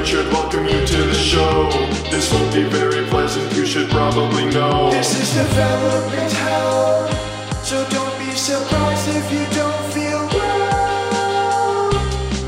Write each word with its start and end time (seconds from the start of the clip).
Richard, 0.00 0.32
welcome 0.32 0.64
you 0.64 0.86
to 0.86 0.96
the 0.96 1.12
show. 1.12 1.68
This 2.10 2.32
won't 2.32 2.54
be 2.54 2.62
very 2.62 3.04
pleasant, 3.08 3.54
you 3.54 3.66
should 3.66 3.90
probably 3.90 4.46
know. 4.46 4.90
This 4.90 5.12
is 5.20 5.34
development 5.34 6.32
hell, 6.32 7.06
so 7.62 7.86
don't 7.90 8.18
be 8.18 8.30
surprised 8.30 9.08
if 9.08 9.30
you 9.30 9.44
don't 9.54 9.92
feel 9.92 10.26
well. 10.32 11.90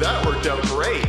That 0.01 0.25
worked 0.25 0.47
out 0.47 0.63
great. 0.63 1.05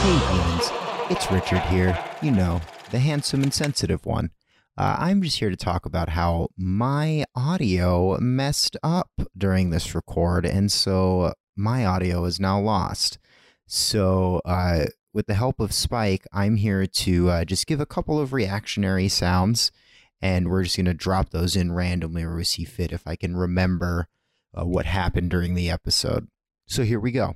Hey, 0.00 0.16
humans. 0.32 0.70
It's 1.10 1.30
Richard 1.30 1.60
here. 1.68 2.02
You 2.22 2.30
know, 2.30 2.62
the 2.90 2.98
handsome 2.98 3.42
and 3.42 3.52
sensitive 3.52 4.06
one. 4.06 4.30
Uh, 4.78 4.96
I'm 4.98 5.20
just 5.20 5.38
here 5.38 5.50
to 5.50 5.56
talk 5.56 5.84
about 5.84 6.08
how 6.08 6.48
my 6.56 7.26
audio 7.34 8.16
messed 8.20 8.78
up 8.82 9.10
during 9.36 9.68
this 9.68 9.94
record, 9.94 10.46
and 10.46 10.72
so 10.72 11.34
my 11.54 11.84
audio 11.84 12.24
is 12.24 12.40
now 12.40 12.58
lost. 12.58 13.18
So, 13.66 14.40
uh, 14.46 14.86
with 15.16 15.26
the 15.26 15.34
help 15.34 15.58
of 15.60 15.72
Spike, 15.72 16.26
I'm 16.30 16.56
here 16.56 16.84
to 16.84 17.30
uh, 17.30 17.44
just 17.46 17.66
give 17.66 17.80
a 17.80 17.86
couple 17.86 18.20
of 18.20 18.34
reactionary 18.34 19.08
sounds, 19.08 19.72
and 20.20 20.50
we're 20.50 20.64
just 20.64 20.76
going 20.76 20.84
to 20.84 20.92
drop 20.92 21.30
those 21.30 21.56
in 21.56 21.72
randomly 21.72 22.26
where 22.26 22.36
we 22.36 22.44
see 22.44 22.64
fit 22.64 22.92
if 22.92 23.06
I 23.06 23.16
can 23.16 23.34
remember 23.34 24.08
uh, 24.54 24.66
what 24.66 24.84
happened 24.84 25.30
during 25.30 25.54
the 25.54 25.70
episode. 25.70 26.28
So, 26.66 26.82
here 26.82 27.00
we 27.00 27.12
go. 27.12 27.34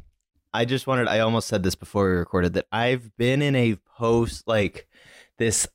I 0.52 0.66
just 0.66 0.86
wanted 0.86 1.08
I 1.08 1.20
almost 1.20 1.48
said 1.48 1.62
this 1.62 1.74
before 1.74 2.10
we 2.10 2.16
recorded 2.16 2.52
that 2.52 2.66
I've 2.70 3.16
been 3.16 3.40
in 3.40 3.56
a 3.56 3.76
post 3.96 4.46
like 4.46 4.86
this 5.38 5.66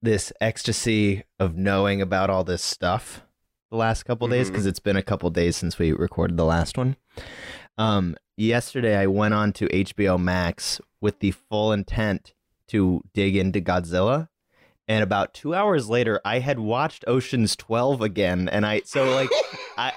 this 0.00 0.32
ecstasy 0.40 1.24
of 1.40 1.56
knowing 1.56 2.00
about 2.00 2.30
all 2.30 2.44
this 2.44 2.62
stuff 2.62 3.22
the 3.70 3.76
last 3.76 4.04
couple 4.04 4.28
days 4.28 4.48
because 4.48 4.66
it's 4.66 4.78
been 4.78 4.96
a 4.96 5.02
couple 5.02 5.28
days 5.30 5.56
since 5.56 5.78
we 5.78 5.92
recorded 5.92 6.36
the 6.36 6.44
last 6.44 6.76
one. 6.76 6.96
Um 7.78 8.16
yesterday 8.36 8.96
I 8.96 9.06
went 9.06 9.32
on 9.32 9.54
to 9.54 9.66
HBO 9.68 10.20
Max 10.20 10.78
with 11.00 11.20
the 11.20 11.30
full 11.32 11.72
intent 11.72 12.34
to 12.68 13.02
dig 13.14 13.36
into 13.36 13.60
Godzilla 13.60 14.28
and 14.86 15.02
about 15.02 15.34
2 15.34 15.54
hours 15.54 15.88
later 15.88 16.20
I 16.24 16.38
had 16.40 16.58
watched 16.58 17.04
Ocean's 17.06 17.54
12 17.56 18.00
again 18.02 18.48
and 18.48 18.64
I 18.66 18.82
so 18.84 19.04
like 19.14 19.30
I 19.76 19.92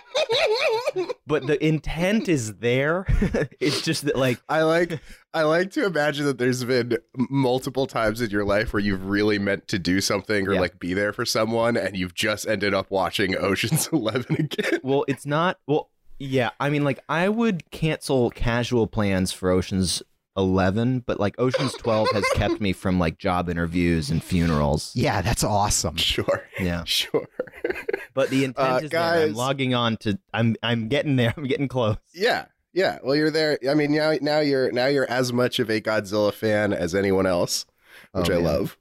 but 1.25 1.47
the 1.47 1.63
intent 1.65 2.27
is 2.27 2.55
there. 2.55 3.05
it's 3.61 3.81
just 3.81 4.05
that 4.05 4.17
like 4.17 4.41
I 4.49 4.63
like 4.63 4.99
I 5.33 5.43
like 5.43 5.71
to 5.71 5.85
imagine 5.85 6.25
that 6.25 6.37
there's 6.37 6.63
been 6.65 6.97
multiple 7.29 7.87
times 7.87 8.19
in 8.21 8.29
your 8.29 8.43
life 8.43 8.73
where 8.73 8.81
you've 8.81 9.05
really 9.05 9.39
meant 9.39 9.67
to 9.69 9.79
do 9.79 10.01
something 10.01 10.47
or 10.47 10.53
Yeah. 10.55 10.59
like 10.59 10.79
be 10.79 10.93
there 10.93 11.13
for 11.13 11.25
someone 11.25 11.77
and 11.77 11.95
you've 11.95 12.13
just 12.13 12.45
ended 12.47 12.73
up 12.73 12.91
watching 12.91 13.37
Ocean's 13.37 13.87
11 13.93 14.35
again. 14.37 14.79
well, 14.83 15.05
it's 15.07 15.25
not 15.25 15.57
well 15.67 15.89
yeah, 16.19 16.49
I 16.59 16.69
mean 16.69 16.83
like 16.83 16.99
I 17.09 17.29
would 17.29 17.71
cancel 17.71 18.29
casual 18.29 18.85
plans 18.87 19.31
for 19.31 19.49
Ocean's 19.49 20.03
11, 20.37 20.99
but 21.05 21.19
like 21.19 21.37
Ocean's 21.39 21.73
12 21.73 22.09
has 22.13 22.23
kept 22.35 22.61
me 22.61 22.73
from 22.73 22.99
like 22.99 23.17
job 23.17 23.49
interviews 23.49 24.09
and 24.09 24.23
funerals. 24.23 24.91
Yeah, 24.95 25.21
that's 25.21 25.43
awesome. 25.43 25.97
Sure. 25.97 26.43
Yeah. 26.59 26.83
Sure. 26.85 27.27
But 28.13 28.29
the 28.29 28.43
intent 28.43 28.69
Uh, 28.73 28.79
is 28.83 28.89
there. 28.91 29.01
I'm 29.01 29.33
logging 29.33 29.73
on 29.73 29.97
to 29.97 30.19
I'm 30.33 30.55
I'm 30.63 30.87
getting 30.87 31.15
there. 31.15 31.33
I'm 31.37 31.45
getting 31.45 31.67
close. 31.67 31.97
Yeah. 32.13 32.45
Yeah. 32.73 32.99
Well, 33.03 33.15
you're 33.15 33.31
there. 33.31 33.57
I 33.69 33.73
mean, 33.73 33.91
now 33.93 34.13
now 34.21 34.39
you're 34.39 34.71
now 34.71 34.87
you're 34.87 35.09
as 35.09 35.31
much 35.33 35.59
of 35.59 35.69
a 35.69 35.79
Godzilla 35.81 36.33
fan 36.33 36.73
as 36.73 36.93
anyone 36.95 37.25
else, 37.25 37.65
which 38.13 38.29
Oh, 38.29 38.33
I 38.33 38.35
man. 38.37 38.43
love. 38.45 38.77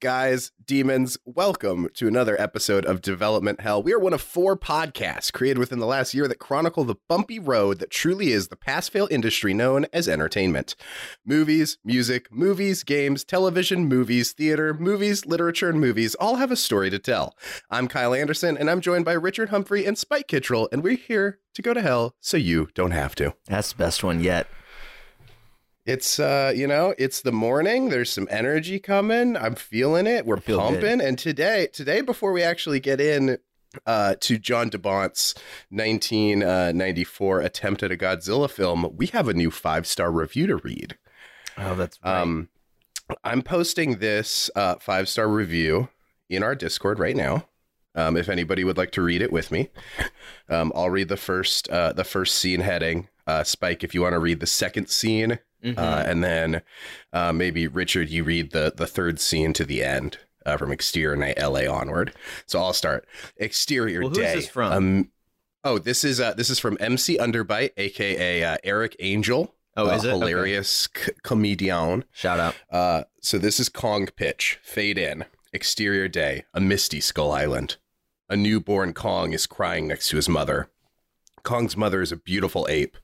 Guys, 0.00 0.50
demons, 0.64 1.18
welcome 1.26 1.86
to 1.92 2.08
another 2.08 2.40
episode 2.40 2.86
of 2.86 3.02
Development 3.02 3.60
Hell. 3.60 3.82
We 3.82 3.92
are 3.92 3.98
one 3.98 4.14
of 4.14 4.22
four 4.22 4.56
podcasts 4.56 5.30
created 5.30 5.58
within 5.58 5.78
the 5.78 5.84
last 5.84 6.14
year 6.14 6.26
that 6.26 6.38
chronicle 6.38 6.84
the 6.84 6.94
bumpy 7.06 7.38
road 7.38 7.80
that 7.80 7.90
truly 7.90 8.32
is 8.32 8.48
the 8.48 8.56
pass 8.56 8.88
fail 8.88 9.08
industry 9.10 9.52
known 9.52 9.84
as 9.92 10.08
entertainment. 10.08 10.74
Movies, 11.26 11.76
music, 11.84 12.32
movies, 12.32 12.82
games, 12.82 13.24
television, 13.24 13.84
movies, 13.88 14.32
theater, 14.32 14.72
movies, 14.72 15.26
literature, 15.26 15.68
and 15.68 15.82
movies 15.82 16.14
all 16.14 16.36
have 16.36 16.50
a 16.50 16.56
story 16.56 16.88
to 16.88 16.98
tell. 16.98 17.36
I'm 17.70 17.86
Kyle 17.86 18.14
Anderson, 18.14 18.56
and 18.56 18.70
I'm 18.70 18.80
joined 18.80 19.04
by 19.04 19.12
Richard 19.12 19.50
Humphrey 19.50 19.84
and 19.84 19.98
Spike 19.98 20.28
Kittrell, 20.28 20.68
and 20.72 20.82
we're 20.82 20.96
here 20.96 21.40
to 21.52 21.60
go 21.60 21.74
to 21.74 21.82
hell 21.82 22.14
so 22.20 22.38
you 22.38 22.68
don't 22.74 22.92
have 22.92 23.14
to. 23.16 23.34
That's 23.48 23.72
the 23.72 23.78
best 23.78 24.02
one 24.02 24.22
yet. 24.22 24.46
It's 25.90 26.20
uh, 26.20 26.52
you 26.54 26.66
know, 26.66 26.94
it's 26.98 27.22
the 27.22 27.32
morning. 27.32 27.88
There's 27.88 28.12
some 28.12 28.28
energy 28.30 28.78
coming. 28.78 29.36
I'm 29.36 29.54
feeling 29.54 30.06
it. 30.06 30.24
We're 30.24 30.36
feel 30.38 30.58
good. 30.58 30.80
pumping. 30.80 31.00
And 31.00 31.18
today, 31.18 31.68
today, 31.72 32.00
before 32.00 32.32
we 32.32 32.42
actually 32.42 32.80
get 32.80 33.00
in 33.00 33.38
uh, 33.86 34.14
to 34.20 34.38
Jan 34.38 34.68
De 34.68 34.78
Bont's 34.78 35.34
1994 35.70 37.40
attempt 37.40 37.82
at 37.82 37.92
a 37.92 37.96
Godzilla 37.96 38.48
film, 38.48 38.88
we 38.96 39.06
have 39.08 39.28
a 39.28 39.34
new 39.34 39.50
five 39.50 39.86
star 39.86 40.12
review 40.12 40.46
to 40.46 40.56
read. 40.56 40.96
Oh, 41.58 41.74
that's 41.74 41.98
right. 42.04 42.20
Um, 42.20 42.48
I'm 43.24 43.42
posting 43.42 43.98
this 43.98 44.50
uh, 44.54 44.76
five 44.76 45.08
star 45.08 45.28
review 45.28 45.88
in 46.28 46.42
our 46.42 46.54
Discord 46.54 46.98
right 46.98 47.16
now. 47.16 47.46
Um, 47.96 48.16
if 48.16 48.28
anybody 48.28 48.62
would 48.62 48.78
like 48.78 48.92
to 48.92 49.02
read 49.02 49.20
it 49.20 49.32
with 49.32 49.50
me, 49.50 49.70
um, 50.48 50.70
I'll 50.76 50.90
read 50.90 51.08
the 51.08 51.16
first 51.16 51.68
uh, 51.68 51.92
the 51.92 52.04
first 52.04 52.36
scene 52.36 52.60
heading. 52.60 53.08
Uh, 53.26 53.42
Spike, 53.42 53.82
if 53.82 53.94
you 53.94 54.02
want 54.02 54.12
to 54.12 54.20
read 54.20 54.40
the 54.40 54.46
second 54.46 54.88
scene, 54.88 55.40
Mhm. 55.64 55.78
uh, 55.78 56.04
and 56.06 56.22
then 56.24 56.62
uh, 57.12 57.32
maybe 57.32 57.66
Richard, 57.68 58.08
you 58.08 58.24
read 58.24 58.52
the 58.52 58.72
the 58.76 58.86
third 58.86 59.20
scene 59.20 59.52
to 59.54 59.64
the 59.64 59.82
end 59.84 60.18
uh, 60.46 60.56
from 60.56 60.72
Exterior 60.72 61.16
Night 61.16 61.38
LA 61.38 61.70
onward. 61.70 62.12
So 62.46 62.58
I'll 62.60 62.72
start. 62.72 63.06
Exterior 63.36 64.00
Well, 64.00 64.08
who's 64.10 64.18
Day. 64.18 64.34
this 64.36 64.48
from? 64.48 64.72
Um, 64.72 65.10
oh, 65.64 65.78
this 65.78 66.02
is 66.04 66.20
uh, 66.20 66.34
this 66.34 66.50
is 66.50 66.58
from 66.58 66.76
MC 66.80 67.18
Underbite, 67.18 67.72
aka 67.76 68.42
uh, 68.44 68.56
Eric 68.64 68.96
Angel. 69.00 69.54
Oh, 69.76 69.88
is 69.90 70.04
it? 70.04 70.08
Okay. 70.08 70.18
hilarious 70.18 70.88
c- 70.96 71.12
comedian? 71.22 72.04
Shout 72.12 72.40
out. 72.40 72.54
Uh, 72.70 73.04
so 73.20 73.38
this 73.38 73.60
is 73.60 73.68
Kong 73.68 74.06
pitch. 74.16 74.58
Fade 74.62 74.98
in. 74.98 75.24
Exterior 75.52 76.08
day. 76.08 76.44
A 76.54 76.60
misty 76.60 77.00
Skull 77.00 77.32
Island. 77.32 77.76
A 78.28 78.36
newborn 78.36 78.92
Kong 78.94 79.32
is 79.32 79.46
crying 79.46 79.88
next 79.88 80.08
to 80.10 80.16
his 80.16 80.28
mother. 80.28 80.68
Kong's 81.42 81.76
mother 81.76 82.00
is 82.00 82.12
a 82.12 82.16
beautiful 82.16 82.66
ape 82.68 82.96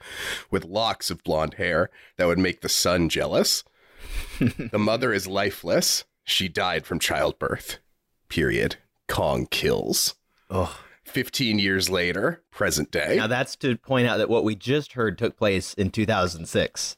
with 0.50 0.64
locks 0.64 1.10
of 1.10 1.22
blonde 1.24 1.54
hair 1.54 1.91
that 2.16 2.26
would 2.26 2.38
make 2.38 2.60
the 2.60 2.69
sun 2.69 3.08
jealous. 3.08 3.64
the 4.38 4.78
mother 4.78 5.12
is 5.12 5.26
lifeless. 5.26 6.04
She 6.24 6.48
died 6.48 6.86
from 6.86 6.98
childbirth. 6.98 7.78
Period. 8.28 8.76
Kong 9.08 9.46
kills. 9.46 10.14
Oh. 10.50 10.80
15 11.04 11.58
years 11.58 11.88
later, 11.88 12.42
present 12.50 12.91
day. 12.91 13.16
Now 13.16 13.28
that's 13.28 13.54
to 13.56 13.76
point 13.76 14.08
out 14.08 14.19
that 14.19 14.28
what 14.28 14.44
we 14.44 14.54
just 14.56 14.92
heard 14.94 15.16
took 15.16 15.36
place 15.36 15.72
in 15.75 15.91
2006. 15.91 16.96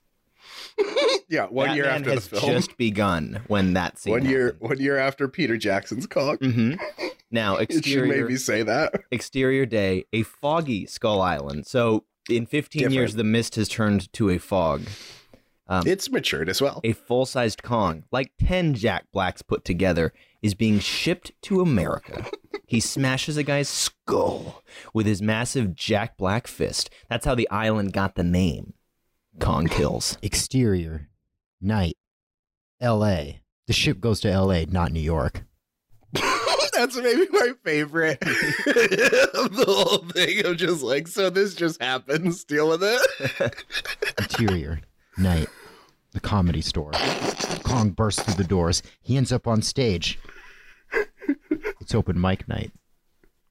yeah, 1.28 1.44
one 1.46 1.76
year 1.76 1.84
Batman 1.84 2.14
after 2.14 2.14
the 2.14 2.40
film. 2.40 2.52
just 2.52 2.76
begun 2.78 3.42
when 3.48 3.74
that 3.74 3.98
scene 3.98 4.12
One 4.12 4.24
year, 4.24 4.56
one 4.60 4.78
year 4.78 4.96
after 4.96 5.28
Peter 5.28 5.56
Jackson's 5.56 6.06
Kong. 6.06 6.36
hmm 6.38 6.74
Now, 7.30 7.56
It 7.58 7.70
should 7.72 7.78
exterior 7.78 8.22
maybe 8.24 8.36
say 8.36 8.62
that. 8.62 8.92
exterior 9.10 9.66
day, 9.66 10.04
a 10.12 10.22
foggy 10.22 10.86
Skull 10.86 11.20
Island. 11.20 11.66
So, 11.66 12.04
in 12.30 12.46
15 12.46 12.90
years, 12.90 13.14
the 13.14 13.24
mist 13.24 13.54
has 13.56 13.68
turned 13.68 14.12
to 14.14 14.30
a 14.30 14.38
fog. 14.38 14.82
Um, 15.66 15.86
It's 15.86 16.10
matured 16.10 16.48
as 16.48 16.62
well. 16.62 16.80
a 16.84 16.92
full-sized 16.92 17.62
Kong, 17.62 18.04
like 18.10 18.32
10 18.40 18.74
Jack 18.74 19.06
Blacks 19.12 19.42
put 19.42 19.64
together, 19.64 20.12
is 20.42 20.54
being 20.54 20.78
shipped 20.78 21.32
to 21.42 21.60
America. 21.60 22.26
he 22.66 22.80
smashes 22.80 23.36
a 23.36 23.42
guy's 23.42 23.68
skull 23.68 24.62
with 24.94 25.04
his 25.06 25.20
massive 25.20 25.74
Jack 25.74 26.16
Black 26.16 26.46
fist. 26.46 26.88
That's 27.10 27.26
how 27.26 27.34
the 27.34 27.48
island 27.50 27.92
got 27.92 28.14
the 28.14 28.24
name. 28.24 28.72
Kong 29.40 29.66
kills. 29.68 30.16
Exterior, 30.22 31.08
night, 31.60 31.96
L.A. 32.80 33.40
The 33.66 33.72
ship 33.74 34.00
goes 34.00 34.20
to 34.20 34.30
L.A., 34.30 34.64
not 34.66 34.92
New 34.92 35.00
York. 35.00 35.44
That's 36.78 36.96
maybe 36.96 37.26
my 37.32 37.52
favorite 37.64 38.22
of 38.22 38.28
the 39.56 39.64
whole 39.66 39.98
thing. 40.12 40.46
of 40.46 40.56
just 40.56 40.82
like, 40.82 41.08
so 41.08 41.28
this 41.28 41.54
just 41.56 41.82
happens. 41.82 42.44
Deal 42.44 42.68
with 42.68 42.82
it. 42.84 43.54
Interior, 44.18 44.80
night, 45.16 45.48
the 46.12 46.20
comedy 46.20 46.60
store. 46.60 46.92
Kong 47.64 47.90
bursts 47.90 48.22
through 48.22 48.34
the 48.34 48.44
doors. 48.48 48.82
He 49.00 49.16
ends 49.16 49.32
up 49.32 49.48
on 49.48 49.60
stage. 49.62 50.20
It's 51.80 51.94
open 51.94 52.20
mic 52.20 52.46
night. 52.48 52.70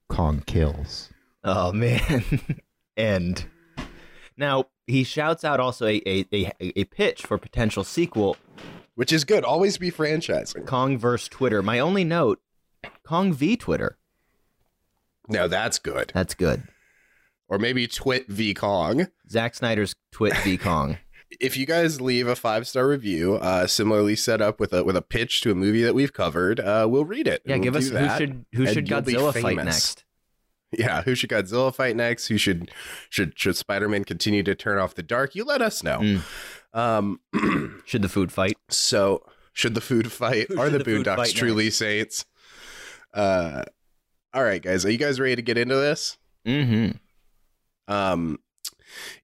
Kong 0.08 0.42
kills. 0.46 1.10
Oh 1.44 1.70
man. 1.72 2.24
End. 2.96 3.44
Now 4.38 4.64
he 4.86 5.04
shouts 5.04 5.44
out 5.44 5.60
also 5.60 5.86
a, 5.86 6.00
a, 6.06 6.24
a, 6.32 6.52
a 6.60 6.84
pitch 6.84 7.22
for 7.26 7.36
potential 7.36 7.84
sequel, 7.84 8.36
Which 8.94 9.12
is 9.12 9.24
good. 9.24 9.44
Always 9.44 9.76
be 9.76 9.90
franchising. 9.90 10.64
Kong 10.66 10.96
versus 10.96 11.28
Twitter. 11.28 11.62
My 11.62 11.78
only 11.78 12.04
note, 12.04 12.40
Kong 13.04 13.32
v 13.32 13.56
Twitter. 13.56 13.98
No, 15.28 15.48
that's 15.48 15.78
good. 15.78 16.10
That's 16.14 16.34
good. 16.34 16.62
Or 17.48 17.58
maybe 17.58 17.86
Twit 17.86 18.28
v 18.28 18.54
Kong. 18.54 19.08
Zack 19.30 19.54
Snyder's 19.54 19.94
Twit 20.12 20.36
v 20.38 20.56
Kong. 20.56 20.98
If 21.40 21.58
you 21.58 21.66
guys 21.66 22.00
leave 22.00 22.26
a 22.26 22.34
five 22.34 22.66
star 22.66 22.88
review, 22.88 23.34
uh, 23.34 23.66
similarly 23.66 24.16
set 24.16 24.40
up 24.40 24.58
with 24.58 24.72
a 24.72 24.82
with 24.82 24.96
a 24.96 25.02
pitch 25.02 25.42
to 25.42 25.50
a 25.50 25.54
movie 25.54 25.82
that 25.82 25.94
we've 25.94 26.14
covered, 26.14 26.58
uh, 26.58 26.86
we'll 26.88 27.04
read 27.04 27.28
it. 27.28 27.42
Yeah, 27.44 27.58
give 27.58 27.74
we'll 27.74 27.82
us 27.82 27.90
do 27.90 27.98
who 27.98 28.16
should 28.16 28.46
who 28.54 28.62
and 28.64 28.72
should 28.72 28.86
Godzilla 28.86 29.38
fight 29.38 29.56
next? 29.56 30.04
Yeah, 30.72 31.02
who 31.02 31.14
should 31.14 31.28
Godzilla 31.28 31.72
fight 31.74 31.96
next? 31.96 32.28
Who 32.28 32.38
should 32.38 32.70
should 33.10 33.38
should 33.38 33.56
Spider-Man 33.56 34.04
continue 34.04 34.42
to 34.42 34.54
turn 34.54 34.78
off 34.78 34.94
the 34.94 35.02
dark? 35.02 35.34
You 35.34 35.44
let 35.44 35.60
us 35.60 35.82
know. 35.82 35.98
Mm. 35.98 36.22
Um 36.72 37.20
Should 37.84 38.00
the 38.02 38.08
food 38.08 38.32
fight? 38.32 38.56
so 38.70 39.22
should 39.52 39.74
the 39.74 39.82
food 39.82 40.10
fight? 40.10 40.48
Who 40.48 40.58
Are 40.58 40.70
the 40.70 40.78
the 40.78 40.84
food 40.84 41.04
Boondocks 41.04 41.16
fight 41.16 41.34
truly 41.34 41.68
saints? 41.68 42.24
Uh 43.14 43.64
all 44.34 44.44
right, 44.44 44.62
guys. 44.62 44.84
Are 44.84 44.90
you 44.90 44.98
guys 44.98 45.18
ready 45.18 45.36
to 45.36 45.42
get 45.42 45.56
into 45.56 45.76
this? 45.76 46.18
Mm-hmm. 46.46 46.92
Um, 47.92 48.38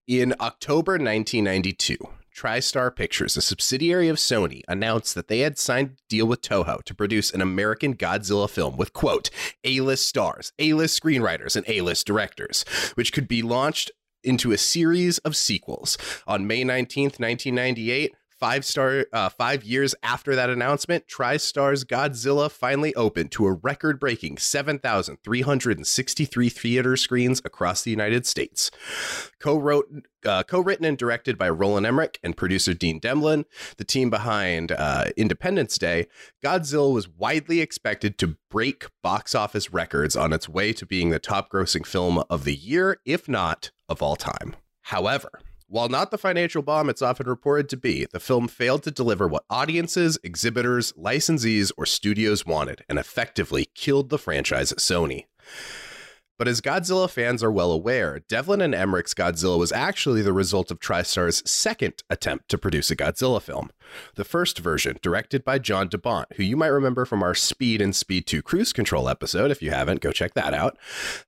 in 0.07 0.35
October 0.41 0.93
1992, 0.93 1.99
TriStar 2.35 2.95
Pictures, 2.95 3.37
a 3.37 3.43
subsidiary 3.43 4.09
of 4.09 4.17
Sony, 4.17 4.63
announced 4.67 5.15
that 5.15 5.29
they 5.29 5.41
had 5.41 5.59
signed 5.59 5.91
a 5.91 6.09
deal 6.09 6.27
with 6.27 6.41
Toho 6.41 6.83
to 6.83 6.95
produce 6.95 7.31
an 7.31 7.43
American 7.43 7.95
Godzilla 7.95 8.49
film 8.49 8.77
with, 8.77 8.93
quote, 8.93 9.31
A 9.63 9.81
list 9.81 10.09
stars, 10.09 10.53
A 10.59 10.73
list 10.73 11.01
screenwriters, 11.01 11.55
and 11.55 11.69
A 11.69 11.83
list 11.83 12.07
directors, 12.07 12.65
which 12.95 13.13
could 13.13 13.29
be 13.29 13.43
launched 13.43 13.91
into 14.25 14.53
a 14.53 14.59
series 14.59 15.19
of 15.19 15.37
sequels. 15.37 15.99
On 16.27 16.47
May 16.47 16.65
19th, 16.65 17.21
1998, 17.21 18.15
Five 18.45 18.67
star, 18.67 19.07
uh, 19.11 19.31
five 19.31 19.65
years 19.65 19.95
after 20.03 20.35
that 20.35 20.51
announcement, 20.51 21.07
TriStar's 21.07 21.83
Godzilla 21.83 22.51
finally 22.51 22.95
opened 22.95 23.33
to 23.33 23.47
a 23.47 23.55
record-breaking 23.55 24.37
7,363 24.37 26.49
theater 26.51 26.95
screens 26.99 27.41
across 27.43 27.81
the 27.81 27.91
United 27.91 28.27
States. 28.27 28.71
Co-wrote, 29.41 29.87
uh, 30.27 30.43
co-written 30.43 30.85
and 30.85 30.99
directed 30.99 31.39
by 31.39 31.49
Roland 31.49 31.87
Emmerich 31.87 32.19
and 32.23 32.37
producer 32.37 32.75
Dean 32.75 32.99
Devlin, 32.99 33.47
the 33.79 33.85
team 33.85 34.11
behind 34.11 34.73
uh, 34.73 35.07
Independence 35.17 35.79
Day, 35.79 36.07
Godzilla 36.45 36.93
was 36.93 37.09
widely 37.09 37.63
expected 37.63 38.19
to 38.19 38.37
break 38.51 38.89
box 39.03 39.35
office 39.35 39.73
records 39.73 40.17
on 40.17 40.35
its 40.35 40.51
way 40.51 40.75
to 40.75 40.85
being 40.85 41.09
the 41.09 41.19
top-grossing 41.19 41.87
film 41.87 42.23
of 42.29 42.45
the 42.45 42.55
year, 42.55 42.99
if 43.07 43.27
not 43.27 43.71
of 43.89 44.03
all 44.03 44.17
time. 44.17 44.55
However, 44.83 45.41
while 45.75 45.89
not 45.89 46.13
the 46.13 46.19
financial 46.19 46.63
bomb 46.63 46.89
it's 46.89 47.03
often 47.03 47.27
reported 47.27 47.69
to 47.69 47.77
be, 47.77 48.07
the 48.13 48.21
film 48.21 48.47
failed 48.47 48.85
to 48.85 48.93
deliver 48.93 49.27
what 49.27 49.45
audiences, 49.51 50.17
exhibitors, 50.23 50.93
licensees, 50.93 51.73
or 51.77 51.85
studios 51.85 52.47
wanted 52.47 52.85
and 52.89 52.97
effectively 52.97 53.65
killed 53.75 54.09
the 54.09 54.17
franchise 54.17 54.71
at 54.71 54.79
Sony. 54.79 55.25
But 56.37 56.49
as 56.49 56.61
Godzilla 56.61 57.09
fans 57.09 57.45
are 57.45 57.53
well 57.53 57.71
aware, 57.71 58.21
Devlin 58.29 58.61
and 58.61 58.75
Emmerich's 58.75 59.15
Godzilla 59.15 59.57
was 59.57 59.71
actually 59.71 60.21
the 60.21 60.33
result 60.33 60.73
of 60.73 60.81
TriStar's 60.81 61.49
second 61.49 62.03
attempt 62.11 62.49
to 62.49 62.59
produce 62.59 62.91
a 62.91 62.97
Godzilla 62.97 63.41
film. 63.41 63.71
The 64.17 64.25
first 64.25 64.59
version, 64.59 64.99
directed 65.01 65.45
by 65.45 65.59
Jan 65.59 65.89
De 65.89 65.99
Bont, 65.99 66.27
who 66.37 66.43
you 66.43 66.57
might 66.57 66.69
remember 66.69 67.05
from 67.05 67.23
our 67.23 67.37
Speed 67.37 67.81
and 67.81 67.95
Speed 67.95 68.27
2 68.27 68.43
Cruise 68.43 68.73
Control 68.73 69.09
episode. 69.09 69.53
If 69.53 69.63
you 69.63 69.71
haven't, 69.71 70.01
go 70.01 70.11
check 70.11 70.35
that 70.35 70.55
out. 70.55 70.77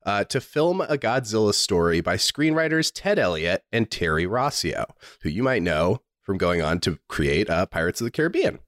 Uh, 0.05 0.25
to 0.25 0.41
film 0.41 0.81
a 0.81 0.99
Godzilla 0.99 1.55
story 1.55 2.01
by 2.01 2.17
screenwriters 2.17 2.91
Ted 2.93 3.19
Elliott 3.19 3.63
and 3.71 3.89
Terry 3.89 4.27
Rossio, 4.27 4.87
who 5.23 5.29
you 5.29 5.45
might 5.45 5.63
know 5.63 6.01
from 6.23 6.37
going 6.37 6.63
on 6.63 6.81
to 6.81 6.99
create 7.09 7.49
uh, 7.49 7.67
Pirates 7.67 8.01
of 8.01 8.07
the 8.07 8.11
Caribbean. 8.11 8.59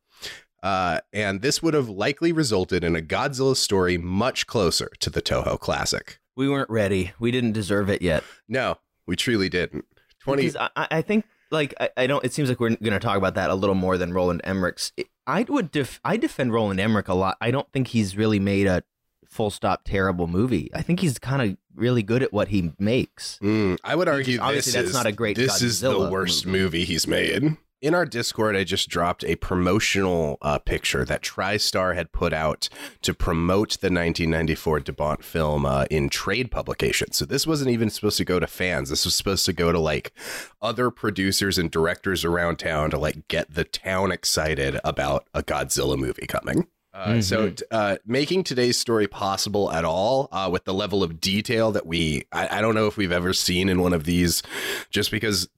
Uh, 0.63 1.01
and 1.13 1.41
this 1.41 1.63
would 1.63 1.75
have 1.75 1.89
likely 1.89 2.33
resulted 2.33 2.83
in 2.85 2.97
a 2.97 3.03
Godzilla 3.03 3.57
story 3.57 3.99
much 3.99 4.47
closer 4.47 4.91
to 5.01 5.11
the 5.11 5.23
Toho 5.23 5.59
classic. 5.59 6.21
We 6.39 6.49
weren't 6.49 6.71
ready. 6.71 7.11
We 7.19 7.33
didn't 7.33 7.51
deserve 7.51 7.91
it 7.91 8.01
yet. 8.01 8.23
No, 8.49 8.79
we 9.09 9.17
truly 9.17 9.49
didn't. 9.49 9.85
20 10.21 10.43
Because 10.43 10.69
I, 10.77 10.87
I 10.89 11.03
think 11.03 11.25
like 11.51 11.75
I, 11.81 11.91
I 11.97 12.07
don't. 12.07 12.25
It 12.25 12.33
seems 12.33 12.49
like 12.49 12.61
we're 12.61 12.77
going 12.77 12.93
to 12.93 13.01
talk 13.01 13.17
about 13.17 13.35
that 13.35 13.51
a 13.51 13.57
little 13.57 13.75
more 13.75 13.99
than 13.99 14.13
Roland 14.13 14.43
Emmerich's. 14.45 14.93
I 15.27 15.45
would 15.49 15.73
def, 15.73 16.01
I 16.05 16.17
defend 16.17 16.53
Roland 16.53 16.79
Emmerich 16.79 17.09
a 17.09 17.15
lot. 17.15 17.39
I 17.41 17.51
don't 17.51 17.71
think 17.73 17.89
he's 17.89 18.17
really 18.17 18.39
made 18.39 18.69
a 18.69 18.85
full 19.27 19.51
stop 19.51 19.83
terrible 19.85 20.29
movie. 20.29 20.71
I 20.73 20.81
think 20.83 21.01
he's 21.01 21.19
kind 21.19 21.43
of 21.43 21.57
really 21.75 22.05
good 22.05 22.23
at 22.23 22.33
what 22.33 22.49
he 22.49 22.73
makes. 22.79 23.41
Mm, 23.43 23.77
I 23.83 23.97
would 23.97 24.07
argue 24.07 24.39
obviously 24.39 24.75
that's 24.75 24.91
is, 24.91 24.95
not 24.95 25.07
a 25.07 25.13
great 25.13 25.37
This 25.37 25.61
is 25.61 25.81
the 25.81 26.09
worst 26.09 26.47
movie. 26.47 26.59
movie. 26.61 26.85
he's 26.85 27.09
made. 27.09 27.57
In 27.81 27.95
our 27.95 28.05
Discord, 28.05 28.57
I 28.57 28.65
just 28.65 28.89
dropped 28.89 29.23
a 29.23 29.37
promotional 29.37 30.39
uh, 30.43 30.59
picture 30.59 31.05
that 31.05 31.23
TriStar 31.23 31.95
had 31.95 32.11
put 32.11 32.33
out 32.33 32.69
to 33.03 33.15
promote 33.15 33.71
the 33.79 33.87
1994 33.87 34.81
De 34.81 34.93
Bont 34.93 35.23
film 35.23 35.65
uh, 35.65 35.85
in 35.89 36.09
trade 36.09 36.51
publications. 36.51 37.17
So 37.17 37.25
this 37.25 37.47
wasn't 37.47 37.71
even 37.71 37.89
supposed 37.89 38.17
to 38.19 38.25
go 38.25 38.41
to 38.41 38.49
fans. 38.49 38.91
This 38.91 39.05
was 39.05 39.15
supposed 39.15 39.47
to 39.47 39.53
go 39.53 39.71
to 39.71 39.79
like 39.79 40.13
other 40.61 40.91
producers 40.91 41.57
and 41.57 41.71
directors 41.71 42.25
around 42.25 42.59
town 42.59 42.91
to 42.91 42.99
like 42.99 43.29
get 43.29 43.55
the 43.55 43.65
town 43.65 44.11
excited 44.11 44.81
about 44.83 45.29
a 45.33 45.45
Godzilla 45.45 45.97
movie 45.97 46.27
coming. 46.27 46.67
Uh, 46.93 47.21
So, 47.23 47.53
uh, 47.71 47.99
making 48.05 48.43
today's 48.43 48.77
story 48.77 49.07
possible 49.07 49.71
at 49.71 49.85
all 49.85 50.29
uh, 50.33 50.49
with 50.51 50.65
the 50.65 50.75
level 50.75 51.05
of 51.05 51.21
detail 51.21 51.71
that 51.71 51.87
we, 51.87 52.25
I, 52.33 52.59
I 52.59 52.61
don't 52.61 52.75
know 52.75 52.89
if 52.89 52.97
we've 52.97 53.13
ever 53.13 53.33
seen 53.33 53.69
in 53.69 53.81
one 53.81 53.93
of 53.93 54.03
these, 54.03 54.43
just 54.91 55.13
because 55.13 55.49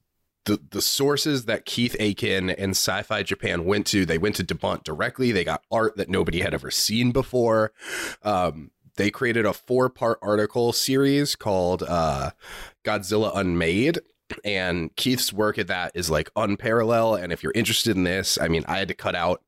the 0.45 0.59
the 0.71 0.81
sources 0.81 1.45
that 1.45 1.65
Keith 1.65 1.95
Aiken 1.99 2.49
and 2.49 2.71
Sci-Fi 2.71 3.23
Japan 3.23 3.65
went 3.65 3.85
to, 3.87 4.05
they 4.05 4.17
went 4.17 4.35
to 4.37 4.43
De 4.43 4.55
Bont 4.55 4.83
directly. 4.83 5.31
They 5.31 5.43
got 5.43 5.63
art 5.71 5.97
that 5.97 6.09
nobody 6.09 6.41
had 6.41 6.53
ever 6.53 6.71
seen 6.71 7.11
before. 7.11 7.73
Um, 8.23 8.71
they 8.95 9.11
created 9.11 9.45
a 9.45 9.53
four 9.53 9.89
part 9.89 10.19
article 10.21 10.73
series 10.73 11.35
called 11.35 11.83
uh, 11.87 12.31
Godzilla 12.83 13.35
Unmade. 13.35 13.99
And 14.45 14.95
Keith's 14.95 15.33
work 15.33 15.57
at 15.57 15.67
that 15.67 15.91
is 15.93 16.09
like 16.09 16.31
unparalleled. 16.37 17.19
And 17.19 17.33
if 17.33 17.43
you're 17.43 17.51
interested 17.53 17.97
in 17.97 18.03
this, 18.05 18.37
I 18.39 18.47
mean, 18.47 18.63
I 18.65 18.77
had 18.77 18.87
to 18.87 18.93
cut 18.93 19.15
out 19.15 19.41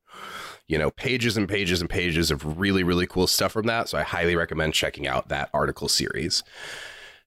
you 0.66 0.78
know, 0.78 0.90
pages 0.90 1.36
and 1.36 1.48
pages 1.48 1.80
and 1.80 1.90
pages 1.90 2.30
of 2.30 2.58
really, 2.58 2.82
really 2.82 3.06
cool 3.06 3.26
stuff 3.26 3.52
from 3.52 3.66
that. 3.66 3.88
So 3.88 3.98
I 3.98 4.02
highly 4.02 4.34
recommend 4.34 4.72
checking 4.72 5.06
out 5.06 5.28
that 5.28 5.50
article 5.52 5.88
series. 5.88 6.42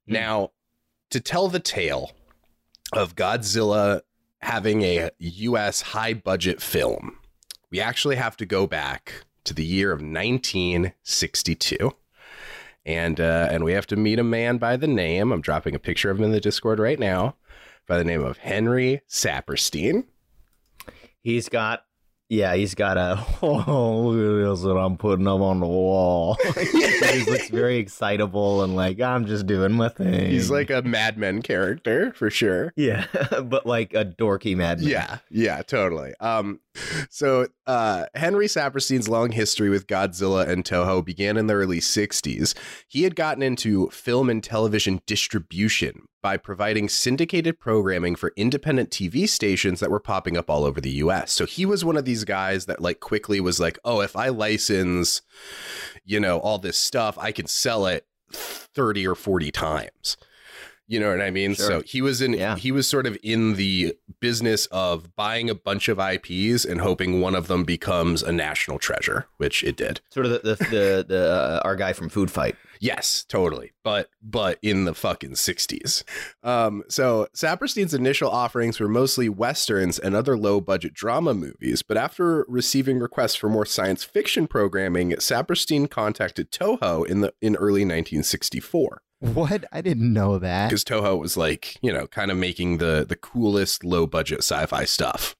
Now, 0.07 0.51
to 1.11 1.19
tell 1.19 1.47
the 1.47 1.59
tale 1.59 2.11
of 2.93 3.15
Godzilla 3.15 4.01
having 4.41 4.81
a 4.83 5.09
US 5.19 5.81
high 5.81 6.13
budget 6.13 6.61
film, 6.61 7.17
we 7.69 7.81
actually 7.81 8.15
have 8.15 8.37
to 8.37 8.45
go 8.45 8.67
back 8.67 9.25
to 9.43 9.53
the 9.53 9.65
year 9.65 9.91
of 9.91 9.99
1962. 9.99 11.91
And 12.85 13.19
uh, 13.19 13.49
and 13.51 13.65
we 13.65 13.73
have 13.73 13.87
to 13.87 13.97
meet 13.97 14.17
a 14.17 14.23
man 14.23 14.57
by 14.59 14.77
the 14.77 14.87
name. 14.87 15.33
I'm 15.33 15.41
dropping 15.41 15.75
a 15.75 15.79
picture 15.79 16.09
of 16.09 16.19
him 16.19 16.23
in 16.23 16.31
the 16.31 16.39
Discord 16.39 16.79
right 16.79 16.97
now, 16.97 17.35
by 17.85 17.97
the 17.97 18.05
name 18.05 18.23
of 18.23 18.37
Henry 18.37 19.01
Saperstein. 19.09 20.05
He's 21.21 21.49
got, 21.49 21.83
yeah, 22.29 22.55
he's 22.55 22.75
got 22.75 22.97
a. 22.97 23.25
Oh, 23.39 24.01
look 24.09 24.45
at 24.45 24.49
this 24.49 24.61
that 24.61 24.75
I'm 24.75 24.97
putting 24.97 25.27
up 25.27 25.41
on 25.41 25.59
the 25.59 25.67
wall. 25.67 26.37
he 26.55 27.23
looks 27.23 27.49
very 27.49 27.77
excitable 27.77 28.63
and 28.63 28.75
like 28.75 28.99
I'm 28.99 29.25
just 29.25 29.45
doing 29.45 29.73
my 29.73 29.89
thing. 29.89 30.29
He's 30.29 30.49
like 30.49 30.69
a 30.69 30.81
madman 30.81 31.41
character 31.41 32.11
for 32.13 32.29
sure. 32.29 32.73
yeah, 32.75 33.05
but 33.43 33.65
like 33.65 33.93
a 33.93 34.05
dorky 34.05 34.55
madman. 34.55 34.89
Yeah, 34.89 35.17
yeah, 35.29 35.61
totally. 35.61 36.13
Um, 36.19 36.59
so 37.09 37.47
uh, 37.67 38.05
Henry 38.15 38.47
Saperstein's 38.47 39.07
long 39.07 39.31
history 39.31 39.69
with 39.69 39.87
Godzilla 39.87 40.47
and 40.47 40.65
Toho 40.65 41.05
began 41.05 41.37
in 41.37 41.47
the 41.47 41.53
early 41.53 41.79
'60s. 41.79 42.55
He 42.87 43.03
had 43.03 43.15
gotten 43.15 43.43
into 43.43 43.89
film 43.89 44.29
and 44.29 44.43
television 44.43 45.01
distribution 45.05 46.07
by 46.21 46.37
providing 46.37 46.89
syndicated 46.89 47.59
programming 47.59 48.15
for 48.15 48.33
independent 48.35 48.89
TV 48.89 49.27
stations 49.29 49.79
that 49.79 49.91
were 49.91 49.99
popping 49.99 50.35
up 50.37 50.49
all 50.49 50.63
over 50.65 50.81
the 50.81 50.89
U.S. 50.91 51.31
So 51.33 51.45
he 51.45 51.65
was 51.65 51.85
one 51.85 51.97
of 51.97 52.05
these 52.05 52.23
guys 52.23 52.65
that 52.65 52.81
like 52.81 52.99
quickly 52.99 53.39
was 53.39 53.59
like, 53.59 53.77
"Oh, 53.85 54.01
if 54.01 54.15
I 54.15 54.29
license, 54.29 55.21
you 56.05 56.19
know, 56.19 56.39
all 56.39 56.57
this 56.59 56.77
stuff, 56.77 57.17
I 57.17 57.31
can 57.31 57.47
sell 57.47 57.85
it." 57.85 58.05
30 58.31 59.07
or 59.07 59.15
40 59.15 59.51
times. 59.51 60.17
You 60.89 60.99
know 60.99 61.09
what 61.09 61.21
I 61.21 61.31
mean? 61.31 61.53
Sure. 61.53 61.65
So 61.65 61.81
he 61.85 62.01
was 62.01 62.21
in 62.21 62.33
Yeah. 62.33 62.55
he 62.57 62.71
was 62.73 62.87
sort 62.87 63.05
of 63.05 63.17
in 63.23 63.53
the 63.55 63.93
business 64.19 64.65
of 64.67 65.15
buying 65.15 65.49
a 65.49 65.55
bunch 65.55 65.87
of 65.89 65.97
IPs 65.99 66.63
and 66.65 66.79
hoping 66.81 67.19
one 67.21 67.35
of 67.35 67.47
them 67.47 67.63
becomes 67.63 68.23
a 68.23 68.31
national 68.33 68.79
treasure, 68.79 69.27
which 69.37 69.63
it 69.63 69.75
did. 69.77 70.01
sort 70.09 70.25
of 70.25 70.31
the 70.33 70.39
the 70.39 70.55
the, 70.65 71.05
the 71.07 71.31
uh, 71.31 71.61
our 71.63 71.75
guy 71.77 71.93
from 71.93 72.09
Food 72.09 72.29
Fight. 72.31 72.55
Yes, 72.79 73.25
totally. 73.27 73.73
But 73.83 74.09
but 74.21 74.59
in 74.61 74.85
the 74.85 74.93
fucking 74.93 75.31
60s. 75.31 76.03
Um 76.43 76.83
so 76.89 77.27
Saperstein's 77.35 77.93
initial 77.93 78.29
offerings 78.29 78.79
were 78.79 78.87
mostly 78.89 79.29
westerns 79.29 79.99
and 79.99 80.15
other 80.15 80.37
low 80.37 80.59
budget 80.61 80.93
drama 80.93 81.33
movies, 81.33 81.81
but 81.81 81.97
after 81.97 82.45
receiving 82.47 82.99
requests 82.99 83.35
for 83.35 83.49
more 83.49 83.65
science 83.65 84.03
fiction 84.03 84.47
programming, 84.47 85.11
Saperstein 85.13 85.89
contacted 85.89 86.51
Toho 86.51 87.05
in 87.05 87.21
the 87.21 87.33
in 87.41 87.55
early 87.55 87.81
1964. 87.81 89.01
What? 89.19 89.65
I 89.71 89.81
didn't 89.81 90.13
know 90.13 90.37
that. 90.37 90.69
because 90.69 90.83
Toho 90.83 91.19
was 91.19 91.35
like, 91.35 91.77
you 91.81 91.91
know, 91.91 92.05
kind 92.07 92.29
of 92.29 92.37
making 92.37 92.77
the 92.77 93.05
the 93.07 93.15
coolest 93.15 93.83
low 93.83 94.05
budget 94.05 94.39
sci-fi 94.39 94.85
stuff. 94.85 95.35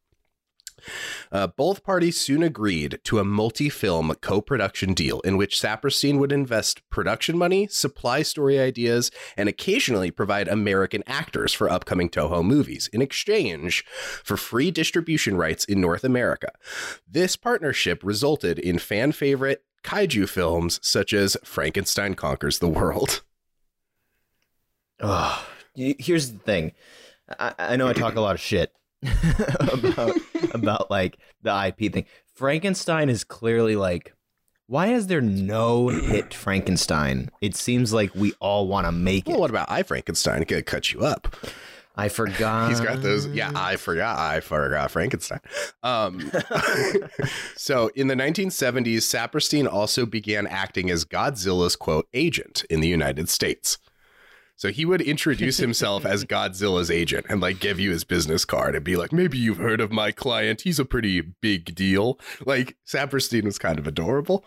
Uh, 1.32 1.48
both 1.48 1.84
parties 1.84 2.20
soon 2.20 2.44
agreed 2.44 3.00
to 3.04 3.20
a 3.20 3.24
multi-film 3.24 4.14
co-production 4.22 4.94
deal 4.94 5.20
in 5.22 5.38
which 5.38 5.60
Saperstein 5.60 6.20
would 6.20 6.32
invest 6.32 6.88
production 6.90 7.38
money, 7.38 7.68
supply 7.68 8.22
story 8.22 8.60
ideas, 8.60 9.12
and 9.36 9.50
occasionally 9.50 10.12
provide 10.12 10.48
American 10.48 11.04
actors 11.08 11.54
for 11.54 11.70
upcoming 11.70 12.10
Toho 12.10 12.44
movies 12.44 12.90
in 12.94 13.02
exchange 13.02 13.86
for 14.24 14.38
free 14.38 14.72
distribution 14.72 15.38
rights 15.38 15.66
in 15.66 15.82
North 15.82 16.04
America. 16.04 16.52
This 17.08 17.36
partnership 17.36 18.02
resulted 18.04 18.60
in 18.60 18.80
fan 18.80 19.12
favorite 19.12 19.64
kaiju 19.84 20.28
films 20.28 20.80
such 20.82 21.14
as 21.14 21.38
Frankenstein 21.44 22.14
Conquers 22.14 22.60
the 22.60 22.68
World. 22.68 23.22
Y- 25.76 25.96
Here's 26.00 26.32
the 26.32 26.40
thing. 26.40 26.74
I, 27.40 27.54
I 27.58 27.76
know 27.76 27.88
I 27.88 27.94
talk 27.94 28.16
a 28.16 28.22
lot 28.22 28.36
of 28.36 28.42
shit 28.42 28.72
about 29.60 30.18
about 30.54 30.92
like 30.92 31.18
the 31.42 31.66
IP 31.68 31.94
thing. 31.94 32.06
Frankenstein 32.34 33.10
is 33.10 33.24
clearly 33.24 33.76
like. 33.76 34.14
Why 34.70 34.88
is 34.88 35.08
there 35.08 35.22
no 35.22 35.88
hit 35.88 36.34
Frankenstein? 36.34 37.30
It 37.40 37.56
seems 37.56 37.94
like 37.94 38.14
we 38.14 38.34
all 38.42 38.68
want 38.68 38.86
to 38.86 38.92
make 38.92 39.26
it. 39.26 39.32
Well, 39.32 39.40
what 39.40 39.50
about 39.50 39.72
I 39.72 39.82
Frankenstein? 39.84 40.42
It 40.42 40.50
could 40.50 40.66
cut 40.66 40.92
you 40.92 41.06
up. 41.06 41.38
I 41.98 42.10
forgot. 42.10 42.70
He's 42.70 42.80
got 42.80 43.02
those. 43.02 43.28
Yeah, 43.28 43.52
I 43.56 43.76
forgot. 43.76 44.20
I 44.20 44.40
forgot 44.40 44.92
Frankenstein. 44.92 45.40
Um, 45.82 46.32
so 47.56 47.90
in 47.96 48.08
the 48.08 48.14
1970s, 48.14 48.98
Saperstein 48.98 49.72
also 49.72 50.06
began 50.06 50.46
acting 50.46 50.92
as 50.92 51.06
Godzilla's 51.06 51.76
quote 51.76 52.08
agent 52.14 52.64
in 52.70 52.82
the 52.82 52.88
United 52.88 53.30
States. 53.30 53.80
So 54.58 54.72
he 54.72 54.86
would 54.86 55.02
introduce 55.02 55.58
himself 55.58 56.04
as 56.06 56.26
Godzilla's 56.26 56.90
agent 56.90 57.28
and 57.30 57.40
like 57.40 57.60
give 57.60 57.80
you 57.80 57.92
his 57.92 58.04
business 58.04 58.44
card 58.44 58.76
and 58.76 58.84
be 58.84 58.96
like, 58.96 59.14
maybe 59.14 59.38
you've 59.38 59.58
heard 59.58 59.80
of 59.80 59.92
my 59.92 60.12
client. 60.12 60.62
He's 60.62 60.80
a 60.80 60.86
pretty 60.86 61.22
big 61.22 61.76
deal. 61.76 62.20
Like 62.46 62.76
Saperstein 62.86 63.44
was 63.44 63.60
kind 63.60 63.78
of 63.78 63.86
adorable. 63.86 64.44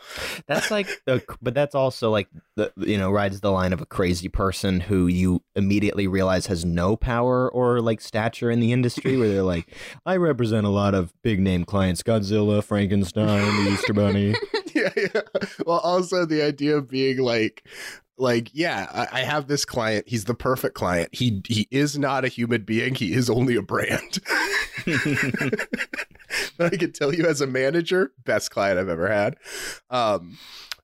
That's 0.47 0.71
like, 0.71 0.88
a, 1.07 1.23
but 1.43 1.55
that's 1.55 1.76
also 1.76 2.11
like 2.11 2.29
the 2.57 2.73
you 2.76 2.99
know 2.99 3.11
rides 3.11 3.40
the 3.40 3.52
line 3.52 3.73
of 3.73 3.81
a 3.81 3.87
crazy 3.87 4.29
person 4.29 4.81
who 4.81 5.07
you 5.07 5.43
immediately 5.55 6.09
realize 6.09 6.47
has 6.47 6.64
no 6.64 6.97
power 6.97 7.50
or 7.50 7.81
like 7.81 8.00
stature 8.00 8.50
in 8.50 8.61
the 8.61 8.73
industry. 8.73 9.17
Where 9.17 9.29
they're 9.29 9.43
like, 9.43 9.73
I 10.07 10.17
represent 10.17 10.67
a 10.67 10.71
lot 10.71 10.95
of 10.95 11.12
big 11.23 11.40
name 11.40 11.64
clients: 11.64 12.02
Godzilla, 12.02 12.64
Frankenstein, 12.64 13.64
the 13.64 13.71
Easter 13.73 13.93
Bunny. 13.93 14.35
yeah, 14.75 14.90
yeah. 14.97 15.21
Well, 15.64 15.79
also 15.79 16.25
the 16.26 16.43
idea 16.43 16.76
of 16.76 16.88
being 16.88 17.19
like, 17.19 17.64
like, 18.20 18.50
yeah, 18.52 18.88
I, 18.92 19.20
I 19.20 19.22
have 19.22 19.46
this 19.46 19.64
client. 19.64 20.08
He's 20.08 20.24
the 20.24 20.34
perfect 20.34 20.74
client. 20.74 21.08
He 21.12 21.42
he 21.46 21.66
is 21.70 21.98
not 21.98 22.24
a 22.24 22.28
human 22.28 22.62
being. 22.62 22.94
He 22.94 23.12
is 23.12 23.30
only 23.30 23.56
a 23.56 23.62
brand. 23.62 24.18
but 24.86 25.66
I 26.72 26.76
can 26.76 26.92
tell 26.92 27.14
you, 27.14 27.26
as 27.26 27.40
a 27.40 27.46
manager, 27.46 28.12
best 28.24 28.50
client 28.50 28.78
I've 28.78 28.88
ever 28.88 29.08
had. 29.08 29.36
Um, 29.90 30.38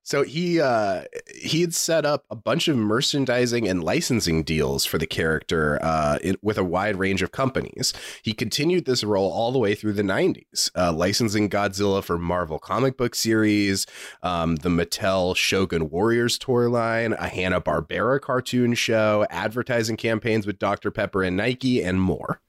so 0.06 0.22
he 0.22 0.60
uh, 0.60 1.02
he 1.34 1.62
had 1.62 1.75
set 1.75 2.06
up 2.06 2.26
a 2.30 2.36
bunch 2.36 2.68
of 2.68 2.76
merchandising 2.76 3.66
and 3.66 3.82
licensing 3.82 4.44
deals 4.44 4.84
for 4.84 4.98
the 4.98 5.06
character 5.06 5.80
uh, 5.82 6.20
in, 6.22 6.36
with 6.42 6.58
a 6.58 6.62
wide 6.62 6.94
range 6.94 7.22
of 7.22 7.32
companies. 7.32 7.92
He 8.22 8.32
continued 8.32 8.84
this 8.84 9.02
role 9.02 9.32
all 9.32 9.50
the 9.50 9.58
way 9.58 9.75
through 9.75 9.94
the 9.94 10.04
90s, 10.04 10.70
uh, 10.76 10.92
licensing 10.92 11.50
Godzilla 11.50 12.04
for 12.04 12.18
Marvel 12.18 12.60
comic 12.60 12.96
book 12.96 13.16
series, 13.16 13.84
um, 14.22 14.54
the 14.54 14.68
Mattel 14.68 15.34
Shogun 15.34 15.90
Warriors 15.90 16.38
toy 16.38 16.70
line, 16.70 17.12
a 17.14 17.26
Hanna 17.26 17.60
Barbera 17.60 18.20
cartoon 18.20 18.75
show, 18.75 19.26
advertising 19.28 19.96
campaigns 19.96 20.46
with 20.46 20.60
Dr 20.60 20.92
Pepper 20.92 21.25
and 21.25 21.36
Nike, 21.36 21.82
and 21.82 22.00
more. 22.00 22.40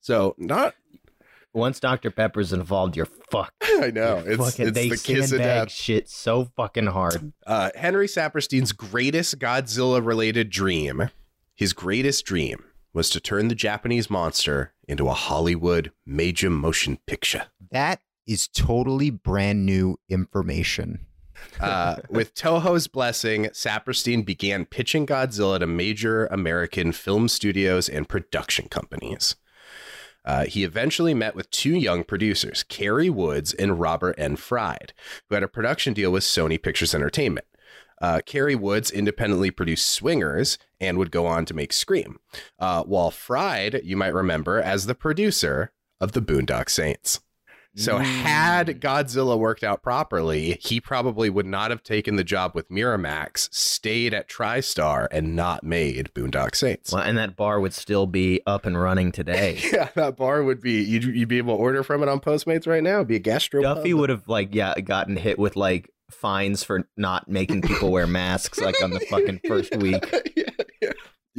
So 0.00 0.34
not 0.36 0.74
Once 1.52 1.80
Dr 1.80 2.10
Pepper's 2.10 2.52
involved, 2.52 2.96
you're 2.96 3.08
fucked. 3.30 3.54
I 3.62 3.90
know 3.90 4.22
it's, 4.24 4.36
fucking, 4.36 4.68
it's 4.68 4.74
they 4.74 4.88
the 4.88 4.96
kiss 4.96 5.32
of 5.32 5.38
death. 5.38 5.70
shit 5.70 6.08
so 6.08 6.44
fucking 6.56 6.86
hard. 6.86 7.32
Uh, 7.46 7.70
Henry 7.74 8.06
Saperstein's 8.06 8.72
greatest 8.72 9.38
Godzilla 9.38 10.04
related 10.04 10.50
dream, 10.50 11.10
his 11.54 11.72
greatest 11.72 12.24
dream, 12.24 12.64
was 12.92 13.10
to 13.10 13.20
turn 13.20 13.48
the 13.48 13.54
Japanese 13.54 14.08
monster 14.08 14.72
into 14.86 15.08
a 15.08 15.14
Hollywood 15.14 15.92
major 16.06 16.50
motion 16.50 16.98
picture. 17.06 17.46
That 17.70 18.00
is 18.26 18.48
totally 18.48 19.10
brand 19.10 19.66
new 19.66 19.98
information. 20.08 21.06
Uh, 21.58 21.96
with 22.10 22.34
Toho's 22.34 22.86
blessing, 22.86 23.46
Saperstein 23.46 24.24
began 24.24 24.66
pitching 24.66 25.06
Godzilla 25.06 25.58
to 25.58 25.66
major 25.66 26.26
American 26.26 26.92
film 26.92 27.28
studios 27.28 27.88
and 27.88 28.08
production 28.08 28.68
companies. 28.68 29.36
Uh, 30.24 30.44
he 30.44 30.64
eventually 30.64 31.14
met 31.14 31.34
with 31.34 31.50
two 31.50 31.74
young 31.74 32.04
producers, 32.04 32.62
Cary 32.64 33.10
Woods 33.10 33.52
and 33.54 33.80
Robert 33.80 34.14
N. 34.18 34.36
Fried, 34.36 34.92
who 35.28 35.34
had 35.34 35.42
a 35.42 35.48
production 35.48 35.94
deal 35.94 36.12
with 36.12 36.24
Sony 36.24 36.62
Pictures 36.62 36.94
Entertainment. 36.94 37.46
Uh, 38.00 38.20
Cary 38.24 38.54
Woods 38.54 38.90
independently 38.90 39.50
produced 39.50 39.88
Swingers 39.88 40.58
and 40.80 40.96
would 40.96 41.10
go 41.10 41.26
on 41.26 41.44
to 41.44 41.54
make 41.54 41.72
Scream, 41.72 42.18
uh, 42.58 42.82
while 42.84 43.10
Fried, 43.10 43.80
you 43.84 43.96
might 43.96 44.14
remember, 44.14 44.60
as 44.60 44.86
the 44.86 44.94
producer 44.94 45.72
of 46.00 46.12
The 46.12 46.22
Boondock 46.22 46.70
Saints. 46.70 47.20
So, 47.76 47.98
had 47.98 48.66
mm. 48.66 48.80
Godzilla 48.80 49.38
worked 49.38 49.62
out 49.62 49.82
properly, 49.82 50.58
he 50.60 50.80
probably 50.80 51.30
would 51.30 51.46
not 51.46 51.70
have 51.70 51.82
taken 51.82 52.16
the 52.16 52.24
job 52.24 52.52
with 52.54 52.68
Miramax, 52.68 53.52
stayed 53.54 54.12
at 54.12 54.28
TriStar, 54.28 55.06
and 55.12 55.36
not 55.36 55.62
made 55.62 56.10
Boondock 56.14 56.56
Saints. 56.56 56.92
Well, 56.92 57.02
and 57.02 57.16
that 57.16 57.36
bar 57.36 57.60
would 57.60 57.72
still 57.72 58.06
be 58.06 58.40
up 58.46 58.66
and 58.66 58.80
running 58.80 59.12
today. 59.12 59.58
Yeah, 59.70 59.88
that 59.94 60.16
bar 60.16 60.42
would 60.42 60.60
be 60.60 60.82
you'd, 60.82 61.04
you'd 61.04 61.28
be 61.28 61.38
able 61.38 61.56
to 61.56 61.62
order 61.62 61.84
from 61.84 62.02
it 62.02 62.08
on 62.08 62.18
Postmates 62.18 62.66
right 62.66 62.82
now. 62.82 62.96
It'd 62.96 63.06
be 63.06 63.16
a 63.16 63.20
gastro. 63.20 63.62
Duffy 63.62 63.94
would 63.94 64.10
have 64.10 64.26
like 64.26 64.52
yeah 64.52 64.74
gotten 64.80 65.16
hit 65.16 65.38
with 65.38 65.54
like 65.54 65.90
fines 66.10 66.64
for 66.64 66.88
not 66.96 67.28
making 67.28 67.62
people 67.62 67.90
wear 67.90 68.06
masks 68.06 68.58
like 68.60 68.82
on 68.82 68.90
the 68.90 69.00
fucking 69.00 69.40
first 69.46 69.76
week. 69.76 70.32
yeah, 70.36 70.49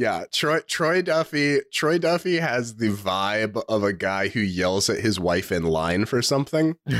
yeah. 0.02 0.24
Troy 0.32 0.60
Troy 0.66 1.00
Duffy 1.00 1.60
Troy 1.72 1.98
Duffy 1.98 2.38
has 2.38 2.76
the 2.76 2.90
vibe 2.90 3.62
of 3.68 3.84
a 3.84 3.92
guy 3.92 4.28
who 4.28 4.40
yells 4.40 4.90
at 4.90 5.00
his 5.00 5.20
wife 5.20 5.52
in 5.52 5.62
line 5.62 6.06
for 6.06 6.20
something. 6.20 6.76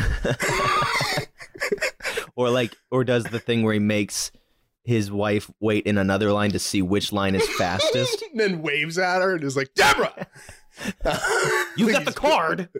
or 2.36 2.50
like 2.50 2.76
or 2.92 3.02
does 3.02 3.24
the 3.24 3.40
thing 3.40 3.64
where 3.64 3.74
he 3.74 3.80
makes 3.80 4.30
his 4.84 5.10
wife 5.10 5.50
wait 5.60 5.84
in 5.84 5.98
another 5.98 6.32
line 6.32 6.50
to 6.50 6.58
see 6.58 6.82
which 6.82 7.12
line 7.12 7.34
is 7.34 7.48
fastest. 7.56 8.22
and 8.30 8.38
then 8.38 8.62
waves 8.62 8.98
at 8.98 9.20
her 9.20 9.34
and 9.34 9.44
is 9.44 9.56
like, 9.56 9.74
Deborah. 9.74 10.26
You 11.76 11.90
got 11.90 12.04
the 12.04 12.12
card. 12.12 12.68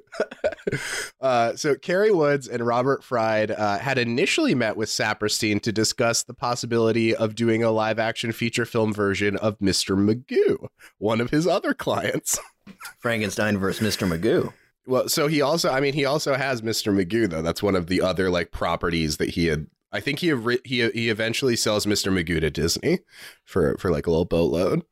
Uh, 1.21 1.55
so 1.55 1.75
Cary 1.75 2.11
Woods 2.11 2.49
and 2.49 2.67
Robert 2.67 3.05
Fried 3.05 3.51
uh, 3.51 3.79
had 3.79 3.99
initially 3.99 4.55
met 4.55 4.77
with 4.77 4.89
Saperstein 4.89 5.61
to 5.63 5.71
discuss 5.71 6.25
the 6.25 6.35
possibility 6.35 7.15
of 7.15 7.35
doing 7.35 7.63
a 7.63 7.71
live 7.71 7.99
action 7.99 8.33
feature 8.33 8.65
film 8.65 8.93
version 8.93 9.37
of 9.37 9.59
Mr. 9.59 9.97
Magoo, 9.97 10.69
one 10.99 11.21
of 11.21 11.31
his 11.31 11.47
other 11.47 11.75
clients. 11.75 12.41
Frankenstein 12.99 13.59
versus 13.59 13.87
Mr. 13.87 14.09
Magoo. 14.09 14.53
Well, 14.87 15.09
so 15.09 15.29
he 15.29 15.41
also, 15.43 15.71
I 15.71 15.81
mean, 15.81 15.95
he 15.95 16.05
also 16.05 16.35
has 16.35 16.63
Mr. 16.63 16.93
Magoo 16.93 17.29
though. 17.29 17.43
That's 17.43 17.63
one 17.63 17.77
of 17.77 17.87
the 17.87 18.01
other 18.01 18.31
like 18.31 18.51
properties 18.51 19.19
that 19.19 19.31
he 19.31 19.47
had. 19.47 19.67
I 19.93 20.01
think 20.01 20.21
he 20.21 20.35
he 20.65 20.89
he 20.91 21.09
eventually 21.09 21.55
sells 21.55 21.87
Mr. 21.87 22.13
Magoo 22.13 22.41
to 22.41 22.51
Disney 22.51 23.01
for 23.45 23.77
for 23.79 23.91
like 23.91 24.07
a 24.07 24.11
little 24.11 24.25
boatload. 24.25 24.83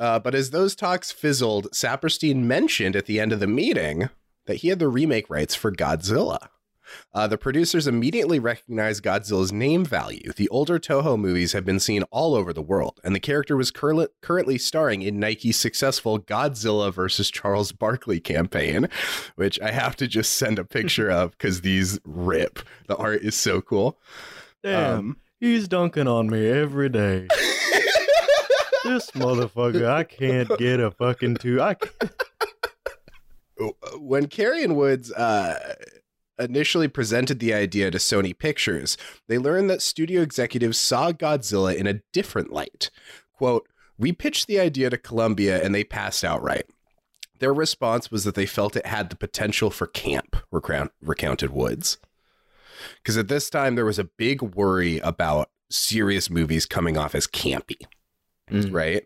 Uh, 0.00 0.18
but 0.18 0.34
as 0.34 0.50
those 0.50 0.74
talks 0.74 1.12
fizzled, 1.12 1.70
Saperstein 1.72 2.36
mentioned 2.38 2.96
at 2.96 3.04
the 3.06 3.20
end 3.20 3.32
of 3.32 3.38
the 3.38 3.46
meeting 3.46 4.08
that 4.46 4.56
he 4.56 4.68
had 4.68 4.78
the 4.80 4.88
remake 4.88 5.28
rights 5.30 5.54
for 5.54 5.70
Godzilla. 5.70 6.48
Uh, 7.14 7.28
the 7.28 7.38
producers 7.38 7.86
immediately 7.86 8.40
recognized 8.40 9.04
Godzilla's 9.04 9.52
name 9.52 9.84
value. 9.84 10.32
The 10.34 10.48
older 10.48 10.78
Toho 10.80 11.16
movies 11.16 11.52
have 11.52 11.64
been 11.64 11.78
seen 11.78 12.02
all 12.10 12.34
over 12.34 12.52
the 12.52 12.62
world, 12.62 12.98
and 13.04 13.14
the 13.14 13.20
character 13.20 13.56
was 13.56 13.70
curl- 13.70 14.08
currently 14.22 14.58
starring 14.58 15.02
in 15.02 15.20
Nike's 15.20 15.56
successful 15.58 16.18
Godzilla 16.18 16.92
versus 16.92 17.30
Charles 17.30 17.70
Barkley 17.70 18.18
campaign, 18.18 18.88
which 19.36 19.60
I 19.60 19.70
have 19.70 19.94
to 19.96 20.08
just 20.08 20.34
send 20.34 20.58
a 20.58 20.64
picture 20.64 21.08
of 21.20 21.32
because 21.32 21.60
these 21.60 22.00
rip. 22.04 22.58
The 22.88 22.96
art 22.96 23.22
is 23.22 23.36
so 23.36 23.60
cool. 23.60 23.96
Damn, 24.64 24.98
Um, 24.98 25.16
he's 25.38 25.68
dunking 25.68 26.08
on 26.08 26.28
me 26.28 26.48
every 26.48 26.88
day. 26.88 27.28
This 28.90 29.10
motherfucker, 29.12 29.88
I 29.88 30.04
can't 30.04 30.48
get 30.58 30.80
a 30.80 30.90
fucking 30.90 31.36
two. 31.36 31.60
I 31.60 31.74
can't. 31.74 32.12
when 33.98 34.26
Carrie 34.26 34.64
and 34.64 34.76
Woods 34.76 35.12
uh, 35.12 35.76
initially 36.38 36.88
presented 36.88 37.38
the 37.38 37.54
idea 37.54 37.90
to 37.90 37.98
Sony 37.98 38.36
Pictures, 38.36 38.96
they 39.28 39.38
learned 39.38 39.70
that 39.70 39.82
studio 39.82 40.22
executives 40.22 40.78
saw 40.78 41.12
Godzilla 41.12 41.74
in 41.74 41.86
a 41.86 42.00
different 42.12 42.52
light. 42.52 42.90
Quote, 43.32 43.68
We 43.98 44.12
pitched 44.12 44.46
the 44.46 44.58
idea 44.58 44.90
to 44.90 44.98
Columbia 44.98 45.62
and 45.62 45.74
they 45.74 45.84
passed 45.84 46.24
outright. 46.24 46.66
Their 47.38 47.54
response 47.54 48.10
was 48.10 48.24
that 48.24 48.34
they 48.34 48.46
felt 48.46 48.76
it 48.76 48.86
had 48.86 49.08
the 49.08 49.16
potential 49.16 49.70
for 49.70 49.86
camp, 49.86 50.36
recount- 50.50 50.92
recounted 51.00 51.50
Woods. 51.50 51.98
Because 52.96 53.16
at 53.16 53.28
this 53.28 53.48
time, 53.48 53.76
there 53.76 53.84
was 53.84 53.98
a 53.98 54.04
big 54.04 54.42
worry 54.42 54.98
about 54.98 55.50
serious 55.70 56.28
movies 56.28 56.66
coming 56.66 56.96
off 56.96 57.14
as 57.14 57.26
campy 57.26 57.86
Mm. 58.50 58.72
right 58.72 59.04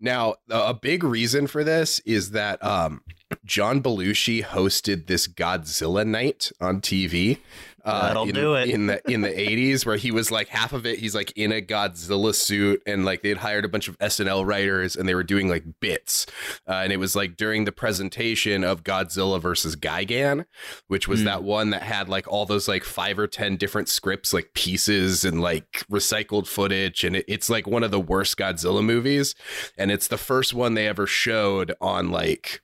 now 0.00 0.34
a 0.50 0.72
big 0.74 1.02
reason 1.02 1.46
for 1.46 1.64
this 1.64 2.00
is 2.00 2.30
that 2.30 2.64
um 2.64 3.02
John 3.44 3.82
Belushi 3.82 4.42
hosted 4.44 5.06
this 5.06 5.26
Godzilla 5.28 6.06
night 6.06 6.50
on 6.60 6.80
TV. 6.80 7.38
Uh, 7.84 8.08
That'll 8.08 8.26
in, 8.26 8.34
do 8.34 8.54
it. 8.54 8.70
in 8.70 8.86
the 8.86 9.02
in 9.12 9.20
the 9.20 9.28
80s 9.34 9.84
where 9.84 9.98
he 9.98 10.10
was 10.10 10.30
like 10.30 10.48
half 10.48 10.72
of 10.72 10.86
it 10.86 10.98
he's 11.00 11.14
like 11.14 11.34
in 11.36 11.52
a 11.52 11.60
Godzilla 11.60 12.34
suit 12.34 12.82
and 12.86 13.04
like 13.04 13.20
they'd 13.22 13.36
hired 13.36 13.66
a 13.66 13.68
bunch 13.68 13.88
of 13.88 13.98
SNL 13.98 14.46
writers 14.46 14.96
and 14.96 15.06
they 15.06 15.14
were 15.14 15.22
doing 15.22 15.50
like 15.50 15.64
bits 15.80 16.24
uh, 16.66 16.76
and 16.76 16.94
it 16.94 16.96
was 16.96 17.14
like 17.14 17.36
during 17.36 17.66
the 17.66 17.72
presentation 17.72 18.64
of 18.64 18.84
Godzilla 18.84 19.38
versus 19.38 19.76
Gigan 19.76 20.46
which 20.88 21.06
was 21.08 21.20
Hmm. 21.20 21.26
that 21.26 21.42
one 21.42 21.68
that 21.70 21.82
had 21.82 22.08
like 22.08 22.26
all 22.26 22.46
those 22.46 22.68
like 22.68 22.84
five 22.84 23.18
or 23.18 23.26
ten 23.26 23.56
different 23.56 23.90
scripts 23.90 24.32
like 24.32 24.54
pieces 24.54 25.22
and 25.22 25.42
like 25.42 25.84
recycled 25.92 26.46
footage 26.46 27.04
and 27.04 27.16
it, 27.16 27.26
it's 27.28 27.50
like 27.50 27.66
one 27.66 27.82
of 27.82 27.90
the 27.90 28.00
worst 28.00 28.38
Godzilla 28.38 28.82
movies 28.82 29.34
and 29.76 29.90
it's 29.92 30.08
the 30.08 30.16
first 30.16 30.54
one 30.54 30.72
they 30.72 30.88
ever 30.88 31.06
showed 31.06 31.74
on 31.82 32.10
like 32.10 32.62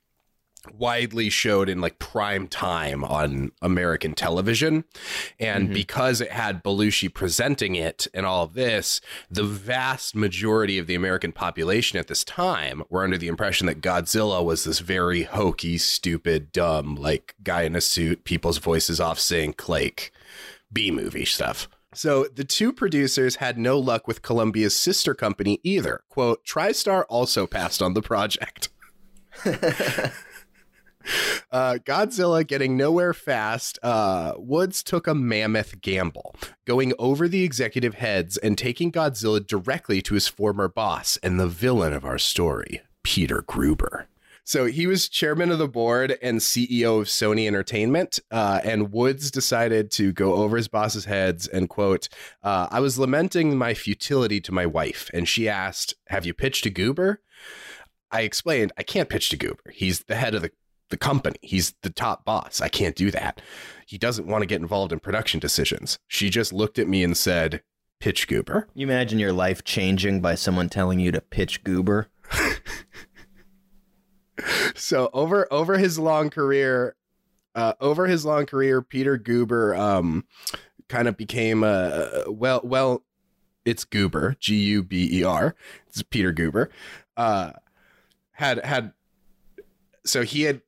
widely 0.77 1.29
showed 1.29 1.69
in 1.69 1.81
like 1.81 1.97
prime 1.99 2.47
time 2.47 3.03
on 3.03 3.51
American 3.61 4.13
television. 4.13 4.83
And 5.39 5.69
Mhm. 5.69 5.73
because 5.73 6.21
it 6.21 6.31
had 6.31 6.63
Belushi 6.63 7.11
presenting 7.13 7.75
it 7.75 8.07
and 8.13 8.25
all 8.25 8.43
of 8.43 8.53
this, 8.53 9.01
the 9.29 9.43
vast 9.43 10.15
majority 10.15 10.77
of 10.77 10.87
the 10.87 10.95
American 10.95 11.31
population 11.31 11.97
at 11.97 12.07
this 12.07 12.23
time 12.23 12.83
were 12.89 13.03
under 13.03 13.17
the 13.17 13.27
impression 13.27 13.65
that 13.67 13.81
Godzilla 13.81 14.43
was 14.43 14.63
this 14.63 14.79
very 14.79 15.23
hokey, 15.23 15.77
stupid, 15.77 16.51
dumb, 16.51 16.95
like 16.95 17.33
guy 17.43 17.63
in 17.63 17.75
a 17.75 17.81
suit, 17.81 18.23
people's 18.23 18.59
voices 18.59 18.99
off 18.99 19.19
sync, 19.19 19.67
like 19.67 20.11
B 20.71 20.91
movie 20.91 21.25
stuff. 21.25 21.67
So 21.93 22.27
the 22.33 22.45
two 22.45 22.71
producers 22.71 23.35
had 23.37 23.57
no 23.57 23.77
luck 23.77 24.07
with 24.07 24.21
Columbia's 24.21 24.79
sister 24.79 25.13
company 25.13 25.59
either. 25.63 26.03
Quote, 26.07 26.45
TriStar 26.45 27.03
also 27.09 27.45
passed 27.47 27.81
on 27.81 27.95
the 27.95 28.01
project. 28.01 28.69
Uh, 31.51 31.77
Godzilla 31.83 32.47
getting 32.47 32.77
nowhere 32.77 33.13
fast, 33.13 33.77
uh, 33.83 34.31
Woods 34.37 34.81
took 34.81 35.05
a 35.05 35.13
mammoth 35.13 35.81
gamble, 35.81 36.33
going 36.63 36.93
over 36.97 37.27
the 37.27 37.43
executive 37.43 37.95
heads 37.95 38.37
and 38.37 38.57
taking 38.57 38.89
Godzilla 38.89 39.45
directly 39.45 40.01
to 40.03 40.13
his 40.13 40.29
former 40.29 40.69
boss 40.69 41.17
and 41.17 41.37
the 41.37 41.49
villain 41.49 41.91
of 41.91 42.05
our 42.05 42.17
story, 42.17 42.81
Peter 43.03 43.41
Gruber. 43.41 44.07
So 44.43 44.65
he 44.65 44.87
was 44.87 45.07
chairman 45.07 45.51
of 45.51 45.59
the 45.59 45.67
board 45.67 46.17
and 46.21 46.39
CEO 46.39 47.01
of 47.01 47.07
Sony 47.07 47.47
Entertainment, 47.47 48.19
uh, 48.31 48.61
and 48.63 48.91
Woods 48.91 49.29
decided 49.29 49.91
to 49.91 50.11
go 50.11 50.35
over 50.35 50.57
his 50.57 50.67
boss's 50.67 51.05
heads 51.05 51.47
and 51.47 51.69
quote, 51.69 52.09
uh, 52.43 52.67
"I 52.71 52.79
was 52.79 52.97
lamenting 52.97 53.57
my 53.57 53.73
futility 53.73 54.41
to 54.41 54.51
my 54.51 54.65
wife, 54.65 55.09
and 55.13 55.27
she 55.27 55.47
asked, 55.47 55.93
"Have 56.07 56.25
you 56.25 56.33
pitched 56.33 56.63
to 56.63 56.71
Guber?" 56.71 57.17
I 58.09 58.21
explained, 58.21 58.73
"I 58.77 58.83
can't 58.83 59.09
pitch 59.09 59.29
to 59.29 59.37
Guber. 59.37 59.71
He's 59.71 60.01
the 60.01 60.15
head 60.15 60.33
of 60.33 60.41
the 60.41 60.51
the 60.91 60.97
company. 60.97 61.37
He's 61.41 61.73
the 61.81 61.89
top 61.89 62.23
boss. 62.23 62.61
I 62.61 62.69
can't 62.69 62.95
do 62.95 63.11
that. 63.11 63.41
He 63.85 63.97
doesn't 63.97 64.27
want 64.27 64.41
to 64.41 64.45
get 64.45 64.61
involved 64.61 64.93
in 64.93 64.99
production 64.99 65.39
decisions. 65.39 65.97
She 66.07 66.29
just 66.29 66.53
looked 66.53 66.79
at 66.79 66.87
me 66.87 67.03
and 67.03 67.17
said, 67.17 67.63
Pitch 67.99 68.27
Guber. 68.27 68.65
You 68.73 68.85
imagine 68.85 69.19
your 69.19 69.33
life 69.33 69.63
changing 69.63 70.21
by 70.21 70.35
someone 70.35 70.69
telling 70.69 70.99
you 70.99 71.11
to 71.11 71.21
pitch 71.21 71.63
goober? 71.63 72.09
So 74.75 75.09
over 75.13 75.47
over 75.51 75.77
his 75.77 75.99
long 75.99 76.29
career, 76.29 76.95
uh, 77.55 77.73
over 77.79 78.07
his 78.07 78.25
long 78.25 78.45
career, 78.45 78.81
Peter 78.81 79.17
Guber 79.17 79.77
um, 79.77 80.25
kind 80.89 81.07
of 81.07 81.17
became 81.17 81.63
a 81.63 82.23
well 82.27 82.61
well 82.63 83.03
it's 83.65 83.85
Guber, 83.85 84.37
G 84.39 84.55
U 84.55 84.83
B 84.83 85.19
E 85.19 85.23
R. 85.23 85.55
It's 85.87 86.01
Peter 86.03 86.33
Guber. 86.33 86.69
Uh, 87.15 87.51
had 88.31 88.63
had 88.65 88.93
so 90.03 90.23
he 90.23 90.43
had 90.43 90.61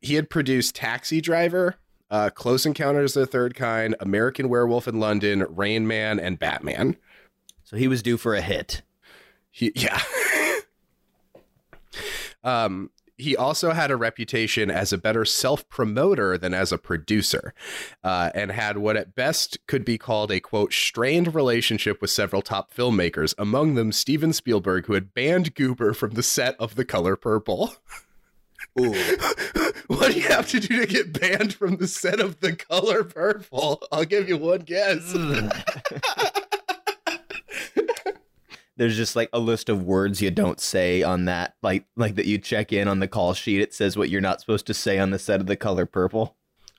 he 0.00 0.14
had 0.14 0.30
produced 0.30 0.74
Taxi 0.74 1.20
Driver, 1.20 1.76
uh, 2.10 2.30
Close 2.30 2.66
Encounters 2.66 3.16
of 3.16 3.22
the 3.22 3.26
Third 3.26 3.54
Kind, 3.54 3.94
American 4.00 4.48
Werewolf 4.48 4.88
in 4.88 4.98
London, 4.98 5.46
Rain 5.48 5.86
Man, 5.86 6.18
and 6.18 6.38
Batman. 6.38 6.96
So 7.64 7.76
he 7.76 7.88
was 7.88 8.02
due 8.02 8.16
for 8.16 8.34
a 8.34 8.40
hit. 8.40 8.82
He, 9.50 9.72
yeah. 9.74 10.00
um, 12.44 12.90
he 13.20 13.36
also 13.36 13.72
had 13.72 13.90
a 13.90 13.96
reputation 13.96 14.70
as 14.70 14.92
a 14.92 14.98
better 14.98 15.24
self 15.24 15.68
promoter 15.68 16.38
than 16.38 16.54
as 16.54 16.72
a 16.72 16.78
producer, 16.78 17.54
uh, 18.02 18.30
and 18.34 18.50
had 18.50 18.78
what 18.78 18.96
at 18.96 19.14
best 19.14 19.58
could 19.66 19.84
be 19.84 19.98
called 19.98 20.32
a 20.32 20.40
quote 20.40 20.72
strained 20.72 21.34
relationship 21.34 22.00
with 22.00 22.10
several 22.10 22.42
top 22.42 22.74
filmmakers, 22.74 23.34
among 23.38 23.74
them 23.74 23.92
Steven 23.92 24.32
Spielberg, 24.32 24.86
who 24.86 24.94
had 24.94 25.14
banned 25.14 25.54
Guber 25.54 25.94
from 25.94 26.12
the 26.12 26.22
set 26.22 26.56
of 26.58 26.74
The 26.74 26.84
Color 26.84 27.16
Purple. 27.16 27.74
Ooh. 28.80 28.94
what 29.90 30.12
do 30.12 30.20
you 30.20 30.28
have 30.28 30.48
to 30.48 30.60
do 30.60 30.78
to 30.80 30.86
get 30.86 31.18
banned 31.18 31.52
from 31.52 31.76
the 31.76 31.88
set 31.88 32.20
of 32.20 32.38
The 32.38 32.54
Color 32.54 33.02
Purple? 33.02 33.82
I'll 33.90 34.04
give 34.04 34.28
you 34.28 34.36
one 34.36 34.60
guess. 34.60 35.12
There's 38.76 38.96
just 38.96 39.16
like 39.16 39.30
a 39.32 39.40
list 39.40 39.68
of 39.68 39.82
words 39.82 40.22
you 40.22 40.30
don't 40.30 40.60
say 40.60 41.02
on 41.02 41.24
that, 41.24 41.56
like 41.60 41.86
like 41.96 42.14
that 42.14 42.26
you 42.26 42.38
check 42.38 42.72
in 42.72 42.86
on 42.86 43.00
the 43.00 43.08
call 43.08 43.34
sheet. 43.34 43.60
It 43.60 43.74
says 43.74 43.96
what 43.96 44.10
you're 44.10 44.20
not 44.20 44.40
supposed 44.40 44.68
to 44.68 44.74
say 44.74 45.00
on 45.00 45.10
the 45.10 45.18
set 45.18 45.40
of 45.40 45.48
the 45.48 45.56
color 45.56 45.86
purple. 45.86 46.36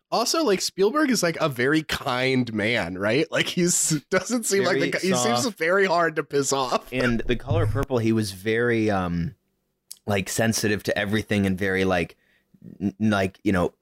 Also, 0.09 0.45
like 0.45 0.61
Spielberg 0.61 1.11
is 1.11 1.21
like 1.21 1.37
a 1.41 1.49
very 1.49 1.83
kind 1.83 2.53
man, 2.53 2.97
right? 2.97 3.29
Like 3.29 3.47
he's 3.47 4.01
doesn't 4.09 4.45
seem 4.45 4.63
like 4.63 4.79
the 4.79 4.97
he 4.99 5.13
seems 5.13 5.45
very 5.47 5.85
hard 5.85 6.15
to 6.15 6.23
piss 6.23 6.53
off. 6.53 6.87
And 6.93 7.19
the 7.27 7.35
color 7.35 7.67
purple, 7.67 7.97
he 7.97 8.13
was 8.13 8.31
very 8.31 8.89
um 8.89 9.35
like 10.07 10.29
sensitive 10.29 10.83
to 10.83 10.97
everything 10.97 11.45
and 11.45 11.57
very 11.57 11.83
like 11.83 12.15
like 12.99 13.39
you 13.43 13.51
know 13.51 13.73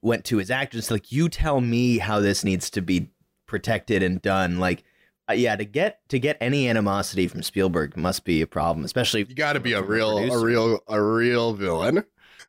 went 0.00 0.24
to 0.24 0.38
his 0.38 0.50
actors 0.50 0.90
like 0.90 1.12
you 1.12 1.28
tell 1.28 1.60
me 1.60 1.98
how 1.98 2.20
this 2.20 2.44
needs 2.44 2.70
to 2.70 2.80
be 2.80 3.10
protected 3.46 4.02
and 4.02 4.22
done 4.22 4.58
like 4.58 4.82
uh, 5.28 5.34
yeah 5.34 5.54
to 5.54 5.64
get 5.64 6.00
to 6.08 6.18
get 6.18 6.36
any 6.40 6.68
animosity 6.68 7.28
from 7.28 7.42
Spielberg 7.42 7.96
must 7.96 8.24
be 8.24 8.40
a 8.40 8.46
problem 8.46 8.84
especially 8.84 9.24
You 9.28 9.34
got 9.34 9.52
to 9.52 9.60
be 9.60 9.72
a 9.72 9.82
real, 9.82 10.18
a 10.18 10.44
real, 10.44 10.80
a 10.88 11.00
real 11.00 11.54
villain. 11.54 12.04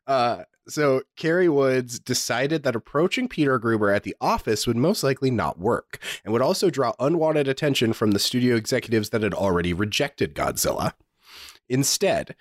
Uh, 0.06 0.44
so 0.66 1.02
Cary 1.16 1.48
Woods 1.48 1.98
decided 1.98 2.62
that 2.62 2.74
approaching 2.74 3.28
Peter 3.28 3.58
Gruber 3.58 3.90
at 3.90 4.02
the 4.02 4.16
office 4.20 4.66
would 4.66 4.76
most 4.76 5.02
likely 5.02 5.30
not 5.30 5.58
work, 5.58 5.98
and 6.24 6.32
would 6.32 6.42
also 6.42 6.70
draw 6.70 6.94
unwanted 6.98 7.48
attention 7.48 7.92
from 7.92 8.12
the 8.12 8.18
studio 8.18 8.56
executives 8.56 9.10
that 9.10 9.22
had 9.22 9.34
already 9.34 9.72
rejected 9.72 10.34
Godzilla. 10.34 10.94
Instead, 11.68 12.34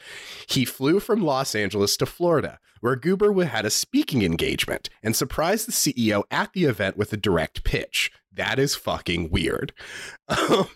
he 0.48 0.66
flew 0.66 1.00
from 1.00 1.22
Los 1.22 1.56
Angeles 1.56 1.98
to 1.98 2.06
Florida, 2.06 2.60
where 2.84 2.98
Guber 2.98 3.46
had 3.46 3.66
a 3.66 3.70
speaking 3.70 4.24
engagement 4.24 4.90
and 5.02 5.16
surprised 5.16 5.70
the 5.70 5.72
CEO 5.72 6.24
at 6.30 6.52
the 6.52 6.66
event 6.66 6.98
with 6.98 7.14
a 7.14 7.18
direct 7.18 7.64
pitch. 7.64 8.12
That 8.36 8.60
is 8.60 8.76
fucking 8.76 9.30
weird. 9.30 9.72
Um, 10.30 10.68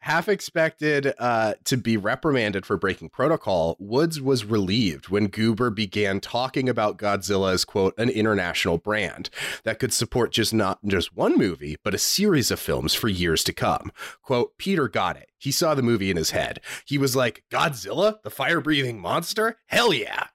half 0.00 0.28
expected 0.28 1.14
uh, 1.18 1.54
to 1.64 1.76
be 1.78 1.96
reprimanded 1.96 2.66
for 2.66 2.76
breaking 2.76 3.10
protocol, 3.10 3.76
Woods 3.78 4.20
was 4.20 4.44
relieved 4.44 5.08
when 5.08 5.28
Guber 5.28 5.74
began 5.74 6.20
talking 6.20 6.68
about 6.68 6.98
Godzilla 6.98 7.54
as, 7.54 7.64
quote, 7.64 7.94
an 7.96 8.10
international 8.10 8.76
brand 8.76 9.30
that 9.62 9.78
could 9.78 9.92
support 9.92 10.32
just 10.32 10.52
not 10.52 10.80
just 10.84 11.16
one 11.16 11.38
movie, 11.38 11.76
but 11.82 11.94
a 11.94 11.98
series 11.98 12.50
of 12.50 12.60
films 12.60 12.94
for 12.94 13.08
years 13.08 13.42
to 13.44 13.54
come. 13.54 13.90
Quote, 14.22 14.58
Peter 14.58 14.86
got 14.88 15.16
it. 15.16 15.30
He 15.38 15.52
saw 15.52 15.74
the 15.74 15.82
movie 15.82 16.10
in 16.10 16.16
his 16.18 16.32
head. 16.32 16.60
He 16.84 16.98
was 16.98 17.16
like, 17.16 17.44
Godzilla, 17.50 18.20
the 18.22 18.30
fire 18.30 18.60
breathing 18.60 19.00
monster? 19.00 19.56
Hell 19.66 19.94
yeah. 19.94 20.26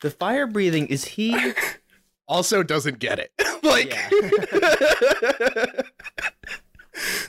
The 0.00 0.10
fire 0.10 0.46
breathing 0.46 0.86
is 0.88 1.04
he 1.04 1.52
Also 2.28 2.62
doesn't 2.62 3.00
get 3.00 3.18
it. 3.18 3.32
like, 3.64 3.92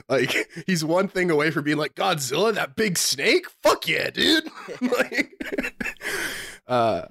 like 0.09 0.47
he's 0.67 0.83
one 0.85 1.07
thing 1.07 1.31
away 1.31 1.49
from 1.51 1.63
being 1.63 1.77
like 1.77 1.95
Godzilla, 1.95 2.53
that 2.53 2.75
big 2.75 2.97
snake. 2.97 3.47
Fuck 3.63 3.87
yeah, 3.87 4.09
dude. 4.11 4.47
like, 4.81 5.31
uh, 6.67 7.05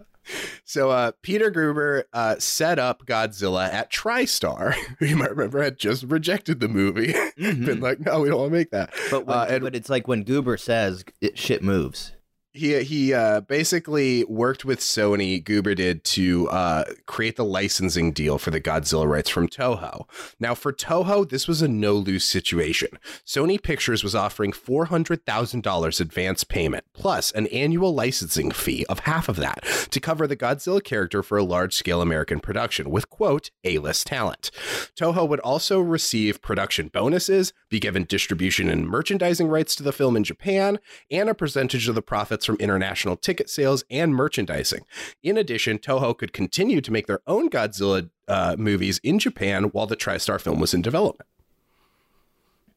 so 0.64 0.90
uh, 0.90 1.11
Peter 1.23 1.51
Gruber 1.51 2.05
uh, 2.12 2.37
set 2.38 2.79
up 2.79 3.07
Godzilla 3.07 3.68
at 3.73 3.90
TriStar, 3.90 4.75
who 5.01 5.07
you 5.07 5.16
might 5.16 5.31
remember 5.31 5.61
had 5.62 5.77
just 5.79 6.05
rejected 6.05 6.61
the 6.61 6.68
movie. 6.68 7.12
Been 7.37 7.81
like, 7.81 7.99
no, 8.01 8.20
we 8.20 8.29
don't 8.29 8.38
want 8.38 8.53
to 8.53 8.57
make 8.57 8.70
that. 8.70 8.92
but 9.11 9.27
when, 9.27 9.37
Uh, 9.37 9.46
and- 9.51 9.64
but 9.64 9.75
it's 9.75 9.88
like 9.90 10.07
when 10.07 10.25
Guber 10.25 10.59
says 10.61 11.05
it, 11.20 11.37
shit 11.38 11.62
moves 11.62 12.12
he 12.52 12.82
he 12.82 13.14
uh, 13.14 13.40
basically 13.42 14.24
worked 14.24 14.64
with 14.64 14.80
Sony. 14.80 15.42
Guber 15.42 15.74
did 15.76 16.04
to 16.04 16.48
uh, 16.48 16.84
create 17.06 17.36
the 17.36 17.44
licensing 17.44 18.12
deal 18.12 18.38
for 18.38 18.50
the 18.50 18.60
Godzilla 18.60 19.08
rights 19.08 19.30
from 19.30 19.48
Toho. 19.48 20.08
Now, 20.40 20.54
for 20.54 20.72
Toho, 20.72 21.28
this 21.28 21.46
was 21.46 21.62
a 21.62 21.68
no 21.68 21.94
lose 21.94 22.24
situation. 22.24 22.90
Sony 23.24 23.62
Pictures 23.62 24.02
was 24.02 24.14
offering 24.14 24.52
four 24.52 24.86
hundred 24.86 25.24
thousand 25.24 25.62
dollars 25.62 26.00
advance 26.00 26.44
payment 26.44 26.84
plus 26.92 27.30
an 27.32 27.46
annual 27.48 27.94
licensing 27.94 28.50
fee 28.50 28.84
of 28.88 29.00
half 29.00 29.28
of 29.28 29.36
that 29.36 29.64
to 29.90 30.00
cover 30.00 30.26
the 30.26 30.36
Godzilla 30.36 30.82
character 30.82 31.22
for 31.22 31.38
a 31.38 31.44
large 31.44 31.74
scale 31.74 32.02
American 32.02 32.40
production 32.40 32.90
with 32.90 33.08
quote 33.10 33.50
A 33.64 33.78
list 33.78 34.08
talent. 34.08 34.50
Toho 34.96 35.28
would 35.28 35.40
also 35.40 35.80
receive 35.80 36.42
production 36.42 36.88
bonuses, 36.88 37.52
be 37.68 37.78
given 37.78 38.04
distribution 38.04 38.68
and 38.68 38.88
merchandising 38.88 39.48
rights 39.48 39.76
to 39.76 39.82
the 39.82 39.92
film 39.92 40.16
in 40.16 40.24
Japan, 40.24 40.78
and 41.10 41.28
a 41.28 41.34
percentage 41.34 41.88
of 41.88 41.94
the 41.94 42.02
profits 42.02 42.39
profits 42.40 42.46
from 42.46 42.57
international 42.57 43.16
ticket 43.16 43.50
sales 43.50 43.85
and 43.90 44.14
merchandising. 44.14 44.85
In 45.22 45.37
addition, 45.37 45.79
Toho 45.79 46.16
could 46.16 46.33
continue 46.33 46.81
to 46.81 46.92
make 46.92 47.07
their 47.07 47.20
own 47.26 47.50
Godzilla 47.50 48.09
uh, 48.29 48.57
movies 48.59 49.00
in 49.03 49.18
Japan 49.18 49.64
while 49.64 49.87
the 49.87 49.96
TriStar 49.96 50.40
film 50.40 50.61
was 50.61 50.74
in 50.74 50.83
development. 50.83 51.29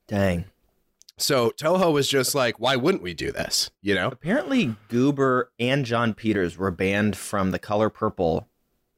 Dang. 0.07 0.45
So 1.17 1.51
Toho 1.51 1.93
was 1.93 2.09
just 2.09 2.35
like, 2.35 2.59
why 2.59 2.75
wouldn't 2.75 3.03
we 3.03 3.13
do 3.13 3.31
this? 3.31 3.69
You 3.81 3.95
know? 3.95 4.07
Apparently, 4.07 4.75
Guber 4.89 5.45
and 5.59 5.85
Jon 5.85 6.13
Peters 6.13 6.57
were 6.57 6.71
banned 6.71 7.15
from 7.15 7.51
The 7.51 7.59
Color 7.59 7.89
Purple. 7.89 8.47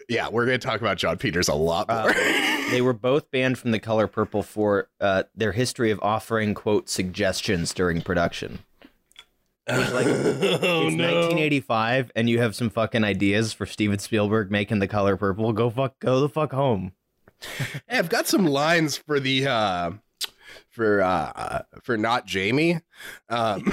Yeah, 0.08 0.30
we're 0.30 0.46
going 0.46 0.60
to 0.60 0.66
talk 0.66 0.82
about 0.82 0.98
Jon 0.98 1.18
Peters 1.18 1.48
a 1.48 1.56
lot 1.56 1.90
more. 1.90 2.10
Uh, 2.10 2.14
they 2.72 2.82
were 2.82 2.94
both 2.94 3.30
banned 3.32 3.58
from 3.58 3.72
The 3.72 3.80
Color 3.80 4.08
Purple 4.08 4.44
for 4.44 4.88
uh, 5.02 5.24
their 5.36 5.52
history 5.52 5.92
of 5.92 6.00
offering, 6.02 6.54
quote, 6.54 6.90
suggestions 6.90 7.74
during 7.74 8.02
production. 8.02 8.60
Which, 9.68 9.92
like, 9.92 10.06
oh, 10.08 10.88
it's 10.88 10.96
1985 10.96 12.12
and 12.16 12.30
you 12.30 12.40
have 12.40 12.56
some 12.56 12.70
fucking 12.70 13.04
ideas 13.04 13.52
for 13.54 13.66
Steven 13.66 13.98
Spielberg 14.00 14.52
making 14.52 14.80
The 14.80 14.88
Color 14.88 15.18
Purple. 15.18 15.54
Go 15.54 15.70
fuck, 15.70 16.00
go 16.00 16.20
the 16.22 16.30
fuck 16.30 16.52
home. 16.54 16.94
Hey, 17.88 18.00
I've 18.00 18.10
got 18.10 18.28
some 18.28 18.46
lines 18.48 18.96
for 18.98 19.20
the 19.20 19.46
uh 19.46 19.92
for 20.70 21.02
uh 21.02 21.62
for 21.84 21.98
not 21.98 22.26
Jamie. 22.26 22.80
Um 23.30 23.72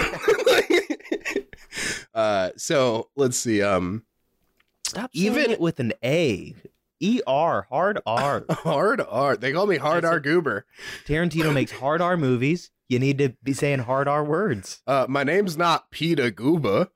uh 2.14 2.50
so 2.56 3.08
let's 3.16 3.38
see 3.38 3.62
um 3.62 4.04
Stop 4.84 5.10
Even- 5.14 5.50
it 5.50 5.60
with 5.60 5.80
an 5.80 5.92
A. 6.04 6.54
E 7.00 7.20
R, 7.26 7.66
hard 7.70 8.00
R. 8.04 8.44
hard 8.50 9.00
R. 9.00 9.36
They 9.36 9.52
call 9.52 9.66
me 9.66 9.76
hard 9.76 10.04
R 10.04 10.20
goober. 10.20 10.66
Tarantino 11.06 11.52
makes 11.54 11.72
hard 11.72 12.00
R 12.00 12.16
movies. 12.16 12.70
You 12.88 12.98
need 12.98 13.18
to 13.18 13.34
be 13.42 13.52
saying 13.52 13.80
hard 13.80 14.08
R 14.08 14.24
words. 14.24 14.82
Uh 14.86 15.06
my 15.08 15.24
name's 15.24 15.56
not 15.56 15.90
Peter 15.90 16.30
Gooba. 16.30 16.88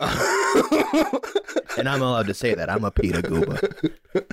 And 1.78 1.88
I'm 1.88 2.02
allowed 2.02 2.26
to 2.26 2.34
say 2.34 2.54
that. 2.54 2.70
I'm 2.70 2.84
a 2.84 2.90
Peter 2.90 3.22
Gooba. 3.22 3.92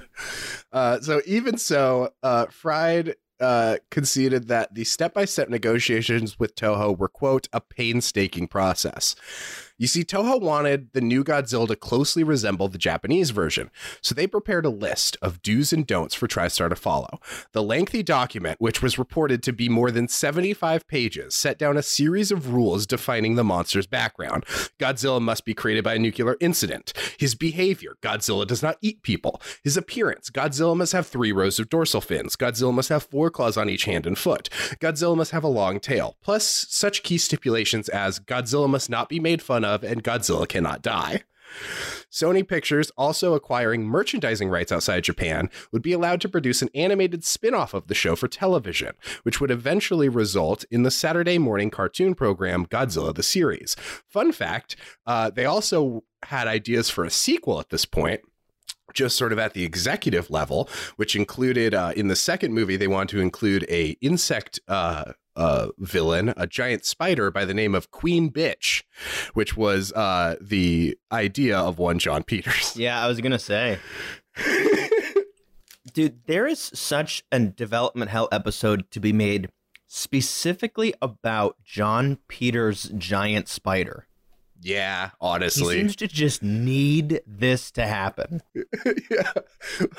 Uh, 0.72 1.00
so 1.00 1.19
even 1.26 1.58
so, 1.58 2.12
uh, 2.22 2.45
Fried 2.52 3.15
uh, 3.39 3.78
conceded 3.89 4.50
that 4.50 4.76
the 4.76 4.84
step-by-step 4.84 5.50
negotiations 5.50 6.38
with 6.38 6.54
Toho 6.54 6.95
were 6.95 7.08
quote 7.08 7.48
a 7.52 7.60
painstaking 7.60 8.48
process. 8.48 9.15
You 9.79 9.87
see, 9.87 10.03
Toho 10.03 10.41
wanted 10.41 10.91
the 10.91 10.99
new 10.99 11.23
Godzilla 11.23 11.65
to 11.69 11.75
closely 11.77 12.21
resemble 12.21 12.67
the 12.67 12.77
Japanese 12.77 13.29
version, 13.29 13.71
so 14.01 14.13
they 14.13 14.27
prepared 14.27 14.65
a 14.65 14.69
list 14.69 15.15
of 15.21 15.41
do's 15.41 15.71
and 15.71 15.87
don'ts 15.87 16.13
for 16.13 16.27
TriStar 16.27 16.67
to 16.67 16.75
follow. 16.75 17.21
The 17.53 17.63
lengthy 17.63 18.03
document, 18.03 18.59
which 18.59 18.81
was 18.81 18.99
reported 18.99 19.41
to 19.43 19.53
be 19.53 19.69
more 19.69 19.89
than 19.89 20.09
75 20.09 20.85
pages, 20.85 21.33
set 21.33 21.57
down 21.57 21.77
a 21.77 21.81
series 21.81 22.29
of 22.29 22.53
rules 22.53 22.85
defining 22.85 23.35
the 23.35 23.43
monster's 23.45 23.87
background. 23.87 24.43
Godzilla 24.79 25.21
must 25.21 25.45
be 25.45 25.53
created 25.53 25.85
by 25.85 25.93
a 25.93 25.99
nuclear 25.99 26.35
incident. 26.41 26.91
His 27.17 27.33
behavior 27.33 27.95
Godzilla 28.01 28.45
does 28.45 28.61
not 28.61 28.79
eat 28.81 29.01
people. 29.01 29.41
His 29.63 29.77
appearance 29.77 30.29
Godzilla 30.29 30.75
must 30.75 30.91
have 30.91 31.07
three 31.07 31.31
rows 31.31 31.57
of 31.57 31.69
dorsal 31.69 32.01
fins. 32.01 32.35
Godzilla 32.35 32.73
must 32.73 32.89
have 32.89 33.03
four 33.03 33.29
claws 33.29 33.55
on 33.55 33.69
each 33.69 33.85
hand 33.85 34.05
and 34.05 34.17
foot. 34.17 34.49
Godzilla 34.81 35.15
must 35.15 35.31
have 35.31 35.45
a 35.45 35.47
long 35.47 35.79
tail. 35.79 36.17
Plus, 36.21 36.67
such 36.69 37.01
key 37.01 37.17
stipulations 37.17 37.87
as 37.87 38.19
Godzilla 38.19 38.69
must 38.69 38.89
not 38.89 39.07
be 39.07 39.21
made 39.21 39.41
fun 39.41 39.63
of 39.63 39.68
and 39.84 40.03
Godzilla 40.03 40.47
cannot 40.47 40.82
die. 40.82 41.23
Sony 42.12 42.47
Pictures, 42.47 42.91
also 42.97 43.34
acquiring 43.34 43.86
merchandising 43.86 44.49
rights 44.49 44.71
outside 44.71 45.03
Japan, 45.03 45.49
would 45.71 45.82
be 45.82 45.93
allowed 45.93 46.21
to 46.21 46.29
produce 46.29 46.62
an 46.62 46.69
animated 46.73 47.23
spin 47.23 47.53
off 47.53 47.73
of 47.73 47.88
the 47.88 47.95
show 47.95 48.15
for 48.15 48.27
television, 48.27 48.93
which 49.23 49.39
would 49.39 49.51
eventually 49.51 50.10
result 50.10 50.65
in 50.71 50.84
the 50.84 50.91
Saturday 50.91 51.38
morning 51.38 51.69
cartoon 51.69 52.15
program 52.15 52.65
Godzilla 52.65 53.13
the 53.13 53.23
Series. 53.23 53.75
Fun 54.08 54.32
fact 54.32 54.75
uh, 55.05 55.29
they 55.29 55.45
also 55.45 56.03
had 56.23 56.47
ideas 56.47 56.89
for 56.89 57.03
a 57.03 57.12
sequel 57.12 57.60
at 57.60 57.69
this 57.69 57.86
point. 57.86 58.21
Just 58.91 59.17
sort 59.17 59.32
of 59.32 59.38
at 59.38 59.53
the 59.53 59.63
executive 59.63 60.32
level, 60.32 60.67
which 60.95 61.15
included 61.15 61.75
uh, 61.75 61.93
in 61.95 62.08
the 62.08 62.15
second 62.15 62.55
movie, 62.55 62.75
they 62.75 62.88
want 62.88 63.08
to 63.12 63.19
include 63.19 63.63
a 63.69 63.89
insect 64.01 64.60
uh, 64.67 65.13
uh, 65.39 65.69
villain, 65.80 66.34
a 66.36 66.45
giant 66.45 66.86
spider 66.86 67.32
by 67.32 67.45
the 67.45 67.54
name 67.54 67.73
of 67.73 67.89
Queen 67.89 68.30
Bitch, 68.30 68.84
which 69.34 69.56
was 69.56 69.93
uh, 69.93 70.36
the 70.41 70.97
idea 71.12 71.58
of 71.58 71.80
one 71.80 71.97
Jon 71.97 72.23
Peters. 72.23 72.75
Yeah, 72.75 73.02
I 73.04 73.08
was 73.08 73.21
gonna 73.21 73.39
say. 73.39 73.80
Dude, 75.93 76.19
there 76.28 76.45
is 76.45 76.60
such 76.60 77.23
a 77.32 77.39
development 77.39 78.12
hell 78.12 78.28
episode 78.32 78.91
to 78.91 78.99
be 78.99 79.13
made 79.13 79.49
specifically 79.88 80.93
about 81.02 81.56
Jon 81.63 82.19
Peters' 82.28 82.91
giant 82.97 83.47
spider. 83.47 84.09
Yeah, 84.62 85.12
honestly. 85.22 85.62
He 85.62 85.63
honestly. 85.63 85.80
seems 85.80 85.95
to 85.98 86.08
just 86.10 86.43
need 86.43 87.22
this 87.26 87.72
to 87.72 87.88
happen. 87.88 88.41
yeah, 89.10 89.32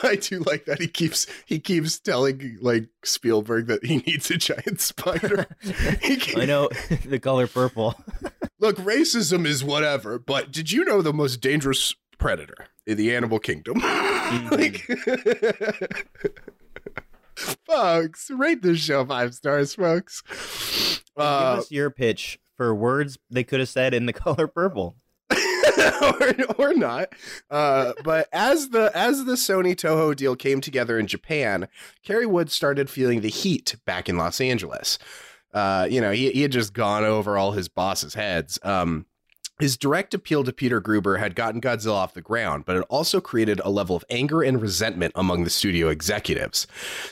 I 0.03 0.16
do 0.16 0.40
like 0.40 0.66
that. 0.66 0.79
He 0.81 0.87
keeps 0.87 1.27
he 1.46 1.59
keeps 1.59 1.99
telling 1.99 2.59
like 2.61 2.88
Spielberg 3.03 3.68
that 3.68 3.85
he 3.87 3.99
needs 4.07 4.31
a 4.31 4.37
giant 4.37 4.81
spider. 4.81 5.46
He 6.03 6.16
keep- 6.16 6.37
I 6.37 6.44
know 6.44 6.68
the 7.07 7.18
color 7.18 7.46
purple. 7.46 7.94
Look, 8.59 8.77
racism 8.77 9.46
is 9.46 9.64
whatever, 9.64 10.18
but 10.18 10.53
did 10.53 10.70
you 10.70 10.85
know 10.85 11.01
the 11.01 11.12
most 11.14 11.40
dangerous 11.40 11.94
predator 12.18 12.66
in 12.87 12.99
the 12.99 13.14
animal 13.16 13.38
kingdom? 13.38 13.79
like, 14.51 14.87
folks, 17.66 18.31
rate 18.31 18.62
this 18.62 18.79
show 18.81 19.05
five 19.05 19.35
stars, 19.35 19.75
folks. 19.75 20.23
Give 21.16 21.25
Uh, 21.27 21.57
us 21.59 21.70
your 21.70 21.90
pitch 21.90 22.38
for 22.61 22.75
words 22.75 23.16
they 23.31 23.42
could 23.42 23.59
have 23.59 23.70
said 23.70 23.94
in 23.94 24.05
the 24.05 24.12
color 24.27 24.46
purple. 24.46 24.96
or, 26.03 26.35
or 26.59 26.75
not. 26.75 27.09
Uh, 27.51 27.94
but 28.05 28.29
as 28.35 28.68
the 28.68 28.90
as 28.94 29.25
the 29.25 29.33
Sony 29.33 29.75
Toho 29.75 30.14
deal 30.14 30.37
came 30.37 30.61
together 30.61 30.99
in 30.99 31.07
Japan, 31.07 31.68
Cary 32.03 32.27
Wood 32.27 32.51
started 32.51 32.90
feeling 32.90 33.23
the 33.23 33.31
heat 33.31 33.77
back 33.87 34.11
in 34.11 34.18
Los 34.18 34.42
Angeles. 34.42 34.99
Uh, 35.55 35.87
you 35.88 36.03
know, 36.03 36.11
he, 36.11 36.33
he 36.33 36.42
had 36.42 36.53
just 36.53 36.75
gone 36.75 37.03
over 37.03 37.38
all 37.38 37.53
his 37.53 37.68
bosses' 37.68 38.12
heads. 38.12 38.59
Um, 38.62 39.07
his 39.61 39.77
direct 39.77 40.14
appeal 40.14 40.42
to 40.44 40.53
Peter 40.53 40.81
Gruber 40.81 41.18
had 41.18 41.35
gotten 41.35 41.61
Godzilla 41.61 41.92
off 41.92 42.14
the 42.14 42.23
ground, 42.23 42.64
but 42.64 42.77
it 42.77 42.85
also 42.88 43.20
created 43.20 43.61
a 43.62 43.70
level 43.70 43.94
of 43.94 44.05
anger 44.09 44.42
and 44.42 44.61
resentment 44.61 45.12
among 45.14 45.44
the 45.44 45.51
studio 45.51 45.88
executives 45.88 46.66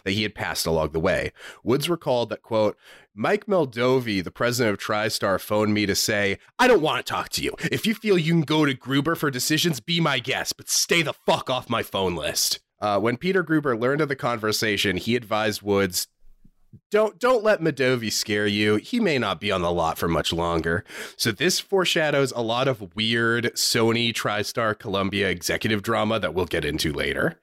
that 0.05 0.13
he 0.13 0.23
had 0.23 0.35
passed 0.35 0.67
along 0.67 0.91
the 0.91 1.01
way. 1.01 1.33
Woods 1.63 1.91
recalled 1.91 2.31
that, 2.31 2.43
quote, 2.43 2.77
Mike 3.21 3.47
Medavoy, 3.47 4.23
the 4.23 4.31
president 4.31 4.73
of 4.73 4.79
TriStar, 4.79 5.41
phoned 5.41 5.75
me 5.75 5.87
to 5.87 5.97
say, 5.97 6.39
I 6.57 6.69
don't 6.69 6.81
want 6.81 7.05
to 7.05 7.13
talk 7.13 7.31
to 7.31 7.43
you. 7.43 7.53
If 7.59 7.85
you 7.85 7.93
feel 7.93 8.17
you 8.17 8.33
can 8.33 8.43
go 8.43 8.65
to 8.65 8.75
Gruber 8.75 9.17
for 9.17 9.29
decisions, 9.29 9.81
be 9.81 10.01
my 10.01 10.21
guest, 10.21 10.57
but 10.57 10.69
stay 10.69 11.03
the 11.03 11.13
fuck 11.13 11.51
off 11.51 11.69
my 11.69 11.83
phone 11.83 12.15
list. 12.15 12.61
Uh, 12.81 13.01
when 13.01 13.17
Peter 13.17 13.43
Gruber 13.43 13.77
learned 13.77 14.01
of 14.03 14.09
the 14.09 14.15
conversation, 14.15 14.97
he 14.97 15.17
advised 15.17 15.63
Woods, 15.63 16.07
don't 16.93 17.19
don't 17.19 17.43
let 17.43 17.61
Medavoy 17.61 18.13
scare 18.13 18.47
you. 18.47 18.77
He 18.77 19.01
may 19.01 19.19
not 19.19 19.41
be 19.41 19.51
on 19.51 19.63
the 19.63 19.73
lot 19.73 19.99
for 19.99 20.07
much 20.07 20.33
longer. 20.33 20.85
So 21.17 21.33
this 21.33 21.59
foreshadows 21.59 22.31
a 22.37 22.41
lot 22.41 22.69
of 22.69 22.95
weird 22.95 23.47
Sony 23.55 24.13
TriStar 24.13 24.79
Columbia 24.79 25.29
executive 25.29 25.83
drama 25.83 26.21
that 26.21 26.35
we'll 26.35 26.47
get 26.47 26.65
into 26.65 26.93
later. 26.93 27.41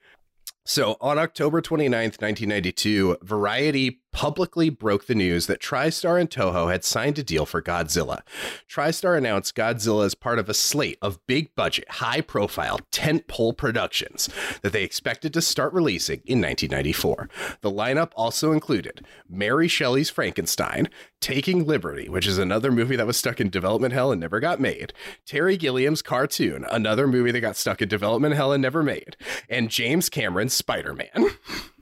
So 0.68 0.96
on 1.00 1.16
October 1.16 1.62
29th, 1.62 2.20
1992, 2.20 3.18
Variety 3.22 4.00
publicly 4.16 4.70
broke 4.70 5.06
the 5.06 5.14
news 5.14 5.46
that 5.46 5.60
TriStar 5.60 6.18
and 6.18 6.30
Toho 6.30 6.72
had 6.72 6.84
signed 6.84 7.18
a 7.18 7.22
deal 7.22 7.44
for 7.44 7.60
Godzilla. 7.60 8.22
TriStar 8.66 9.14
announced 9.14 9.54
Godzilla 9.54 10.06
as 10.06 10.14
part 10.14 10.38
of 10.38 10.48
a 10.48 10.54
slate 10.54 10.96
of 11.02 11.24
big 11.26 11.54
budget, 11.54 11.86
high 11.90 12.22
profile, 12.22 12.80
tentpole 12.90 13.54
productions 13.54 14.30
that 14.62 14.72
they 14.72 14.84
expected 14.84 15.34
to 15.34 15.42
start 15.42 15.74
releasing 15.74 16.22
in 16.24 16.40
1994. 16.40 17.28
The 17.60 17.70
lineup 17.70 18.12
also 18.16 18.52
included 18.52 19.04
Mary 19.28 19.68
Shelley's 19.68 20.08
Frankenstein, 20.08 20.88
Taking 21.20 21.66
Liberty, 21.66 22.08
which 22.08 22.26
is 22.26 22.38
another 22.38 22.72
movie 22.72 22.96
that 22.96 23.06
was 23.06 23.18
stuck 23.18 23.38
in 23.38 23.50
development 23.50 23.92
hell 23.92 24.12
and 24.12 24.20
never 24.22 24.40
got 24.40 24.58
made, 24.58 24.94
Terry 25.26 25.58
Gilliam's 25.58 26.00
Cartoon, 26.00 26.64
another 26.70 27.06
movie 27.06 27.32
that 27.32 27.40
got 27.42 27.56
stuck 27.56 27.82
in 27.82 27.88
development 27.90 28.34
hell 28.34 28.54
and 28.54 28.62
never 28.62 28.82
made, 28.82 29.18
and 29.50 29.68
James 29.68 30.08
Cameron's 30.08 30.54
Spider 30.54 30.94
Man. 30.94 31.32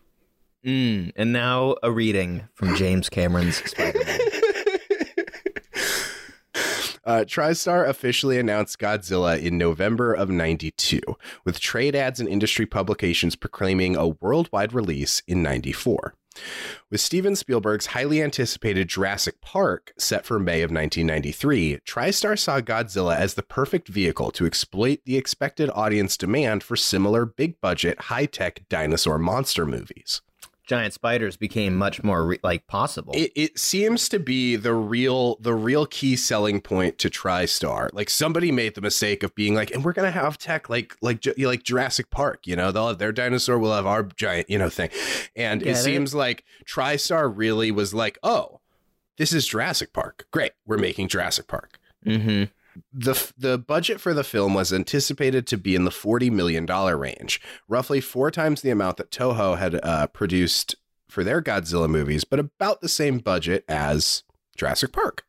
Mm, 0.65 1.13
and 1.15 1.33
now 1.33 1.77
a 1.83 1.93
reading 1.93 2.49
from 2.55 2.75
James 2.77 3.09
Cameron's 3.09 3.57
Spider-Man. 3.71 4.21
Uh, 7.07 7.23
TriStar 7.23 7.87
officially 7.87 8.39
announced 8.39 8.79
Godzilla 8.79 9.39
in 9.39 9.59
November 9.59 10.15
of 10.15 10.31
92, 10.31 11.01
with 11.45 11.61
trade 11.61 11.95
ads 11.95 12.19
and 12.19 12.27
industry 12.27 12.65
publications 12.65 13.37
proclaiming 13.37 13.95
a 13.95 14.09
worldwide 14.09 14.73
release 14.73 15.23
in 15.27 15.43
94. 15.43 16.15
With 16.91 17.03
Steven 17.03 17.37
Spielberg's 17.37 17.87
highly 17.87 18.23
anticipated 18.23 18.89
Jurassic 18.89 19.41
Park 19.43 19.93
set 19.99 20.25
for 20.25 20.39
May 20.39 20.63
of 20.63 20.71
1993, 20.71 21.81
TriStar 21.87 22.39
saw 22.39 22.61
Godzilla 22.61 23.17
as 23.17 23.35
the 23.35 23.43
perfect 23.43 23.89
vehicle 23.89 24.31
to 24.33 24.47
exploit 24.47 25.01
the 25.05 25.19
expected 25.19 25.71
audience 25.75 26.17
demand 26.17 26.63
for 26.63 26.75
similar 26.75 27.27
big 27.27 27.61
budget, 27.61 28.01
high 28.03 28.27
tech 28.27 28.63
dinosaur 28.71 29.19
monster 29.19 29.67
movies. 29.67 30.23
Giant 30.67 30.95
spiders 30.95 31.37
became 31.37 31.75
much 31.77 32.03
more 32.03 32.27
re- 32.27 32.41
like 32.43 32.67
possible. 32.67 33.13
It, 33.15 33.33
it 33.35 33.59
seems 33.59 34.09
to 34.09 34.19
be 34.19 34.57
the 34.57 34.75
real 34.75 35.37
the 35.37 35.55
real 35.55 35.87
key 35.87 36.17
selling 36.17 36.61
point 36.61 36.99
to 36.99 37.11
TriStar. 37.11 37.91
Like 37.93 38.11
somebody 38.11 38.51
made 38.51 38.75
the 38.75 38.81
mistake 38.81 39.23
of 39.23 39.35
being 39.35 39.55
like, 39.55 39.71
and 39.71 39.85
we're 39.85 39.93
gonna 39.93 40.11
have 40.11 40.39
tech 40.39 40.69
like 40.69 40.97
like 41.03 41.25
like 41.39 41.63
Jurassic 41.63 42.11
Park. 42.11 42.47
You 42.47 42.57
know, 42.57 42.73
they'll 42.73 42.89
have 42.89 42.99
their 42.99 43.13
dinosaur, 43.13 43.59
we'll 43.59 43.75
have 43.75 43.87
our 43.87 44.03
giant 44.03 44.49
you 44.51 44.59
know 44.59 44.71
thing. 44.71 44.91
And 45.37 45.63
it 45.63 45.69
it? 45.69 45.77
seems 45.77 46.15
like 46.15 46.45
TriStar 46.67 47.33
really 47.35 47.71
was 47.71 47.93
like, 47.95 48.19
oh, 48.23 48.61
this 49.19 49.33
is 49.33 49.47
Jurassic 49.47 49.93
Park. 49.93 50.27
Great, 50.31 50.53
we're 50.67 50.79
making 50.79 51.09
Jurassic 51.09 51.47
Park. 51.47 51.79
mm-hmm. 52.05 52.45
The, 52.93 53.33
the 53.37 53.59
budget 53.59 54.01
for 54.01 54.15
the 54.15 54.25
film 54.25 54.55
was 54.55 54.73
anticipated 54.73 55.47
to 55.49 55.57
be 55.57 55.75
in 55.75 55.85
the 55.85 55.91
$40 55.91 56.31
million 56.31 56.67
range, 56.67 57.41
roughly 57.69 58.01
four 58.01 58.31
times 58.31 58.63
the 58.63 58.71
amount 58.71 58.97
that 58.97 59.11
Toho 59.11 59.59
had 59.59 59.81
uh, 59.83 60.07
produced 60.09 60.77
for 61.09 61.23
their 61.23 61.41
Godzilla 61.41 61.89
movies, 61.89 62.25
but 62.25 62.41
about 62.41 62.81
the 62.81 62.89
same 62.89 63.19
budget 63.19 63.65
as 63.69 64.25
Jurassic 64.57 64.93
Park. 64.93 65.25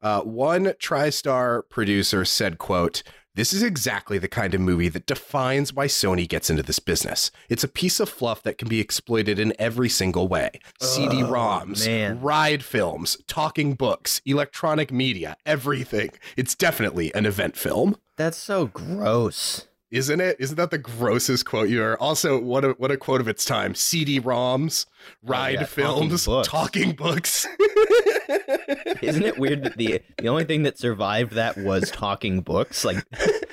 Uh, 0.00 0.20
one 0.22 0.64
TriStar 0.64 1.62
producer 1.68 2.24
said, 2.24 2.58
quote, 2.58 3.02
this 3.34 3.52
is 3.52 3.62
exactly 3.62 4.18
the 4.18 4.28
kind 4.28 4.54
of 4.54 4.60
movie 4.60 4.88
that 4.90 5.06
defines 5.06 5.72
why 5.72 5.86
Sony 5.86 6.28
gets 6.28 6.50
into 6.50 6.62
this 6.62 6.78
business. 6.78 7.30
It's 7.48 7.64
a 7.64 7.68
piece 7.68 7.98
of 7.98 8.08
fluff 8.08 8.42
that 8.42 8.58
can 8.58 8.68
be 8.68 8.78
exploited 8.80 9.38
in 9.38 9.54
every 9.58 9.88
single 9.88 10.28
way. 10.28 10.50
CD-ROMs, 10.80 11.86
oh, 11.86 11.90
man. 11.90 12.20
ride 12.20 12.62
films, 12.62 13.16
talking 13.26 13.74
books, 13.74 14.20
electronic 14.26 14.92
media, 14.92 15.36
everything. 15.46 16.10
It's 16.36 16.54
definitely 16.54 17.14
an 17.14 17.24
event 17.24 17.56
film. 17.56 17.96
That's 18.16 18.36
so 18.36 18.66
gross. 18.66 19.66
Isn't 19.92 20.20
it? 20.22 20.36
Isn't 20.40 20.56
that 20.56 20.70
the 20.70 20.78
grossest 20.78 21.44
quote 21.44 21.68
you 21.68 21.82
are? 21.82 21.98
Also, 21.98 22.40
what 22.40 22.64
a 22.64 22.70
what 22.70 22.90
a 22.90 22.96
quote 22.96 23.20
of 23.20 23.28
its 23.28 23.44
time. 23.44 23.74
CD-ROMs, 23.74 24.86
ride 25.22 25.58
Oh, 25.58 25.60
yeah, 25.60 25.66
talking 25.66 25.66
films, 26.08 26.26
books. 26.26 26.48
talking 26.48 26.92
books. 26.92 27.46
Isn't 29.02 29.22
it 29.24 29.38
weird 29.38 29.64
that 29.64 29.76
the 29.76 30.00
the 30.18 30.28
only 30.28 30.44
thing 30.44 30.62
that 30.62 30.78
survived 30.78 31.32
that 31.34 31.58
was 31.58 31.90
talking 31.90 32.40
books? 32.40 32.84
Like 32.84 33.04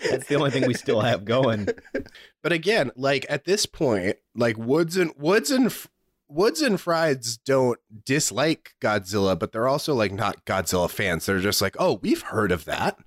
that's 0.09 0.27
the 0.27 0.35
only 0.35 0.51
thing 0.51 0.65
we 0.65 0.73
still 0.73 1.01
have 1.01 1.25
going. 1.25 1.67
But 2.41 2.53
again, 2.53 2.91
like 2.95 3.25
at 3.29 3.43
this 3.45 3.65
point, 3.65 4.15
like 4.33 4.57
Woods 4.57 4.95
and 4.95 5.11
Woods 5.17 5.51
and 5.51 5.75
Woods 6.29 6.61
and 6.61 6.77
Frieds 6.77 7.37
don't 7.43 7.79
dislike 8.05 8.75
Godzilla, 8.79 9.37
but 9.37 9.51
they're 9.51 9.67
also 9.67 9.93
like 9.93 10.13
not 10.13 10.45
Godzilla 10.45 10.89
fans. 10.89 11.25
They're 11.25 11.39
just 11.39 11.61
like, 11.61 11.75
oh, 11.79 11.99
we've 12.01 12.21
heard 12.21 12.51
of 12.53 12.63
that. 12.65 12.97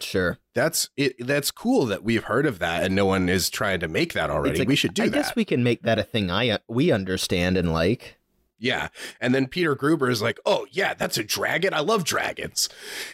Sure. 0.00 0.38
That's 0.54 0.90
it. 0.96 1.14
That's 1.24 1.50
cool 1.50 1.86
that 1.86 2.02
we've 2.02 2.24
heard 2.24 2.46
of 2.46 2.58
that, 2.58 2.82
and 2.84 2.94
no 2.94 3.06
one 3.06 3.28
is 3.28 3.48
trying 3.48 3.80
to 3.80 3.88
make 3.88 4.12
that 4.14 4.30
already. 4.30 4.58
Like, 4.58 4.68
we 4.68 4.76
should 4.76 4.94
do 4.94 5.04
I 5.04 5.08
that. 5.08 5.14
guess 5.14 5.36
we 5.36 5.44
can 5.44 5.62
make 5.62 5.82
that 5.82 5.98
a 5.98 6.02
thing 6.02 6.30
I 6.30 6.58
we 6.68 6.90
understand 6.90 7.56
and 7.56 7.72
like. 7.72 8.18
Yeah. 8.58 8.88
And 9.20 9.34
then 9.34 9.46
Peter 9.46 9.74
Gruber 9.74 10.08
is 10.08 10.22
like, 10.22 10.38
oh, 10.46 10.66
yeah, 10.70 10.94
that's 10.94 11.18
a 11.18 11.24
dragon. 11.24 11.74
I 11.74 11.80
love 11.80 12.04
dragons. 12.04 12.68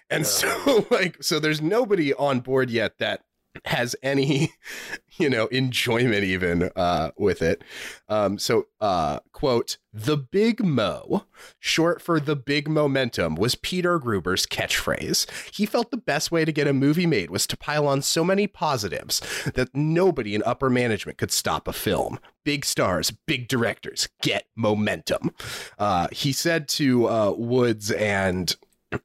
And 0.08 0.26
so, 0.26 0.86
like, 0.90 1.22
so 1.22 1.40
there's 1.40 1.60
nobody 1.60 2.14
on 2.14 2.40
board 2.40 2.70
yet 2.70 2.98
that 2.98 3.24
has 3.64 3.96
any, 4.02 4.52
you 5.18 5.28
know, 5.28 5.46
enjoyment 5.46 6.24
even 6.24 6.70
uh, 6.76 7.10
with 7.16 7.42
it. 7.42 7.62
Um, 8.08 8.38
so, 8.38 8.66
uh, 8.80 9.20
quote, 9.32 9.78
the 9.92 10.16
big 10.16 10.64
mo, 10.64 11.24
short 11.58 12.00
for 12.00 12.20
the 12.20 12.36
big 12.36 12.68
momentum, 12.68 13.34
was 13.34 13.56
Peter 13.56 13.98
Gruber's 13.98 14.46
catchphrase. 14.46 15.28
He 15.52 15.66
felt 15.66 15.90
the 15.90 15.96
best 15.96 16.30
way 16.30 16.44
to 16.44 16.52
get 16.52 16.68
a 16.68 16.72
movie 16.72 17.06
made 17.06 17.30
was 17.30 17.46
to 17.48 17.56
pile 17.56 17.88
on 17.88 18.02
so 18.02 18.22
many 18.22 18.46
positives 18.46 19.20
that 19.54 19.74
nobody 19.74 20.34
in 20.34 20.42
upper 20.46 20.70
management 20.70 21.18
could 21.18 21.32
stop 21.32 21.66
a 21.66 21.72
film. 21.72 22.20
Big 22.44 22.64
stars, 22.64 23.10
big 23.26 23.48
directors, 23.48 24.08
get 24.22 24.46
momentum. 24.54 25.30
Uh, 25.78 26.08
he 26.12 26.32
said 26.32 26.68
to 26.68 27.08
uh, 27.08 27.32
Woods 27.32 27.90
and, 27.90 28.54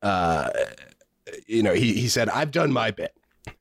uh, 0.01 0.49
you 1.47 1.63
know, 1.63 1.73
he, 1.73 1.93
he 1.93 2.08
said, 2.08 2.29
I've 2.29 2.51
done 2.51 2.71
my 2.71 2.91
bit. 2.91 3.15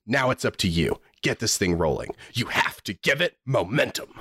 Now 0.06 0.30
it's 0.30 0.44
up 0.44 0.56
to 0.58 0.68
you. 0.68 1.00
Get 1.22 1.38
this 1.38 1.56
thing 1.56 1.78
rolling. 1.78 2.14
You 2.32 2.46
have 2.46 2.82
to 2.84 2.92
give 2.92 3.20
it 3.20 3.38
momentum. 3.44 4.20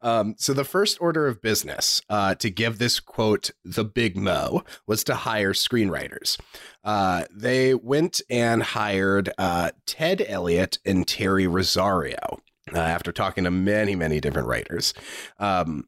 Um, 0.00 0.34
so 0.38 0.52
the 0.52 0.64
first 0.64 1.00
order 1.00 1.26
of 1.26 1.40
business 1.40 2.02
uh, 2.08 2.34
to 2.36 2.50
give 2.50 2.78
this 2.78 3.00
quote 3.00 3.50
the 3.64 3.84
big 3.84 4.16
mo 4.16 4.64
was 4.86 5.04
to 5.04 5.14
hire 5.14 5.52
screenwriters. 5.52 6.38
Uh, 6.84 7.24
they 7.30 7.74
went 7.74 8.20
and 8.28 8.62
hired 8.62 9.30
uh, 9.38 9.70
Ted 9.86 10.24
Elliott 10.26 10.78
and 10.84 11.06
Terry 11.06 11.46
Rossio 11.46 12.40
uh, 12.74 12.78
after 12.78 13.12
talking 13.12 13.44
to 13.44 13.50
many, 13.50 13.94
many 13.94 14.20
different 14.20 14.48
writers. 14.48 14.94
Um, 15.38 15.86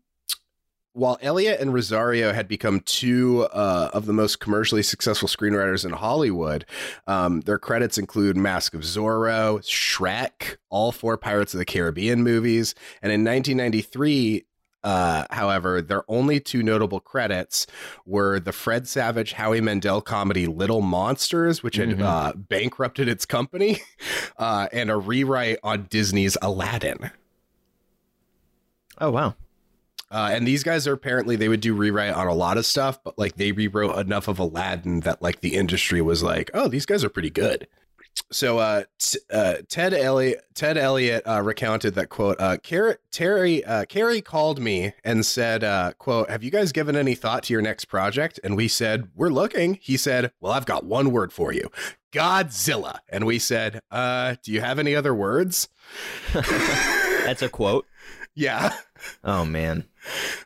while 0.95 1.19
Elliott 1.21 1.61
and 1.61 1.71
Rossio 1.73 2.33
had 2.33 2.49
become 2.49 2.81
two 2.81 3.43
uh, 3.53 3.91
of 3.93 4.07
the 4.07 4.13
most 4.13 4.41
commercially 4.41 4.83
successful 4.83 5.29
screenwriters 5.29 5.85
in 5.85 5.91
Hollywood, 5.91 6.65
um, 7.07 7.41
their 7.43 7.59
credits 7.59 7.99
include 7.99 8.37
Mask 8.37 8.75
of 8.75 8.81
Zorro, 8.83 9.59
Shrek, 9.63 10.57
all 10.71 10.93
four 10.93 11.17
Pirates 11.19 11.53
of 11.53 11.59
the 11.59 11.65
Caribbean 11.65 12.23
movies, 12.23 12.75
and 13.03 13.13
in 13.13 13.23
1993. 13.25 14.47
Uh, 14.85 15.25
however, 15.31 15.81
their 15.81 16.05
only 16.09 16.39
two 16.39 16.63
notable 16.63 17.01
credits 17.01 17.67
were 18.05 18.39
the 18.39 18.53
Fred 18.53 18.87
Savage 18.87 19.33
Howie 19.33 19.63
Mandel 19.63 20.03
comedy 20.03 20.47
Little 20.47 20.83
Monsters, 20.83 21.63
which 21.63 21.77
had 21.77 21.89
Mhm. 21.89 22.03
uh, 22.03 22.33
bankrupted 22.37 23.09
its 23.09 23.25
company, 23.25 23.81
uh, 24.39 24.69
and 24.75 24.91
a 24.91 24.97
rewrite 24.99 25.59
on 25.65 25.87
Disney's 25.89 26.37
Aladdin. 26.43 27.11
Oh 29.01 29.11
wow. 29.11 29.35
Uh, 30.11 30.31
and 30.33 30.47
these 30.47 30.63
guys 30.63 30.87
are 30.87 30.93
apparently 30.93 31.37
they 31.37 31.49
would 31.49 31.61
do 31.61 31.75
rewrite 31.75 32.15
on 32.15 32.27
a 32.27 32.35
lot 32.35 32.57
of 32.57 32.67
stuff, 32.67 33.03
but 33.03 33.19
like 33.19 33.37
they 33.37 33.53
rewrote 33.53 33.99
enough 33.99 34.29
of 34.29 34.39
Aladdin 34.39 35.01
that 35.01 35.21
like 35.23 35.41
the 35.41 35.55
industry 35.55 36.01
was 36.01 36.23
like, 36.23 36.51
oh, 36.55 36.69
these 36.69 36.87
guys 36.87 37.03
are 37.05 37.09
pretty 37.09 37.31
good. 37.31 37.67
So 38.31 38.59
uh, 38.59 38.85
t- 39.01 39.19
uh, 39.33 39.55
Ted 39.69 39.93
Elliott 39.93 40.45
Ted 40.55 40.79
Elliott 40.79 41.27
uh, 41.27 41.43
recounted 41.43 41.97
that 41.97 42.11
quote. 42.11 42.41
Uh, 42.41 42.59
Car- 42.59 43.01
Terry 43.11 43.65
uh, 43.65 43.87
Cary 43.87 44.21
called 44.21 44.61
me 44.61 44.93
and 45.03 45.27
said, 45.27 45.65
uh, 45.65 45.95
"quote 45.99 46.31
Have 46.31 46.45
you 46.45 46.53
guys 46.53 46.71
given 46.71 46.95
any 46.95 47.17
thought 47.17 47.43
to 47.45 47.53
your 47.53 47.61
next 47.63 47.87
project?" 47.87 48.39
And 48.45 48.57
we 48.57 48.69
said, 48.69 49.09
"We're 49.17 49.31
looking." 49.31 49.81
He 49.83 49.97
said, 49.97 50.31
"Well, 50.41 50.53
I've 50.53 50.65
got 50.65 50.85
one 50.85 51.11
word 51.11 51.33
for 51.33 51.53
you, 51.53 51.73
Godzilla." 52.13 52.99
And 53.09 53.27
we 53.27 53.41
said, 53.41 53.81
uh, 53.91 54.37
"Do 54.45 54.53
you 54.53 54.61
have 54.61 54.79
any 54.79 54.95
other 54.95 55.13
words?" 55.15 55.69
That's 56.33 57.43
a 57.43 57.49
quote. 57.49 57.87
Yeah. 58.37 58.75
Oh 59.23 59.45
man. 59.45 59.85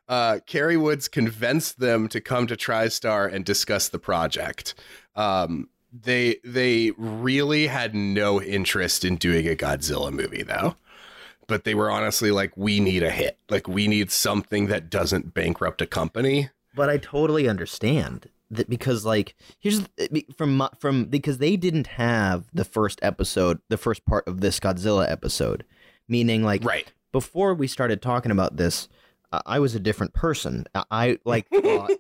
Uh, 0.08 0.38
Cary 0.46 0.76
Woods 0.76 1.08
convinced 1.08 1.80
them 1.80 2.08
to 2.08 2.20
come 2.20 2.46
to 2.46 2.56
TriStar 2.56 3.32
and 3.32 3.44
discuss 3.44 3.88
the 3.88 3.98
project. 3.98 4.74
Um, 5.16 5.68
they 5.92 6.36
they 6.44 6.92
really 6.96 7.66
had 7.66 7.94
no 7.94 8.40
interest 8.42 9.04
in 9.04 9.16
doing 9.16 9.48
a 9.48 9.54
Godzilla 9.56 10.12
movie 10.12 10.42
though. 10.42 10.76
But 11.46 11.64
they 11.64 11.74
were 11.74 11.90
honestly 11.90 12.30
like, 12.30 12.54
we 12.56 12.78
need 12.78 13.02
a 13.02 13.10
hit. 13.10 13.38
Like 13.48 13.66
we 13.66 13.88
need 13.88 14.10
something 14.10 14.66
that 14.66 14.90
doesn't 14.90 15.32
bankrupt 15.32 15.80
a 15.80 15.86
company. 15.86 16.50
But 16.74 16.90
I 16.90 16.98
totally 16.98 17.48
understand 17.48 18.28
that 18.50 18.68
because 18.68 19.04
like 19.06 19.34
here's 19.58 19.82
from 20.36 20.58
my- 20.58 20.70
from 20.78 21.06
because 21.06 21.38
they 21.38 21.56
didn't 21.56 21.86
have 21.86 22.44
the 22.52 22.64
first 22.64 22.98
episode, 23.02 23.60
the 23.70 23.78
first 23.78 24.04
part 24.04 24.28
of 24.28 24.40
this 24.42 24.60
Godzilla 24.60 25.10
episode, 25.10 25.64
meaning 26.06 26.42
like 26.44 26.62
Right. 26.64 26.92
before 27.12 27.54
we 27.54 27.66
started 27.66 28.02
talking 28.02 28.30
about 28.30 28.58
this, 28.58 28.88
I 29.32 29.58
was 29.58 29.74
a 29.74 29.80
different 29.80 30.14
person. 30.14 30.64
I, 30.90 31.18
like 31.24 31.48
thought. 31.50 31.90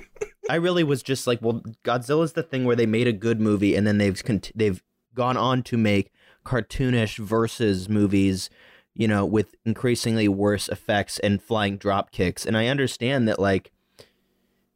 I 0.50 0.54
really 0.56 0.84
was 0.84 1.02
just 1.02 1.26
like, 1.26 1.42
well, 1.42 1.62
Godzilla's 1.84 2.32
the 2.32 2.42
thing 2.42 2.64
where 2.64 2.76
they 2.76 2.86
made 2.86 3.06
a 3.06 3.12
good 3.12 3.40
movie 3.40 3.74
and 3.74 3.86
then 3.86 3.98
they've 3.98 4.22
cont- 4.24 4.52
they've 4.54 4.82
gone 5.14 5.36
on 5.36 5.62
to 5.64 5.76
make 5.76 6.10
cartoonish 6.44 7.18
versus 7.18 7.88
movies, 7.88 8.48
you 8.94 9.06
know, 9.06 9.26
with 9.26 9.54
increasingly 9.66 10.28
worse 10.28 10.68
effects 10.68 11.18
and 11.18 11.42
flying 11.42 11.76
drop 11.76 12.12
kicks. 12.12 12.46
And 12.46 12.56
I 12.56 12.68
understand 12.68 13.28
that 13.28 13.38
like 13.38 13.72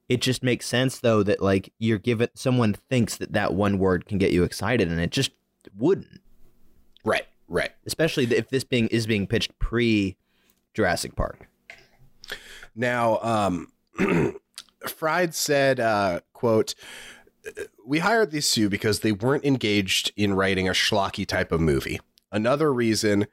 it 0.09 0.21
just 0.21 0.43
makes 0.43 0.67
sense 0.67 0.99
though 0.99 1.23
that 1.23 1.41
like 1.41 1.73
you're 1.79 1.99
given 1.99 2.29
someone 2.35 2.75
thinks 2.75 3.17
that 3.17 3.33
that 3.33 3.55
one 3.55 3.79
word 3.79 4.05
can 4.05 4.19
get 4.19 4.31
you 4.33 4.43
excited 4.43 4.91
and 4.91 5.01
it 5.01 5.11
just 5.11 5.31
wouldn't 5.79 6.21
Right. 7.05 7.27
Right. 7.49 7.71
especially 7.87 8.25
if 8.25 8.51
this 8.51 8.65
being 8.65 8.89
is 8.89 9.07
being 9.07 9.27
pitched 9.27 9.59
pre 9.59 10.17
Jurassic 10.75 11.17
Park. 11.17 11.49
Now, 12.75 13.19
um, 13.21 13.73
Fried 14.87 15.35
said, 15.35 15.81
uh, 15.81 16.21
quote, 16.33 16.75
we 17.87 17.99
hired 18.01 18.31
these 18.31 18.51
two 18.51 18.69
because 18.69 19.01
they 19.01 19.13
weren't 19.13 19.45
engaged 19.45 20.13
in 20.17 20.35
writing 20.35 20.69
a 20.69 20.73
schlocky 20.73 21.27
type 21.27 21.53
of 21.53 21.61
movie. 21.61 22.01
Another 22.31 22.73
reason 22.73 23.27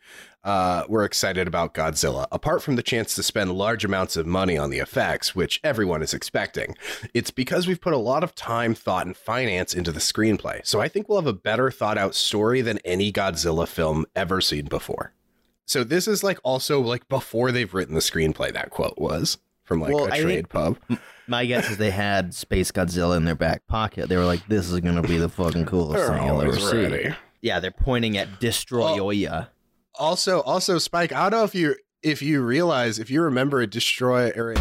uh, 0.43 0.83
we're 0.89 1.05
excited 1.05 1.47
about 1.47 1.73
Godzilla, 1.73 2.27
apart 2.31 2.61
from 2.61 2.75
the 2.75 2.83
chance 2.83 3.15
to 3.15 3.23
spend 3.23 3.51
large 3.53 3.85
amounts 3.85 4.17
of 4.17 4.25
money 4.25 4.57
on 4.57 4.69
the 4.69 4.79
effects, 4.79 5.35
which 5.35 5.59
everyone 5.63 6.01
is 6.01 6.13
expecting, 6.13 6.75
it's 7.13 7.31
because 7.31 7.67
we've 7.67 7.81
put 7.81 7.93
a 7.93 7.97
lot 7.97 8.23
of 8.23 8.35
time, 8.35 8.73
thought, 8.73 9.05
and 9.05 9.15
finance 9.15 9.73
into 9.73 9.91
the 9.91 9.99
screenplay. 9.99 10.65
So 10.65 10.81
I 10.81 10.87
think 10.87 11.07
we'll 11.07 11.19
have 11.19 11.27
a 11.27 11.33
better 11.33 11.71
thought 11.71 11.97
out 11.97 12.15
story 12.15 12.61
than 12.61 12.79
any 12.79 13.11
Godzilla 13.11 13.67
film 13.67 14.05
ever 14.15 14.41
seen 14.41 14.65
before. 14.65 15.13
So 15.69 15.83
this 15.83 16.07
is 16.07 16.23
like 16.23 16.39
also 16.43 16.81
like 16.81 17.07
before 17.09 17.51
they've 17.51 17.71
written 17.71 17.93
the 17.93 18.01
screenplay. 18.01 18.51
That 18.51 18.71
quote 18.71 18.97
was 18.97 19.37
from 19.63 19.79
like 19.81 19.93
Well, 19.93 20.05
a 20.07 20.11
I 20.11 20.21
trade 20.21 20.33
think- 20.35 20.49
pub. 20.49 20.77
My 21.27 21.45
guess 21.45 21.69
is 21.69 21.77
they 21.77 21.91
had 21.91 22.33
Space 22.33 22.71
Godzilla 22.71 23.15
in 23.15 23.25
their 23.25 23.35
back 23.35 23.67
pocket. 23.67 24.09
They 24.09 24.17
were 24.17 24.25
like, 24.25 24.47
"This 24.47 24.67
is 24.67 24.79
gonna 24.79 25.03
be 25.03 25.19
the 25.19 25.29
fucking 25.29 25.67
coolest 25.67 26.07
thing 26.07 26.25
you'll 26.25 26.41
ever 26.41 26.57
always 26.59 26.71
see." 26.71 27.09
Yeah, 27.41 27.59
they're 27.59 27.69
pointing 27.69 28.17
at 28.17 28.39
Destoroyah. 28.39 29.49
Also, 29.93 30.41
also, 30.41 30.79
Spike. 30.79 31.11
I 31.13 31.29
don't 31.29 31.39
know 31.39 31.45
if 31.45 31.53
you 31.53 31.75
if 32.01 32.23
you 32.23 32.41
realize 32.41 32.97
if 32.97 33.11
you 33.11 33.21
remember 33.21 33.61
a 33.61 33.67
destroy 33.67 34.29
or 34.35 34.55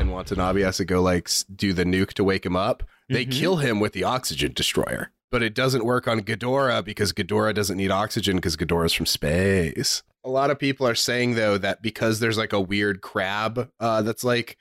and 0.00 0.10
Watanabe 0.10 0.62
has 0.62 0.78
to 0.78 0.84
go 0.84 1.00
like 1.00 1.30
do 1.54 1.72
the 1.72 1.84
nuke 1.84 2.14
to 2.14 2.24
wake 2.24 2.44
him 2.44 2.56
up. 2.56 2.82
They 3.08 3.24
Mhm. 3.24 3.30
kill 3.32 3.56
him 3.58 3.78
with 3.78 3.92
the 3.92 4.02
oxygen 4.02 4.52
destroyer, 4.52 5.10
but 5.30 5.42
it 5.42 5.54
doesn't 5.54 5.84
work 5.84 6.06
on 6.08 6.20
Ghidorah 6.20 6.84
because 6.84 7.12
Ghidorah 7.12 7.54
doesn't 7.54 7.76
need 7.76 7.90
oxygen 7.90 8.36
because 8.36 8.56
Ghidorah's 8.56 8.92
from 8.92 9.06
space. 9.06 10.02
A 10.24 10.28
lot 10.30 10.50
of 10.50 10.58
people 10.58 10.86
are 10.86 10.94
saying 10.94 11.34
though 11.34 11.56
that 11.58 11.80
because 11.82 12.20
there's 12.20 12.36
like 12.38 12.52
a 12.52 12.60
weird 12.60 13.00
crab 13.00 13.70
uh, 13.80 14.02
that's 14.02 14.22
like 14.24 14.58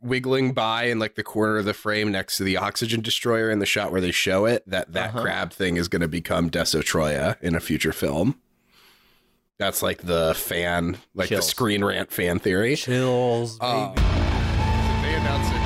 wiggling 0.00 0.52
by 0.52 0.84
in 0.84 0.98
like 0.98 1.14
the 1.14 1.22
corner 1.22 1.56
of 1.56 1.64
the 1.64 1.72
frame 1.74 2.12
next 2.12 2.36
to 2.36 2.44
the 2.44 2.56
oxygen 2.58 3.00
destroyer 3.00 3.50
in 3.50 3.58
the 3.58 3.66
shot 3.66 3.90
where 3.90 4.00
they 4.02 4.10
show 4.12 4.44
it 4.44 4.62
that 4.68 4.92
that 4.92 5.08
Uh-huh. 5.10 5.22
crab 5.22 5.52
thing 5.52 5.76
is 5.78 5.88
going 5.88 6.02
to 6.02 6.08
become 6.08 6.50
Destoroyah 6.50 7.40
in 7.40 7.54
a 7.54 7.60
future 7.60 7.92
film. 7.92 8.38
That's 9.58 9.82
like 9.82 10.02
the 10.02 10.34
fan, 10.36 10.98
like 11.14 11.28
Chills. 11.28 11.44
the 11.46 11.50
Screen 11.50 11.82
Rant 11.84 12.12
fan 12.12 12.38
theory. 12.38 12.76
Chills. 12.76 13.56
Um, 13.60 13.92
if 13.92 13.96
they 15.02 15.14
announced 15.14 15.52
a 15.52 15.63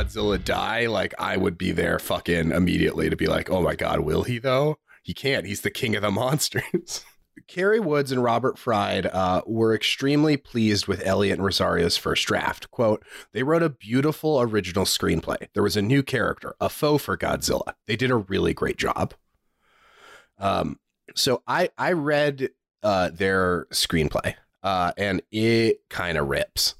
Godzilla 0.00 0.42
die, 0.42 0.86
like 0.86 1.14
I 1.18 1.36
would 1.36 1.58
be 1.58 1.72
there 1.72 1.98
fucking 1.98 2.52
immediately 2.52 3.10
to 3.10 3.16
be 3.16 3.26
like, 3.26 3.50
oh 3.50 3.62
my 3.62 3.74
god, 3.74 4.00
will 4.00 4.22
he 4.22 4.38
though? 4.38 4.78
He 5.02 5.14
can't. 5.14 5.46
He's 5.46 5.60
the 5.60 5.70
king 5.70 5.94
of 5.96 6.02
the 6.02 6.10
monsters. 6.10 7.04
Cary 7.46 7.80
Woods 7.80 8.12
and 8.12 8.22
Robert 8.22 8.58
Fried 8.58 9.06
uh, 9.06 9.42
were 9.46 9.74
extremely 9.74 10.36
pleased 10.36 10.86
with 10.86 11.04
Elliott 11.06 11.38
and 11.38 11.44
Rossio's 11.44 11.96
first 11.96 12.26
draft. 12.26 12.70
Quote, 12.70 13.04
they 13.32 13.42
wrote 13.42 13.62
a 13.62 13.70
beautiful 13.70 14.40
original 14.40 14.84
screenplay. 14.84 15.48
There 15.54 15.62
was 15.62 15.76
a 15.76 15.82
new 15.82 16.02
character, 16.02 16.54
a 16.60 16.68
foe 16.68 16.98
for 16.98 17.16
Godzilla. 17.16 17.74
They 17.86 17.96
did 17.96 18.10
a 18.10 18.16
really 18.16 18.54
great 18.54 18.76
job. 18.76 19.14
Um, 20.38 20.78
so 21.14 21.42
I 21.46 21.70
I 21.76 21.92
read 21.92 22.50
uh, 22.82 23.10
their 23.10 23.66
screenplay, 23.72 24.34
uh, 24.62 24.92
and 24.96 25.22
it 25.30 25.80
kind 25.88 26.16
of 26.18 26.28
rips. 26.28 26.74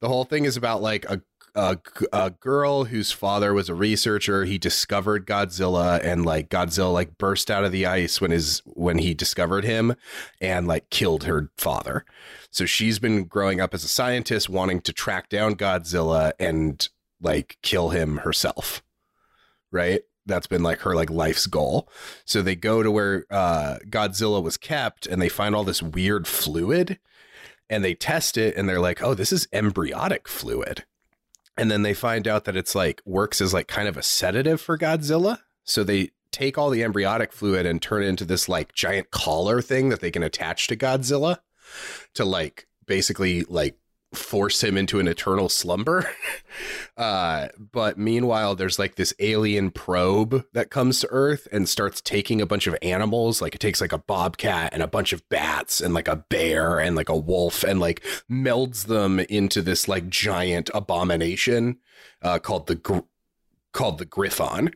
The 0.00 0.08
whole 0.08 0.24
thing 0.24 0.44
is 0.44 0.56
about 0.56 0.82
like 0.82 1.04
a, 1.06 1.22
a 1.56 1.78
a 2.12 2.30
girl 2.30 2.84
whose 2.84 3.10
father 3.10 3.52
was 3.52 3.68
a 3.68 3.74
researcher. 3.74 4.44
He 4.44 4.58
discovered 4.58 5.26
Godzilla, 5.26 6.00
and 6.04 6.24
like 6.24 6.50
Godzilla 6.50 6.92
like 6.92 7.18
burst 7.18 7.50
out 7.50 7.64
of 7.64 7.72
the 7.72 7.86
ice 7.86 8.20
when 8.20 8.30
his 8.30 8.62
when 8.66 8.98
he 8.98 9.14
discovered 9.14 9.64
him, 9.64 9.96
and 10.40 10.68
like 10.68 10.90
killed 10.90 11.24
her 11.24 11.50
father. 11.56 12.04
So 12.50 12.66
she's 12.66 12.98
been 12.98 13.24
growing 13.24 13.60
up 13.60 13.74
as 13.74 13.84
a 13.84 13.88
scientist, 13.88 14.48
wanting 14.48 14.82
to 14.82 14.92
track 14.92 15.28
down 15.28 15.56
Godzilla 15.56 16.32
and 16.38 16.88
like 17.20 17.58
kill 17.62 17.88
him 17.88 18.18
herself. 18.18 18.82
Right. 19.72 20.02
That's 20.26 20.46
been 20.46 20.62
like 20.62 20.80
her 20.80 20.94
like 20.94 21.10
life's 21.10 21.46
goal. 21.46 21.88
So 22.24 22.42
they 22.42 22.56
go 22.56 22.82
to 22.82 22.90
where 22.90 23.24
uh, 23.30 23.78
Godzilla 23.88 24.42
was 24.42 24.56
kept, 24.56 25.06
and 25.06 25.22
they 25.22 25.28
find 25.28 25.54
all 25.54 25.64
this 25.64 25.82
weird 25.82 26.26
fluid 26.26 26.98
and 27.68 27.84
they 27.84 27.94
test 27.94 28.36
it 28.36 28.56
and 28.56 28.68
they're 28.68 28.80
like, 28.80 29.02
oh, 29.02 29.14
this 29.14 29.32
is 29.32 29.48
embryonic 29.52 30.28
fluid. 30.28 30.84
And 31.56 31.70
then 31.70 31.82
they 31.82 31.94
find 31.94 32.28
out 32.28 32.44
that 32.44 32.56
it's 32.56 32.74
like 32.74 33.00
works 33.04 33.40
as 33.40 33.54
like 33.54 33.68
kind 33.68 33.88
of 33.88 33.96
a 33.96 34.02
sedative 34.02 34.60
for 34.60 34.76
Godzilla. 34.76 35.40
So 35.64 35.82
they 35.82 36.10
take 36.30 36.58
all 36.58 36.70
the 36.70 36.84
embryonic 36.84 37.32
fluid 37.32 37.64
and 37.64 37.80
turn 37.80 38.02
it 38.02 38.08
into 38.08 38.24
this 38.24 38.48
like 38.48 38.74
giant 38.74 39.10
collar 39.10 39.62
thing 39.62 39.88
that 39.88 40.00
they 40.00 40.10
can 40.10 40.22
attach 40.22 40.66
to 40.68 40.76
Godzilla 40.76 41.38
to 42.14 42.24
like 42.24 42.66
basically 42.86 43.42
like 43.44 43.78
force 44.14 44.62
him 44.62 44.76
into 44.76 45.00
an 45.00 45.08
eternal 45.08 45.48
slumber. 45.48 46.08
uh, 46.96 47.48
but 47.72 47.98
meanwhile, 47.98 48.54
there's 48.54 48.78
like 48.78 48.96
this 48.96 49.14
alien 49.18 49.70
probe 49.70 50.44
that 50.52 50.70
comes 50.70 51.00
to 51.00 51.08
Earth 51.10 51.46
and 51.52 51.68
starts 51.68 52.00
taking 52.00 52.40
a 52.40 52.46
bunch 52.46 52.66
of 52.66 52.76
animals. 52.82 53.42
Like 53.42 53.54
it 53.54 53.60
takes 53.60 53.80
like 53.80 53.92
a 53.92 53.98
bobcat 53.98 54.72
and 54.72 54.82
a 54.82 54.88
bunch 54.88 55.12
of 55.12 55.28
bats 55.28 55.80
and 55.80 55.94
like 55.94 56.08
a 56.08 56.24
bear 56.28 56.78
and 56.78 56.96
like 56.96 57.08
a 57.08 57.16
wolf 57.16 57.62
and 57.62 57.80
like 57.80 58.02
melds 58.30 58.86
them 58.86 59.20
into 59.20 59.62
this 59.62 59.88
like 59.88 60.08
giant 60.08 60.70
abomination 60.74 61.78
uh, 62.22 62.38
called 62.38 62.66
the 62.66 62.76
gr- 62.76 62.98
called 63.72 63.98
the 63.98 64.04
Griffon. 64.06 64.70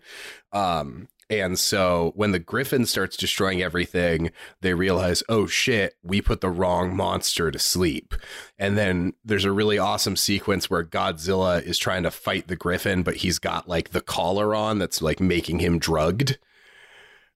Um, 0.52 1.08
and 1.30 1.58
so 1.58 2.12
when 2.16 2.32
the 2.32 2.40
Griffin 2.40 2.84
starts 2.84 3.16
destroying 3.16 3.62
everything, 3.62 4.32
they 4.60 4.74
realize, 4.74 5.22
oh 5.28 5.46
shit, 5.46 5.94
we 6.02 6.20
put 6.20 6.40
the 6.40 6.50
wrong 6.50 6.94
monster 6.94 7.52
to 7.52 7.58
sleep. 7.58 8.14
And 8.58 8.76
then 8.76 9.14
there's 9.24 9.44
a 9.44 9.52
really 9.52 9.78
awesome 9.78 10.16
sequence 10.16 10.68
where 10.68 10.84
Godzilla 10.84 11.62
is 11.62 11.78
trying 11.78 12.02
to 12.02 12.10
fight 12.10 12.48
the 12.48 12.56
Griffin, 12.56 13.04
but 13.04 13.16
he's 13.16 13.38
got 13.38 13.68
like 13.68 13.90
the 13.90 14.00
collar 14.00 14.54
on 14.56 14.78
that's 14.78 15.00
like 15.00 15.20
making 15.20 15.60
him 15.60 15.78
drugged. 15.78 16.36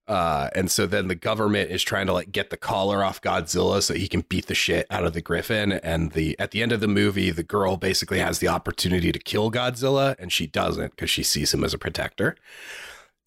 Uh, 0.07 0.51
and 0.55 0.71
so 0.71 0.87
then 0.87 1.09
the 1.09 1.15
government 1.15 1.71
is 1.71 1.83
trying 1.83 2.07
to 2.07 2.13
like 2.13 2.31
get 2.31 2.51
the 2.51 2.57
collar 2.57 3.03
off 3.03 3.23
Godzilla 3.23 3.83
so 3.83 3.95
he 3.95 4.09
can 4.09 4.21
beat 4.23 4.47
the 4.47 4.55
shit 4.55 4.87
out 4.91 5.05
of 5.05 5.15
the 5.15 5.23
Griffin. 5.23 5.73
And 5.73 6.13
the 6.13 6.39
at 6.39 6.51
the 6.51 6.63
end 6.63 6.73
of 6.73 6.81
the 6.81 6.89
movie, 6.89 7.31
the 7.31 7.43
girl 7.43 7.77
basically 7.77 8.19
has 8.19 8.41
the 8.41 8.49
opportunity 8.49 9.13
to 9.13 9.19
kill 9.19 9.51
Godzilla, 9.51 10.15
and 10.19 10.31
she 10.31 10.47
doesn't 10.47 10.91
because 10.91 11.11
she 11.11 11.23
sees 11.23 11.55
him 11.55 11.65
as 11.65 11.73
a 11.73 11.79
protector. 11.79 12.37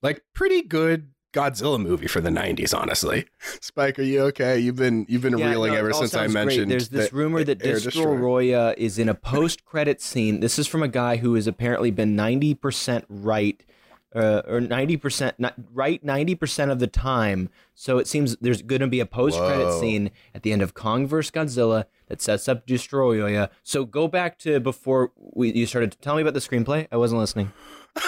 Like 0.01 0.23
pretty 0.33 0.61
good 0.61 1.09
Godzilla 1.33 1.79
movie 1.79 2.07
for 2.07 2.21
the 2.21 2.29
'90s, 2.29 2.75
honestly. 2.77 3.25
Spike, 3.61 3.99
are 3.99 4.03
you 4.03 4.21
okay? 4.23 4.57
You've 4.59 4.75
been 4.77 5.05
you've 5.09 5.21
been 5.21 5.37
Yeah, 5.37 5.49
reeling 5.49 5.73
no, 5.73 5.79
ever 5.79 5.93
since 5.93 6.13
I 6.13 6.21
sounds 6.21 6.33
great. 6.33 6.45
mentioned. 6.45 6.71
There's 6.71 6.89
this 6.89 7.09
the 7.09 7.15
rumor 7.15 7.43
that 7.43 7.63
Air 7.65 7.75
Destoroyah. 7.75 7.91
Destoroyah 7.91 8.73
is 8.77 8.97
in 8.97 9.09
a 9.09 9.13
post-credit 9.13 10.01
scene. 10.01 10.39
This 10.39 10.57
is 10.57 10.67
from 10.67 10.81
a 10.83 10.87
guy 10.87 11.17
who 11.17 11.33
has 11.35 11.45
apparently 11.45 11.91
been 11.91 12.15
90% 12.15 13.03
right, 13.09 13.63
uh, 14.15 14.41
or 14.47 14.61
90% 14.61 15.33
not 15.37 15.53
right 15.73 16.03
90% 16.03 16.71
of 16.71 16.79
the 16.79 16.87
time. 16.87 17.49
So 17.75 17.97
it 17.99 18.07
seems 18.07 18.35
there's 18.37 18.61
going 18.61 18.81
to 18.81 18.87
be 18.87 18.99
a 19.01 19.05
post-credit 19.05 19.73
scene 19.79 20.11
at 20.33 20.43
the 20.43 20.51
end 20.53 20.61
of 20.61 20.73
Kong 20.73 21.05
vs. 21.05 21.29
Godzilla 21.31 21.85
that 22.07 22.21
sets 22.21 22.47
up 22.47 22.65
Destoroyah. 22.65 23.49
So 23.63 23.83
go 23.85 24.07
back 24.07 24.39
to 24.39 24.59
before 24.59 25.11
we 25.17 25.51
you 25.53 25.65
started 25.67 25.91
to 25.91 25.97
tell 25.99 26.15
me 26.15 26.21
about 26.21 26.33
the 26.33 26.39
screenplay. 26.39 26.87
I 26.91 26.97
wasn't 26.97 27.19
listening. 27.19 27.51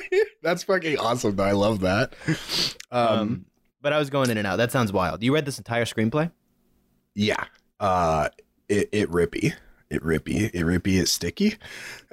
That's 0.42 0.62
fucking 0.64 0.98
awesome. 0.98 1.36
Though 1.36 1.44
I 1.44 1.52
love 1.52 1.80
that. 1.80 2.14
Um, 2.90 3.08
Um, 3.18 3.44
but 3.80 3.92
I 3.92 3.98
was 3.98 4.10
going 4.10 4.30
in 4.30 4.38
and 4.38 4.46
out. 4.46 4.56
That 4.56 4.70
sounds 4.72 4.92
wild. 4.92 5.22
You 5.22 5.34
read 5.34 5.44
this 5.44 5.58
entire 5.58 5.84
screenplay? 5.84 6.30
yeah. 7.14 7.44
Uh, 7.80 8.28
it 8.68 8.88
it 8.92 9.10
rippy. 9.10 9.54
It 9.90 10.02
rippy. 10.02 10.44
It 10.54 10.64
rippy. 10.64 11.00
It's 11.00 11.10
sticky. 11.12 11.56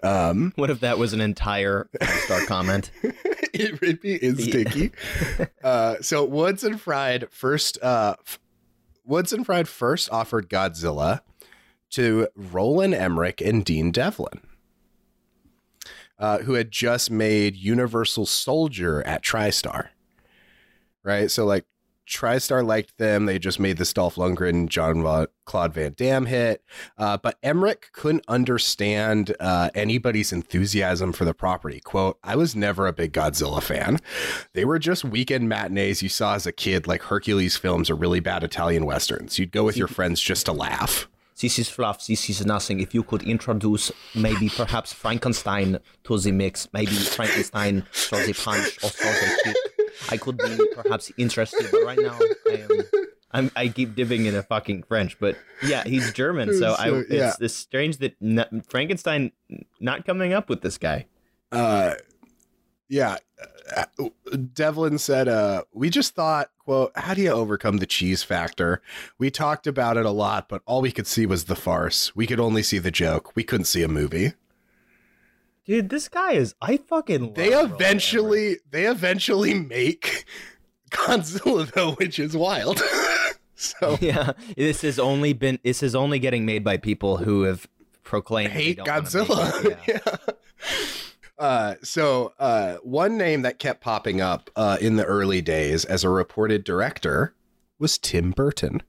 Um, 0.04 0.52
What 0.58 0.70
if 0.70 0.80
that 0.82 0.98
was 0.98 1.14
an 1.14 1.22
entire 1.22 1.88
five-star 2.02 2.46
comment? 2.48 2.90
it 3.04 3.80
rippy 3.80 4.18
is 4.18 4.44
sticky. 4.44 4.92
uh, 5.64 5.96
so 6.02 6.26
Woods 6.26 6.64
and 6.64 6.82
Fried 6.82 7.28
first. 7.32 7.78
Uh, 7.82 8.16
f- 8.26 8.40
Woods 9.06 9.32
and 9.32 9.46
Fried 9.46 9.68
first 9.68 10.10
offered 10.12 10.50
Godzilla 10.50 11.22
to 11.92 12.28
Roland 12.36 12.94
Emmerich 12.96 13.42
and 13.42 13.64
Dean 13.64 13.92
Devlin. 13.92 14.42
Uh, 16.20 16.40
who 16.40 16.54
had 16.54 16.70
just 16.70 17.10
made 17.10 17.56
Universal 17.56 18.26
Soldier 18.26 19.02
at 19.08 19.24
TriStar. 19.24 19.90
Right? 21.04 21.32
So, 21.32 21.46
like, 21.46 21.66
TriStar 22.10 22.66
liked 22.66 22.98
them. 22.98 23.26
They 23.26 23.38
just 23.40 23.60
made 23.60 23.78
this 23.78 23.94
Dolph 23.94 24.16
Lundgren, 24.16 24.68
John 24.68 25.04
Va- 25.04 25.30
Claude 25.46 25.74
Van 25.74 25.94
Damme 25.96 26.26
hit. 26.26 26.64
Uh, 26.98 27.18
but 27.18 27.38
Emmerich 27.44 27.90
couldn't 27.94 28.26
understand 28.28 29.36
uh, 29.40 29.70
anybody's 29.76 30.34
enthusiasm 30.34 31.14
for 31.14 31.24
the 31.24 31.34
property. 31.34 31.80
Quote, 31.80 32.18
I 32.24 32.36
was 32.36 32.56
never 32.56 32.88
a 32.88 32.94
big 32.94 33.14
Godzilla 33.14 33.62
fan. 33.62 34.00
They 34.54 34.66
were 34.66 34.80
just 34.80 35.06
weekend 35.06 35.48
matinees 35.48 36.02
you 36.02 36.10
saw 36.10 36.34
as 36.34 36.48
a 36.48 36.52
kid, 36.52 36.88
like 36.88 37.04
Hercules 37.04 37.58
films 37.58 37.90
or 37.90 37.96
really 37.96 38.20
bad 38.20 38.44
Italian 38.44 38.86
westerns. 38.86 39.38
You'd 39.38 39.52
go 39.52 39.64
with 39.64 39.78
your 39.78 39.88
friends 40.00 40.20
just 40.20 40.48
to 40.48 40.52
laugh. 40.52 41.08
This 41.40 41.58
is 41.58 41.70
fluff. 41.70 42.06
This 42.06 42.30
is 42.30 42.46
nothing. 42.46 42.80
If 42.80 42.94
you 42.94 43.04
could 43.04 43.24
introduce 43.24 43.92
maybe 44.14 44.50
perhaps 44.50 44.92
Frankenstein 44.92 45.80
to 46.04 46.18
the 46.18 46.32
mix, 46.32 46.68
maybe 46.74 46.92
Frankenstein 46.92 47.86
for 47.92 48.18
the 48.18 48.34
punch 48.34 48.84
or 48.84 48.90
for 48.90 49.06
the 49.06 49.40
kick, 49.44 49.56
I 50.10 50.18
could 50.18 50.38
be 50.38 50.58
perhaps 50.76 51.12
interested. 51.18 51.68
But 51.72 51.84
right 51.84 52.00
now, 52.00 52.20
I 52.48 52.56
am. 52.56 52.82
I'm, 53.32 53.52
I 53.56 53.68
keep 53.68 53.96
dipping 53.96 54.26
into 54.26 54.42
fucking 54.42 54.84
French, 54.84 55.20
but 55.20 55.38
yeah, 55.64 55.84
he's 55.84 56.12
German, 56.14 56.58
so, 56.58 56.74
I, 56.80 56.90
it's 56.90 57.12
yeah. 57.12 57.34
it's 57.40 57.54
strange 57.54 57.98
that 57.98 58.16
n- 58.22 58.64
Frankenstein 58.68 59.32
not 59.80 60.04
coming 60.06 60.34
up 60.34 60.50
with 60.50 60.62
this 60.62 60.80
guy. 60.80 61.06
Uh, 61.52 61.94
yeah. 62.88 63.18
Uh, 63.76 63.86
Devlin 64.54 64.98
said, 64.98 65.28
uh, 65.28 65.64
we 65.74 65.90
just 65.90 66.16
thought, 66.16 66.50
quote, 66.58 66.92
how 66.96 67.14
do 67.14 67.22
you 67.22 67.32
overcome 67.32 67.78
the 67.78 67.86
cheese 67.86 68.24
factor? 68.24 68.82
We 69.18 69.30
talked 69.30 69.68
about 69.68 69.96
it 69.98 70.06
a 70.06 70.12
lot, 70.12 70.50
but 70.50 70.62
all 70.66 70.82
we 70.82 70.92
could 70.92 71.08
see 71.08 71.26
was 71.26 71.46
the 71.46 71.56
farce. 71.56 72.16
We 72.16 72.26
could 72.26 72.40
only 72.40 72.64
see 72.64 72.80
the 72.80 72.92
joke. 72.92 73.36
We 73.36 73.44
couldn't 73.44 73.66
see 73.66 73.84
a 73.84 73.88
movie. 73.88 74.34
Dude, 75.66 75.90
this 75.90 76.10
guy 76.10 76.32
is. 76.32 76.56
I 76.62 76.78
fucking. 76.78 77.22
Love 77.22 77.36
They 77.36 77.52
Roland 77.52 77.74
eventually 77.74 78.58
they 78.72 78.88
eventually 78.88 79.54
make 79.54 80.26
Godzilla 80.90 81.72
though, 81.72 81.92
which 81.92 82.18
is 82.18 82.36
wild. 82.36 82.82
so 83.56 83.98
Yeah, 84.02 84.32
this 84.58 84.82
has 84.82 84.98
only 84.98 85.34
been. 85.34 85.60
This 85.64 85.84
is 85.84 85.94
only 85.94 86.18
getting 86.18 86.44
made 86.44 86.64
by 86.64 86.78
people 86.78 87.18
who 87.18 87.44
have 87.44 87.68
proclaimed 88.04 88.52
hate 88.52 88.78
don't 88.78 88.88
wanna 88.88 89.02
make 89.02 89.10
Godzilla. 89.12 89.88
Yeah. 89.88 90.00
yeah. 90.06 90.34
Uh, 91.40 91.76
so 91.82 92.34
uh, 92.38 92.76
one 92.84 93.18
name 93.18 93.42
that 93.44 93.60
kept 93.60 93.80
popping 93.82 94.20
up 94.20 94.50
uh, 94.58 94.78
in 94.82 94.98
the 94.98 95.06
early 95.06 95.42
days 95.42 95.86
as 95.86 96.04
a 96.04 96.10
reported 96.10 96.66
director 96.66 97.34
was 97.80 97.98
Tim 97.98 98.32
Burton. 98.32 98.84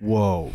Whoa. 0.00 0.50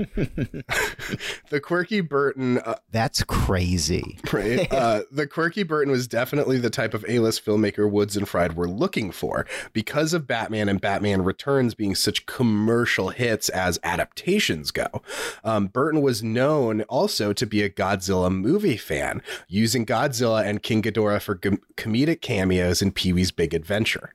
The 1.50 1.60
quirky 1.60 2.00
Burton 2.00 2.58
uh, 2.58 2.76
That's 2.90 3.22
crazy. 3.24 4.18
Right. 4.32 4.68
Uh, 4.80 5.02
the 5.10 5.26
quirky 5.26 5.62
Burton 5.62 5.90
was 5.90 6.06
definitely 6.06 6.58
the 6.58 6.70
type 6.70 6.94
of 6.94 7.04
A-list 7.06 7.44
filmmaker 7.44 7.90
Woods 7.90 8.16
and 8.16 8.26
Fried 8.26 8.56
were 8.56 8.68
looking 8.68 9.10
for 9.10 9.46
because 9.72 10.14
of 10.14 10.26
Batman 10.26 10.68
and 10.68 10.80
Batman 10.80 11.22
Returns 11.22 11.74
being 11.74 11.94
such 11.94 12.24
commercial 12.26 13.10
hits 13.10 13.48
as 13.50 13.78
adaptations 13.82 14.70
go. 14.70 15.02
Um, 15.44 15.66
Burton 15.66 16.02
was 16.02 16.22
known 16.22 16.82
also 16.82 17.32
to 17.32 17.46
be 17.46 17.62
a 17.62 17.68
Godzilla 17.68 18.32
movie 18.32 18.76
fan, 18.76 19.22
using 19.48 19.84
Godzilla 19.84 20.44
and 20.44 20.62
King 20.62 20.82
Ghidorah 20.82 21.20
for 21.20 21.34
com- 21.34 21.60
comedic 21.76 22.20
cameos 22.20 22.80
in 22.80 22.92
Pee 22.92 23.12
Wee's 23.12 23.32
Big 23.32 23.52
Adventure. 23.52 24.14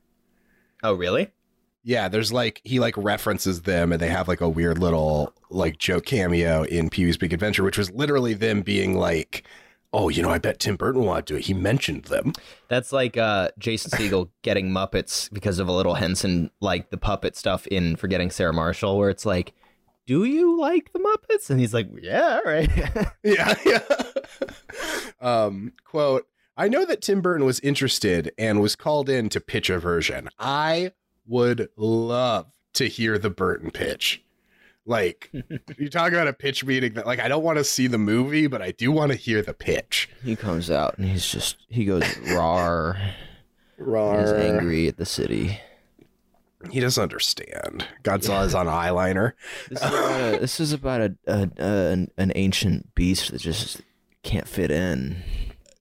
Oh, 0.83 0.93
really? 0.93 1.31
Yeah, 1.83 2.07
there's 2.07 2.33
like 2.33 2.61
he 2.63 2.79
like 2.79 2.97
references 2.97 3.61
them 3.61 3.91
and 3.91 4.01
they 4.01 4.09
have 4.09 4.27
like 4.27 4.41
a 4.41 4.49
weird 4.49 4.79
little 4.79 5.33
like 5.55 5.77
joke 5.77 6.05
cameo 6.05 6.63
in 6.63 6.89
Pee 6.89 7.05
Wee's 7.05 7.17
Big 7.17 7.33
Adventure, 7.33 7.63
which 7.63 7.77
was 7.77 7.91
literally 7.91 8.33
them 8.33 8.61
being 8.61 8.97
like, 8.97 9.47
Oh, 9.93 10.09
you 10.09 10.21
know, 10.21 10.29
I 10.29 10.39
bet 10.39 10.59
Tim 10.59 10.75
Burton 10.75 11.03
wanted 11.03 11.25
to 11.27 11.33
do 11.33 11.37
it. 11.37 11.45
He 11.45 11.53
mentioned 11.53 12.03
them. 12.05 12.33
That's 12.67 12.91
like 12.91 13.15
uh, 13.15 13.49
Jason 13.57 13.91
Segel 13.91 14.29
getting 14.41 14.69
Muppets 14.69 15.31
because 15.31 15.57
of 15.57 15.69
a 15.69 15.71
little 15.71 15.93
Henson, 15.93 16.51
like 16.59 16.89
the 16.89 16.97
puppet 16.97 17.37
stuff 17.37 17.65
in 17.67 17.95
Forgetting 17.95 18.29
Sarah 18.29 18.51
Marshall, 18.51 18.97
where 18.97 19.09
it's 19.09 19.25
like, 19.25 19.53
"Do 20.05 20.25
you 20.25 20.59
like 20.59 20.91
the 20.91 20.99
Muppets?" 20.99 21.49
And 21.49 21.61
he's 21.61 21.73
like, 21.73 21.87
"Yeah, 22.01 22.41
all 22.43 22.51
right." 22.51 22.69
Yeah, 23.23 23.53
yeah. 23.65 23.79
um, 25.21 25.71
quote, 25.85 26.27
I 26.57 26.67
know 26.67 26.83
that 26.85 27.01
Tim 27.01 27.21
Burton 27.21 27.45
was 27.45 27.61
interested 27.61 28.33
and 28.37 28.59
was 28.59 28.75
called 28.75 29.07
in 29.09 29.29
to 29.29 29.39
pitch 29.39 29.69
a 29.69 29.79
version. 29.79 30.27
I 30.37 30.91
would 31.25 31.69
love 31.77 32.51
to 32.73 32.87
hear 32.89 33.17
the 33.17 33.29
Burton 33.29 33.71
pitch. 33.71 34.24
Like, 34.85 35.31
you 35.77 35.89
talk 35.89 36.11
about 36.11 36.27
a 36.27 36.33
pitch 36.33 36.63
meeting 36.63 36.93
that, 36.93 37.07
like, 37.07 37.19
I 37.19 37.27
don't 37.27 37.43
want 37.43 37.57
to 37.57 37.63
see 37.63 37.87
the 37.87 37.97
movie, 37.97 38.47
but 38.47 38.61
I 38.61 38.71
do 38.71 38.91
want 38.91 39.11
to 39.11 39.17
hear 39.17 39.41
the 39.41 39.53
pitch. 39.53 40.09
he 40.23 40.35
comes 40.35 40.69
out 40.69 40.97
and 40.97 41.07
he's 41.07 41.27
just 41.29 41.57
he 41.69 41.85
goes 41.85 42.03
rar. 42.33 42.97
He's 43.77 44.31
angry 44.31 44.87
at 44.87 44.95
the 44.95 45.05
city. 45.05 45.59
He 46.71 46.79
doesn't 46.79 47.01
understand. 47.01 47.85
Godzilla 48.03 48.45
is 48.45 48.55
on 48.55 48.67
eyeliner. 48.67 49.33
This 49.69 49.81
is 49.81 49.87
about 49.89 50.33
a, 50.33 50.37
this 50.39 50.59
is 50.61 50.73
about 50.73 51.01
a, 51.01 51.15
a, 51.27 51.49
a 51.57 51.91
an, 51.91 52.11
an 52.17 52.31
ancient 52.35 52.95
beast 52.95 53.31
that 53.31 53.41
just 53.41 53.81
can't 54.23 54.47
fit 54.47 54.71
in. 54.71 55.17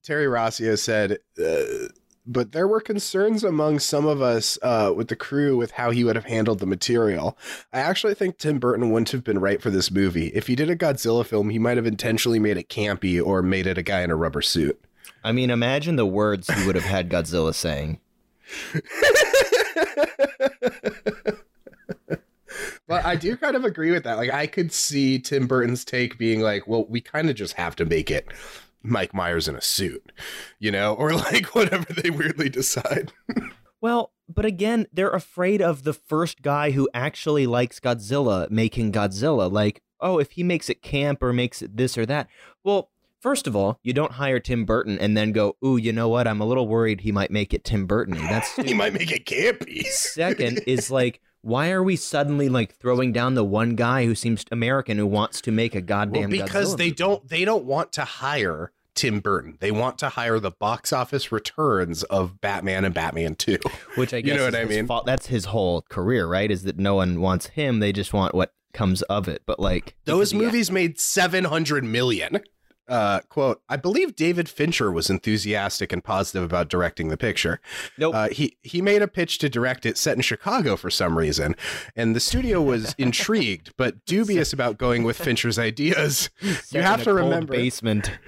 Terry 0.03 0.27
Rossio 0.27 0.77
said, 0.77 1.19
uh, 1.39 1.89
but 2.27 2.53
there 2.53 2.67
were 2.67 2.81
concerns 2.81 3.45
among 3.45 3.79
some 3.79 4.07
of 4.07 4.23
us 4.23 4.59
uh, 4.63 4.93
with 4.95 5.09
the 5.09 5.17
crew 5.17 5.57
with 5.57 5.73
how 5.73 5.91
he 5.91 6.05
would 6.05 6.17
have 6.17 6.25
handled 6.25 6.59
the 6.59 6.67
material. 6.67 7.37
I 7.73 7.81
actually 7.81 8.15
think 8.15 8.39
Tim 8.39 8.59
Burton 8.59 8.91
wouldn't 8.91 9.11
have 9.11 9.25
been 9.25 9.39
right 9.39 9.61
for 9.61 9.71
this 9.71 9.91
movie. 9.91 10.29
If 10.29 10.47
he 10.47 10.57
did 10.57 10.71
a 10.71 10.77
Godzilla 10.77 11.27
film, 11.27 11.51
he 11.51 11.59
might 11.59 11.77
have 11.77 11.87
intentionally 11.87 12.39
made 12.39 12.57
it 12.57 12.69
campy 12.69 13.25
or 13.25 13.43
made 13.43 13.67
it 13.67 13.79
a 13.79 13.83
guy 13.83 14.03
in 14.03 14.11
a 14.11 14.17
rubber 14.17 14.43
suit. 14.43 14.81
I 15.23 15.33
mean, 15.33 15.51
imagine 15.51 15.97
the 15.97 16.07
words 16.07 16.53
he 16.53 16.67
would 16.67 16.75
have 16.75 16.85
had 16.85 17.11
Godzilla 17.11 17.55
saying. 17.55 18.01
But 22.87 23.05
I 23.07 23.17
do 23.17 23.37
kind 23.37 23.57
of 23.57 23.65
agree 23.65 23.91
with 23.91 24.05
that. 24.05 24.19
Like, 24.19 24.33
I 24.33 24.47
could 24.47 24.73
see 24.73 25.19
Tim 25.19 25.47
Burton's 25.47 25.85
take 25.85 26.19
being 26.19 26.41
like, 26.41 26.69
well, 26.69 26.85
we 26.87 27.01
kind 27.01 27.31
of 27.31 27.37
just 27.37 27.55
have 27.55 27.75
to 27.77 27.85
make 27.85 28.11
it 28.11 28.29
Mike 28.85 29.15
Myers 29.15 29.49
in 29.49 29.57
a 29.57 29.63
suit, 29.63 30.13
you 30.59 30.71
know, 30.71 30.95
or 30.95 31.13
like 31.13 31.47
whatever 31.55 31.93
they 31.93 32.11
weirdly 32.11 32.49
decide. 32.49 33.13
Well, 33.81 34.15
but 34.31 34.47
again, 34.47 34.87
they're 34.95 35.11
afraid 35.11 35.61
of 35.61 35.83
the 35.83 35.93
first 35.93 36.41
guy 36.41 36.71
who 36.71 36.89
actually 36.95 37.47
likes 37.47 37.81
Godzilla 37.81 38.51
making 38.51 38.93
Godzilla. 38.93 39.53
Like, 39.53 39.83
oh, 40.01 40.19
if 40.19 40.31
he 40.31 40.43
makes 40.43 40.71
it 40.71 40.81
camp 40.81 41.23
or 41.23 41.35
makes 41.35 41.61
it 41.61 41.77
this 41.77 41.99
or 41.99 42.07
that. 42.07 42.29
Well, 42.65 42.91
first 43.21 43.47
of 43.47 43.55
all, 43.55 43.79
you 43.83 43.93
don't 43.93 44.13
hire 44.13 44.41
Tim 44.41 44.65
Burton 44.65 44.99
and 44.99 45.15
then 45.15 45.33
go, 45.33 45.59
ooh, 45.63 45.77
you 45.77 45.93
know 45.93 46.09
what? 46.09 46.27
I'm 46.27 46.41
a 46.41 46.47
little 46.47 46.67
worried 46.67 47.03
he 47.03 47.13
might 47.13 47.31
make 47.31 47.53
it 47.53 47.63
Tim 47.63 47.85
Burton. 47.87 48.15
That's 48.15 48.57
he 48.65 48.73
might 48.73 48.95
make 48.95 49.13
it 49.13 49.27
campy. 49.27 49.85
Second 49.85 50.63
is 50.67 50.91
like, 50.91 51.21
why 51.43 51.71
are 51.71 51.83
we 51.83 51.97
suddenly 51.97 52.49
like 52.49 52.75
throwing 52.77 53.13
down 53.13 53.35
the 53.35 53.45
one 53.45 53.75
guy 53.75 54.07
who 54.07 54.15
seems 54.15 54.47
American 54.51 54.97
who 54.97 55.07
wants 55.07 55.43
to 55.43 55.53
make 55.53 55.75
a 55.75 55.83
goddamn 55.83 56.31
well, 56.31 56.43
because 56.43 56.75
Godzilla 56.75 56.79
they 56.79 56.85
movie? 56.85 56.95
don't 56.95 57.29
they 57.29 57.45
don't 57.45 57.67
want 57.67 57.93
to 57.93 58.05
hire 58.05 58.73
Tim 58.95 59.21
Burton. 59.21 59.57
They 59.61 59.71
want 59.71 59.99
to 59.99 60.09
hire 60.11 60.39
the 60.39 60.51
box 60.51 60.93
office 60.93 61.33
returns 61.33 62.03
of 62.05 62.41
Batman 62.41 62.85
and 62.85 62.95
Batman 62.95 63.35
2. 63.35 63.59
Which 63.97 64.15
I 64.15 64.21
guess 64.21 64.33
You 64.33 64.39
know 64.39 64.45
what 64.45 64.55
I 64.55 64.65
mean? 64.65 64.87
fault. 64.87 65.07
That's 65.07 65.27
his 65.27 65.47
whole 65.47 65.83
career, 65.83 66.27
right? 66.27 66.51
Is 66.51 66.63
that 66.65 66.79
no 66.79 66.95
one 66.95 67.21
wants 67.21 67.47
him; 67.49 67.81
they 67.81 67.93
just 67.93 68.13
want 68.13 68.35
what 68.35 68.53
comes 68.73 69.03
of 69.03 69.29
it. 69.29 69.43
But 69.47 69.61
like 69.61 69.95
Those 70.05 70.35
movies 70.35 70.71
made 70.71 70.99
700 71.01 71.85
million. 71.85 72.41
Uh, 72.89 73.21
quote, 73.29 73.63
I 73.69 73.77
believe 73.77 74.15
David 74.15 74.49
Fincher 74.49 74.91
was 74.93 75.09
enthusiastic 75.09 75.93
and 75.93 76.05
positive 76.05 76.43
about 76.43 76.69
directing 76.69 77.09
the 77.09 77.17
picture. 77.17 77.61
Nope. 77.99 78.15
Uh, 78.15 78.29
he, 78.29 78.57
he 78.63 78.83
made 78.83 79.01
a 79.03 79.09
pitch 79.09 79.39
to 79.39 79.49
direct 79.49 79.87
it 79.87 79.97
set 79.97 80.17
in 80.17 80.23
Chicago 80.23 80.77
for 80.77 80.91
some 80.91 81.17
reason, 81.17 81.57
and 81.97 82.15
the 82.15 82.21
studio 82.21 82.61
was 82.61 82.95
intrigued 82.99 83.73
but 83.77 84.05
dubious 84.05 84.53
about 84.53 84.79
going 84.79 85.03
with 85.03 85.17
Fincher's 85.17 85.59
ideas. 85.59 86.31
Set 86.41 86.73
You 86.73 86.83
have 86.83 87.03
to 87.05 87.15
remember. 87.15 87.53
basement. 87.55 88.11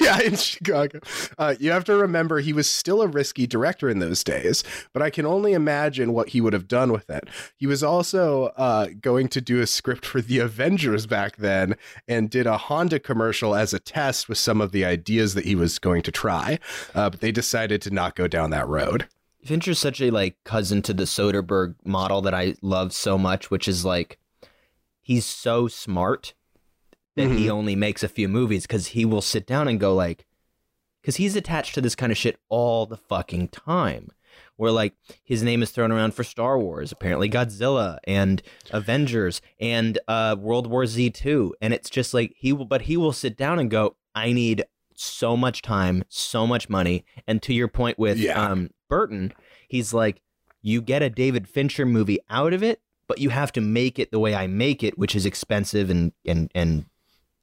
Yeah, 0.00 0.20
in 0.20 0.34
Chicago. 0.34 0.98
Uh, 1.38 1.54
you 1.60 1.70
have 1.70 1.84
to 1.84 1.94
remember 1.96 2.40
he 2.40 2.52
was 2.52 2.68
still 2.68 3.00
a 3.00 3.06
risky 3.06 3.46
director 3.46 3.88
in 3.88 4.00
those 4.00 4.24
days, 4.24 4.64
but 4.92 5.02
I 5.02 5.10
can 5.10 5.24
only 5.24 5.52
imagine 5.52 6.12
what 6.12 6.30
he 6.30 6.40
would 6.40 6.52
have 6.52 6.66
done 6.66 6.90
with 6.90 7.08
it. 7.10 7.28
He 7.56 7.66
was 7.66 7.84
also 7.84 8.46
uh, 8.56 8.88
going 9.00 9.28
to 9.28 9.40
do 9.40 9.60
a 9.60 9.66
script 9.68 10.04
for 10.04 10.20
the 10.20 10.38
Avengers 10.40 11.06
back 11.06 11.36
then 11.36 11.76
and 12.08 12.28
did 12.30 12.46
a 12.46 12.56
Honda 12.56 12.98
commercial 12.98 13.54
as 13.54 13.72
a 13.72 13.78
test 13.94 14.28
with 14.28 14.38
some 14.38 14.60
of 14.60 14.72
the 14.72 14.84
ideas 14.84 15.34
that 15.34 15.44
he 15.44 15.54
was 15.54 15.78
going 15.78 16.02
to 16.02 16.12
try, 16.12 16.58
uh, 16.94 17.10
but 17.10 17.20
they 17.20 17.32
decided 17.32 17.80
to 17.82 17.90
not 17.90 18.16
go 18.16 18.26
down 18.26 18.50
that 18.50 18.68
road. 18.68 19.06
Fincher's 19.44 19.78
such 19.78 20.00
a 20.00 20.10
like 20.10 20.36
cousin 20.44 20.82
to 20.82 20.94
the 20.94 21.04
Soderbergh 21.04 21.74
model 21.84 22.22
that 22.22 22.34
I 22.34 22.54
love 22.62 22.92
so 22.92 23.18
much, 23.18 23.50
which 23.50 23.68
is 23.68 23.84
like 23.84 24.18
he's 25.00 25.26
so 25.26 25.68
smart 25.68 26.34
that 27.14 27.28
he 27.28 27.48
only 27.48 27.76
makes 27.76 28.02
a 28.02 28.08
few 28.08 28.28
movies 28.28 28.66
because 28.66 28.88
he 28.88 29.04
will 29.04 29.22
sit 29.22 29.46
down 29.46 29.68
and 29.68 29.78
go 29.78 29.94
like, 29.94 30.26
because 31.00 31.16
he's 31.16 31.36
attached 31.36 31.74
to 31.74 31.80
this 31.80 31.94
kind 31.94 32.10
of 32.10 32.18
shit 32.18 32.40
all 32.48 32.86
the 32.86 32.96
fucking 32.96 33.48
time. 33.48 34.10
Where 34.56 34.70
like 34.70 34.94
his 35.24 35.42
name 35.42 35.62
is 35.62 35.70
thrown 35.72 35.90
around 35.90 36.14
for 36.14 36.22
Star 36.22 36.58
Wars, 36.58 36.92
apparently 36.92 37.28
Godzilla 37.28 37.98
and 38.04 38.40
Avengers 38.70 39.40
and 39.58 39.98
uh, 40.06 40.36
World 40.38 40.66
War 40.68 40.86
Z 40.86 41.10
two, 41.10 41.54
and 41.60 41.74
it's 41.74 41.90
just 41.90 42.14
like 42.14 42.32
he 42.36 42.52
will, 42.52 42.64
but 42.64 42.82
he 42.82 42.96
will 42.96 43.12
sit 43.12 43.36
down 43.36 43.58
and 43.58 43.70
go, 43.70 43.96
I 44.14 44.32
need 44.32 44.64
so 44.94 45.36
much 45.36 45.60
time, 45.60 46.04
so 46.08 46.46
much 46.46 46.68
money, 46.68 47.04
and 47.26 47.42
to 47.42 47.52
your 47.52 47.66
point 47.68 47.98
with 47.98 48.16
Yeah. 48.16 48.40
um, 48.40 48.70
Burton, 48.88 49.32
he's 49.66 49.92
like, 49.92 50.20
you 50.62 50.80
get 50.80 51.02
a 51.02 51.10
David 51.10 51.48
Fincher 51.48 51.84
movie 51.84 52.20
out 52.30 52.52
of 52.52 52.62
it, 52.62 52.80
but 53.08 53.18
you 53.18 53.30
have 53.30 53.50
to 53.52 53.60
make 53.60 53.98
it 53.98 54.12
the 54.12 54.20
way 54.20 54.36
I 54.36 54.46
make 54.46 54.84
it, 54.84 54.96
which 54.96 55.16
is 55.16 55.26
expensive 55.26 55.90
and 55.90 56.12
and 56.24 56.48
and 56.54 56.84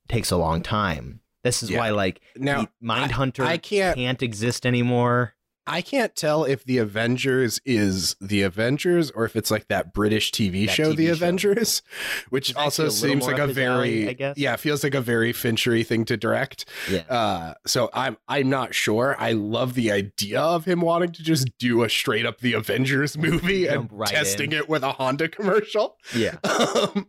takes 0.07 0.32
a 0.32 0.38
long 0.38 0.62
time. 0.64 1.20
This 1.43 1.62
is 1.62 1.70
Yeah. 1.70 1.80
why 1.80 1.89
like 1.89 2.22
Now, 2.38 2.68
Mindhunter 2.82 3.43
I 3.43 3.57
can't- 3.57 3.97
can't 3.97 4.24
exist 4.24 4.66
anymore. 4.66 5.34
I 5.68 5.82
can't 5.82 6.16
tell 6.16 6.43
if 6.43 6.64
the 6.66 6.80
Avengers 6.80 7.62
is 7.66 8.16
the 8.20 8.41
Avengers 8.41 9.12
or 9.12 9.26
if 9.26 9.36
it's 9.36 9.51
like 9.51 9.68
that 9.68 9.93
British 9.93 10.32
TV 10.32 10.66
That 10.66 10.74
show, 10.74 10.91
TV 10.93 10.97
The 10.97 11.05
show. 11.07 11.12
Avengers, 11.14 11.82
which 12.30 12.55
also 12.55 12.89
seems 12.89 13.26
like 13.28 13.38
a 13.38 13.45
very, 13.47 13.70
alley, 14.03 14.09
I 14.09 14.14
guess. 14.14 14.38
yeah, 14.38 14.55
feels 14.55 14.84
like 14.84 14.95
a 14.95 15.01
very 15.01 15.32
Finchery 15.34 15.84
thing 15.84 16.03
to 16.05 16.18
direct. 16.18 16.66
Yeah. 16.89 17.01
Uh, 17.09 17.53
so 17.68 17.89
I'm 17.93 18.18
I'm 18.28 18.49
not 18.49 18.74
sure. 18.74 19.16
I 19.20 19.34
love 19.34 19.76
the 19.76 19.91
idea 19.91 20.41
of 20.41 20.66
him 20.66 20.82
wanting 20.82 21.12
to 21.12 21.24
just 21.24 21.47
do 21.59 21.84
a 21.84 21.89
straight 21.89 22.26
up 22.26 22.39
the 22.39 22.53
Avengers 22.53 23.16
movie 23.18 23.68
and 23.68 23.88
right 23.91 24.09
testing 24.09 24.53
in. 24.53 24.57
it 24.57 24.68
with 24.70 24.84
a 24.84 24.93
Honda 24.93 25.30
commercial. 25.30 25.97
Yeah. 26.16 26.36
Um, 26.62 27.07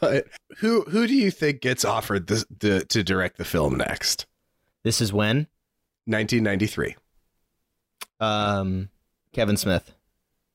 but 0.00 0.26
who 0.58 0.82
who 0.82 1.06
do 1.06 1.14
you 1.14 1.30
think 1.30 1.60
gets 1.60 1.84
offered 1.84 2.26
this, 2.26 2.44
the 2.60 2.84
to 2.86 3.02
direct 3.02 3.38
the 3.38 3.44
film 3.44 3.76
next? 3.76 4.26
This 4.84 5.00
is 5.00 5.12
when 5.12 5.46
1993. 6.06 6.96
Um 8.20 8.88
Kevin 9.32 9.56
Smith. 9.56 9.94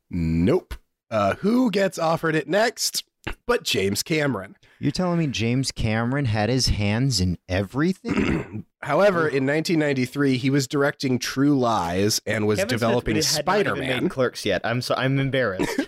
Nope. 0.09 0.75
Uh, 1.09 1.35
who 1.35 1.69
gets 1.71 1.99
offered 1.99 2.35
it 2.35 2.47
next? 2.47 3.03
but 3.45 3.63
James 3.63 4.03
Cameron. 4.03 4.55
You're 4.79 4.91
telling 4.91 5.19
me 5.19 5.27
James 5.27 5.71
Cameron 5.71 6.25
had 6.25 6.49
his 6.49 6.67
hands 6.67 7.21
in 7.21 7.37
everything? 7.47 8.65
However, 8.81 9.21
in 9.21 9.45
1993, 9.45 10.37
he 10.37 10.49
was 10.49 10.67
directing 10.67 11.19
True 11.19 11.57
Lies 11.57 12.21
and 12.25 12.45
was 12.47 12.59
Kevin 12.59 12.69
developing 12.69 13.15
had 13.15 13.23
Spider-Man. 13.23 14.09
Clerks 14.09 14.45
yet. 14.45 14.61
I'm 14.65 14.81
so 14.81 14.93
I'm 14.97 15.19
embarrassed. 15.19 15.69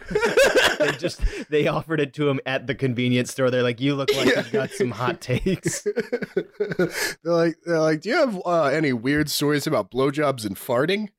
they 0.79 0.91
just 0.93 1.21
they 1.49 1.67
offered 1.67 1.99
it 1.99 2.13
to 2.13 2.29
him 2.29 2.39
at 2.45 2.67
the 2.67 2.75
convenience 2.75 3.31
store. 3.31 3.49
They're 3.49 3.63
like, 3.63 3.81
"You 3.81 3.95
look 3.95 4.13
like 4.15 4.35
you've 4.35 4.51
got 4.51 4.71
some 4.71 4.91
hot 4.91 5.21
takes." 5.21 5.83
they're 6.77 6.89
like, 7.23 7.55
they're 7.65 7.79
like, 7.79 8.01
do 8.01 8.09
you 8.09 8.15
have 8.15 8.41
uh, 8.45 8.63
any 8.65 8.93
weird 8.93 9.29
stories 9.29 9.67
about 9.67 9.91
blowjobs 9.91 10.45
and 10.45 10.55
farting? 10.55 11.09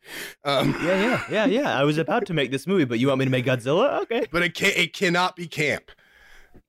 Um, 0.45 0.77
yeah, 0.83 1.01
yeah, 1.01 1.25
yeah, 1.31 1.47
yeah. 1.47 1.79
I 1.79 1.85
was 1.85 1.99
about 1.99 2.27
to 2.27 2.35
make 2.35 2.51
this 2.51 2.67
movie, 2.67 2.85
but 2.85 2.99
you 2.99 3.09
want 3.09 3.19
me 3.19 3.25
to 3.25 3.31
make 3.31 3.45
Godzilla? 3.45 4.03
Okay, 4.03 4.27
but 4.31 4.43
it 4.43 4.55
can 4.55 4.73
it 4.77 4.93
cannot 4.93 5.37
be 5.37 5.47
camp. 5.47 5.91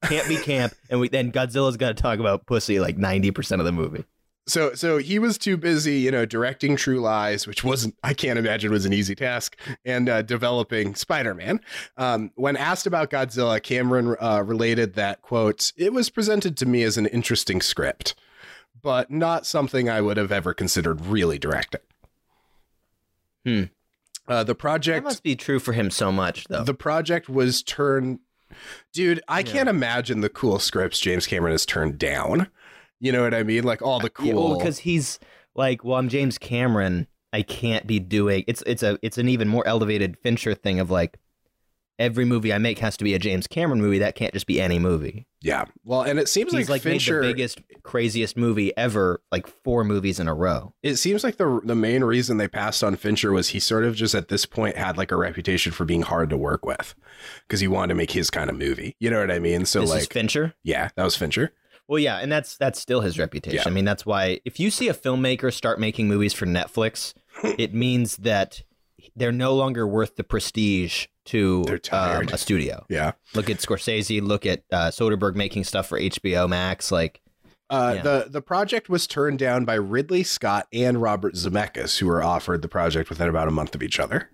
can't 0.03 0.27
be 0.27 0.37
camp. 0.37 0.73
And 0.89 0.99
we 0.99 1.09
then 1.09 1.31
Godzilla's 1.31 1.77
got 1.77 1.95
to 1.95 2.01
talk 2.01 2.19
about 2.19 2.45
pussy 2.45 2.79
like 2.79 2.97
ninety 2.97 3.31
percent 3.31 3.61
of 3.61 3.65
the 3.65 3.71
movie. 3.71 4.05
So 4.47 4.73
so 4.75 4.97
he 4.97 5.19
was 5.19 5.37
too 5.37 5.57
busy, 5.57 5.95
you 5.99 6.09
know, 6.09 6.25
directing 6.25 6.77
True 6.77 6.99
Lies, 7.01 7.45
which 7.45 7.63
wasn't 7.65 7.95
I 8.01 8.13
can't 8.13 8.39
imagine 8.39 8.71
was 8.71 8.85
an 8.85 8.93
easy 8.93 9.13
task, 9.13 9.57
and 9.83 10.07
uh, 10.07 10.21
developing 10.21 10.95
Spider-Man. 10.95 11.59
Um, 11.97 12.31
when 12.35 12.55
asked 12.55 12.87
about 12.87 13.09
Godzilla, 13.09 13.61
Cameron 13.61 14.15
uh, 14.21 14.43
related 14.45 14.93
that 14.93 15.21
quote, 15.21 15.73
"It 15.75 15.91
was 15.91 16.09
presented 16.09 16.55
to 16.57 16.65
me 16.65 16.83
as 16.83 16.97
an 16.97 17.07
interesting 17.07 17.61
script, 17.61 18.15
but 18.81 19.11
not 19.11 19.45
something 19.45 19.89
I 19.89 19.99
would 20.01 20.15
have 20.17 20.31
ever 20.31 20.53
considered 20.53 21.05
really 21.05 21.37
directing." 21.37 21.81
Hmm. 23.45 23.63
Uh, 24.27 24.43
the 24.43 24.47
That 24.47 24.55
project 24.55 25.03
must 25.03 25.23
be 25.23 25.35
true 25.35 25.59
for 25.59 25.73
him 25.73 25.89
so 25.89 26.11
much, 26.11 26.45
though. 26.49 26.63
the 26.63 26.73
project 26.73 27.29
was 27.29 27.61
turned 27.63 28.19
dude 28.93 29.21
i 29.27 29.39
Yeah. 29.39 29.45
can't 29.45 29.69
imagine 29.69 30.21
the 30.21 30.29
cool 30.29 30.57
scripts 30.57 30.99
james 31.01 31.27
cameron 31.27 31.51
has 31.51 31.65
turned 31.65 31.99
down 31.99 32.47
you 32.99 33.11
know 33.11 33.21
what 33.23 33.33
i 33.33 33.43
mean 33.43 33.63
like 33.63 33.81
all 33.81 33.99
the 33.99 34.09
cool 34.09 34.57
because 34.57 34.79
he's 34.79 35.19
like, 35.55 35.83
well, 35.83 35.97
I'm 35.97 36.07
James 36.07 36.37
Cameron. 36.37 37.07
I 37.33 37.41
can't 37.41 37.85
be 37.87 37.99
doing 37.99 38.43
it's 38.47 38.63
it's 38.65 38.83
a 38.83 38.97
it's 39.01 39.17
an 39.17 39.27
even 39.27 39.47
more 39.47 39.67
elevated 39.67 40.17
Fincher 40.21 40.53
thing 40.53 40.79
of 40.79 40.89
like 40.91 41.17
every 41.99 42.25
movie 42.25 42.53
I 42.53 42.59
make 42.59 42.77
has 42.79 42.95
to 42.97 43.03
be 43.03 43.15
a 43.15 43.19
James 43.19 43.47
Cameron 43.47 43.81
movie. 43.81 43.97
That 43.97 44.13
can't 44.15 44.31
just 44.33 44.45
be 44.45 44.61
any 44.61 44.77
movie. 44.77 45.25
yeah 45.41 45.65
well 45.83 46.03
and 46.03 46.19
it 46.19 46.29
seems 46.29 46.51
He's 46.53 46.69
like, 46.69 46.69
like 46.69 46.81
fincher 46.83 47.21
made 47.21 47.27
the 47.29 47.33
biggest, 47.33 47.61
craziest 47.83 48.37
movie 48.37 48.75
ever, 48.77 49.21
like 49.31 49.47
four 49.47 49.83
movies 49.83 50.19
in 50.19 50.27
a 50.27 50.33
row. 50.33 50.73
it 50.83 50.97
seems 50.97 51.23
like 51.23 51.37
the 51.37 51.59
the 51.63 51.75
main 51.75 52.03
reason 52.03 52.37
they 52.37 52.47
passed 52.47 52.83
on 52.83 52.95
fincher 52.95 53.31
was 53.31 53.49
he 53.49 53.59
sort 53.59 53.83
of 53.83 53.95
just 53.95 54.13
at 54.15 54.27
this 54.29 54.45
point 54.45 54.77
had 54.77 54.95
like 54.97 55.11
a 55.11 55.17
reputation 55.17 55.71
for 55.71 55.85
being 55.85 56.03
hard 56.03 56.29
to 56.29 56.37
work 56.37 56.65
with 56.65 56.93
because 57.47 57.59
he 57.61 57.67
wanted 57.67 57.89
to 57.89 57.95
make 57.95 58.11
his 58.11 58.29
kind 58.29 58.49
of 58.49 58.55
movie 58.55 58.95
you 58.99 59.09
know 59.09 59.19
what 59.19 59.31
i 59.31 59.39
mean 59.39 59.65
so 59.65 59.81
this 59.81 59.89
is 59.89 59.95
like 59.95 60.13
Fincher. 60.13 60.53
yeah 60.63 60.89
that 60.95 61.03
was 61.03 61.15
fincher 61.15 61.51
Well, 61.87 61.99
yeah, 61.99 62.17
and 62.17 62.31
that's 62.31 62.57
that's 62.57 62.79
still 62.79 63.01
his 63.01 63.17
reputation. 63.17 63.59
Yeah. 63.59 63.67
I 63.67 63.71
mean, 63.71 63.85
that's 63.85 64.05
why 64.05 64.39
if 64.45 64.59
you 64.59 64.69
see 64.71 64.89
a 64.89 64.93
filmmaker 64.93 65.53
start 65.53 65.79
making 65.79 66.07
movies 66.07 66.33
for 66.33 66.45
Netflix, 66.45 67.13
it 67.43 67.73
means 67.73 68.17
that 68.17 68.63
they're 69.15 69.31
no 69.31 69.53
longer 69.55 69.87
worth 69.87 70.15
the 70.15 70.23
prestige 70.23 71.07
to 71.25 71.65
um, 71.91 72.27
a 72.31 72.37
studio. 72.37 72.85
yeah 72.89 73.11
Look 73.35 73.49
at 73.49 73.57
Scorsese. 73.57 74.21
Look 74.21 74.45
at 74.45 74.63
uh, 74.71 74.87
Soderbergh 74.91 75.35
making 75.35 75.65
stuff 75.65 75.87
for 75.87 75.99
HBO 75.99 76.47
Max. 76.49 76.91
Like, 76.91 77.21
Uh, 77.69 77.93
Yeah. 77.97 78.01
The 78.01 78.25
the 78.29 78.41
project 78.41 78.89
was 78.89 79.07
turned 79.07 79.39
down 79.39 79.65
by 79.65 79.75
Ridley 79.75 80.23
Scott 80.23 80.67
and 80.73 81.01
Robert 81.01 81.35
Zemeckis, 81.35 81.99
who 81.99 82.07
were 82.07 82.23
offered 82.23 82.61
the 82.61 82.69
project 82.69 83.09
within 83.09 83.27
about 83.29 83.47
a 83.47 83.51
month 83.51 83.75
of 83.75 83.83
each 83.83 83.99
other. 83.99 84.29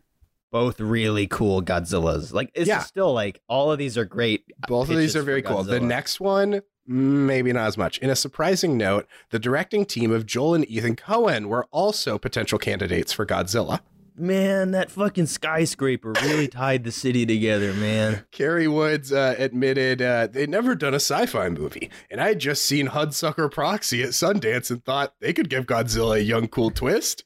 both 0.51 0.79
really 0.79 1.25
cool 1.25 1.63
Godzillas. 1.63 2.31
Like, 2.31 2.51
it's 2.53 2.67
Yeah. 2.67 2.81
still 2.81 3.11
like 3.11 3.41
all 3.49 3.71
of 3.71 3.79
these 3.79 3.97
are 3.97 4.05
great. 4.05 4.43
Both 4.67 4.91
of 4.91 4.97
these 4.97 5.15
are 5.15 5.23
very 5.23 5.41
cool. 5.41 5.63
The 5.63 5.79
next 5.79 6.19
one, 6.19 6.61
maybe 6.85 7.53
not 7.53 7.67
as 7.67 7.77
much. 7.77 7.97
In 7.99 8.09
a 8.09 8.15
surprising 8.15 8.77
note, 8.77 9.07
the 9.29 9.39
directing 9.39 9.85
team 9.85 10.11
of 10.11 10.25
Joel 10.25 10.55
and 10.55 10.69
Ethan 10.69 10.95
Coen 10.95 11.45
were 11.47 11.65
also 11.71 12.17
potential 12.17 12.59
candidates 12.59 13.13
for 13.13 13.25
Godzilla. 13.25 13.79
man, 14.15 14.71
that 14.71 14.91
fucking 14.91 15.25
skyscraper 15.25 16.13
really 16.21 16.47
tied 16.47 16.83
the 16.83 16.91
city 16.91 17.25
together, 17.25 17.73
man. 17.73 18.23
Cary 18.31 18.67
Woods 18.67 19.11
uh, 19.11 19.33
admitted 19.39 20.01
uh, 20.01 20.27
they'd 20.27 20.49
never 20.49 20.75
done 20.75 20.93
a 20.93 20.97
sci-fi 20.97 21.49
movie, 21.49 21.89
and 22.11 22.21
I 22.21 22.27
had 22.27 22.39
just 22.39 22.63
seen 22.63 22.89
Hudsucker 22.89 23.51
Proxy 23.51 24.03
at 24.03 24.09
Sundance 24.09 24.69
and 24.69 24.83
thought 24.85 25.15
they 25.19 25.33
could 25.33 25.49
give 25.49 25.65
Godzilla 25.65 26.17
a 26.17 26.21
young, 26.23 26.47
cool 26.47 26.69
twist. 26.69 27.23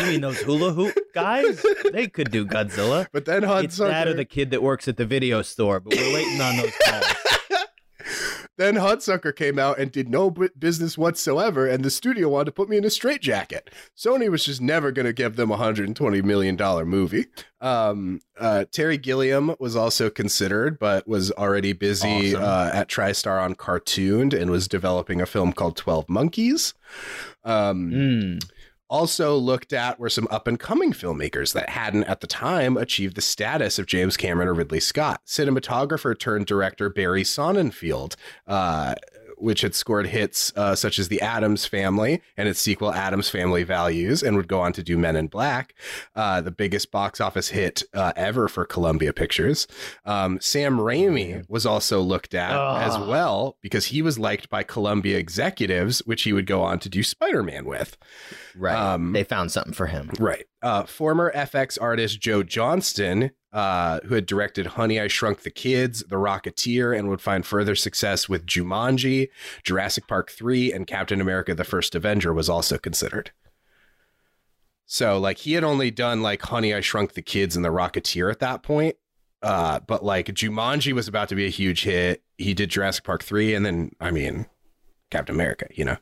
You 0.00 0.06
mean 0.06 0.20
those 0.22 0.40
hula 0.42 0.72
hoop 0.72 0.94
guys? 1.14 1.64
They 1.92 2.08
could 2.08 2.30
do 2.32 2.44
Godzilla. 2.44 3.06
But 3.12 3.24
then 3.26 3.42
Hudsucker. 3.42 3.64
It's 3.64 3.76
that 3.78 4.08
or 4.08 4.14
the 4.14 4.24
kid 4.24 4.50
that 4.50 4.60
works 4.62 4.88
at 4.88 4.96
the 4.96 5.06
video 5.06 5.40
store, 5.42 5.78
but 5.80 5.94
we're 5.94 6.12
waiting 6.14 6.40
on 6.40 6.56
those 6.56 6.72
calls. 6.84 7.04
Then 8.56 8.74
Hudsucker 8.76 9.34
came 9.34 9.58
out 9.58 9.78
and 9.78 9.90
did 9.90 10.08
no 10.08 10.30
bu- 10.30 10.48
business 10.58 10.96
whatsoever, 10.96 11.66
and 11.66 11.84
the 11.84 11.90
studio 11.90 12.28
wanted 12.28 12.46
to 12.46 12.52
put 12.52 12.68
me 12.68 12.76
in 12.76 12.84
a 12.84 12.90
straitjacket. 12.90 13.70
Sony 13.96 14.30
was 14.30 14.44
just 14.44 14.60
never 14.60 14.92
going 14.92 15.06
to 15.06 15.12
give 15.12 15.36
them 15.36 15.50
a 15.50 15.56
hundred 15.56 15.86
and 15.86 15.96
twenty 15.96 16.22
million 16.22 16.56
dollar 16.56 16.84
movie. 16.86 17.26
Um, 17.60 18.20
uh, 18.38 18.66
Terry 18.70 18.98
Gilliam 18.98 19.54
was 19.58 19.74
also 19.74 20.10
considered, 20.10 20.78
but 20.78 21.08
was 21.08 21.32
already 21.32 21.72
busy 21.72 22.34
Awesome. 22.34 22.44
uh, 22.44 22.70
at 22.74 22.88
TriStar 22.88 23.42
on 23.42 23.54
Cartooned 23.54 24.34
and 24.34 24.50
was 24.50 24.68
developing 24.68 25.20
a 25.20 25.26
film 25.26 25.52
called 25.52 25.76
Twelve 25.76 26.08
Monkeys. 26.08 26.74
Um, 27.44 27.90
Mm. 27.90 28.50
Also 28.90 29.36
looked 29.36 29.72
at 29.72 29.98
were 29.98 30.08
some 30.10 30.28
up 30.30 30.46
and 30.46 30.58
coming 30.60 30.92
filmmakers 30.92 31.52
that 31.54 31.70
hadn't 31.70 32.04
at 32.04 32.20
the 32.20 32.26
time 32.26 32.76
achieved 32.76 33.16
the 33.16 33.22
status 33.22 33.78
of 33.78 33.86
James 33.86 34.16
Cameron 34.16 34.48
or 34.48 34.54
Ridley 34.54 34.80
Scott. 34.80 35.20
Cinematographer 35.26 36.16
turned 36.18 36.46
director 36.46 36.88
Barry 36.90 37.22
Sonnenfeld, 37.22 38.14
uh, 38.46 38.94
which 39.36 39.62
had 39.62 39.74
scored 39.74 40.06
hits 40.06 40.52
uh, 40.54 40.74
such 40.76 40.98
as 40.98 41.08
The 41.08 41.20
Addams 41.20 41.66
Family 41.66 42.22
and 42.36 42.48
its 42.48 42.60
sequel 42.60 42.92
Addams 42.92 43.28
Family 43.28 43.64
Values, 43.64 44.22
and 44.22 44.36
would 44.36 44.46
go 44.48 44.60
on 44.60 44.72
to 44.74 44.82
do 44.82 44.96
Men 44.96 45.16
in 45.16 45.26
Black, 45.26 45.74
uh, 46.14 46.40
the 46.40 46.52
biggest 46.52 46.90
box 46.92 47.20
office 47.20 47.48
hit 47.48 47.82
uh, 47.94 48.12
ever 48.16 48.48
for 48.48 48.64
Columbia 48.64 49.12
Pictures. 49.12 49.66
Um, 50.04 50.38
Sam 50.40 50.78
Raimi 50.78 51.44
was 51.48 51.66
also 51.66 52.00
looked 52.00 52.34
at 52.34 52.52
as 52.52 52.94
Ah. 52.94 53.08
well 53.08 53.56
because 53.60 53.86
he 53.86 54.02
was 54.02 54.18
liked 54.20 54.48
by 54.50 54.62
Columbia 54.62 55.18
executives, 55.18 56.00
which 56.06 56.22
he 56.22 56.32
would 56.32 56.46
go 56.46 56.62
on 56.62 56.78
to 56.78 56.88
do 56.88 57.02
Spider 57.02 57.42
Man 57.42 57.64
with. 57.64 57.96
Right. 58.56 58.76
Um, 58.76 59.12
they 59.12 59.24
found 59.24 59.50
something 59.50 59.72
for 59.72 59.86
him. 59.86 60.10
Right. 60.18 60.46
Uh, 60.62 60.84
former 60.84 61.32
FX 61.34 61.78
artist 61.80 62.20
Joe 62.20 62.42
Johnston, 62.42 63.32
uh, 63.52 64.00
who 64.04 64.14
had 64.14 64.26
directed 64.26 64.66
Honey, 64.66 65.00
I 65.00 65.08
Shrunk 65.08 65.42
the 65.42 65.50
Kids, 65.50 66.04
The 66.08 66.16
Rocketeer, 66.16 66.96
and 66.96 67.08
would 67.08 67.20
find 67.20 67.44
further 67.44 67.74
success 67.74 68.28
with 68.28 68.46
Jumanji, 68.46 69.28
Jurassic 69.62 70.06
Park 70.06 70.30
3, 70.30 70.72
and 70.72 70.86
Captain 70.86 71.20
America 71.20 71.54
the 71.54 71.64
First 71.64 71.94
Avenger, 71.94 72.32
was 72.32 72.48
also 72.48 72.78
considered. 72.78 73.32
So, 74.86 75.18
like, 75.18 75.38
he 75.38 75.54
had 75.54 75.64
only 75.64 75.90
done, 75.90 76.22
like, 76.22 76.42
Honey, 76.42 76.74
I 76.74 76.80
Shrunk 76.80 77.14
the 77.14 77.22
Kids 77.22 77.56
and 77.56 77.64
The 77.64 77.70
Rocketeer 77.70 78.30
at 78.30 78.40
that 78.40 78.62
point. 78.62 78.96
Uh, 79.42 79.80
but, 79.80 80.04
like, 80.04 80.26
Jumanji 80.26 80.92
was 80.92 81.08
about 81.08 81.28
to 81.28 81.34
be 81.34 81.46
a 81.46 81.50
huge 81.50 81.84
hit. 81.84 82.22
He 82.38 82.54
did 82.54 82.70
Jurassic 82.70 83.04
Park 83.04 83.22
3, 83.22 83.54
and 83.54 83.64
then, 83.64 83.92
I 84.00 84.10
mean, 84.10 84.46
Captain 85.10 85.34
America, 85.34 85.66
you 85.74 85.84
know? 85.84 85.96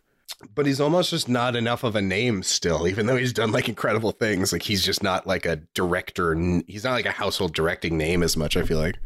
But 0.55 0.67
he's 0.67 0.81
almost 0.81 1.11
just 1.11 1.29
not 1.29 1.55
enough 1.57 1.85
of 1.85 1.95
a 1.97 2.03
name 2.03 2.43
still 2.43 2.89
even 2.89 3.07
though 3.07 3.17
he's 3.17 3.33
done 3.33 3.53
like 3.53 3.69
incredible 3.69 4.11
things 4.13 4.53
like 4.53 4.63
he's 4.63 4.85
just 4.85 5.03
not 5.03 5.27
like 5.27 5.47
a 5.47 5.57
director 5.75 6.35
he's 6.67 6.83
not 6.85 6.93
like 6.93 7.07
a 7.07 7.13
household 7.13 7.55
directing 7.55 7.97
name 7.97 8.23
as 8.25 8.37
much 8.37 8.57
i 8.57 8.63
feel 8.63 8.79
like 8.79 8.99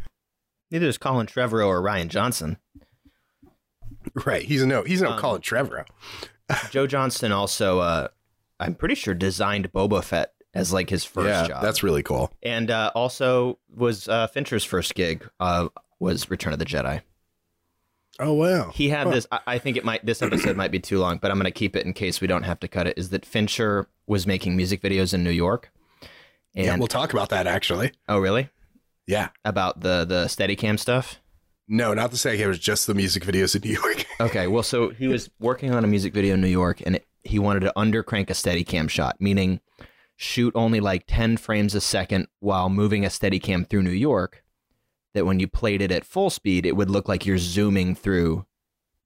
Neither 0.70 0.86
is 0.88 0.98
Colin 0.98 1.26
Trevorrow 1.26 1.68
or 1.68 1.80
Rian 1.80 2.08
Johnson. 2.08 2.56
right 4.24 4.42
he's 4.42 4.64
no 4.64 4.82
he's 4.82 5.02
no 5.02 5.10
Um, 5.12 5.20
colin 5.20 5.42
trevorrow 5.42 5.84
Joe 6.70 6.86
Johnston 6.86 7.32
also, 7.32 7.80
uh, 7.80 8.06
I'm 8.60 8.74
pretty 8.76 8.94
sure, 8.94 9.14
designed 9.14 9.72
Boba 9.72 10.02
Fett 10.04 10.32
as 10.54 10.72
like 10.72 10.88
his 10.90 11.04
first 11.04 11.26
yeah 11.28 11.46
job. 11.48 11.62
that's 11.62 11.82
really 11.82 12.02
cool 12.02 12.32
and 12.42 12.70
uh, 12.70 12.90
also 12.94 13.58
was 13.74 14.08
uh, 14.08 14.26
Fincher's 14.28 14.64
first 14.64 14.94
gig 14.94 15.28
uh, 15.40 15.68
was 16.00 16.30
Return 16.30 16.52
of 16.52 16.58
the 16.58 16.64
Jedi. 16.64 17.00
Oh 18.20 18.32
wow 18.32 18.70
He 18.70 18.88
had 18.88 19.10
this. 19.10 19.26
I, 19.30 19.40
I 19.46 19.58
think 19.58 19.76
it 19.76 19.84
might. 19.84 20.04
This 20.04 20.22
episode 20.22 20.56
might 20.56 20.70
be 20.70 20.80
too 20.80 20.98
long, 20.98 21.18
but 21.18 21.30
I'm 21.30 21.36
going 21.36 21.44
to 21.44 21.50
keep 21.50 21.76
it 21.76 21.86
in 21.86 21.92
case 21.92 22.20
we 22.20 22.26
don't 22.26 22.44
have 22.44 22.60
to 22.60 22.68
cut 22.68 22.86
it. 22.86 22.96
Is 22.96 23.10
that 23.10 23.24
Fincher 23.26 23.88
was 24.06 24.26
making 24.26 24.56
music 24.56 24.82
videos 24.82 25.12
in 25.14 25.22
New 25.22 25.30
York? 25.30 25.70
And 26.54 26.64
yeah 26.64 26.76
we'll 26.76 26.88
talk 26.88 27.12
about 27.12 27.28
that 27.30 27.46
actually 27.46 27.92
oh, 28.08 28.18
really? 28.18 28.48
yeah 29.06 29.28
About 29.44 29.80
the 29.80 30.04
the 30.04 30.24
Steadicam 30.24 30.78
stuff? 30.78 31.20
no 31.68 31.92
not 31.92 32.12
the 32.12 32.16
second 32.16 32.40
it 32.40 32.46
was 32.46 32.58
just 32.58 32.86
the 32.86 32.94
music 32.94 33.24
videos 33.24 33.54
in 33.56 33.68
new 33.68 33.74
york 33.74 34.06
Okay, 34.20 34.46
well, 34.46 34.62
so 34.62 34.90
he 34.90 35.08
was 35.08 35.28
working 35.38 35.74
on 35.74 35.84
a 35.84 35.86
music 35.86 36.14
video 36.14 36.34
in 36.34 36.40
New 36.40 36.46
York, 36.48 36.80
and 36.86 36.96
it, 36.96 37.06
he 37.22 37.38
wanted 37.38 37.60
to 37.60 37.72
undercrank 37.76 38.30
a 38.30 38.32
Steadicam 38.32 38.88
shot, 38.88 39.16
meaning 39.20 39.60
shoot 40.16 40.52
only 40.54 40.80
like 40.80 41.04
10 41.06 41.36
frames 41.36 41.74
a 41.74 41.80
second 41.82 42.28
while 42.40 42.70
moving 42.70 43.04
a 43.04 43.08
Steadicam 43.08 43.68
through 43.68 43.82
New 43.82 43.90
York. 43.90 44.42
That 45.16 45.24
when 45.24 45.40
you 45.40 45.48
played 45.48 45.80
it 45.80 45.90
at 45.90 46.04
full 46.04 46.28
speed, 46.28 46.66
it 46.66 46.76
would 46.76 46.90
look 46.90 47.08
like 47.08 47.24
you're 47.24 47.38
zooming 47.38 47.94
through 47.94 48.44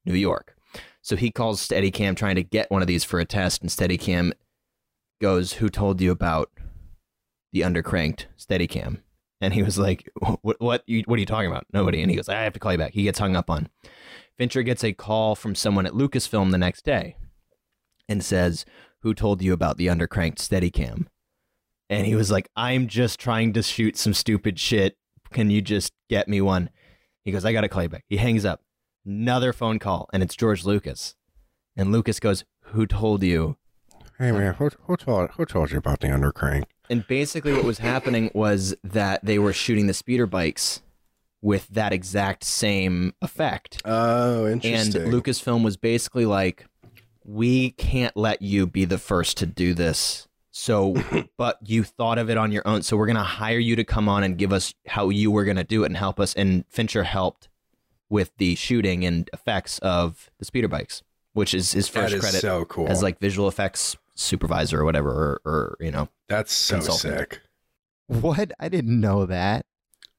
New 0.04 0.14
York. 0.14 0.56
So 1.02 1.14
he 1.14 1.30
calls 1.30 1.64
Steadicam 1.66 2.16
trying 2.16 2.34
to 2.34 2.42
get 2.42 2.68
one 2.68 2.82
of 2.82 2.88
these 2.88 3.04
for 3.04 3.20
a 3.20 3.24
test, 3.24 3.62
and 3.62 3.70
Steadicam 3.70 4.32
goes, 5.20 5.52
"Who 5.54 5.68
told 5.68 6.00
you 6.00 6.10
about 6.10 6.50
the 7.52 7.60
undercranked 7.60 8.26
Steadicam?" 8.36 9.02
And 9.40 9.54
he 9.54 9.62
was 9.62 9.78
like, 9.78 10.10
"What? 10.42 10.60
What? 10.60 10.60
What 10.60 10.84
are 10.88 11.20
you 11.20 11.26
talking 11.26 11.48
about? 11.48 11.68
Nobody." 11.72 12.02
And 12.02 12.10
he 12.10 12.16
goes, 12.16 12.28
"I 12.28 12.42
have 12.42 12.54
to 12.54 12.58
call 12.58 12.72
you 12.72 12.78
back." 12.78 12.92
He 12.92 13.04
gets 13.04 13.20
hung 13.20 13.36
up 13.36 13.48
on. 13.48 13.68
Fincher 14.36 14.64
gets 14.64 14.82
a 14.82 14.92
call 14.92 15.36
from 15.36 15.54
someone 15.54 15.86
at 15.86 15.92
Lucasfilm 15.92 16.50
the 16.50 16.58
next 16.58 16.84
day, 16.84 17.14
and 18.08 18.24
says, 18.24 18.64
"Who 19.02 19.14
told 19.14 19.42
you 19.42 19.52
about 19.52 19.76
the 19.76 19.86
undercranked 19.86 20.38
Steadicam?" 20.38 21.06
And 21.88 22.04
he 22.04 22.16
was 22.16 22.32
like, 22.32 22.48
"I'm 22.56 22.88
just 22.88 23.20
trying 23.20 23.52
to 23.52 23.62
shoot 23.62 23.96
some 23.96 24.12
stupid 24.12 24.58
shit. 24.58 24.96
Can 25.32 25.50
you 25.50 25.62
just 25.62 25.92
get 26.10 26.28
me 26.28 26.42
one?" 26.42 26.68
He 27.24 27.32
goes, 27.32 27.46
"I 27.46 27.52
got 27.54 27.62
to 27.62 27.68
call 27.68 27.84
you 27.84 27.88
back." 27.88 28.04
He 28.08 28.18
hangs 28.18 28.44
up. 28.44 28.60
Another 29.06 29.54
phone 29.54 29.78
call, 29.78 30.10
and 30.12 30.22
it's 30.22 30.36
George 30.36 30.66
Lucas. 30.66 31.14
And 31.76 31.90
Lucas 31.90 32.20
goes, 32.20 32.44
"Who 32.72 32.86
told 32.86 33.22
you?" 33.22 33.56
Hey 34.18 34.32
man, 34.32 34.52
who, 34.54 34.68
who 34.82 34.98
told 34.98 35.30
who 35.30 35.46
told 35.46 35.70
you 35.70 35.78
about 35.78 36.00
the 36.00 36.08
undercrank? 36.08 36.64
And 36.90 37.06
basically, 37.06 37.54
what 37.54 37.64
was 37.64 37.78
happening 37.78 38.30
was 38.34 38.74
that 38.84 39.24
they 39.24 39.38
were 39.38 39.54
shooting 39.54 39.86
the 39.86 39.94
speeder 39.94 40.26
bikes 40.26 40.82
with 41.40 41.68
that 41.68 41.92
exact 41.92 42.44
same 42.44 43.14
effect. 43.22 43.80
Oh, 43.84 44.46
interesting. 44.46 45.02
And. 45.02 45.12
Lucasfilm 45.12 45.62
was 45.64 45.76
basically 45.76 46.26
like, 46.26 46.66
we 47.24 47.70
can't 47.70 48.16
let 48.16 48.42
you 48.42 48.66
be 48.66 48.84
the 48.84 48.98
first 48.98 49.38
to 49.38 49.46
do 49.46 49.72
this. 49.72 50.28
So, 50.50 50.96
but 51.36 51.58
you 51.64 51.84
thought 51.84 52.18
of 52.18 52.30
it 52.30 52.36
on 52.36 52.52
your 52.52 52.66
own. 52.66 52.82
So, 52.82 52.96
we're 52.96 53.06
going 53.06 53.16
to 53.16 53.22
hire 53.22 53.58
you 53.58 53.76
to 53.76 53.84
come 53.84 54.08
on 54.08 54.22
and 54.22 54.36
give 54.36 54.52
us 54.52 54.74
how 54.86 55.08
you 55.08 55.30
were 55.30 55.44
going 55.44 55.56
to 55.56 55.64
do 55.64 55.84
it 55.84 55.86
and 55.86 55.96
help 55.96 56.18
us. 56.20 56.34
And 56.34 56.64
Fincher 56.68 57.04
helped 57.04 57.48
with 58.08 58.36
the 58.38 58.56
shooting 58.56 59.04
and 59.04 59.30
effects 59.32 59.78
of 59.78 60.30
the 60.38 60.44
speeder 60.44 60.68
bikes, 60.68 61.02
which 61.32 61.54
is 61.54 61.72
his 61.72 61.88
first 61.88 62.12
is 62.12 62.20
credit 62.20 62.40
so 62.40 62.64
cool. 62.64 62.88
as 62.88 63.02
like 63.02 63.20
visual 63.20 63.48
effects 63.48 63.96
supervisor 64.16 64.80
or 64.80 64.84
whatever, 64.84 65.10
or, 65.10 65.50
or 65.50 65.76
you 65.80 65.90
know, 65.90 66.08
That's 66.28 66.52
so 66.52 66.76
consultant. 66.76 67.18
sick. 67.18 67.40
What? 68.08 68.52
I 68.58 68.68
didn't 68.68 69.00
know 69.00 69.24
that. 69.26 69.64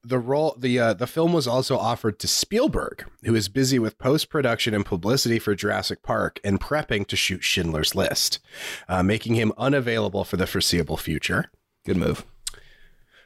The 0.04 0.18
role 0.18 0.56
the 0.58 0.78
uh, 0.80 0.94
the 0.94 1.06
film 1.06 1.32
was 1.32 1.46
also 1.46 1.78
offered 1.78 2.18
to 2.20 2.28
Spielberg, 2.28 3.04
who 3.24 3.34
is 3.36 3.48
busy 3.48 3.78
with 3.78 3.98
post 3.98 4.28
production 4.30 4.74
and 4.74 4.84
publicity 4.84 5.38
for 5.38 5.54
Jurassic 5.54 6.02
Park 6.02 6.40
and 6.42 6.60
prepping 6.60 7.06
to 7.06 7.16
shoot 7.16 7.44
Schindler's 7.44 7.94
List, 7.94 8.40
uh, 8.88 9.02
making 9.04 9.36
him 9.36 9.52
unavailable 9.56 10.24
for 10.24 10.36
the 10.36 10.46
foreseeable 10.46 10.96
future. 10.96 11.52
good 11.84 11.96
move. 11.96 12.24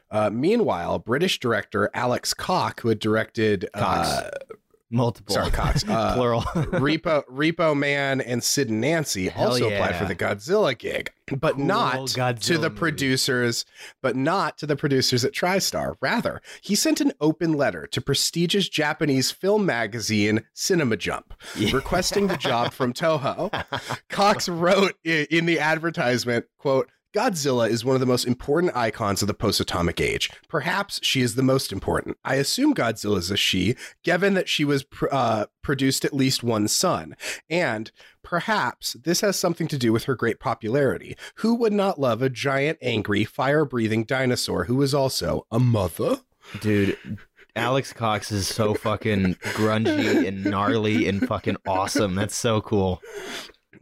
Uh, 0.09 0.29
meanwhile, 0.29 0.99
British 0.99 1.39
director 1.39 1.89
Alex 1.93 2.33
Cock, 2.33 2.81
who 2.81 2.89
had 2.89 2.99
directed 2.99 3.67
uh, 3.73 4.29
Multiple. 4.89 5.33
sorry 5.33 5.51
Cox, 5.51 5.83
uh, 5.89 6.13
Plural. 6.15 6.41
Repo 6.41 7.23
Repo 7.25 7.77
Man 7.77 8.21
and 8.21 8.43
Sid 8.43 8.69
and 8.69 8.79
Nancy 8.79 9.27
Hell 9.27 9.49
also 9.49 9.69
applied 9.69 9.95
for 9.97 10.05
the 10.05 10.15
Godzilla 10.15 10.77
gig, 10.77 11.11
but 11.39 11.55
Cool 11.55 11.65
not 11.65 11.95
Godzilla 11.95 12.39
to 12.39 12.53
the 12.57 12.69
movie. 12.69 12.79
producers, 12.79 13.65
but 14.01 14.15
not 14.15 14.57
to 14.59 14.65
the 14.65 14.75
producers 14.77 15.25
at 15.25 15.33
TriStar. 15.33 15.95
Rather, 16.01 16.41
he 16.61 16.73
sent 16.75 17.01
an 17.01 17.11
open 17.19 17.53
letter 17.53 17.85
to 17.87 17.99
prestigious 18.01 18.69
Japanese 18.69 19.29
film 19.31 19.65
magazine 19.65 20.43
Cinema 20.53 20.95
Jump, 20.95 21.33
requesting 21.73 22.27
the 22.27 22.37
job 22.37 22.71
from 22.71 22.93
Toho. 22.93 23.51
Cox 24.09 24.47
wrote 24.47 24.93
in 25.03 25.45
the 25.45 25.59
advertisement, 25.59 26.45
quote, 26.57 26.89
Godzilla 27.13 27.69
is 27.69 27.85
one 27.85 27.95
of 27.95 27.99
the 27.99 28.05
most 28.05 28.25
important 28.25 28.75
icons 28.75 29.21
of 29.21 29.27
the 29.27 29.33
post 29.33 29.59
atomic 29.59 30.01
age. 30.01 30.29
Perhaps 30.49 30.99
she 31.01 31.21
is 31.21 31.35
the 31.35 31.43
most 31.43 31.71
important. 31.71 32.17
I 32.23 32.35
assume 32.35 32.75
Godzilla 32.75 33.17
is 33.17 33.31
a 33.31 33.37
she, 33.37 33.75
given 34.03 34.33
that 34.33 34.49
she 34.49 34.65
was 34.65 34.83
pr- 34.83 35.07
uh, 35.11 35.45
produced 35.61 36.05
at 36.05 36.13
least 36.13 36.43
one 36.43 36.67
son. 36.67 37.15
And 37.49 37.91
perhaps 38.23 38.93
this 39.03 39.21
has 39.21 39.39
something 39.39 39.67
to 39.69 39.77
do 39.77 39.93
with 39.93 40.03
her 40.03 40.15
great 40.15 40.39
popularity. 40.39 41.15
Who 41.35 41.55
would 41.55 41.73
not 41.73 41.99
love 41.99 42.21
a 42.21 42.29
giant, 42.29 42.77
angry, 42.81 43.23
fire 43.23 43.65
breathing 43.65 44.03
dinosaur 44.03 44.65
who 44.65 44.81
is 44.81 44.93
also 44.93 45.47
a 45.49 45.59
mother? 45.59 46.17
Dude, 46.61 46.97
Alex 47.55 47.93
Cox 47.93 48.31
is 48.31 48.47
so 48.47 48.73
fucking 48.75 49.35
grungy 49.35 50.27
and 50.27 50.45
gnarly 50.45 51.07
and 51.07 51.27
fucking 51.27 51.57
awesome. 51.65 52.15
That's 52.15 52.35
so 52.35 52.61
cool. 52.61 53.01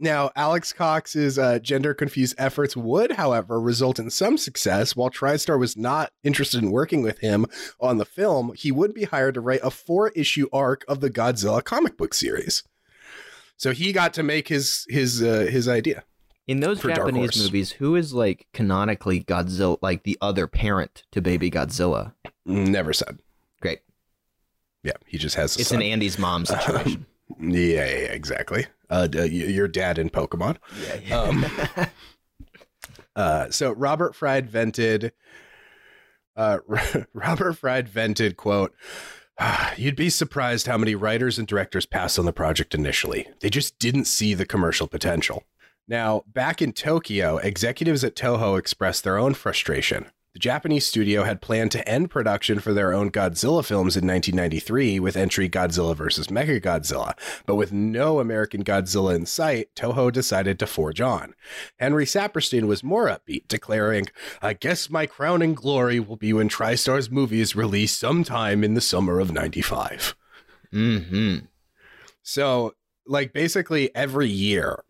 Now, 0.00 0.30
Alex 0.36 0.72
Cox's 0.72 1.38
uh, 1.38 1.58
gender 1.58 1.94
confused 1.94 2.34
efforts 2.38 2.76
would, 2.76 3.12
however, 3.12 3.60
result 3.60 3.98
in 3.98 4.10
some 4.10 4.36
success. 4.38 4.96
While 4.96 5.10
TriStar 5.10 5.58
was 5.58 5.76
not 5.76 6.12
interested 6.22 6.62
in 6.62 6.70
working 6.70 7.02
with 7.02 7.18
him 7.18 7.46
on 7.80 7.98
the 7.98 8.04
film, 8.04 8.52
he 8.54 8.72
would 8.72 8.94
be 8.94 9.04
hired 9.04 9.34
to 9.34 9.40
write 9.40 9.60
a 9.62 9.70
four 9.70 10.10
issue 10.10 10.48
arc 10.52 10.84
of 10.88 11.00
the 11.00 11.10
Godzilla 11.10 11.62
comic 11.62 11.96
book 11.96 12.14
series. 12.14 12.62
So 13.56 13.72
he 13.72 13.92
got 13.92 14.12
to 14.14 14.22
make 14.22 14.48
his 14.48 14.86
his 14.88 15.22
uh, 15.22 15.46
his 15.50 15.68
idea. 15.68 16.04
In 16.46 16.60
those 16.60 16.80
Japanese 16.80 17.42
movies, 17.42 17.72
who 17.72 17.96
is 17.96 18.12
like 18.12 18.46
canonically 18.52 19.24
Godzilla, 19.24 19.78
like 19.82 20.04
the 20.04 20.16
other 20.20 20.46
parent 20.46 21.04
to 21.12 21.20
baby 21.20 21.50
Godzilla? 21.50 22.12
Never 22.44 22.92
said. 22.92 23.18
Great. 23.60 23.80
Yeah, 24.84 24.92
he 25.06 25.18
just 25.18 25.34
has. 25.34 25.56
It's 25.56 25.70
son. 25.70 25.80
an 25.80 25.82
Andy's 25.82 26.18
mom 26.18 26.46
situation. 26.46 27.06
Yeah, 27.40 27.58
yeah, 27.58 27.84
yeah, 27.84 28.12
exactly. 28.12 28.66
Uh, 28.88 29.08
your 29.12 29.68
dad 29.68 29.98
in 29.98 30.10
Pokemon. 30.10 30.58
Um, 31.10 31.44
uh, 33.16 33.50
so 33.50 33.72
Robert 33.72 34.14
Fried 34.14 34.48
vented. 34.48 35.12
Uh, 36.36 36.58
Robert 37.14 37.54
Fried 37.54 37.88
vented, 37.88 38.36
"quote 38.36 38.74
"Ah, 39.38 39.72
You'd 39.76 39.96
be 39.96 40.10
surprised 40.10 40.66
how 40.66 40.78
many 40.78 40.94
writers 40.94 41.38
and 41.38 41.48
directors 41.48 41.86
passed 41.86 42.18
on 42.18 42.26
the 42.26 42.32
project 42.32 42.74
initially. 42.74 43.28
They 43.40 43.50
just 43.50 43.78
didn't 43.78 44.04
see 44.04 44.34
the 44.34 44.46
commercial 44.46 44.86
potential." 44.86 45.44
Now, 45.88 46.24
back 46.26 46.60
in 46.60 46.72
Tokyo, 46.72 47.36
executives 47.38 48.02
at 48.02 48.16
Toho 48.16 48.58
expressed 48.58 49.04
their 49.04 49.18
own 49.18 49.34
frustration. 49.34 50.06
The 50.36 50.40
Japanese 50.40 50.86
studio 50.86 51.22
had 51.22 51.40
planned 51.40 51.72
to 51.72 51.88
end 51.88 52.10
production 52.10 52.58
for 52.58 52.74
their 52.74 52.92
own 52.92 53.10
Godzilla 53.10 53.64
films 53.64 53.96
in 53.96 54.06
1993 54.06 55.00
with 55.00 55.16
entry 55.16 55.48
Godzilla 55.48 55.96
vs. 55.96 56.26
Mechagodzilla, 56.26 57.14
but 57.46 57.54
with 57.54 57.72
no 57.72 58.20
American 58.20 58.62
Godzilla 58.62 59.16
in 59.16 59.24
sight, 59.24 59.74
Toho 59.74 60.12
decided 60.12 60.58
to 60.58 60.66
forge 60.66 61.00
on. 61.00 61.32
Henry 61.78 62.04
Saperstein 62.04 62.66
was 62.66 62.84
more 62.84 63.06
upbeat, 63.06 63.48
declaring, 63.48 64.08
I 64.42 64.52
guess 64.52 64.90
my 64.90 65.06
crowning 65.06 65.54
glory 65.54 66.00
will 66.00 66.16
be 66.16 66.34
when 66.34 66.50
TriStar's 66.50 67.10
movie 67.10 67.40
is 67.40 67.56
released 67.56 67.98
sometime 67.98 68.62
in 68.62 68.74
the 68.74 68.82
summer 68.82 69.20
of 69.20 69.32
95. 69.32 70.14
hmm 70.70 71.36
So, 72.22 72.74
like, 73.06 73.32
basically 73.32 73.88
every 73.96 74.28
year, 74.28 74.84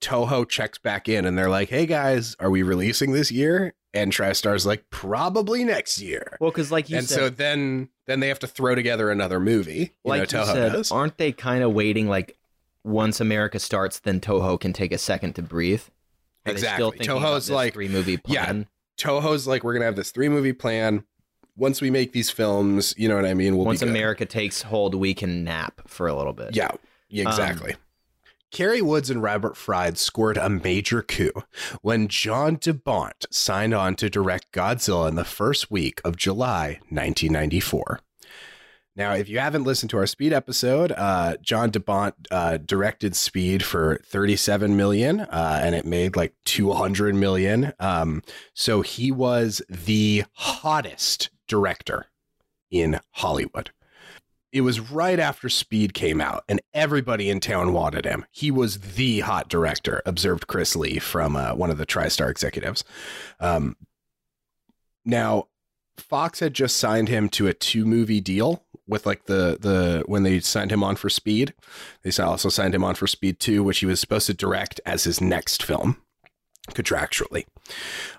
Toho 0.00 0.48
checks 0.48 0.78
back 0.78 1.08
in 1.08 1.24
and 1.24 1.36
they're 1.36 1.50
like, 1.50 1.70
hey 1.70 1.86
guys, 1.86 2.36
are 2.38 2.50
we 2.50 2.62
releasing 2.62 3.10
this 3.10 3.32
year? 3.32 3.74
And 3.94 4.10
TriStar's 4.10 4.64
like, 4.64 4.88
probably 4.90 5.64
next 5.64 6.00
year. 6.00 6.38
Well, 6.40 6.50
because 6.50 6.72
like 6.72 6.88
you 6.88 6.96
and 6.96 7.06
said, 7.06 7.14
so 7.18 7.28
then 7.28 7.90
then 8.06 8.20
they 8.20 8.28
have 8.28 8.38
to 8.38 8.46
throw 8.46 8.74
together 8.74 9.10
another 9.10 9.38
movie. 9.38 9.92
You 10.04 10.08
like 10.10 10.32
know, 10.32 10.40
you 10.40 10.46
Toho 10.46 10.52
said, 10.52 10.72
does. 10.72 10.90
aren't 10.90 11.18
they 11.18 11.32
kind 11.32 11.62
of 11.62 11.72
waiting 11.72 12.08
like 12.08 12.38
once 12.84 13.20
America 13.20 13.58
starts, 13.58 14.00
then 14.00 14.18
Toho 14.20 14.58
can 14.58 14.72
take 14.72 14.92
a 14.92 14.98
second 14.98 15.34
to 15.34 15.42
breathe? 15.42 15.82
Are 16.46 16.52
Exactly. 16.52 16.98
Toho's 16.98 17.50
like- 17.50 17.74
three 17.74 17.88
movie 17.88 18.18
yeah, 18.26 18.44
plan? 18.44 18.66
Toho's 18.98 19.46
like, 19.46 19.62
we're 19.62 19.74
gonna 19.74 19.84
have 19.84 19.96
this 19.96 20.10
three 20.10 20.28
movie 20.28 20.52
plan. 20.52 21.04
Once 21.54 21.82
we 21.82 21.90
make 21.90 22.12
these 22.12 22.30
films, 22.30 22.94
you 22.96 23.08
know 23.08 23.16
what 23.16 23.26
I 23.26 23.34
mean? 23.34 23.56
We'll 23.56 23.66
Once. 23.66 23.82
America 23.82 24.24
takes 24.24 24.62
hold, 24.62 24.94
we 24.94 25.12
can 25.12 25.44
nap 25.44 25.82
for 25.86 26.06
a 26.06 26.14
little 26.14 26.32
bit. 26.32 26.56
Yeah, 26.56 26.70
yeah, 27.10 27.28
exactly. 27.28 27.74
Um, 27.74 27.78
Cary 28.52 28.82
Woods 28.82 29.08
and 29.08 29.22
Robert 29.22 29.56
Fried 29.56 29.96
scored 29.96 30.36
a 30.36 30.50
major 30.50 31.02
coup 31.02 31.32
when 31.80 32.06
John 32.06 32.56
De 32.56 32.74
Bont 32.74 33.24
signed 33.30 33.72
on 33.72 33.96
to 33.96 34.10
direct 34.10 34.52
Godzilla 34.52 35.08
in 35.08 35.14
the 35.14 35.24
first 35.24 35.70
week 35.70 36.02
of 36.04 36.16
July 36.16 36.78
1994. 36.90 38.00
Now, 38.94 39.14
if 39.14 39.30
you 39.30 39.38
haven't 39.38 39.64
listened 39.64 39.88
to 39.90 39.96
our 39.96 40.06
Speed 40.06 40.34
episode, 40.34 40.92
uh, 40.92 41.38
John 41.40 41.70
De 41.70 41.80
Bont 41.80 42.14
uh, 42.30 42.58
directed 42.58 43.16
Speed 43.16 43.62
for 43.62 43.98
37 44.04 44.76
million, 44.76 45.20
uh, 45.20 45.60
and 45.62 45.74
it 45.74 45.86
made 45.86 46.14
like 46.14 46.34
200 46.44 47.14
million. 47.14 47.72
Um, 47.80 48.22
so 48.52 48.82
he 48.82 49.10
was 49.10 49.62
the 49.70 50.24
hottest 50.34 51.30
director 51.48 52.08
in 52.70 53.00
Hollywood. 53.12 53.70
It 54.52 54.60
was 54.60 54.80
right 54.80 55.18
after 55.18 55.48
Speed 55.48 55.94
came 55.94 56.20
out, 56.20 56.44
and 56.48 56.60
everybody 56.74 57.30
in 57.30 57.40
town 57.40 57.72
wanted 57.72 58.04
him. 58.04 58.26
He 58.30 58.50
was 58.50 58.78
the 58.78 59.20
hot 59.20 59.48
director, 59.48 60.02
observed 60.04 60.46
Chris 60.46 60.76
Lee 60.76 60.98
from 60.98 61.36
uh, 61.36 61.54
one 61.54 61.70
of 61.70 61.78
the 61.78 61.86
TriStar 61.86 62.30
executives. 62.30 62.84
Um, 63.40 63.76
now, 65.04 65.48
Fox 65.96 66.40
had 66.40 66.54
just 66.54 66.76
signed 66.76 67.08
him 67.08 67.28
to 67.30 67.48
a 67.48 67.54
two 67.54 67.84
movie 67.84 68.20
deal 68.20 68.64
with 68.86 69.06
like 69.06 69.24
the 69.24 69.58
the 69.60 70.02
when 70.06 70.22
they 70.22 70.40
signed 70.40 70.70
him 70.70 70.84
on 70.84 70.96
for 70.96 71.08
Speed. 71.08 71.54
They 72.02 72.22
also 72.22 72.48
signed 72.48 72.74
him 72.74 72.84
on 72.84 72.94
for 72.94 73.06
Speed 73.06 73.40
Two, 73.40 73.62
which 73.62 73.80
he 73.80 73.86
was 73.86 74.00
supposed 74.00 74.26
to 74.26 74.34
direct 74.34 74.80
as 74.84 75.04
his 75.04 75.20
next 75.20 75.62
film 75.62 75.96
contractually. 76.70 77.46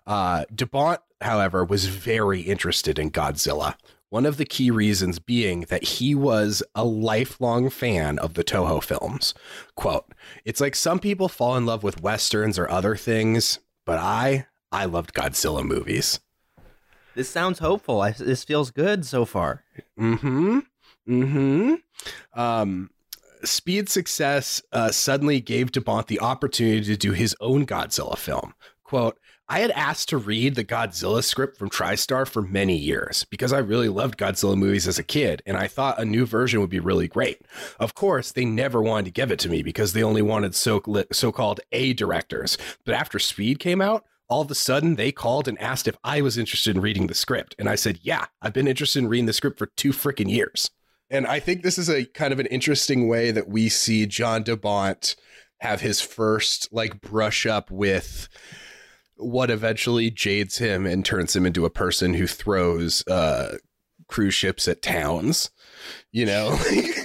Uh, 0.05 0.45
De 0.53 0.65
Bont, 0.65 0.99
however, 1.21 1.63
was 1.63 1.85
very 1.87 2.41
interested 2.41 2.99
in 2.99 3.11
Godzilla. 3.11 3.75
One 4.13 4.27
of 4.27 4.37
the 4.37 4.45
key 4.45 4.69
reasons 4.69 5.17
being 5.17 5.61
that 5.69 5.83
he 5.83 6.13
was 6.13 6.61
a 6.75 6.85
lifelong 6.85 7.71
fan 7.71 8.19
of 8.19 8.35
the 8.35 8.43
Toho 8.43 8.83
films. 8.83 9.33
Quote, 9.73 10.05
it's 10.45 10.61
like 10.61 10.75
some 10.75 10.99
people 10.99 11.27
fall 11.27 11.57
in 11.57 11.65
love 11.65 11.81
with 11.81 12.03
westerns 12.03 12.59
or 12.59 12.69
other 12.69 12.95
things, 12.95 13.57
but 13.87 13.97
I 13.97 14.45
I 14.71 14.85
loved 14.85 15.15
Godzilla 15.15 15.63
movies. 15.63 16.19
This 17.15 17.27
sounds 17.27 17.57
hopeful. 17.57 18.01
I, 18.01 18.11
this 18.11 18.43
feels 18.43 18.69
good 18.69 19.03
so 19.03 19.25
far. 19.25 19.63
Mm-hmm. 19.99 20.59
Mm-hmm. 21.09 21.73
Um, 22.39 22.91
Speed's 23.43 23.93
success 23.93 24.61
uh, 24.71 24.91
suddenly 24.91 25.41
gave 25.41 25.71
De 25.71 25.81
Bont 25.81 26.05
the 26.05 26.19
opportunity 26.19 26.83
to 26.83 26.95
do 26.95 27.13
his 27.13 27.35
own 27.41 27.65
Godzilla 27.65 28.19
film. 28.19 28.53
Quote, 28.83 29.17
I 29.49 29.59
had 29.59 29.71
asked 29.71 30.07
to 30.09 30.17
read 30.17 30.55
the 30.55 30.63
Godzilla 30.63 31.21
script 31.21 31.57
from 31.57 31.69
TriStar 31.69 32.27
for 32.27 32.41
many 32.41 32.77
years 32.77 33.25
because 33.29 33.51
I 33.51 33.57
really 33.57 33.89
loved 33.89 34.17
Godzilla 34.17 34.55
movies 34.55 34.87
as 34.87 34.97
a 34.97 35.03
kid, 35.03 35.43
and 35.45 35.57
I 35.57 35.67
thought 35.67 35.99
a 35.99 36.05
new 36.05 36.25
version 36.25 36.61
would 36.61 36.69
be 36.69 36.79
really 36.79 37.09
great. 37.09 37.41
Of 37.77 37.93
course, 37.93 38.31
they 38.31 38.45
never 38.45 38.81
wanted 38.81 39.05
to 39.05 39.11
give 39.11 39.31
it 39.31 39.39
to 39.39 39.49
me 39.49 39.61
because 39.61 39.91
they 39.91 40.01
only 40.01 40.21
wanted 40.21 40.55
so 40.55 40.81
so-called 41.11 41.59
A 41.73 41.93
directors. 41.93 42.57
But 42.85 42.95
after 42.95 43.19
Speed 43.19 43.59
came 43.59 43.81
out, 43.81 44.05
all 44.29 44.41
of 44.41 44.49
a 44.49 44.55
sudden 44.55 44.95
they 44.95 45.11
called 45.11 45.49
and 45.49 45.59
asked 45.59 45.89
if 45.89 45.97
I 46.05 46.21
was 46.21 46.37
interested 46.37 46.75
in 46.75 46.81
reading 46.81 47.07
the 47.07 47.13
script, 47.13 47.53
and 47.59 47.67
I 47.67 47.75
said, 47.75 47.99
"Yeah, 48.01 48.27
I've 48.41 48.53
been 48.53 48.67
interested 48.67 48.99
in 48.99 49.07
reading 49.07 49.25
the 49.25 49.33
script 49.33 49.59
for 49.59 49.67
two 49.75 49.91
freaking 49.91 50.31
years." 50.31 50.71
And 51.09 51.27
I 51.27 51.41
think 51.41 51.63
this 51.63 51.77
is 51.77 51.89
a 51.89 52.05
kind 52.05 52.31
of 52.31 52.39
an 52.39 52.47
interesting 52.47 53.09
way 53.09 53.31
that 53.31 53.49
we 53.49 53.67
see 53.67 54.05
John 54.05 54.43
De 54.43 54.55
Bont 54.55 55.17
have 55.59 55.81
his 55.81 56.01
first 56.01 56.69
like 56.71 57.01
brush 57.01 57.45
up 57.45 57.69
with 57.69 58.29
what 59.17 59.49
eventually 59.51 60.09
jades 60.11 60.57
him 60.57 60.85
and 60.85 61.05
turns 61.05 61.35
him 61.35 61.45
into 61.45 61.65
a 61.65 61.69
person 61.69 62.13
who 62.13 62.27
throws 62.27 63.05
uh, 63.07 63.57
cruise 64.07 64.33
ships 64.33 64.67
at 64.67 64.81
towns. 64.81 65.49
You 66.11 66.25
know, 66.25 66.57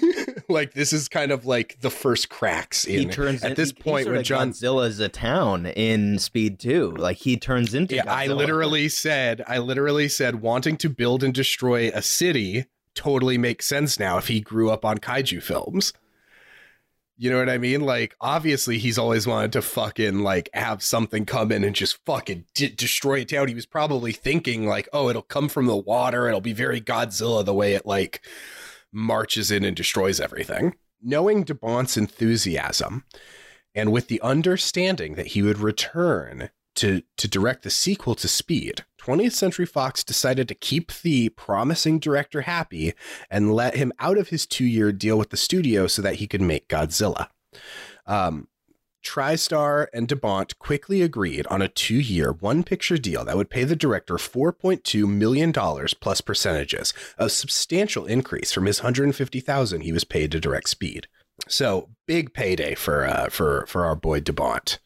like 0.49 0.75
this 0.75 0.93
is 0.93 1.09
kind 1.09 1.31
of 1.33 1.45
like 1.47 1.79
the 1.81 1.91
first 1.91 2.29
cracks 2.29 2.85
in 2.85 3.01
He 3.01 3.07
turns 3.07 3.43
at 3.45 3.51
in- 3.53 3.57
this 3.57 3.71
he- 3.77 3.83
point 3.83 4.05
sort 4.05 4.17
when 4.17 4.25
John. 4.25 4.51
Godzilla's 4.53 5.01
a 5.01 5.09
town 5.09 5.67
in 5.67 6.19
Speed 6.19 6.59
2. 6.61 6.93
Like 6.93 7.19
he 7.19 7.37
turns 7.37 7.75
into 7.75 7.97
Yeah, 7.97 8.05
I 8.07 8.27
literally 8.29 8.89
said, 8.89 9.43
I 9.47 9.59
literally 9.59 10.09
said, 10.09 10.37
wanting 10.41 10.77
to 10.79 10.89
build 10.89 11.23
and 11.25 11.35
destroy 11.35 11.91
a 11.95 12.03
city 12.03 12.67
totally 12.95 13.39
makes 13.39 13.67
sense 13.67 13.99
now 13.99 14.19
if 14.19 14.29
he 14.29 14.41
grew 14.41 14.71
up 14.71 14.85
on 14.85 14.99
kaiju 14.99 15.43
films. 15.43 15.93
You 17.21 17.31
know 17.31 17.39
what 17.39 17.51
I 17.51 17.59
mean? 17.59 17.81
Like, 17.81 18.15
obviously, 18.21 18.79
he's 18.79 18.97
always 18.97 19.27
wanted 19.27 19.53
to 19.53 19.63
fucking 19.63 20.21
like 20.21 20.49
have 20.55 20.85
something 20.85 21.27
come 21.27 21.51
in 21.51 21.65
and 21.65 21.75
just 21.75 21.99
fucking 22.07 22.45
de- 22.55 22.71
destroy 22.71 23.23
a 23.23 23.25
town. 23.25 23.49
He 23.49 23.57
was 23.57 23.67
probably 23.67 24.13
thinking 24.13 24.69
like, 24.69 24.89
oh, 24.93 25.09
it'll 25.09 25.23
come 25.23 25.49
from 25.49 25.67
the 25.67 25.77
water. 25.77 26.29
It'll 26.29 26.41
be 26.41 26.53
very 26.53 26.81
Godzilla 26.81 27.45
the 27.45 27.53
way 27.53 27.75
it 27.75 27.85
like 27.85 28.21
marches 28.93 29.51
in 29.51 29.65
and 29.65 29.77
destroys 29.77 30.21
everything. 30.21 30.77
Knowing 31.03 31.43
De 31.43 31.55
Bont's 31.55 31.97
enthusiasm, 31.97 33.05
and 33.75 33.91
with 33.91 34.07
the 34.07 34.21
understanding 34.21 35.15
that 35.17 35.29
he 35.29 35.43
would 35.43 35.59
return 35.59 36.51
to 36.77 37.03
to 37.17 37.27
direct 37.27 37.65
the 37.65 37.71
sequel 37.71 38.15
to 38.15 38.29
Speed, 38.29 38.85
20th 38.99 39.33
Century 39.33 39.67
Fox 39.67 40.05
decided 40.05 40.49
to 40.49 40.55
keep 40.55 40.93
the 41.03 41.31
promising 41.31 41.99
director 41.99 42.43
happy 42.43 42.95
and 43.31 43.55
let 43.55 43.77
him 43.77 43.93
out 43.99 44.19
of 44.19 44.29
his 44.29 44.47
two-year 44.47 44.93
deal 44.93 45.17
with 45.17 45.31
the 45.31 45.37
studio 45.37 45.87
so 45.87 46.03
that 46.03 46.17
he 46.17 46.27
could 46.27 46.43
make 46.43 46.69
Godzilla. 46.69 47.29
Um, 48.07 48.49
TriStar 49.05 49.87
and 49.93 50.09
De 50.09 50.17
Bont 50.17 50.59
quickly 50.59 51.03
agreed 51.03 51.47
on 51.47 51.63
a 51.63 51.69
two-year, 51.69 52.33
one-picture 52.33 52.99
deal 52.99 53.25
that 53.25 53.37
would 53.37 53.51
pay 53.51 53.65
the 53.65 53.77
director 53.77 54.15
4.2 54.15 55.09
million 55.09 55.53
dollars 55.53 55.95
plus 55.95 56.21
percentages, 56.21 56.93
a 57.17 57.31
substantial 57.31 58.05
increase 58.07 58.53
from 58.53 58.67
his 58.67 58.81
$150,000 58.81 59.83
he 59.83 59.93
was 59.93 60.05
paid 60.05 60.33
to 60.33 60.41
direct 60.41 60.69
Speed. 60.69 61.07
So 61.47 61.91
big 62.07 62.35
payday 62.35 62.75
for 62.75 63.07
uh, 63.07 63.29
for 63.29 63.65
for 63.69 63.85
our 63.85 63.95
boy 63.95 64.21
De 64.21 64.33
Bont. 64.33 64.81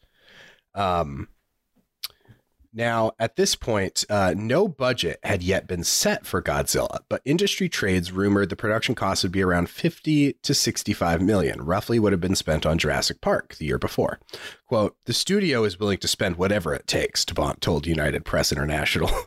Um, 0.75 1.27
now, 2.73 3.11
at 3.19 3.35
this 3.35 3.55
point, 3.55 4.03
uh, 4.09 4.33
no 4.35 4.67
budget 4.67 5.19
had 5.23 5.43
yet 5.43 5.67
been 5.67 5.83
set 5.83 6.25
for 6.25 6.41
Godzilla, 6.41 6.99
but 7.07 7.21
industry 7.23 7.69
trades 7.69 8.11
rumored 8.11 8.49
the 8.49 8.55
production 8.55 8.95
cost 8.95 9.23
would 9.23 9.31
be 9.31 9.43
around 9.43 9.69
50 9.69 10.33
to 10.33 10.53
65 10.53 11.21
million, 11.21 11.63
roughly 11.63 11.99
what 11.99 12.13
had 12.13 12.19
been 12.19 12.35
spent 12.35 12.65
on 12.65 12.79
Jurassic 12.79 13.21
Park 13.21 13.55
the 13.55 13.65
year 13.65 13.77
before. 13.77 14.19
Quote, 14.65 14.95
the 15.05 15.13
studio 15.13 15.63
is 15.63 15.79
willing 15.79 15.99
to 15.99 16.07
spend 16.07 16.37
whatever 16.37 16.73
it 16.73 16.87
takes, 16.87 17.23
De 17.23 17.33
Bont 17.33 17.61
told 17.61 17.85
United 17.85 18.25
Press 18.25 18.51
International. 18.51 19.11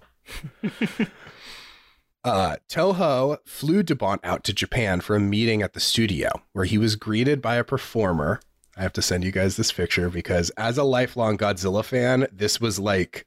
Uh, 2.25 2.57
Toho 2.69 3.39
flew 3.45 3.85
De 3.85 3.95
Bont 3.95 4.21
out 4.25 4.43
to 4.43 4.53
Japan 4.53 5.01
for 5.01 5.15
a 5.15 5.21
meeting 5.21 5.63
at 5.63 5.75
the 5.75 5.81
studio 5.81 6.29
where 6.55 6.65
he 6.65 6.77
was 6.77 6.97
greeted 6.97 7.41
by 7.41 7.55
a 7.55 7.63
performer. 7.63 8.41
I 8.77 8.83
have 8.83 8.93
to 8.95 9.03
send 9.03 9.23
you 9.23 9.31
guys 9.31 9.57
this 9.57 9.71
picture 9.71 10.11
because, 10.11 10.51
as 10.57 10.77
a 10.77 10.83
lifelong 10.83 11.39
Godzilla 11.39 11.85
fan, 11.85 12.27
this 12.33 12.61
was 12.61 12.81
like 12.81 13.27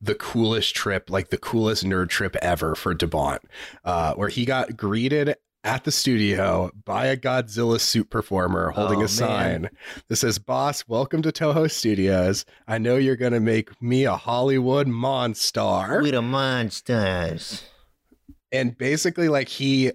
the 0.00 0.14
coolest 0.14 0.74
trip, 0.74 1.08
like 1.10 1.30
the 1.30 1.38
coolest 1.38 1.84
nerd 1.84 2.08
trip 2.08 2.36
ever 2.42 2.74
for 2.74 2.94
De 2.94 3.06
Bont, 3.06 3.42
uh, 3.84 4.14
where 4.14 4.28
he 4.28 4.44
got 4.44 4.76
greeted 4.76 5.34
at 5.64 5.82
the 5.84 5.90
studio 5.90 6.70
by 6.84 7.06
a 7.06 7.16
Godzilla 7.16 7.80
suit 7.80 8.08
performer 8.08 8.70
holding 8.70 8.98
Oh, 8.98 9.00
a 9.00 9.04
man. 9.04 9.08
sign 9.08 9.68
that 10.08 10.16
says, 10.16 10.38
Boss, 10.38 10.84
welcome 10.86 11.22
to 11.22 11.32
Toho 11.32 11.68
Studios. 11.70 12.44
I 12.68 12.78
know 12.78 12.96
you're 12.96 13.16
going 13.16 13.32
to 13.32 13.40
make 13.40 13.82
me 13.82 14.04
a 14.04 14.14
Hollywood 14.16 14.86
monster 14.86 16.00
We 16.02 16.12
the 16.12 16.22
monsters. 16.22 17.64
and 18.52 18.76
basically 18.78 19.28
like 19.28 19.48
he 19.48 19.92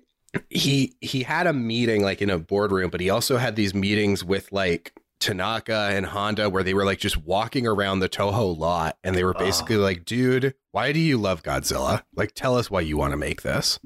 he 0.50 0.94
he 1.02 1.24
had 1.24 1.48
a 1.48 1.54
meeting 1.54 2.04
like 2.04 2.22
in 2.22 2.30
a 2.30 2.38
boardroom 2.40 2.90
but 2.90 3.02
he 3.02 3.10
also 3.10 3.38
had 3.38 3.56
these 3.58 3.74
meetings 3.74 4.24
with 4.24 4.52
like 4.52 4.94
Tanaka 5.22 5.90
and 5.92 6.06
Honda 6.08 6.50
where 6.50 6.64
they 6.64 6.74
were 6.74 6.86
like 6.86 7.00
just 7.00 7.18
walking 7.18 7.66
around 7.66 8.00
the 8.00 8.10
Toho 8.10 8.58
lot 8.58 8.98
and 9.04 9.16
they 9.16 9.24
were 9.24 9.34
basically 9.34 9.78
like 9.78 10.04
dude 10.04 10.54
why 10.72 10.92
do 10.92 11.00
you 11.00 11.18
love 11.18 11.44
Godzilla 11.44 12.04
like 12.16 12.34
tell 12.34 12.58
us 12.58 12.70
why 12.70 12.82
you 12.82 12.98
want 12.98 13.12
to 13.12 13.18
make 13.18 13.42
this 13.42 13.80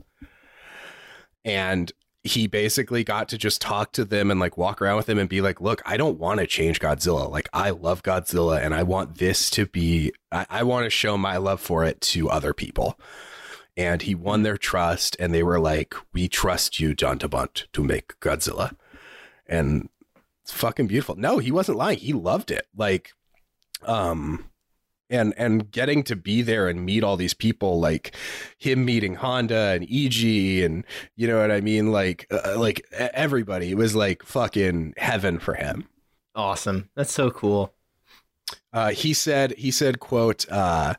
and 1.43 1.91
he 2.25 2.47
basically 2.47 3.03
got 3.03 3.29
to 3.29 3.37
just 3.37 3.61
talk 3.61 3.91
to 3.91 4.03
them 4.03 4.31
and 4.31 4.39
like 4.39 4.57
walk 4.57 4.81
around 4.81 4.97
with 4.97 5.05
them 5.05 5.19
and 5.19 5.29
be 5.29 5.41
like, 5.41 5.61
look, 5.61 5.81
I 5.85 5.95
don't 5.95 6.17
want 6.17 6.39
to 6.39 6.47
change 6.47 6.79
Godzilla. 6.79 7.29
Like, 7.29 7.47
I 7.53 7.69
love 7.69 8.01
Godzilla 8.01 8.59
and 8.59 8.73
I 8.73 8.81
want 8.81 9.19
this 9.19 9.51
to 9.51 9.67
be, 9.67 10.11
I, 10.31 10.47
I 10.49 10.63
want 10.63 10.85
to 10.85 10.89
show 10.89 11.19
my 11.19 11.37
love 11.37 11.61
for 11.61 11.85
it 11.85 12.01
to 12.01 12.29
other 12.31 12.51
people. 12.51 12.99
And 13.77 14.01
he 14.01 14.15
won 14.15 14.41
their 14.41 14.57
trust 14.57 15.15
and 15.19 15.35
they 15.35 15.43
were 15.43 15.59
like, 15.59 15.93
we 16.13 16.27
trust 16.27 16.79
you, 16.79 16.95
John 16.95 17.19
De 17.19 17.27
Bont, 17.27 17.67
to 17.73 17.83
make 17.83 18.19
Godzilla. 18.21 18.75
And 19.45 19.89
it's 20.45 20.53
fucking 20.53 20.85
beautiful. 20.85 21.15
No, 21.15 21.39
he 21.39 21.51
wasn't 21.51 21.79
lying. 21.79 21.97
He 21.97 22.13
loved 22.13 22.51
it. 22.51 22.67
Like, 22.77 23.13
um, 23.83 24.51
and 25.09 25.33
and 25.37 25.71
getting 25.71 26.03
to 26.03 26.15
be 26.15 26.43
there 26.43 26.67
and 26.67 26.85
meet 26.85 27.03
all 27.03 27.17
these 27.17 27.33
people 27.33 27.79
like 27.79 28.15
him 28.59 28.85
meeting 28.85 29.15
Honda 29.15 29.73
and 29.73 29.83
EG 29.83 30.63
and 30.63 30.83
you 31.15 31.27
know 31.27 31.39
what 31.41 31.51
I 31.51 31.61
mean 31.61 31.91
like 31.91 32.27
uh, 32.31 32.59
like 32.59 32.79
e- 32.93 33.07
everybody 33.13 33.71
it 33.71 33.77
was 33.77 33.95
like 33.95 34.23
fucking 34.23 34.93
heaven 34.97 35.37
for 35.39 35.53
him 35.55 35.87
Awesome. 36.35 36.89
That's 36.95 37.13
so 37.13 37.29
cool. 37.31 37.73
uh, 38.73 38.89
he 38.91 39.13
said 39.13 39.53
he 39.57 39.69
said 39.71 39.99
quote 39.99 40.47
uh, 40.51 40.95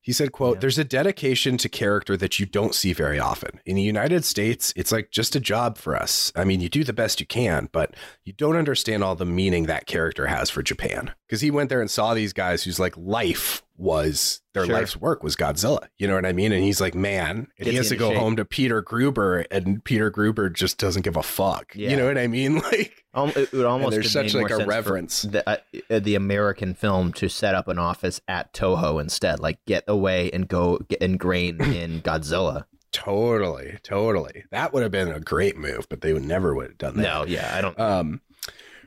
he 0.00 0.12
said 0.12 0.32
quote 0.32 0.56
Yeah. 0.56 0.60
there's 0.60 0.78
a 0.78 0.84
dedication 0.84 1.56
to 1.58 1.68
character 1.68 2.16
that 2.16 2.38
you 2.40 2.46
don't 2.46 2.74
see 2.74 2.92
very 2.92 3.18
often. 3.18 3.60
In 3.66 3.76
the 3.76 3.82
united 3.82 4.24
states 4.24 4.72
it's 4.76 4.92
like 4.92 5.10
just 5.10 5.36
a 5.36 5.40
job 5.40 5.76
for 5.78 5.94
us. 5.96 6.32
I 6.34 6.44
mean 6.44 6.60
you 6.60 6.68
do 6.68 6.84
the 6.84 6.92
best 6.92 7.20
you 7.20 7.26
can 7.26 7.68
but 7.72 7.94
you 8.24 8.32
don't 8.32 8.56
understand 8.56 9.04
all 9.04 9.14
the 9.14 9.26
meaning 9.26 9.66
that 9.66 9.86
character 9.86 10.26
has 10.26 10.50
for 10.50 10.62
japan. 10.62 11.12
Because 11.26 11.40
he 11.40 11.50
went 11.50 11.68
there 11.70 11.80
and 11.80 11.90
saw 11.90 12.14
these 12.14 12.32
guys 12.32 12.64
whose 12.64 12.80
like 12.80 12.96
life 12.96 13.62
was 13.80 14.40
their 14.54 14.66
Sure. 14.66 14.74
life's 14.74 14.96
work 14.96 15.22
was 15.22 15.34
godzilla 15.36 15.88
you 15.98 16.06
know 16.06 16.14
what 16.14 16.26
i 16.26 16.32
mean 16.32 16.52
and 16.52 16.62
he's 16.62 16.80
like 16.80 16.94
man 16.94 17.48
and 17.58 17.66
he 17.68 17.74
has 17.76 17.88
to 17.88 17.96
go 17.96 18.10
shape. 18.10 18.18
home 18.18 18.36
to 18.36 18.44
Peter 18.44 18.82
Guber 18.82 19.46
and 19.50 19.82
Peter 19.84 20.10
Guber 20.10 20.52
just 20.52 20.76
doesn't 20.78 21.02
give 21.02 21.16
a 21.16 21.22
fuck 21.22 21.72
Yeah. 21.74 21.90
you 21.90 21.96
know 21.96 22.06
what 22.06 22.18
i 22.18 22.26
mean 22.26 22.58
like 22.72 23.04
Um, 23.14 23.32
it 23.34 23.50
would 23.52 23.64
almost 23.66 23.92
there's 23.92 24.12
such, 24.12 24.34
like, 24.34 24.50
a 24.52 24.64
reverence. 24.66 25.22
the, 25.22 25.42
uh, 25.48 25.56
uh, 25.90 25.98
the 25.98 26.14
American 26.14 26.74
film 26.74 27.12
to 27.14 27.28
set 27.28 27.56
up 27.56 27.66
an 27.66 27.76
office 27.76 28.20
at 28.28 28.52
Toho 28.52 29.00
instead, 29.00 29.40
like 29.40 29.58
get 29.66 29.82
away 29.88 30.30
and 30.30 30.46
go 30.46 30.78
get 30.88 31.00
ingrained 31.02 31.60
in 31.80 32.02
Godzilla. 32.02 32.66
Totally, 32.92 33.78
totally. 33.82 34.44
That 34.52 34.72
would 34.72 34.84
have 34.84 34.92
been 34.92 35.08
a 35.08 35.18
great 35.18 35.56
move, 35.56 35.88
but 35.88 36.02
they 36.02 36.12
would 36.12 36.22
never 36.24 36.54
would 36.54 36.68
have 36.68 36.78
done 36.78 36.96
that. 36.98 37.02
No, 37.02 37.24
yeah, 37.26 37.52
I 37.56 37.60
don't. 37.60 37.80
Um, 37.80 38.20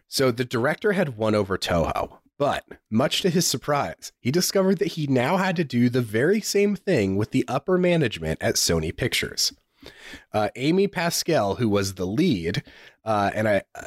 so 0.07 0.31
the 0.31 0.45
director 0.45 0.93
had 0.93 1.17
won 1.17 1.35
over 1.35 1.57
Toho, 1.57 2.19
but 2.37 2.65
much 2.89 3.21
to 3.21 3.29
his 3.29 3.45
surprise, 3.45 4.11
he 4.19 4.31
discovered 4.31 4.79
that 4.79 4.89
he 4.89 5.07
now 5.07 5.37
had 5.37 5.55
to 5.57 5.63
do 5.63 5.89
the 5.89 6.01
very 6.01 6.41
same 6.41 6.75
thing 6.75 7.15
with 7.15 7.31
the 7.31 7.45
upper 7.47 7.77
management 7.77 8.41
at 8.41 8.55
Sony 8.55 8.95
Pictures. 8.95 9.53
Uh, 10.31 10.49
Amy 10.55 10.87
Pascal, 10.87 11.55
who 11.55 11.69
was 11.69 11.95
the 11.95 12.07
lead, 12.07 12.63
uh, 13.03 13.31
and 13.33 13.47
I 13.47 13.63
uh, 13.75 13.85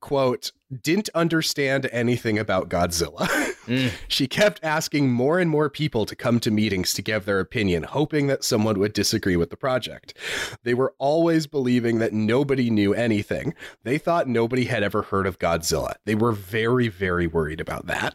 quote, 0.00 0.52
didn't 0.82 1.08
understand 1.14 1.88
anything 1.92 2.38
about 2.38 2.68
Godzilla. 2.68 3.28
Mm. 3.66 3.90
She 4.08 4.28
kept 4.28 4.60
asking 4.62 5.10
more 5.10 5.40
and 5.40 5.50
more 5.50 5.68
people 5.68 6.06
to 6.06 6.14
come 6.14 6.38
to 6.40 6.50
meetings 6.50 6.92
to 6.94 7.02
give 7.02 7.24
their 7.24 7.40
opinion, 7.40 7.82
hoping 7.82 8.28
that 8.28 8.44
someone 8.44 8.78
would 8.78 8.92
disagree 8.92 9.36
with 9.36 9.50
the 9.50 9.56
project. 9.56 10.16
They 10.62 10.74
were 10.74 10.94
always 10.98 11.46
believing 11.46 11.98
that 11.98 12.12
nobody 12.12 12.70
knew 12.70 12.94
anything. 12.94 13.54
They 13.82 13.98
thought 13.98 14.28
nobody 14.28 14.66
had 14.66 14.82
ever 14.82 15.02
heard 15.02 15.26
of 15.26 15.38
Godzilla. 15.38 15.94
They 16.04 16.14
were 16.14 16.32
very, 16.32 16.88
very 16.88 17.26
worried 17.26 17.60
about 17.60 17.86
that. 17.86 18.14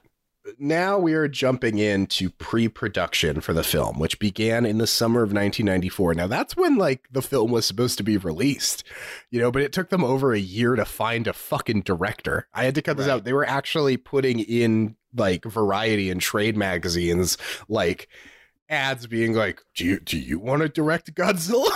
Now 0.57 0.97
we 0.97 1.13
are 1.13 1.27
jumping 1.27 1.77
into 1.77 2.29
pre-production 2.31 3.41
for 3.41 3.53
the 3.53 3.63
film, 3.63 3.99
which 3.99 4.17
began 4.19 4.65
in 4.65 4.77
the 4.79 4.87
summer 4.87 5.21
of 5.21 5.29
1994. 5.29 6.15
Now 6.15 6.27
that's 6.27 6.57
when 6.57 6.77
like 6.77 7.07
the 7.11 7.21
film 7.21 7.51
was 7.51 7.65
supposed 7.65 7.97
to 7.99 8.03
be 8.03 8.17
released, 8.17 8.83
you 9.29 9.39
know, 9.39 9.51
but 9.51 9.61
it 9.61 9.71
took 9.71 9.89
them 9.89 10.03
over 10.03 10.33
a 10.33 10.39
year 10.39 10.75
to 10.75 10.85
find 10.85 11.27
a 11.27 11.33
fucking 11.33 11.81
director. 11.81 12.47
I 12.53 12.63
had 12.63 12.75
to 12.75 12.81
cut 12.81 12.97
this 12.97 13.07
Right. 13.07 13.13
out. 13.13 13.23
They 13.23 13.33
were 13.33 13.47
actually 13.47 13.97
putting 13.97 14.39
in 14.39 14.95
like 15.15 15.43
Variety 15.45 16.09
and 16.09 16.19
trade 16.21 16.55
magazines, 16.57 17.37
like 17.67 18.07
ads 18.69 19.05
being 19.07 19.33
like, 19.33 19.61
"Do 19.75 19.85
you 19.85 19.99
do 19.99 20.17
you 20.17 20.39
want 20.39 20.61
to 20.61 20.69
direct 20.69 21.13
Godzilla? 21.13 21.69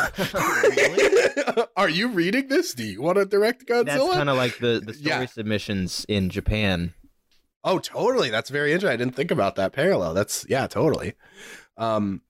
Are 1.77 1.89
you 1.89 2.07
reading 2.09 2.47
this? 2.47 2.73
Do 2.73 2.83
you 2.83 3.01
want 3.01 3.17
to 3.17 3.25
direct 3.25 3.65
Godzilla?" 3.67 3.85
That's 3.85 4.13
kind 4.13 4.29
of 4.29 4.37
like 4.37 4.57
the 4.59 4.81
the 4.85 4.93
story 4.93 5.09
Yeah. 5.21 5.25
submissions 5.25 6.05
in 6.07 6.29
Japan. 6.29 6.93
Oh, 7.65 7.79
totally. 7.79 8.29
That's 8.29 8.51
very 8.51 8.71
interesting. 8.71 8.93
I 8.93 9.03
didn't 9.03 9.15
think 9.15 9.31
about 9.31 9.55
that 9.55 9.73
parallel. 9.73 10.13
That's 10.13 10.45
yeah, 10.47 10.67
totally. 10.67 11.15
Um, 11.77 12.21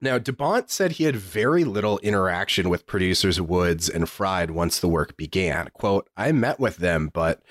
now, 0.00 0.18
DeBont 0.18 0.70
said 0.70 0.92
he 0.92 1.04
had 1.04 1.16
very 1.16 1.64
little 1.64 1.98
interaction 1.98 2.70
with 2.70 2.86
producers 2.86 3.40
Woods 3.40 3.88
and 3.88 4.08
Fried 4.08 4.52
once 4.52 4.78
the 4.78 4.88
work 4.88 5.16
began. 5.16 5.68
Quote, 5.74 6.08
I 6.16 6.32
met 6.32 6.58
with 6.58 6.78
them, 6.78 7.10
but 7.12 7.42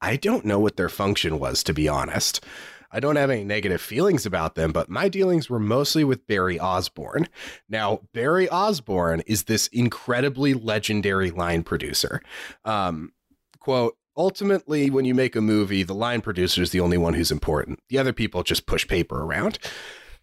I 0.00 0.16
don't 0.16 0.44
know 0.44 0.60
what 0.60 0.76
their 0.76 0.88
function 0.88 1.40
was, 1.40 1.64
to 1.64 1.74
be 1.74 1.88
honest. 1.88 2.44
I 2.92 3.00
don't 3.00 3.16
have 3.16 3.30
any 3.30 3.44
negative 3.44 3.80
feelings 3.80 4.24
about 4.24 4.54
them, 4.54 4.72
but 4.72 4.88
my 4.88 5.08
dealings 5.08 5.50
were 5.50 5.58
mostly 5.58 6.04
with 6.04 6.26
Barrie 6.26 6.60
Osborne. 6.60 7.28
Now, 7.68 8.02
Barrie 8.14 8.48
Osborne 8.48 9.22
is 9.26 9.44
this 9.44 9.66
incredibly 9.68 10.54
legendary 10.54 11.30
line 11.30 11.64
producer. 11.64 12.22
Um, 12.64 13.12
quote, 13.58 13.97
ultimately, 14.18 14.90
when 14.90 15.06
you 15.06 15.14
make 15.14 15.34
a 15.36 15.40
movie, 15.40 15.82
the 15.82 15.94
line 15.94 16.20
producer 16.20 16.60
is 16.60 16.72
the 16.72 16.80
only 16.80 16.98
one 16.98 17.14
who's 17.14 17.30
important. 17.30 17.80
The 17.88 17.96
other 17.96 18.12
people 18.12 18.42
just 18.42 18.66
push 18.66 18.86
paper 18.86 19.22
around. 19.22 19.58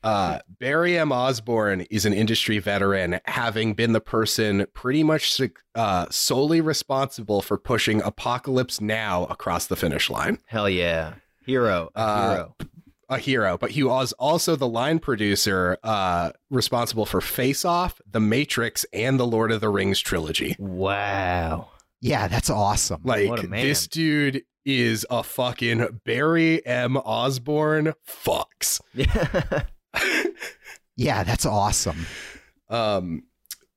Uh, 0.04 0.40
Barrie 0.60 1.00
M. 1.00 1.12
Osborne 1.12 1.82
is 1.90 2.06
an 2.06 2.14
industry 2.14 2.60
veteran, 2.60 3.20
having 3.26 3.74
been 3.74 3.94
the 3.94 4.02
person 4.02 4.68
pretty 4.76 5.02
much 5.02 5.42
uh, 5.74 6.06
solely 6.12 6.62
responsible 6.62 7.42
for 7.42 7.58
pushing 7.58 8.04
Apocalypse 8.04 8.80
Now 8.80 9.24
across 9.26 9.66
the 9.66 9.76
finish 9.76 10.12
line. 10.12 10.38
Hell 10.46 10.70
yeah, 10.70 11.16
hero, 11.44 11.90
a 11.96 12.00
Uh, 12.00 12.32
hero. 12.36 12.56
A 13.08 13.20
hero, 13.20 13.56
but 13.56 13.70
he 13.70 13.84
was 13.84 14.14
also 14.14 14.56
the 14.56 14.68
line 14.68 14.98
producer 14.98 15.78
uh, 15.84 16.32
responsible 16.50 17.06
for 17.06 17.22
Face 17.22 17.64
Off, 17.64 18.02
The 18.10 18.20
Matrix, 18.20 18.84
and 18.94 19.20
the 19.20 19.28
Lord 19.28 19.52
of 19.52 19.62
the 19.62 19.70
Rings 19.70 20.00
trilogy. 20.00 20.56
Wow. 20.58 21.70
Yeah, 22.02 22.28
that's 22.28 22.50
awesome. 22.50 23.02
Like 23.04 23.30
What 23.30 23.44
a 23.44 23.48
man. 23.48 23.66
this 23.66 23.88
dude 23.88 24.44
is 24.66 25.06
a 25.10 25.24
fucking 25.24 26.00
Barrie 26.06 26.66
M. 26.66 26.98
Osborne 26.98 27.94
fucks. 28.08 28.82
Yeah. 28.94 29.64
yeah, 30.98 31.24
that's 31.24 31.46
awesome. 31.46 32.06
Um, 32.70 33.24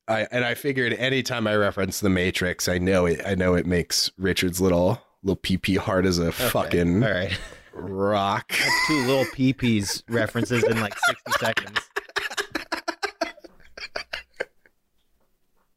I 0.09 0.27
and 0.33 0.45
I 0.45 0.55
figured 0.55 0.93
anytime 0.95 1.47
I 1.47 1.55
reference 1.57 2.01
the 2.01 2.09
Matrix, 2.11 2.69
I 2.69 2.79
know 2.79 3.07
it. 3.07 3.21
I 3.25 3.35
know 3.37 3.55
it 3.55 3.67
makes 3.67 4.11
Richard's 4.19 4.61
little 4.61 5.01
little 5.23 5.41
PP 5.41 5.77
hard 5.79 6.07
as 6.07 6.19
a 6.19 6.33
fucking 6.33 7.03
All 7.05 7.11
right. 7.11 7.39
rock. 7.73 8.49
That's 8.51 8.87
two 8.89 9.07
little 9.07 9.25
peepees 9.27 10.03
references 10.09 10.65
in 10.65 10.81
like 10.81 10.95
60 11.07 11.33
seconds. 11.39 11.79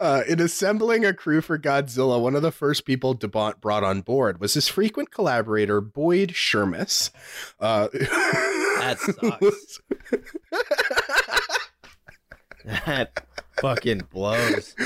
Uh, 0.00 0.22
in 0.28 0.40
assembling 0.40 1.04
a 1.04 1.12
crew 1.12 1.40
for 1.40 1.58
Godzilla, 1.58 2.20
one 2.20 2.36
of 2.36 2.42
the 2.42 2.52
first 2.52 2.84
people 2.84 3.14
De 3.14 3.26
Bont 3.26 3.60
brought 3.60 3.82
on 3.82 4.00
board 4.00 4.40
was 4.40 4.54
his 4.54 4.68
frequent 4.68 5.10
collaborator 5.10 5.80
Boyd 5.80 6.30
Shermis. 6.30 7.10
Uh, 7.58 7.88
That 8.78 8.98
sucks. 9.00 9.80
That 12.64 13.26
fucking 13.60 14.02
blows. 14.12 14.76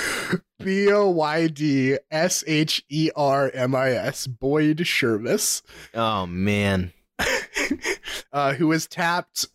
B 0.58 0.90
O 0.90 1.10
Y 1.10 1.48
D 1.48 1.98
S 2.10 2.42
H 2.46 2.82
E 2.88 3.10
R 3.14 3.50
M 3.52 3.74
I 3.74 3.90
S, 3.90 4.26
Boyd 4.26 4.78
Shermis, 4.78 5.60
Oh 5.92 6.26
man. 6.26 6.94
uh, 8.32 8.54
who 8.54 8.68
was 8.68 8.86
tapped. 8.86 9.46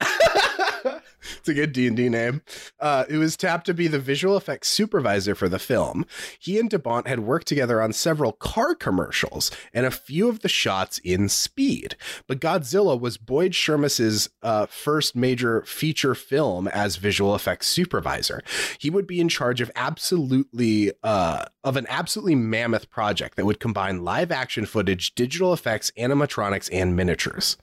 it's 1.38 1.48
a 1.48 1.54
good 1.54 1.72
D 1.72 1.86
and 1.86 1.96
D 1.96 2.08
name. 2.08 2.42
Uh, 2.78 3.04
was 3.10 3.36
tapped 3.36 3.66
to 3.66 3.74
be 3.74 3.86
the 3.86 3.98
visual 3.98 4.36
effects 4.36 4.68
supervisor 4.68 5.34
for 5.34 5.48
the 5.48 5.58
film. 5.58 6.06
He 6.38 6.58
and 6.58 6.70
De 6.70 6.78
Bont 6.78 7.06
had 7.06 7.20
worked 7.20 7.46
together 7.46 7.80
on 7.80 7.92
several 7.92 8.32
car 8.32 8.74
commercials 8.74 9.50
and 9.72 9.86
a 9.86 9.90
few 9.90 10.28
of 10.28 10.40
the 10.40 10.48
shots 10.48 10.98
in 10.98 11.28
Speed. 11.28 11.96
But 12.26 12.40
Godzilla 12.40 12.98
was 12.98 13.18
Boyd 13.18 13.54
Shermis's 13.54 14.30
uh, 14.42 14.66
first 14.66 15.14
major 15.14 15.62
feature 15.62 16.14
film 16.14 16.68
as 16.68 16.96
visual 16.96 17.34
effects 17.34 17.66
supervisor. 17.66 18.42
He 18.78 18.90
would 18.90 19.06
be 19.06 19.20
in 19.20 19.28
charge 19.28 19.60
of 19.60 19.70
absolutely 19.76 20.92
uh, 21.02 21.44
of 21.62 21.76
an 21.76 21.86
absolutely 21.88 22.34
mammoth 22.34 22.90
project 22.90 23.36
that 23.36 23.44
would 23.44 23.60
combine 23.60 24.04
live 24.04 24.32
action 24.32 24.66
footage, 24.66 25.14
digital 25.14 25.52
effects, 25.52 25.92
animatronics, 25.98 26.68
and 26.72 26.96
miniatures. 26.96 27.56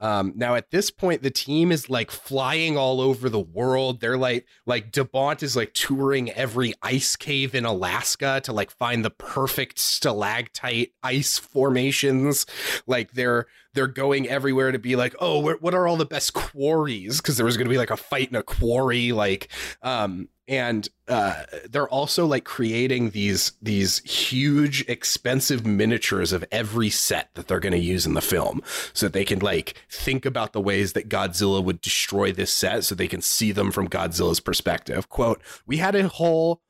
Um, 0.00 0.32
now 0.34 0.54
at 0.54 0.70
this 0.70 0.90
point, 0.90 1.22
the 1.22 1.30
team 1.30 1.70
is 1.70 1.90
like 1.90 2.10
flying 2.10 2.76
all 2.76 3.00
over 3.00 3.28
the 3.28 3.40
world. 3.40 4.00
They're 4.00 4.16
like, 4.16 4.46
like 4.66 4.92
De 4.92 5.04
Bont 5.04 5.42
is 5.42 5.56
like 5.56 5.74
touring 5.74 6.30
every 6.30 6.74
ice 6.82 7.16
cave 7.16 7.54
in 7.54 7.64
Alaska 7.64 8.40
to 8.44 8.52
like 8.52 8.70
find 8.70 9.04
the 9.04 9.10
perfect 9.10 9.78
stalactite 9.78 10.92
ice 11.02 11.38
formations. 11.38 12.46
Like 12.86 13.12
they're 13.12 13.46
they're 13.74 13.86
going 13.86 14.28
everywhere 14.28 14.72
to 14.72 14.78
be 14.78 14.96
like, 14.96 15.14
oh, 15.20 15.56
what 15.60 15.74
are 15.74 15.86
all 15.86 15.96
the 15.96 16.04
best 16.04 16.34
quarries? 16.34 17.18
Because 17.18 17.36
there 17.36 17.46
was 17.46 17.56
going 17.56 17.66
to 17.66 17.70
be 17.70 17.78
like 17.78 17.90
a 17.90 17.96
fight 17.96 18.28
in 18.28 18.36
a 18.36 18.42
quarry, 18.42 19.12
like, 19.12 19.48
um, 19.82 20.28
and 20.50 20.88
uh, 21.06 21.44
they're 21.70 21.88
also 21.88 22.26
like 22.26 22.44
creating 22.44 23.10
these 23.10 23.52
these 23.62 24.00
huge, 24.00 24.84
expensive 24.88 25.64
miniatures 25.64 26.32
of 26.32 26.44
every 26.50 26.90
set 26.90 27.32
that 27.34 27.46
they're 27.46 27.60
going 27.60 27.72
to 27.72 27.78
use 27.78 28.04
in 28.04 28.14
the 28.14 28.20
film, 28.20 28.60
so 28.92 29.06
that 29.06 29.12
they 29.12 29.24
can 29.24 29.38
like 29.38 29.74
think 29.88 30.26
about 30.26 30.52
the 30.52 30.60
ways 30.60 30.92
that 30.94 31.08
Godzilla 31.08 31.62
would 31.62 31.80
destroy 31.80 32.32
this 32.32 32.52
set, 32.52 32.82
so 32.82 32.96
they 32.96 33.06
can 33.06 33.22
see 33.22 33.52
them 33.52 33.70
from 33.70 33.88
Godzilla's 33.88 34.40
perspective. 34.40 35.08
"Quote: 35.08 35.40
We 35.66 35.78
had 35.78 35.94
a 35.94 36.08
whole." 36.08 36.60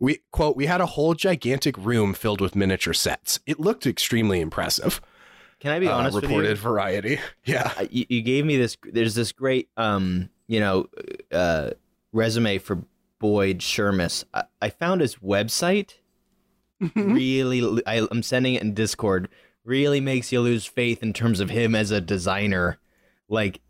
We 0.00 0.20
quote, 0.32 0.56
we 0.56 0.66
had 0.66 0.80
a 0.80 0.86
whole 0.86 1.14
gigantic 1.14 1.78
room 1.78 2.14
filled 2.14 2.40
with 2.40 2.56
miniature 2.56 2.92
sets. 2.92 3.38
It 3.46 3.60
looked 3.60 3.86
extremely 3.86 4.40
impressive. 4.40 5.00
Can 5.60 5.70
I 5.70 5.78
be 5.78 5.86
uh, 5.86 5.96
honest 5.96 6.16
with 6.16 6.24
reported 6.24 6.48
you? 6.50 6.56
Variety. 6.56 7.20
Yeah. 7.44 7.72
Uh, 7.78 7.86
you? 7.90 8.04
You 8.08 8.22
gave 8.22 8.44
me 8.44 8.56
this. 8.56 8.76
There's 8.82 9.14
this 9.14 9.32
great, 9.32 9.70
um, 9.76 10.30
you 10.48 10.60
know, 10.60 10.88
uh, 11.32 11.70
resume 12.14 12.56
for 12.58 12.84
Boyd 13.18 13.58
Shermis. 13.58 14.24
I, 14.32 14.44
I 14.62 14.70
found 14.70 15.02
his 15.02 15.16
website. 15.16 15.94
Mm-hmm. 16.82 17.12
really, 17.14 17.82
I, 17.86 18.06
I'm 18.10 18.22
sending 18.22 18.54
it 18.54 18.62
in 18.62 18.74
Discord. 18.74 19.28
Really 19.64 20.00
makes 20.00 20.32
you 20.32 20.40
lose 20.40 20.66
faith 20.66 21.02
in 21.02 21.12
terms 21.12 21.40
of 21.40 21.48
him 21.50 21.74
as 21.74 21.90
a 21.90 22.00
designer. 22.00 22.78
Like, 23.28 23.60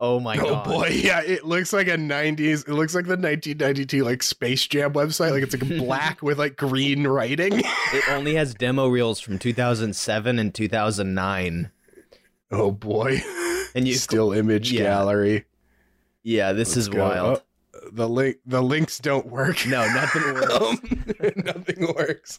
oh 0.00 0.20
my 0.20 0.36
oh 0.38 0.42
god, 0.42 0.66
Oh 0.66 0.70
boy, 0.70 0.86
yeah, 0.92 1.20
it 1.22 1.44
looks 1.44 1.72
like 1.72 1.88
a 1.88 1.96
90s. 1.96 2.66
It 2.68 2.72
looks 2.72 2.94
like 2.94 3.04
the 3.04 3.10
1992 3.16 4.04
like 4.04 4.22
Space 4.22 4.66
Jam 4.66 4.92
website. 4.94 5.32
Like 5.32 5.42
it's 5.42 5.52
like 5.60 5.68
black 5.78 6.22
with 6.22 6.38
like 6.38 6.56
green 6.56 7.06
writing. 7.06 7.52
it 7.92 8.08
only 8.08 8.34
has 8.36 8.54
demo 8.54 8.86
reels 8.88 9.20
from 9.20 9.38
2007 9.38 10.38
and 10.38 10.54
2009. 10.54 11.70
Oh 12.50 12.70
boy. 12.70 13.20
And 13.74 13.86
you, 13.88 13.94
Still 13.94 14.32
image 14.32 14.70
Yeah. 14.72 14.84
gallery. 14.84 15.44
yeah, 16.22 16.52
this 16.52 16.76
is 16.76 16.88
Let's 16.88 16.96
go. 16.96 17.02
wild. 17.08 17.38
Oh, 17.38 17.42
the 17.92 18.08
link 18.08 18.36
the 18.46 18.62
links 18.62 18.98
don't 18.98 19.26
work. 19.26 19.66
No, 19.66 19.86
nothing 19.92 20.22
works. 20.34 20.54
Um, 20.60 21.42
nothing 21.44 21.94
works. 21.94 22.38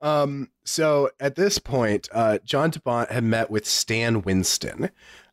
Um, 0.00 0.50
so 0.64 1.10
at 1.20 1.36
this 1.36 1.58
point, 1.58 2.08
uh, 2.12 2.38
John 2.44 2.70
De 2.70 2.80
Bont 2.80 3.10
had 3.10 3.24
met 3.24 3.50
with 3.50 3.66
Stan 3.66 4.22
Winston, 4.22 4.90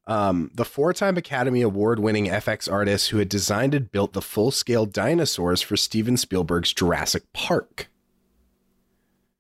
um, 0.08 0.52
the 0.54 0.64
four-time 0.66 1.18
Academy 1.18 1.62
Award-winning 1.62 2.28
FX 2.28 2.72
artist 2.72 3.10
who 3.10 3.18
had 3.18 3.28
designed 3.30 3.74
and 3.74 3.92
built 3.92 4.14
the 4.14 4.22
full-scale 4.22 4.86
dinosaurs 4.86 5.62
for 5.62 5.76
Steven 5.76 6.16
Spielberg's 6.18 6.74
Jurassic 6.74 7.24
Park. 7.34 7.90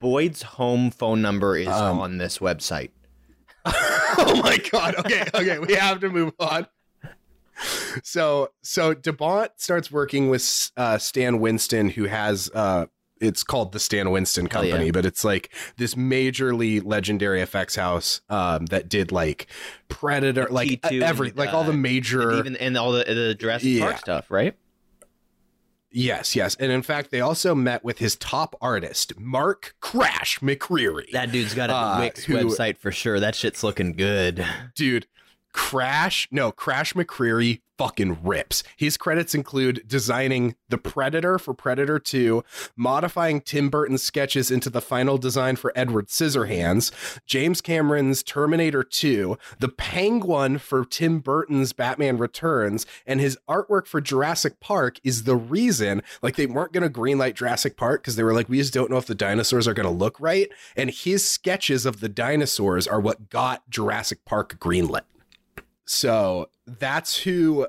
Boyd's 0.02 0.42
home 0.44 0.92
phone 0.92 1.22
number 1.22 1.56
is 1.58 1.68
Um, 1.68 2.00
on 2.00 2.18
this 2.18 2.40
website. 2.40 2.90
oh 3.66 4.40
my 4.44 4.58
god. 4.72 4.96
Okay, 4.96 5.24
okay, 5.34 5.60
we 5.60 5.74
have 5.76 6.00
to 6.02 6.10
move 6.10 6.34
on. 6.40 6.68
So, 8.04 8.50
so 8.62 8.94
De 8.94 9.12
Bont 9.12 9.52
starts 9.58 9.92
working 9.92 10.30
with 10.30 10.72
uh, 10.78 10.98
Stan 10.98 11.40
Winston, 11.40 11.90
who 11.90 12.06
has 12.06 12.50
uh, 12.54 12.86
it's 13.20 13.44
called 13.44 13.74
the 13.74 13.80
Stan 13.80 14.12
Winston 14.12 14.46
Hell 14.46 14.64
yeah. 14.64 14.72
Company, 14.72 14.92
but 14.92 15.06
it's 15.06 15.24
like 15.26 15.54
this 15.78 15.96
majorly 15.96 16.82
legendary 16.84 17.42
effects 17.42 17.76
house 17.76 18.22
um, 18.30 18.68
that 18.68 18.88
did 18.90 19.12
like 19.12 19.48
Predator, 19.90 20.48
like 20.50 20.70
T2 20.82 21.02
every 21.02 21.30
and, 21.30 21.38
like 21.38 21.54
all 21.54 21.64
uh, 21.64 21.68
the 21.68 21.74
major 21.74 22.30
And 22.30 22.40
even 22.40 22.56
and 22.58 22.78
all 22.78 22.92
the 22.94 23.04
the 23.04 23.36
Jurassic 23.36 23.70
Yeah. 23.70 23.86
Park 23.86 23.98
stuff, 24.00 24.32
right? 24.32 24.56
Yes, 25.92 26.36
yes. 26.36 26.56
And 26.56 26.72
in 26.72 26.84
fact, 26.84 27.10
they 27.10 27.20
also 27.20 27.56
met 27.56 27.84
with 27.84 27.98
his 27.98 28.16
top 28.16 28.56
artist, 28.62 29.20
Mark 29.20 29.76
Crash 29.82 30.40
McCreery. 30.40 31.12
That 31.14 31.32
dude's 31.32 31.56
got 31.56 31.72
a 31.72 31.76
Uh, 31.76 32.00
Wix 32.02 32.24
who- 32.26 32.36
website 32.36 32.78
for 32.78 32.92
sure. 32.92 33.20
That 33.20 33.34
shit's 33.36 33.64
looking 33.64 33.94
good. 33.94 34.46
Dude, 34.76 35.08
Crash, 35.54 36.28
no, 36.32 36.52
Crash 36.52 36.94
McCreery 36.94 37.62
fucking 37.80 38.18
rips. 38.24 38.62
His 38.76 38.98
credits 38.98 39.34
include 39.34 39.88
designing 39.88 40.56
the 40.68 40.78
Predator 40.78 41.40
for 41.40 41.54
Predator 41.54 41.98
2, 41.98 42.44
modifying 42.76 43.40
Tim 43.40 43.70
Burton's 43.70 44.04
sketches 44.04 44.52
into 44.52 44.70
the 44.70 44.82
final 44.82 45.18
design 45.18 45.56
for 45.56 45.72
Edward 45.78 46.08
Scissorhands, 46.10 46.92
James 47.26 47.62
Cameron's 47.62 48.22
Terminator 48.22 48.84
2, 48.84 49.38
the 49.60 49.70
Penguin 49.70 50.58
for 50.58 50.84
Tim 50.84 51.20
Burton's 51.20 51.72
Batman 51.72 52.18
Returns, 52.18 52.86
and 53.08 53.22
his 53.22 53.38
artwork 53.48 53.88
for 53.88 54.02
Jurassic 54.02 54.60
Park 54.60 55.00
is 55.06 55.24
the 55.24 55.38
reason 55.38 56.02
like 56.22 56.36
they 56.36 56.48
weren't 56.48 56.74
going 56.74 56.84
to 56.84 56.90
greenlight 56.90 57.36
Jurassic 57.36 57.78
Park 57.78 58.02
because 58.02 58.18
they 58.18 58.24
were 58.24 58.34
like 58.34 58.50
we 58.50 58.58
just 58.58 58.74
don't 58.74 58.92
know 58.92 58.98
if 58.98 59.08
the 59.08 59.16
dinosaurs 59.16 59.70
are 59.70 59.74
going 59.74 59.88
to 59.88 59.90
look 59.90 60.20
right, 60.20 60.50
and 60.76 60.90
his 60.90 61.26
sketches 61.26 61.86
of 61.86 62.02
the 62.02 62.10
dinosaurs 62.10 62.88
are 62.88 63.00
what 63.00 63.30
got 63.30 63.70
Jurassic 63.70 64.26
Park 64.26 64.60
greenlit. 64.60 65.04
So 65.92 66.50
that's 66.68 67.18
who 67.18 67.66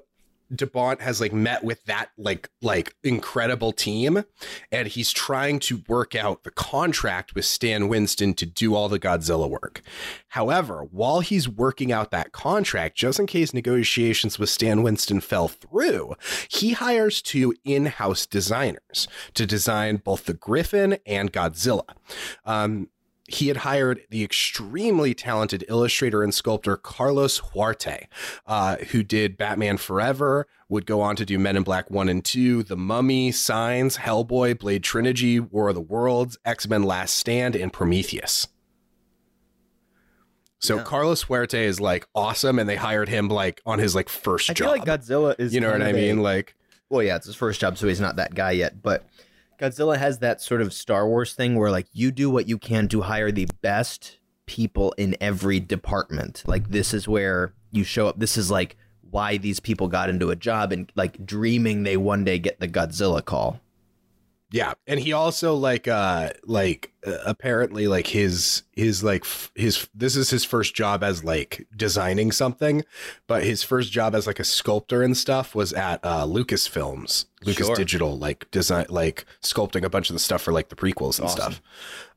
De 0.55 0.67
Bont 0.67 1.01
has 1.01 1.23
like 1.23 1.33
met 1.33 1.65
with 1.65 1.83
that 1.85 2.11
like 2.19 2.51
like 2.61 2.95
incredible 3.03 3.73
team, 3.73 4.25
and 4.71 4.89
he's 4.89 5.11
trying 5.11 5.59
to 5.61 5.83
work 5.89 6.15
out 6.15 6.45
the 6.45 6.51
contract 6.51 7.35
with 7.35 7.47
Stan 7.47 7.89
Winston 7.89 8.35
to 8.35 8.45
do 8.45 8.75
all 8.75 8.91
the 8.91 8.99
Godzilla 8.99 9.49
work. 9.49 9.81
However, 10.29 10.87
while 10.91 11.21
he's 11.21 11.49
working 11.49 11.93
out 11.93 12.11
that 12.11 12.33
contract, 12.33 12.95
just 12.99 13.19
in 13.19 13.27
case 13.27 13.55
negotiations 13.55 14.39
with 14.39 14.51
Stan 14.51 14.83
Winston 14.83 15.23
fell 15.23 15.49
through, 15.49 16.15
he 16.51 16.73
hires 16.73 17.23
two 17.23 17.55
in-house 17.65 18.27
designers 18.27 19.09
to 19.33 19.47
design 19.47 19.97
both 19.97 20.27
the 20.27 20.35
Griffin 20.35 20.99
and 21.07 21.33
Godzilla. 21.33 21.89
Um, 22.45 22.91
he 23.33 23.49
had 23.49 23.59
hired 23.59 24.03
the 24.11 24.25
extremely 24.25 25.15
talented 25.15 25.65
illustrator 25.69 26.23
and 26.23 26.35
sculptor 26.35 26.77
Carlos 26.77 27.41
Huarte, 27.41 28.07
uh, 28.47 28.77
who 28.91 29.03
did 29.03 29.37
Batman 29.37 29.77
Forever, 29.77 30.47
would 30.69 30.85
go 30.87 31.01
on 31.01 31.17
to 31.17 31.25
do 31.25 31.39
Men 31.39 31.57
in 31.57 31.63
Black 31.63 31.91
1 31.91 32.09
and 32.09 32.25
2, 32.25 32.63
The 32.65 32.77
Mummy, 32.77 33.31
Signs, 33.33 33.99
Hellboy, 33.99 34.59
Blade 34.59 34.83
Trilogy, 34.83 35.39
War 35.41 35.69
of 35.69 35.75
the 35.75 35.81
Worlds, 35.81 36.39
X 36.45 36.69
Men 36.69 36.83
Last 36.83 37.15
Stand, 37.17 37.55
and 37.57 37.73
Prometheus. 37.73 38.49
So 40.59 40.77
Yeah. 40.77 40.83
Carlos 40.85 41.25
Huarte 41.25 41.55
is 41.55 41.81
like 41.81 42.07
awesome, 42.15 42.59
and 42.59 42.69
they 42.69 42.77
hired 42.77 43.09
him 43.09 43.29
like 43.29 43.63
on 43.65 43.79
his 43.79 43.95
like 43.95 44.09
first 44.09 44.51
I 44.51 44.53
job. 44.55 44.67
feel 44.67 44.79
like 44.79 45.01
Godzilla 45.01 45.35
is. 45.39 45.55
you 45.55 45.61
know 45.61 45.71
what 45.73 45.83
I 45.83 45.89
of 45.89 45.97
a- 45.97 45.99
mean? 46.01 46.23
Like, 46.23 46.55
Well, 46.91 47.03
yeah, 47.03 47.17
it's 47.17 47.27
his 47.27 47.37
first 47.37 47.61
job, 47.61 47.79
so 47.79 47.87
he's 47.89 48.01
not 48.01 48.17
that 48.17 48.35
guy 48.35 48.51
yet. 48.51 48.83
But 48.83 49.05
Godzilla 49.61 49.99
has 49.99 50.21
that 50.21 50.41
sort 50.41 50.63
of 50.63 50.73
Star 50.73 51.07
Wars 51.07 51.35
thing 51.35 51.55
where, 51.55 51.71
like, 51.71 51.87
you 51.93 52.11
do 52.11 52.31
what 52.31 52.49
you 52.49 52.57
can 52.57 52.89
to 52.89 53.03
hire 53.03 53.31
the 53.31 53.47
best 53.61 54.19
people 54.47 54.93
in 54.97 55.17
every 55.21 55.61
department. 55.61 56.43
Like, 56.47 56.71
this 56.71 56.95
is 56.95 57.07
where 57.07 57.53
you 57.71 57.85
show 57.85 58.09
up. 58.09 58.19
This 58.19 58.37
is 58.37 58.51
like 58.51 58.77
why 59.11 59.37
these 59.37 59.61
people 59.61 59.89
got 59.89 60.09
into 60.09 60.31
a 60.31 60.37
job 60.37 60.73
and 60.73 60.91
like 60.95 61.25
dreaming 61.27 61.83
they 61.83 61.97
one 61.97 62.25
day 62.25 62.39
get 62.39 62.61
the 62.61 62.69
Godzilla 62.69 63.25
call. 63.25 63.61
Yeah, 64.53 64.75
and 64.87 64.99
he 64.99 65.13
also 65.13 65.55
like 65.55 65.87
uh 65.87 66.31
like 66.43 66.93
uh, 67.07 67.19
apparently 67.25 67.87
like 67.87 68.09
his 68.09 68.65
his 68.75 69.05
like 69.05 69.23
f- 69.23 69.53
his 69.55 69.89
this 69.95 70.17
is 70.17 70.31
his 70.31 70.45
first 70.45 70.75
job 70.75 71.05
as 71.05 71.23
like 71.23 71.69
designing 71.77 72.33
something, 72.33 72.85
but 73.29 73.45
his 73.45 73.63
first 73.63 73.93
job 73.93 74.13
as 74.13 74.27
like 74.27 74.41
a 74.41 74.45
sculptor 74.45 75.03
and 75.05 75.17
stuff 75.17 75.55
was 75.55 75.73
at 75.73 76.01
uh 76.05 76.25
Lucasfilms, 76.27 77.27
Lucas 77.45 77.69
Sure. 77.69 77.77
Digital, 77.77 78.19
like 78.19 78.51
design 78.51 78.87
like 78.89 79.25
sculpting 79.41 79.85
a 79.85 79.89
bunch 79.89 80.11
of 80.11 80.15
the 80.15 80.21
stuff 80.21 80.43
for 80.43 80.53
like 80.53 80.69
the 80.69 80.75
prequels 80.77 81.21
and 81.21 81.27
Awesome. 81.29 81.53
stuff. 81.53 81.63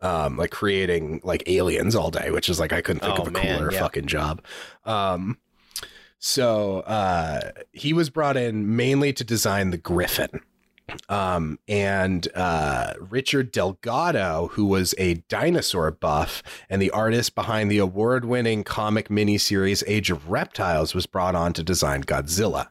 Um 0.02 0.36
like 0.38 0.50
creating 0.50 1.22
like 1.24 1.44
aliens 1.48 1.96
all 1.96 2.10
day, 2.10 2.32
which 2.32 2.50
is 2.50 2.60
like 2.60 2.74
I 2.74 2.82
couldn't 2.82 3.02
think 3.04 3.20
Oh, 3.20 3.22
of 3.22 3.28
a 3.28 3.32
man, 3.32 3.60
cooler 3.60 3.72
yeah. 3.72 3.80
fucking 3.80 4.08
job. 4.08 4.42
Um 4.86 5.38
so 6.18 6.80
uh 6.80 7.52
he 7.74 7.94
was 7.94 8.10
brought 8.10 8.38
in 8.38 8.76
mainly 8.76 9.14
to 9.14 9.24
design 9.24 9.70
the 9.70 9.78
Griffin 9.78 10.42
um, 11.10 11.60
and 11.68 12.28
uh, 12.36 12.94
Richard 13.00 13.52
Delgado, 13.52 14.50
who 14.54 14.66
was 14.66 14.94
a 14.98 15.16
dinosaur 15.30 15.92
buff 15.92 16.44
and 16.70 16.82
the 16.82 16.92
artist 16.92 17.36
behind 17.36 17.72
the 17.72 17.78
award 17.78 18.26
winning 18.26 18.64
comic 18.64 19.10
miniseries 19.10 19.84
Age 19.88 20.12
of 20.12 20.30
Reptiles, 20.30 20.94
was 20.94 21.06
brought 21.06 21.36
on 21.36 21.54
to 21.54 21.64
design 21.64 22.04
Godzilla. 22.04 22.68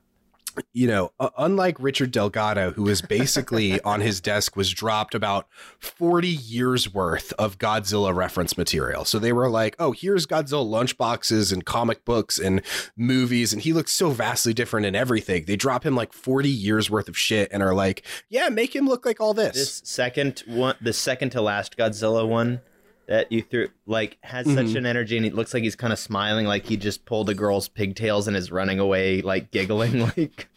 You 0.73 0.87
know, 0.87 1.13
uh, 1.21 1.31
unlike 1.39 1.77
Richard 1.79 2.11
Delgado, 2.11 2.73
who 2.73 2.85
was 2.85 3.03
basically 3.03 3.81
on 3.85 4.01
his 4.01 4.21
desk 4.21 4.57
was 4.57 4.71
dropped 4.71 5.15
about 5.15 5.47
40 5.79 6.29
years 6.29 6.93
worth 6.93 7.33
of 7.39 7.59
Godzilla 7.59 8.15
reference 8.15 8.57
material. 8.57 9.05
So 9.05 9.19
they 9.19 9.33
were 9.33 9.51
like, 9.51 9.77
oh, 9.79 9.93
here's 9.93 10.27
Godzilla 10.27 10.67
lunchboxes 10.67 11.53
and 11.53 11.65
comic 11.65 12.05
books 12.05 12.39
and 12.39 12.63
movies. 12.97 13.53
And 13.53 13.63
he 13.63 13.73
looks 13.73 13.93
so 13.93 14.11
vastly 14.11 14.55
different 14.55 14.87
in 14.87 14.95
everything. 14.95 15.45
They 15.47 15.57
drop 15.57 15.85
him 15.85 15.95
like 15.95 16.13
40 16.13 16.49
years 16.49 16.91
worth 16.91 17.09
of 17.09 17.17
shit 17.17 17.49
and 17.53 17.63
are 17.63 17.75
like, 17.75 18.05
yeah, 18.29 18.49
make 18.49 18.75
him 18.75 18.87
look 18.87 19.07
like 19.07 19.21
all 19.21 19.35
this. 19.35 19.55
This 19.55 19.83
second 19.85 20.43
one, 20.47 20.77
the 20.81 20.93
second 20.93 21.31
to 21.31 21.43
last 21.43 21.77
Godzilla 21.77 22.29
one 22.29 22.61
that 23.09 23.31
you 23.33 23.43
threw, 23.43 23.69
like, 23.87 24.19
has 24.23 24.47
Mm-hmm. 24.47 24.67
such 24.69 24.77
an 24.77 24.87
energy, 24.87 25.17
and 25.17 25.27
it 25.27 25.35
looks 25.35 25.53
like 25.55 25.63
he's 25.63 25.77
kind 25.77 25.93
of 25.93 25.99
smiling, 25.99 26.47
like 26.47 26.67
he 26.67 26.77
just 26.77 27.05
pulled 27.05 27.29
a 27.29 27.35
girl's 27.35 27.69
pigtails 27.69 28.29
and 28.29 28.37
is 28.37 28.51
running 28.53 28.79
away, 28.79 29.23
like 29.23 29.51
giggling, 29.51 30.01
like 30.17 30.49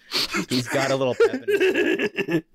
he's 0.50 0.68
got 0.68 0.92
a 0.92 0.96
little 0.96 1.16
pep 1.16 1.44
in 1.48 2.20
his 2.28 2.44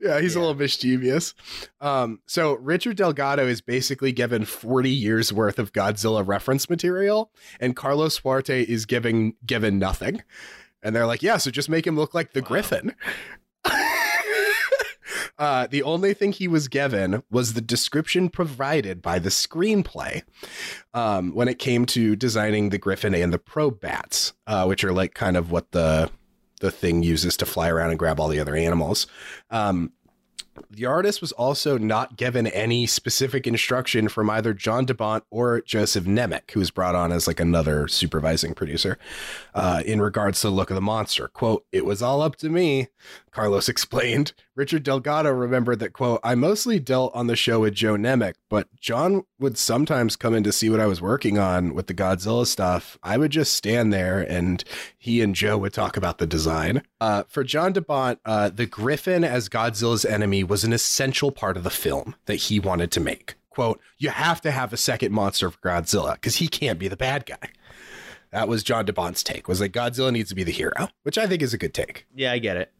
Yeah, 0.00 0.20
he's 0.20 0.34
a 0.34 0.40
little 0.40 0.56
mischievous. 0.56 1.32
Um, 1.80 2.18
so 2.26 2.54
Richard 2.54 2.96
Delgado 2.96 3.46
is 3.46 3.60
basically 3.60 4.10
given 4.10 4.44
40 4.44 4.90
years 4.90 5.32
worth 5.32 5.60
of 5.60 5.72
Godzilla 5.72 6.26
reference 6.26 6.68
material, 6.68 7.30
and 7.60 7.76
Carlos 7.76 8.18
Huarte 8.18 8.64
is 8.64 8.84
giving 8.84 9.34
given 9.46 9.78
nothing. 9.78 10.20
And 10.82 10.96
they're 10.96 11.06
like, 11.06 11.22
yeah, 11.22 11.36
so 11.36 11.52
just 11.52 11.68
make 11.68 11.86
him 11.86 11.94
look 11.94 12.14
like 12.14 12.32
the 12.32 12.42
Griffin. 12.42 12.96
Uh, 15.42 15.66
the 15.66 15.82
only 15.82 16.14
thing 16.14 16.30
he 16.30 16.46
was 16.46 16.68
given 16.68 17.20
was 17.28 17.54
the 17.54 17.60
description 17.60 18.28
provided 18.28 19.02
by 19.02 19.18
the 19.18 19.28
screenplay 19.28 20.22
um, 20.94 21.34
when 21.34 21.48
it 21.48 21.58
came 21.58 21.84
to 21.84 22.14
designing 22.14 22.68
the 22.68 22.78
Griffin 22.78 23.12
and 23.12 23.32
the 23.32 23.40
probe 23.40 23.80
bats, 23.80 24.34
uh, 24.46 24.64
which 24.66 24.84
are 24.84 24.92
like 24.92 25.14
kind 25.14 25.36
of 25.36 25.50
what 25.50 25.72
the 25.72 26.08
the 26.60 26.70
thing 26.70 27.02
uses 27.02 27.36
to 27.36 27.44
fly 27.44 27.68
around 27.68 27.90
and 27.90 27.98
grab 27.98 28.20
all 28.20 28.28
the 28.28 28.38
other 28.38 28.54
animals. 28.54 29.08
Um, 29.50 29.90
the 30.70 30.86
artist 30.86 31.20
was 31.20 31.32
also 31.32 31.78
not 31.78 32.16
given 32.16 32.46
any 32.46 32.86
specific 32.86 33.46
instruction 33.46 34.08
from 34.08 34.28
either 34.28 34.52
John 34.52 34.84
De 34.84 34.94
Bont 34.94 35.24
or 35.30 35.62
Joseph 35.62 36.04
Nemec, 36.04 36.50
who 36.50 36.60
was 36.60 36.70
brought 36.70 36.94
on 36.94 37.12
as 37.12 37.26
like 37.26 37.40
another 37.40 37.88
supervising 37.88 38.54
producer, 38.54 38.98
uh, 39.54 39.82
in 39.84 40.00
regards 40.00 40.40
to 40.40 40.48
the 40.48 40.52
look 40.52 40.70
of 40.70 40.74
the 40.74 40.80
monster. 40.80 41.28
Quote, 41.28 41.64
it 41.72 41.84
was 41.84 42.02
all 42.02 42.20
up 42.20 42.36
to 42.36 42.48
me, 42.48 42.88
Carlos 43.30 43.68
explained. 43.70 44.32
Richard 44.54 44.82
Delgado 44.82 45.30
remembered 45.30 45.78
that, 45.78 45.94
quote, 45.94 46.20
I 46.22 46.34
mostly 46.34 46.78
dealt 46.78 47.14
on 47.14 47.26
the 47.26 47.36
show 47.36 47.60
with 47.60 47.74
Joe 47.74 47.94
Nemec, 47.94 48.34
but 48.50 48.68
John 48.78 49.24
would 49.38 49.56
sometimes 49.56 50.14
come 50.14 50.34
in 50.34 50.42
to 50.44 50.52
see 50.52 50.68
what 50.68 50.80
I 50.80 50.86
was 50.86 51.00
working 51.00 51.38
on 51.38 51.74
with 51.74 51.86
the 51.86 51.94
Godzilla 51.94 52.46
stuff. 52.46 52.98
I 53.02 53.16
would 53.16 53.30
just 53.30 53.54
stand 53.54 53.94
there 53.94 54.20
and 54.20 54.62
he 54.98 55.22
and 55.22 55.34
Joe 55.34 55.56
would 55.56 55.72
talk 55.72 55.96
about 55.96 56.18
the 56.18 56.26
design. 56.26 56.82
Uh, 57.00 57.22
for 57.28 57.44
John 57.44 57.72
De 57.72 57.80
Bont, 57.80 58.18
uh, 58.26 58.50
the 58.50 58.66
Griffin 58.66 59.24
as 59.24 59.48
Godzilla's 59.48 60.04
enemy 60.04 60.44
was 60.44 60.64
an 60.64 60.74
essential 60.74 61.32
part 61.32 61.56
of 61.56 61.64
the 61.64 61.70
film 61.70 62.14
that 62.26 62.34
he 62.36 62.60
wanted 62.60 62.90
to 62.92 63.00
make. 63.00 63.36
Quote, 63.48 63.80
you 63.96 64.10
have 64.10 64.42
to 64.42 64.50
have 64.50 64.72
a 64.72 64.78
second 64.78 65.12
monster 65.12 65.50
for 65.50 65.58
Godzilla 65.60 66.14
because 66.14 66.36
he 66.36 66.48
can't 66.48 66.78
be 66.78 66.88
the 66.88 66.96
bad 66.96 67.24
guy. 67.24 67.50
That 68.32 68.48
was 68.48 68.62
John 68.62 68.84
De 68.84 68.92
Bont's 68.92 69.22
take, 69.22 69.48
was 69.48 69.60
like 69.60 69.72
Godzilla 69.72 70.12
needs 70.12 70.30
to 70.30 70.34
be 70.34 70.44
the 70.44 70.52
hero, 70.52 70.88
which 71.02 71.16
I 71.18 71.26
think 71.26 71.42
is 71.42 71.54
a 71.54 71.58
good 71.58 71.74
take. 71.74 72.06
Yeah, 72.14 72.32
I 72.32 72.38
get 72.38 72.56
it. 72.56 72.72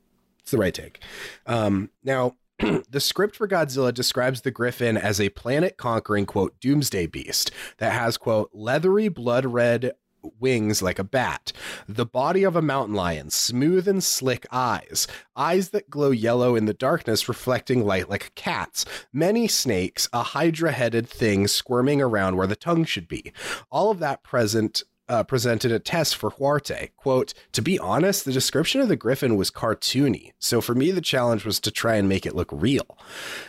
It's 0.43 0.51
the 0.51 0.59
right 0.59 0.74
take. 0.74 1.01
Um, 1.47 1.90
now, 2.03 2.36
the 2.90 3.01
script 3.01 3.36
for 3.36 3.49
Godzilla 3.49 3.93
describes 3.93 4.43
the 4.43 4.51
Griffin 4.51 4.97
as 4.97 5.20
a 5.20 5.30
planet 5.30 5.76
conquering, 5.76 6.26
quote, 6.26 6.59
doomsday 6.61 7.07
beast 7.07 7.51
that 7.78 7.93
has, 7.93 8.16
quote, 8.16 8.51
leathery 8.53 9.09
blood 9.09 9.47
red 9.47 9.93
wings 10.38 10.82
like 10.82 10.99
a 10.99 11.05
bat, 11.05 11.53
the 11.88 12.07
body 12.07 12.45
of 12.45 12.57
a 12.57 12.62
mountain 12.62 12.95
lion, 12.95 13.30
smooth 13.30 13.88
and 13.88 14.03
slick 14.05 14.47
eyes, 14.53 15.07
eyes 15.36 15.70
that 15.70 15.90
glow 15.90 16.11
yellow 16.11 16.55
in 16.55 16.66
the 16.66 16.74
darkness, 16.74 17.28
reflecting 17.28 17.84
light 17.84 18.09
like 18.09 18.26
a 18.26 18.30
cat's, 18.30 18.84
many 19.12 19.49
snakes, 19.49 20.09
a 20.12 20.22
hydra 20.22 20.72
headed 20.72 21.09
thing 21.09 21.49
squirming 21.49 22.01
around 22.01 22.36
where 22.36 22.47
the 22.47 22.57
tongue 22.57 22.84
should 22.84 23.09
be. 23.09 23.32
All 23.70 23.90
of 23.90 23.99
that 23.99 24.22
present 24.22 24.84
uh, 25.09 25.22
presented 25.24 25.70
a 25.72 25.78
test 25.78 26.16
for 26.16 26.30
Huarte. 26.30 26.90
Quote, 26.96 27.34
to 27.53 27.61
be 27.62 27.78
honest, 27.78 28.24
the 28.24 28.32
description 28.32 28.80
of 28.80 28.88
the 28.88 28.96
griffin 28.96 29.36
was 29.36 29.50
cartoony. 29.50 30.32
So 30.38 30.61
for 30.61 30.74
me, 30.74 30.90
the 30.90 31.00
challenge 31.00 31.44
was 31.44 31.61
to 31.61 31.70
try 31.70 31.96
and 31.96 32.09
make 32.09 32.24
it 32.24 32.34
look 32.34 32.48
real. 32.53 32.96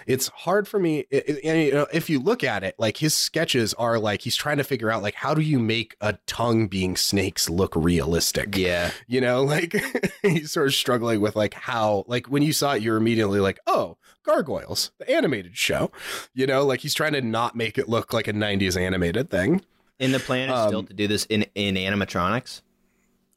It's 0.08 0.28
hard 0.30 0.68
for 0.68 0.80
me. 0.80 1.06
it- 1.10 1.30
it- 1.30 1.40
and, 1.44 1.62
you 1.62 1.72
know, 1.72 1.88
if 1.94 2.10
you 2.10 2.20
look 2.20 2.44
at 2.44 2.64
it, 2.64 2.76
like 2.78 2.98
his 2.98 3.14
sketches 3.14 3.74
are 3.76 4.00
like, 4.00 4.22
he's 4.22 4.36
trying 4.36 4.58
to 4.58 4.64
figure 4.64 4.90
out 4.92 5.04
like, 5.04 5.16
how 5.16 5.34
do 5.34 5.42
you 5.42 5.60
make 5.60 5.96
a 6.02 6.18
tongue 6.26 6.68
being 6.68 6.96
snakes 6.98 7.50
look 7.50 7.76
realistic? 7.76 8.58
Yeah. 8.58 8.92
You 9.08 9.22
know, 9.22 9.44
like 9.54 9.76
he's 10.22 10.52
sort 10.52 10.68
of 10.68 10.74
struggling 10.74 11.22
with 11.22 11.36
like 11.36 11.54
how, 11.54 12.04
like 12.08 12.28
when 12.28 12.44
you 12.44 12.52
saw 12.54 12.74
it, 12.74 12.82
you're 12.82 12.98
immediately 12.98 13.40
like, 13.40 13.60
oh, 13.68 13.98
Gargoyles, 14.26 14.92
the 15.00 15.10
animated 15.10 15.58
show. 15.58 15.92
You 16.34 16.48
know, 16.48 16.66
like 16.66 16.80
he's 16.80 16.94
trying 16.94 17.14
to 17.14 17.22
not 17.22 17.56
make 17.56 17.78
it 17.78 17.90
look 17.90 18.14
like 18.14 18.28
a 18.28 18.34
90s 18.34 18.80
animated 18.80 19.30
thing. 19.30 19.62
And 20.04 20.14
the 20.14 20.20
plan 20.20 20.50
is 20.50 20.68
still 20.68 20.80
Um, 20.80 20.88
to 20.88 20.94
do 20.94 21.08
this 21.08 21.26
in 21.26 21.46
in 21.56 21.76
animatronics. 21.76 22.62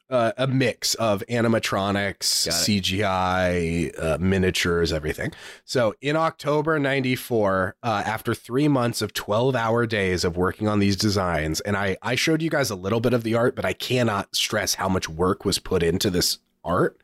uh, 0.09 0.31
a 0.37 0.47
mix 0.47 0.93
of 0.95 1.21
animatronics, 1.29 2.47
CGI, 2.51 3.91
uh, 4.01 4.17
miniatures, 4.19 4.93
everything. 4.93 5.33
So 5.65 5.95
in 6.01 6.15
October 6.15 6.79
94, 6.79 7.75
uh, 7.83 8.03
after 8.05 8.33
three 8.33 8.67
months 8.69 9.01
of 9.01 9.13
12 9.13 9.53
hour 9.55 9.85
days 9.85 10.23
of 10.23 10.37
working 10.37 10.67
on 10.67 10.79
these 10.79 10.95
designs, 10.95 11.59
and 11.61 11.75
I, 11.75 11.97
I 12.01 12.15
showed 12.15 12.41
you 12.41 12.49
guys 12.49 12.69
a 12.69 12.75
little 12.75 13.01
bit 13.01 13.13
of 13.13 13.23
the 13.23 13.35
art, 13.35 13.53
but 13.55 13.65
I 13.65 13.73
cannot 13.73 14.33
stress 14.35 14.75
how 14.75 14.87
much 14.87 15.09
work 15.09 15.43
was 15.43 15.59
put 15.59 15.83
into 15.83 16.09
this 16.09 16.39
art. 16.63 16.97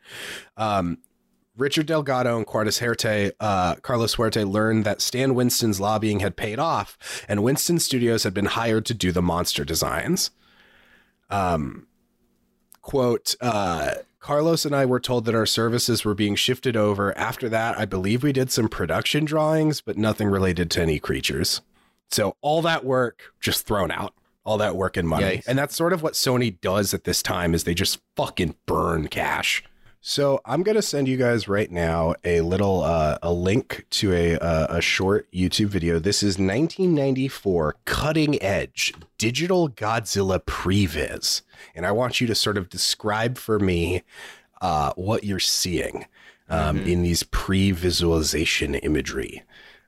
Um, 0.56 0.96
Richard 1.56 1.86
Delgado 1.86 2.36
and 2.36 2.46
Quartus 2.46 2.80
Huarte, 2.80 3.32
uh, 3.38 3.76
Carlos 3.76 4.16
Huarte 4.16 4.50
learned 4.50 4.84
that 4.84 5.00
Stan 5.00 5.34
Winston's 5.34 5.80
lobbying 5.80 6.20
had 6.20 6.36
paid 6.36 6.58
off, 6.58 7.24
and 7.28 7.44
Winston 7.44 7.78
Studios 7.78 8.24
had 8.24 8.34
been 8.34 8.46
hired 8.46 8.84
to 8.86 8.94
do 8.94 9.12
the 9.12 9.22
monster 9.22 9.64
designs. 9.64 10.30
Um, 11.30 11.86
quote, 12.82 13.36
uh, 13.40 13.94
Carlos 14.18 14.64
and 14.64 14.74
I 14.74 14.86
were 14.86 15.00
told 15.00 15.26
that 15.26 15.34
our 15.34 15.46
services 15.46 16.04
were 16.04 16.14
being 16.14 16.34
shifted 16.34 16.76
over. 16.76 17.16
After 17.16 17.48
that, 17.50 17.78
I 17.78 17.84
believe 17.84 18.22
we 18.22 18.32
did 18.32 18.50
some 18.50 18.68
production 18.68 19.24
drawings, 19.24 19.80
but 19.80 19.98
nothing 19.98 20.28
related 20.28 20.70
to 20.72 20.82
any 20.82 20.98
creatures. 20.98 21.60
So 22.10 22.36
all 22.40 22.62
that 22.62 22.84
work 22.84 23.32
just 23.40 23.66
thrown 23.66 23.90
out. 23.90 24.14
All 24.46 24.58
that 24.58 24.76
work 24.76 24.96
and 24.96 25.08
money. 25.08 25.38
Yikes. 25.38 25.46
And 25.46 25.58
that's 25.58 25.74
sort 25.74 25.92
of 25.94 26.02
what 26.02 26.12
Sony 26.14 26.60
does 26.60 26.92
at 26.92 27.04
this 27.04 27.22
time 27.22 27.54
is 27.54 27.64
they 27.64 27.74
just 27.74 28.00
fucking 28.14 28.56
burn 28.66 29.08
cash. 29.08 29.62
So 30.06 30.42
I'm 30.44 30.62
gonna 30.62 30.82
send 30.82 31.08
you 31.08 31.16
guys 31.16 31.48
right 31.48 31.70
now 31.70 32.14
a 32.24 32.42
little 32.42 32.82
uh, 32.82 33.16
a 33.22 33.32
link 33.32 33.86
to 33.88 34.12
a 34.12 34.36
uh, 34.36 34.66
a 34.68 34.82
short 34.82 35.26
YouTube 35.32 35.68
video. 35.68 35.98
This 35.98 36.22
is 36.22 36.34
1994 36.34 37.76
cutting 37.86 38.42
edge 38.42 38.92
digital 39.16 39.70
Godzilla 39.70 40.40
previs, 40.40 41.40
and 41.74 41.86
I 41.86 41.92
want 41.92 42.20
you 42.20 42.26
to 42.26 42.34
sort 42.34 42.58
of 42.58 42.68
describe 42.68 43.38
for 43.38 43.58
me 43.58 44.02
uh, 44.60 44.92
what 44.96 45.24
you're 45.24 45.40
seeing 45.40 46.04
um, 46.50 46.80
in 46.80 47.02
these 47.02 47.22
pre-visualization 47.22 48.74
imagery. 48.74 49.42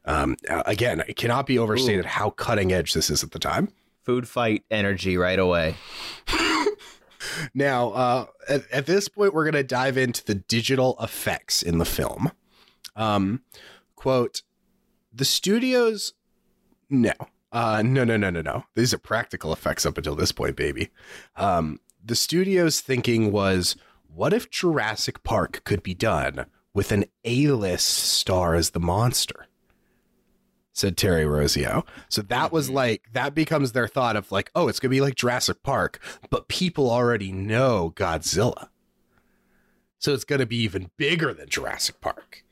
Um, 0.07 0.37
again, 0.49 1.03
it 1.07 1.17
cannot 1.17 1.45
be 1.47 1.59
overstated 1.59 2.07
how 2.07 2.31
cutting 2.31 2.73
edge 2.73 2.95
this 2.95 3.11
is 3.11 3.23
at 3.23 3.33
the 3.33 3.39
time. 3.39 3.69
Food 4.03 4.27
fight 4.27 4.64
energy 4.71 5.19
right 5.19 5.39
away. 5.39 5.75
Now, 7.55 7.91
uh, 7.91 8.27
at, 8.49 8.70
at 8.70 8.87
this 8.87 9.09
point, 9.09 9.35
we're 9.35 9.45
going 9.45 9.55
to 9.55 9.64
dive 9.64 9.97
into 9.97 10.24
the 10.24 10.35
digital 10.35 10.97
effects 11.01 11.62
in 11.62 11.79
the 11.79 11.85
film. 11.85 12.31
Um, 12.95 13.43
quote, 13.95 14.43
the 15.12 15.24
studios, 15.24 16.14
no, 16.91 17.12
uh, 17.53 17.83
no, 17.85 18.05
no, 18.05 18.16
no, 18.16 18.31
no, 18.31 18.43
no. 18.43 18.64
These 18.74 18.93
are 18.93 18.99
practical 18.99 19.53
effects 19.53 19.87
up 19.87 19.97
until 19.97 20.14
this 20.14 20.33
point, 20.33 20.57
baby. 20.57 20.91
Um, 21.37 21.81
the 22.05 22.16
studio's 22.16 22.81
thinking 22.81 23.33
was, 23.33 23.77
what 24.07 24.33
if 24.33 24.51
Jurassic 24.51 25.22
Park 25.22 25.62
could 25.64 25.83
be 25.83 25.95
done 25.95 26.47
with 26.72 26.93
an 26.93 27.05
A-list 27.24 27.87
star 27.87 28.55
as 28.55 28.70
the 28.70 28.81
monster? 28.81 29.45
Said 30.77 30.99
Terry 30.99 31.24
Rossio. 31.24 31.87
So 32.11 32.20
that 32.20 32.53
was 32.53 32.66
mm-hmm. 32.66 32.77
like 32.77 33.03
that 33.14 33.35
becomes 33.35 33.72
their 33.72 33.89
thought 33.89 34.14
of 34.14 34.31
like, 34.31 34.51
oh, 34.55 34.68
it's 34.68 34.79
gonna 34.79 34.91
be 34.91 35.01
like 35.01 35.14
Jurassic 35.14 35.62
Park, 35.62 35.99
but 36.29 36.49
people 36.49 36.91
already 36.91 37.33
know 37.33 37.95
Godzilla. 37.97 38.68
So 39.99 40.12
it's 40.12 40.24
gonna 40.24 40.45
be 40.45 40.59
even 40.59 40.91
bigger 40.99 41.33
than 41.33 41.49
Jurassic 41.49 42.03
Park. 42.03 42.45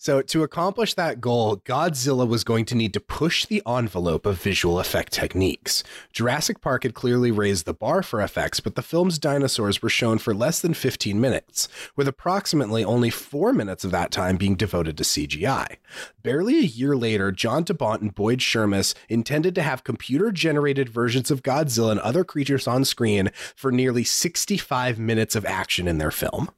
So, 0.00 0.22
to 0.22 0.44
accomplish 0.44 0.94
that 0.94 1.20
goal, 1.20 1.56
Godzilla 1.56 2.26
was 2.26 2.44
going 2.44 2.66
to 2.66 2.76
need 2.76 2.94
to 2.94 3.00
push 3.00 3.44
the 3.44 3.60
envelope 3.66 4.26
of 4.26 4.40
visual 4.40 4.78
effect 4.78 5.12
techniques. 5.12 5.82
Jurassic 6.12 6.60
Park 6.60 6.84
had 6.84 6.94
clearly 6.94 7.32
raised 7.32 7.66
the 7.66 7.74
bar 7.74 8.04
for 8.04 8.22
effects, 8.22 8.60
but 8.60 8.76
the 8.76 8.82
film's 8.82 9.18
dinosaurs 9.18 9.82
were 9.82 9.88
shown 9.88 10.18
for 10.18 10.32
less 10.32 10.60
than 10.60 10.72
15 10.72 11.20
minutes, 11.20 11.66
with 11.96 12.06
approximately 12.06 12.84
only 12.84 13.10
four 13.10 13.52
minutes 13.52 13.84
of 13.84 13.90
that 13.90 14.12
time 14.12 14.36
being 14.36 14.54
devoted 14.54 14.96
to 14.98 15.02
CGI. 15.02 15.78
Barely 16.22 16.60
a 16.60 16.62
year 16.62 16.96
later, 16.96 17.32
John 17.32 17.64
De 17.64 17.74
Bont 17.74 18.00
and 18.00 18.14
Boyd 18.14 18.38
Shermis 18.38 18.94
intended 19.08 19.56
to 19.56 19.62
have 19.62 19.82
computer 19.82 20.30
generated 20.30 20.88
versions 20.88 21.28
of 21.28 21.42
Godzilla 21.42 21.90
and 21.90 22.00
other 22.00 22.22
creatures 22.22 22.68
on 22.68 22.84
screen 22.84 23.32
for 23.56 23.72
nearly 23.72 24.04
65 24.04 24.96
minutes 25.00 25.34
of 25.34 25.44
action 25.44 25.88
in 25.88 25.98
their 25.98 26.12
film. 26.12 26.50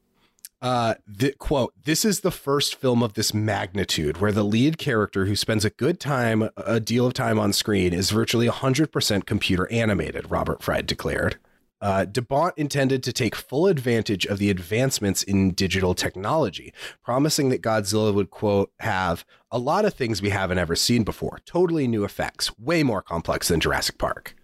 Uh, 0.63 0.95
the 1.07 1.33
quote, 1.33 1.73
this 1.85 2.05
is 2.05 2.21
the 2.21 2.31
first 2.31 2.75
film 2.75 3.03
of 3.03 3.15
this 3.15 3.33
magnitude 3.33 4.19
where 4.19 4.33
the 4.33 4.43
lead 4.45 4.77
character 4.77 5.25
who 5.25 5.35
spends 5.35 5.65
a 5.65 5.71
good 5.71 5.99
time, 5.99 6.51
a 6.57 6.79
deal 6.79 7.07
of 7.07 7.15
time 7.15 7.39
on 7.39 7.53
screen 7.53 7.95
is 7.95 8.11
virtually 8.11 8.47
100% 8.47 9.25
computer 9.25 9.71
animated, 9.73 10.31
Robert 10.31 10.63
Fried 10.63 10.87
declared. 10.87 11.39
Uh, 11.81 12.05
De 12.05 12.21
Bont 12.21 12.53
intended 12.59 13.03
to 13.03 13.13
take 13.13 13.35
full 13.35 13.67
advantage 13.67 14.27
of 14.27 14.37
the 14.37 14.51
advancements 14.51 15.23
in 15.23 15.53
digital 15.53 15.95
technology, 15.95 16.75
promising 17.03 17.49
that 17.49 17.63
Godzilla 17.63 18.13
would, 18.13 18.31
quote, 18.31 18.71
have 18.81 19.25
a 19.51 19.59
lot 19.59 19.87
of 19.87 19.95
things 19.95 20.21
we 20.21 20.29
haven't 20.29 20.59
ever 20.59 20.77
seen 20.77 21.05
before, 21.05 21.39
totally 21.47 21.89
new 21.89 22.05
effects, 22.05 22.57
way 22.59 22.83
more 22.83 23.01
complex 23.01 23.49
than 23.49 23.61
Jurassic 23.61 23.97
Park. 23.97 24.35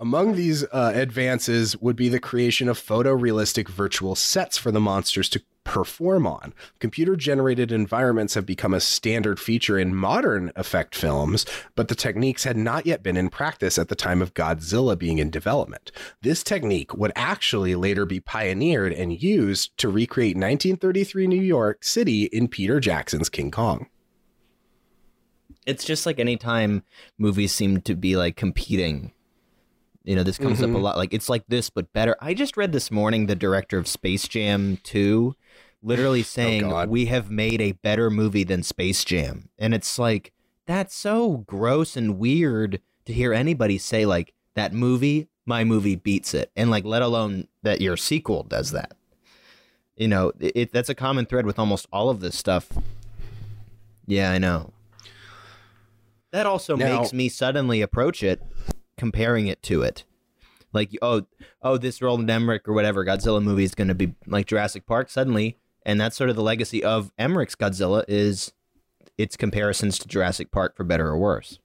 Among 0.00 0.34
these 0.34 0.64
uh, 0.72 0.92
advances 0.94 1.76
would 1.76 1.94
be 1.94 2.08
the 2.08 2.18
creation 2.18 2.70
of 2.70 2.80
photorealistic 2.80 3.68
virtual 3.68 4.14
sets 4.14 4.56
for 4.56 4.72
the 4.72 4.80
monsters 4.80 5.28
to 5.28 5.42
perform 5.62 6.26
on. 6.26 6.54
Computer 6.78 7.16
generated 7.16 7.70
environments 7.70 8.32
have 8.32 8.46
become 8.46 8.72
a 8.72 8.80
standard 8.80 9.38
feature 9.38 9.78
in 9.78 9.94
modern 9.94 10.52
effect 10.56 10.94
films, 10.94 11.44
but 11.76 11.88
the 11.88 11.94
techniques 11.94 12.44
had 12.44 12.56
not 12.56 12.86
yet 12.86 13.02
been 13.02 13.18
in 13.18 13.28
practice 13.28 13.78
at 13.78 13.88
the 13.88 13.94
time 13.94 14.22
of 14.22 14.32
Godzilla 14.32 14.98
being 14.98 15.18
in 15.18 15.28
development. 15.28 15.92
This 16.22 16.42
technique 16.42 16.94
would 16.94 17.12
actually 17.14 17.74
later 17.74 18.06
be 18.06 18.20
pioneered 18.20 18.94
and 18.94 19.22
used 19.22 19.76
to 19.76 19.90
recreate 19.90 20.34
1933 20.34 21.26
New 21.26 21.42
York 21.42 21.84
City 21.84 22.24
in 22.24 22.48
Peter 22.48 22.80
Jackson's 22.80 23.28
King 23.28 23.50
Kong. 23.50 23.86
It's 25.66 25.84
just 25.84 26.06
like 26.06 26.18
anytime 26.18 26.84
movies 27.18 27.52
seem 27.52 27.82
to 27.82 27.94
be 27.94 28.16
like 28.16 28.36
competing. 28.36 29.12
You 30.04 30.16
know, 30.16 30.22
this 30.22 30.38
comes 30.38 30.60
up 30.60 30.70
a 30.70 30.72
mm-hmm. 30.72 30.82
lot. 30.82 30.96
Like 30.96 31.12
it's 31.12 31.28
like 31.28 31.44
this, 31.48 31.70
but 31.70 31.92
better. 31.92 32.16
I 32.20 32.34
just 32.34 32.56
read 32.56 32.72
this 32.72 32.90
morning 32.90 33.26
the 33.26 33.36
director 33.36 33.78
of 33.78 33.86
Space 33.86 34.26
Jam 34.26 34.78
2 34.82 35.36
literally 35.82 36.20
oh, 36.20 36.24
saying 36.24 36.68
God. 36.68 36.88
we 36.88 37.06
have 37.06 37.30
made 37.30 37.60
a 37.60 37.72
better 37.72 38.10
movie 38.10 38.44
than 38.44 38.62
Space 38.62 39.04
Jam. 39.04 39.48
And 39.58 39.74
it's 39.74 39.98
like 39.98 40.32
that's 40.66 40.94
so 40.94 41.38
gross 41.38 41.96
and 41.96 42.18
weird 42.18 42.80
to 43.06 43.12
hear 43.12 43.32
anybody 43.32 43.78
say 43.78 44.06
like 44.06 44.34
that 44.54 44.72
movie, 44.72 45.28
my 45.46 45.64
movie 45.64 45.96
beats 45.96 46.34
it. 46.34 46.50
And 46.56 46.70
like 46.70 46.84
let 46.84 47.02
alone 47.02 47.48
that 47.62 47.80
your 47.80 47.96
sequel 47.96 48.42
does 48.42 48.72
that. 48.72 48.94
You 49.96 50.08
know, 50.08 50.32
it, 50.40 50.52
it 50.54 50.72
that's 50.72 50.88
a 50.88 50.94
common 50.94 51.26
thread 51.26 51.46
with 51.46 51.58
almost 51.58 51.86
all 51.92 52.08
of 52.08 52.20
this 52.20 52.36
stuff. 52.36 52.68
Yeah, 54.06 54.30
I 54.30 54.38
know. 54.38 54.72
That 56.32 56.46
also 56.46 56.76
Now- 56.76 57.00
makes 57.00 57.12
me 57.12 57.28
suddenly 57.28 57.82
approach 57.82 58.22
it, 58.22 58.40
comparing 59.00 59.46
it 59.46 59.62
to 59.62 59.80
it. 59.80 60.04
Like, 60.74 60.90
oh, 61.00 61.22
oh, 61.62 61.78
this 61.78 62.02
Roland 62.02 62.28
Emmerich 62.28 62.68
or 62.68 62.74
whatever 62.74 63.02
Godzilla 63.02 63.42
movie 63.42 63.64
is 63.64 63.74
going 63.74 63.88
to 63.88 63.94
be 63.94 64.14
like 64.26 64.46
Jurassic 64.46 64.86
Park 64.86 65.08
suddenly, 65.08 65.56
and 65.86 65.98
that's 65.98 66.16
sort 66.16 66.28
of 66.28 66.36
the 66.36 66.42
legacy 66.42 66.84
of 66.84 67.10
Emmerich's 67.18 67.56
Godzilla 67.56 68.04
is 68.06 68.52
its 69.16 69.38
comparisons 69.38 69.98
to 70.00 70.06
Jurassic 70.06 70.52
Park 70.52 70.76
for 70.76 70.84
better 70.84 71.08
or 71.08 71.18
worse. 71.18 71.58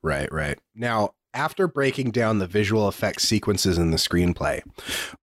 Right, 0.00 0.30
right. 0.32 0.60
Now, 0.76 1.14
after 1.34 1.68
breaking 1.68 2.12
down 2.12 2.38
the 2.38 2.46
visual 2.46 2.88
effects 2.88 3.24
sequences 3.24 3.76
in 3.76 3.90
the 3.90 3.98
screenplay, 3.98 4.62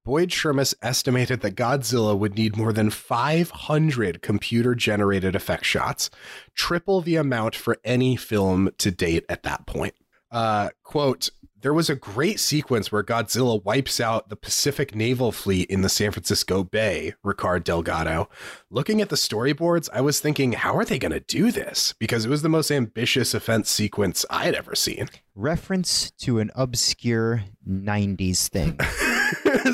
Boyd 0.05 0.29
Shermis 0.29 0.75
estimated 0.81 1.41
that 1.41 1.55
Godzilla 1.55 2.15
would 2.15 2.35
need 2.35 2.55
more 2.55 2.71
than 2.71 2.91
500 2.91 4.21
computer 4.21 4.75
generated 4.75 5.35
effect 5.35 5.65
shots, 5.65 6.11
triple 6.53 7.01
the 7.01 7.15
amount 7.15 7.55
for 7.55 7.77
any 7.83 8.15
film 8.15 8.69
to 8.77 8.91
date 8.91 9.25
at 9.27 9.41
that 9.43 9.65
point. 9.65 9.95
Uh, 10.33 10.69
quote, 10.83 11.29
there 11.61 11.73
was 11.73 11.89
a 11.89 11.95
great 11.95 12.41
sequence 12.41 12.91
where 12.91 13.03
Godzilla 13.03 13.63
wipes 13.63 14.01
out 14.01 14.27
the 14.27 14.35
Pacific 14.35 14.93
Naval 14.93 15.31
Fleet 15.31 15.69
in 15.69 15.81
the 15.81 15.87
San 15.87 16.11
Francisco 16.11 16.63
Bay, 16.63 17.13
Ricardo 17.23 17.63
Delgado. 17.63 18.27
Looking 18.69 18.99
at 18.99 19.07
the 19.07 19.15
storyboards, 19.15 19.87
I 19.93 20.01
was 20.01 20.19
thinking, 20.19 20.53
how 20.53 20.75
are 20.75 20.83
they 20.83 20.99
going 20.99 21.13
to 21.13 21.21
do 21.21 21.51
this? 21.51 21.93
Because 21.99 22.25
it 22.25 22.29
was 22.29 22.41
the 22.41 22.49
most 22.49 22.69
ambitious 22.69 23.33
offense 23.33 23.69
sequence 23.69 24.25
I 24.29 24.43
had 24.43 24.55
ever 24.55 24.75
seen. 24.75 25.07
Reference 25.35 26.11
to 26.11 26.39
an 26.39 26.51
obscure 26.53 27.43
90s 27.65 28.49
thing. 28.49 28.77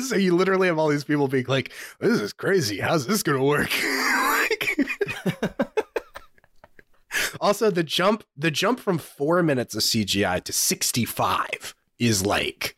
so 0.02 0.14
you 0.14 0.36
literally 0.36 0.68
have 0.68 0.78
all 0.78 0.88
these 0.88 1.04
people 1.04 1.26
being 1.26 1.46
like, 1.48 1.72
this 1.98 2.20
is 2.20 2.32
crazy. 2.32 2.78
How's 2.78 3.06
this 3.08 3.24
going 3.24 3.38
to 3.38 3.44
work? 3.44 3.70
also, 7.40 7.70
the 7.70 7.82
jump, 7.82 8.24
the 8.36 8.50
jump 8.50 8.78
from 8.80 8.98
four 8.98 9.42
minutes 9.42 9.74
of 9.74 9.82
CGI 9.82 10.42
to 10.44 10.52
65 10.52 11.74
is 11.98 12.24
like, 12.24 12.76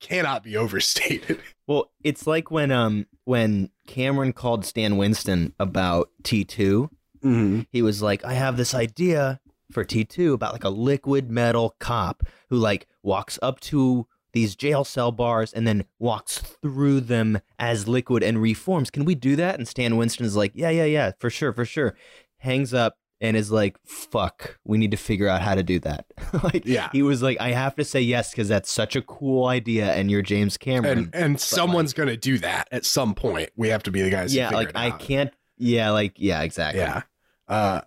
cannot 0.00 0.42
be 0.42 0.56
overstated. 0.56 1.40
Well, 1.66 1.90
it's 2.02 2.26
like 2.26 2.50
when 2.50 2.70
um 2.70 3.06
when 3.24 3.70
Cameron 3.86 4.34
called 4.34 4.66
Stan 4.66 4.98
Winston 4.98 5.54
about 5.58 6.10
T2, 6.22 6.90
Mm-hmm. 7.24 7.60
he 7.70 7.80
was 7.80 8.02
like, 8.02 8.22
I 8.22 8.34
have 8.34 8.58
this 8.58 8.74
idea 8.74 9.40
for 9.72 9.82
T2 9.82 10.34
about 10.34 10.52
like 10.52 10.64
a 10.64 10.68
liquid 10.68 11.30
metal 11.30 11.74
cop 11.80 12.22
who 12.50 12.58
like 12.58 12.86
walks 13.02 13.38
up 13.40 13.60
to 13.60 14.06
these 14.34 14.54
jail 14.56 14.84
cell 14.84 15.10
bars 15.10 15.54
and 15.54 15.66
then 15.66 15.86
walks 15.98 16.36
through 16.38 17.00
them 17.00 17.40
as 17.58 17.88
liquid 17.88 18.22
and 18.22 18.42
reforms. 18.42 18.90
Can 18.90 19.06
we 19.06 19.14
do 19.14 19.36
that? 19.36 19.54
And 19.54 19.66
Stan 19.66 19.96
Winston 19.96 20.26
is 20.26 20.36
like, 20.36 20.52
Yeah, 20.54 20.68
yeah, 20.68 20.84
yeah, 20.84 21.12
for 21.18 21.30
sure, 21.30 21.54
for 21.54 21.64
sure. 21.64 21.96
Hangs 22.36 22.74
up 22.74 22.98
and 23.24 23.36
is 23.36 23.50
like, 23.50 23.76
fuck, 23.86 24.58
we 24.64 24.76
need 24.78 24.90
to 24.90 24.96
figure 24.96 25.26
out 25.28 25.40
how 25.42 25.54
to 25.54 25.62
do 25.62 25.78
that. 25.80 26.06
like 26.44 26.66
Yeah. 26.66 26.90
he 26.92 27.02
was 27.02 27.22
like, 27.22 27.40
I 27.40 27.52
have 27.52 27.74
to 27.76 27.84
say 27.84 28.00
yes 28.00 28.30
because 28.30 28.48
that's 28.48 28.70
such 28.70 28.94
a 28.96 29.02
cool 29.02 29.46
idea 29.46 29.92
and 29.94 30.10
you're 30.10 30.22
James 30.22 30.56
Cameron. 30.56 30.98
And 30.98 31.14
and 31.14 31.40
someone's 31.40 31.92
going 31.92 32.08
to 32.10 32.16
do 32.16 32.38
that 32.38 32.68
at 32.70 32.84
some 32.84 33.14
point. 33.14 33.50
We 33.56 33.68
have 33.70 33.82
to 33.84 33.90
be 33.90 34.02
the 34.02 34.10
guys. 34.10 34.34
yeah, 34.34 34.50
like 34.50 34.68
it 34.70 34.76
I 34.76 34.90
can't 34.90 35.32
yeah, 35.56 35.90
like 35.90 36.14
yeah, 36.16 36.42
exactly. 36.42 36.80
Yeah. 36.82 37.02
Uh, 37.48 37.80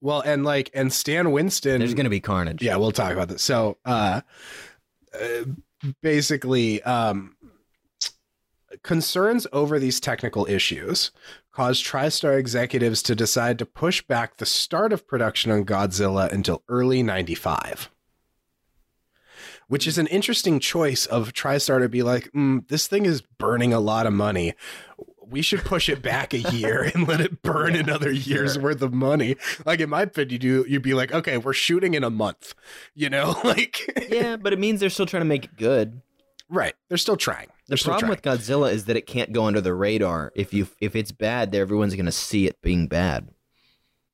well, 0.00 0.20
and 0.20 0.44
like, 0.44 0.70
and 0.74 0.92
Stan 0.92 1.32
Winston. 1.32 1.78
There's 1.80 1.94
gonna 1.94 2.10
be 2.10 2.20
carnage. 2.20 2.62
yeah, 2.62 2.76
we'll 2.76 2.92
talk 2.92 3.12
about 3.12 3.28
this. 3.28 3.42
So, 3.42 3.78
uh, 3.84 4.20
uh, 5.18 5.44
basically, 6.02 6.82
um, 6.82 7.36
concerns 8.82 9.46
over 9.52 9.78
these 9.78 10.00
technical 10.00 10.46
issues 10.46 11.10
caused 11.52 11.84
TriStar 11.84 12.38
executives 12.38 13.02
to 13.02 13.14
decide 13.14 13.58
to 13.58 13.66
push 13.66 14.02
back 14.02 14.36
the 14.36 14.46
start 14.46 14.92
of 14.92 15.08
production 15.08 15.50
on 15.50 15.64
Godzilla 15.64 16.30
until 16.30 16.62
early 16.68 17.02
95. 17.02 17.90
Which 19.66 19.86
is 19.86 19.98
an 19.98 20.06
interesting 20.06 20.60
choice 20.60 21.04
of 21.04 21.32
TriStar 21.32 21.80
to 21.80 21.88
be 21.88 22.02
like, 22.02 22.30
mm, 22.32 22.66
this 22.68 22.86
thing 22.86 23.04
is 23.04 23.20
burning 23.20 23.72
a 23.72 23.80
lot 23.80 24.06
of 24.06 24.12
money. 24.12 24.54
We 25.26 25.42
should 25.42 25.60
push 25.60 25.90
it 25.90 26.00
back 26.00 26.32
a 26.32 26.38
year 26.38 26.82
and 26.94 27.06
let 27.06 27.20
it 27.20 27.42
burn 27.42 27.74
another 27.74 28.10
year's 28.10 28.54
sure. 28.54 28.62
worth 28.62 28.80
of 28.80 28.94
money. 28.94 29.36
Like 29.66 29.80
in 29.80 29.90
my 29.90 30.02
opinion, 30.02 30.40
you 30.40 30.64
you'd 30.66 30.82
be 30.82 30.94
like, 30.94 31.12
okay, 31.12 31.36
we're 31.36 31.52
shooting 31.52 31.94
in 31.94 32.02
a 32.02 32.08
month. 32.08 32.54
You 32.94 33.10
know, 33.10 33.38
like 33.44 34.08
yeah, 34.08 34.36
but 34.36 34.52
it 34.52 34.58
means 34.58 34.80
they're 34.80 34.88
still 34.90 35.06
trying 35.06 35.22
to 35.22 35.26
make 35.28 35.44
it 35.44 35.56
good. 35.56 36.00
right. 36.48 36.74
They're 36.88 36.96
still 36.96 37.18
trying. 37.18 37.48
The 37.68 37.76
problem 37.76 38.08
with 38.08 38.22
Godzilla 38.22 38.72
is 38.72 38.86
that 38.86 38.96
it 38.96 39.06
can't 39.06 39.32
go 39.32 39.44
under 39.44 39.60
the 39.60 39.74
radar. 39.74 40.32
If 40.34 40.52
you 40.54 40.68
if 40.80 40.96
it's 40.96 41.12
bad, 41.12 41.54
everyone's 41.54 41.94
gonna 41.94 42.12
see 42.12 42.46
it 42.46 42.60
being 42.62 42.86
bad. 42.88 43.28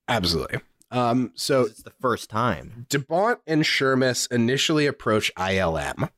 absolutely. 0.07 0.59
Um, 0.91 1.31
so 1.35 1.63
It's 1.63 1.81
the 1.81 1.89
first 1.89 2.29
time. 2.29 2.85
De 2.89 2.99
Bont 2.99 3.39
and 3.47 3.63
Shermis 3.63 4.31
initially 4.31 4.85
approached 4.85 5.31
ILM, 5.35 6.09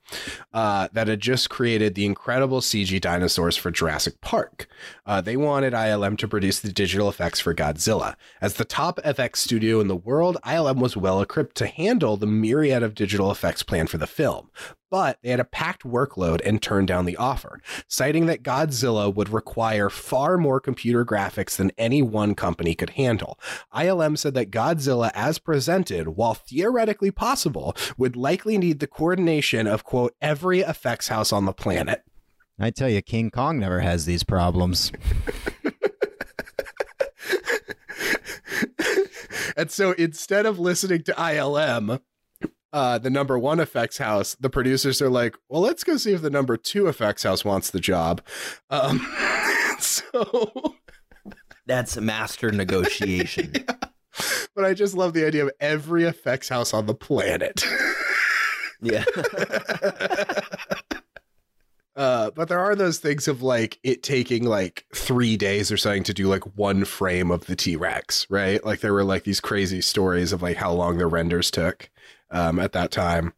uh, 0.54 0.90
that 0.92 1.08
had 1.08 1.20
just 1.20 1.50
created 1.50 1.96
the 1.96 2.06
incredible 2.06 2.62
CG 2.62 3.00
dinosaurs 3.00 3.58
for 3.58 3.72
Jurassic 3.72 4.20
Park. 4.22 4.68
Uh, 5.06 5.22
they 5.22 5.38
wanted 5.38 5.74
ILM 5.74 6.18
to 6.18 6.28
produce 6.28 6.60
the 6.60 6.72
digital 6.72 7.10
effects 7.10 7.40
for 7.40 7.56
Godzilla. 7.56 8.16
As 8.42 8.56
the 8.56 8.66
top 8.66 9.00
FX 9.04 9.38
studio 9.38 9.80
in 9.80 9.88
the 9.88 9.96
world, 9.96 10.38
ILM 10.46 10.80
was 10.80 10.98
well 10.98 11.22
equipped 11.22 11.56
to 11.58 11.68
handle 11.68 12.18
the 12.18 12.28
myriad 12.28 12.84
of 12.84 12.94
digital 12.94 13.32
effects 13.32 13.64
planned 13.64 13.90
for 13.90 13.98
the 13.98 14.06
film. 14.06 14.52
But 14.90 15.20
they 15.22 15.30
had 15.30 15.40
a 15.40 15.46
packed 15.46 15.84
workload 15.84 16.40
and 16.46 16.62
turned 16.62 16.88
down 16.88 17.06
the 17.06 17.18
offer, 17.18 17.60
citing 17.88 18.26
that 18.28 18.44
Godzilla 18.44 19.14
would 19.14 19.30
require 19.30 19.90
far 19.90 20.38
more 20.38 20.60
computer 20.60 21.06
graphics 21.06 21.58
than 21.58 21.72
any 21.78 22.02
one 22.02 22.36
company 22.36 22.74
could 22.74 22.92
handle. 22.92 23.38
ILM 23.76 24.18
said 24.18 24.34
that 24.36 24.52
Godzilla, 24.52 25.12
as 25.14 25.40
presented, 25.40 26.10
while 26.10 26.34
theoretically 26.34 27.12
possible, 27.12 27.76
would 27.98 28.16
likely 28.16 28.58
need 28.58 28.80
the 28.80 28.88
coordination 28.88 29.68
of, 29.68 29.84
quote, 29.84 30.16
every 30.22 30.62
effects 30.62 31.10
house 31.10 31.34
on 31.34 31.46
the 31.46 31.54
planet. 31.54 32.04
I 32.60 32.72
tell 32.72 32.90
you, 32.90 33.02
King 33.02 33.30
Kong 33.30 33.60
never 33.60 33.82
has 33.82 34.06
these 34.06 34.24
problems. 34.24 34.92
and 39.58 39.70
so 39.70 39.92
instead 39.92 40.48
of 40.48 40.60
listening 40.60 41.04
to 41.04 41.14
ILM, 41.14 42.02
uh, 42.78 43.00
the 43.00 43.10
number 43.10 43.40
one 43.40 43.60
effects 43.60 43.98
house, 43.98 44.36
the 44.40 44.52
producers 44.52 45.02
are 45.02 45.10
like, 45.10 45.36
well, 45.50 45.64
let's 45.64 45.84
go 45.84 45.98
see 45.98 46.14
if 46.14 46.22
the 46.22 46.30
number 46.30 46.56
two 46.56 46.86
effects 46.86 47.24
house 47.24 47.44
wants 47.44 47.72
the 47.72 47.80
job. 47.80 48.22
Um, 48.70 49.00
so, 49.80 50.76
That's 51.66 51.98
a 51.98 52.02
master 52.02 52.52
negotiation. 52.52 53.52
but 54.56 54.64
I 54.64 54.76
just 54.76 54.94
love 54.94 55.14
the 55.14 55.26
idea 55.26 55.46
of 55.46 55.52
every 55.60 56.04
effects 56.04 56.50
house 56.50 56.72
on 56.72 56.86
the 56.86 56.94
planet. 56.94 57.66
yeah. 58.80 59.06
Uh, 61.96 62.30
but 62.30 62.48
there 62.48 62.60
are 62.60 62.76
those 62.76 63.00
things 63.00 63.28
of 63.28 63.42
like 63.42 63.80
it 63.82 64.04
taking 64.04 64.44
like 64.44 64.86
three 64.94 65.36
days 65.36 65.72
or 65.72 65.78
something 65.78 66.04
to 66.04 66.14
do 66.14 66.28
like 66.28 66.44
one 66.56 66.86
frame 66.86 67.32
of 67.32 67.48
the 67.48 67.56
T 67.56 67.76
Rex, 67.76 68.28
right? 68.30 68.64
Like 68.64 68.82
there 68.82 68.94
were 68.94 69.04
like 69.04 69.24
these 69.24 69.40
crazy 69.40 69.82
stories 69.82 70.32
of 70.32 70.44
like 70.44 70.58
how 70.58 70.72
long 70.72 71.00
the 71.00 71.08
renders 71.08 71.50
took 71.50 71.90
um, 72.32 72.60
at 72.60 72.74
that 72.74 72.92
time. 72.92 73.34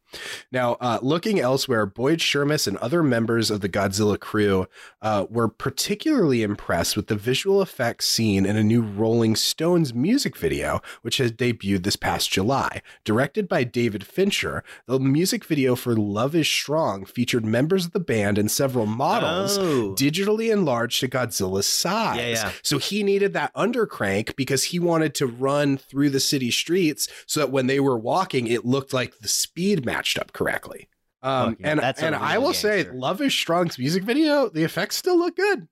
Now, 0.51 0.73
uh, 0.81 0.99
looking 1.01 1.39
elsewhere, 1.39 1.85
Boyd 1.85 2.19
Shermis 2.19 2.67
and 2.67 2.77
other 2.77 3.03
members 3.03 3.51
of 3.51 3.61
the 3.61 3.69
Godzilla 3.69 4.19
crew 4.19 4.67
uh, 5.01 5.25
were 5.29 5.47
particularly 5.47 6.41
impressed 6.43 6.95
with 6.95 7.07
the 7.07 7.15
visual 7.15 7.61
effects 7.61 8.07
seen 8.07 8.45
in 8.45 8.55
a 8.57 8.63
new 8.63 8.81
Rolling 8.81 9.35
Stones 9.35 9.93
music 9.93 10.35
video, 10.35 10.81
which 11.01 11.17
has 11.17 11.31
debuted 11.31 11.83
this 11.83 11.95
past 11.95 12.31
July. 12.31 12.81
Directed 13.03 13.47
by 13.47 13.63
David 13.63 14.05
Fincher, 14.05 14.63
the 14.87 14.99
music 14.99 15.45
video 15.45 15.75
for 15.75 15.95
Love 15.95 16.35
is 16.35 16.47
Strong 16.47 17.05
featured 17.05 17.45
members 17.45 17.85
of 17.85 17.91
the 17.91 17.99
band 17.99 18.37
and 18.37 18.49
several 18.49 18.85
models 18.85 19.57
Oh. 19.57 19.93
digitally 19.95 20.51
enlarged 20.51 20.99
to 21.01 21.07
Godzilla's 21.07 21.67
size. 21.67 22.17
Yeah, 22.17 22.27
yeah. 22.29 22.51
So 22.63 22.77
he 22.77 23.03
needed 23.03 23.33
that 23.33 23.53
undercrank 23.53 24.35
because 24.35 24.65
he 24.65 24.79
wanted 24.79 25.13
to 25.15 25.27
run 25.27 25.77
through 25.77 26.09
the 26.09 26.19
city 26.19 26.51
streets 26.51 27.07
so 27.25 27.41
that 27.41 27.51
when 27.51 27.67
they 27.67 27.79
were 27.79 27.97
walking, 27.97 28.47
it 28.47 28.65
looked 28.65 28.93
like 28.93 29.19
the 29.19 29.27
speed 29.27 29.85
matched 29.99 30.17
up 30.17 30.31
correctly. 30.31 30.87
Um, 31.21 31.57
yeah, 31.59 31.71
and 31.71 31.81
and 31.99 32.15
I 32.15 32.37
will 32.37 32.53
say. 32.53 32.89
Love 32.89 33.21
is 33.21 33.33
Strong's 33.33 33.77
music 33.77 34.03
video, 34.03 34.47
the 34.49 34.63
effects 34.63 34.95
still 34.95 35.17
look 35.17 35.35
good. 35.35 35.67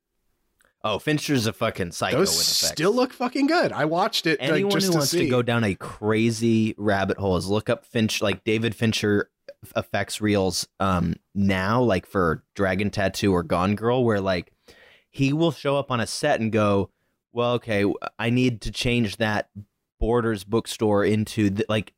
Oh, 0.83 0.99
Fincher's 0.99 1.47
a 1.47 1.53
fucking 1.53 1.91
psycho 1.91 2.19
Those 2.19 2.29
with 2.29 2.41
effects. 2.41 2.67
still 2.67 2.93
look 2.93 3.11
fucking 3.13 3.47
good. 3.47 3.71
I 3.71 3.85
watched 3.85 4.27
it 4.27 4.39
like, 4.39 4.49
Anyone 4.51 4.71
just 4.71 4.85
who 4.87 4.91
to 4.91 4.97
wants 4.99 5.11
see. 5.11 5.19
to 5.19 5.29
go 5.29 5.41
down 5.41 5.63
a 5.63 5.75
crazy 5.75 6.75
rabbit 6.77 7.17
hole 7.17 7.35
is 7.37 7.47
look 7.47 7.69
up 7.69 7.85
Finch, 7.85 8.21
like 8.21 8.43
David 8.43 8.75
Fincher 8.75 9.29
effects 9.75 10.21
reels 10.21 10.67
um 10.79 11.15
now, 11.33 11.81
like 11.81 12.05
for 12.05 12.43
Dragon 12.53 12.89
Tattoo 12.89 13.31
or 13.33 13.43
Gone 13.43 13.75
Girl, 13.75 14.03
where 14.03 14.21
like 14.21 14.51
he 15.09 15.31
will 15.33 15.51
show 15.51 15.77
up 15.77 15.89
on 15.91 15.99
a 16.01 16.07
set 16.07 16.39
and 16.41 16.51
go, 16.51 16.89
"Well, 17.31 17.53
okay, 17.53 17.85
I 18.19 18.29
need 18.29 18.61
to 18.61 18.71
change 18.71 19.17
that 19.17 19.49
Borders 19.99 20.43
bookstore 20.43 21.05
into 21.05 21.49
the, 21.49 21.65
like." 21.69 21.93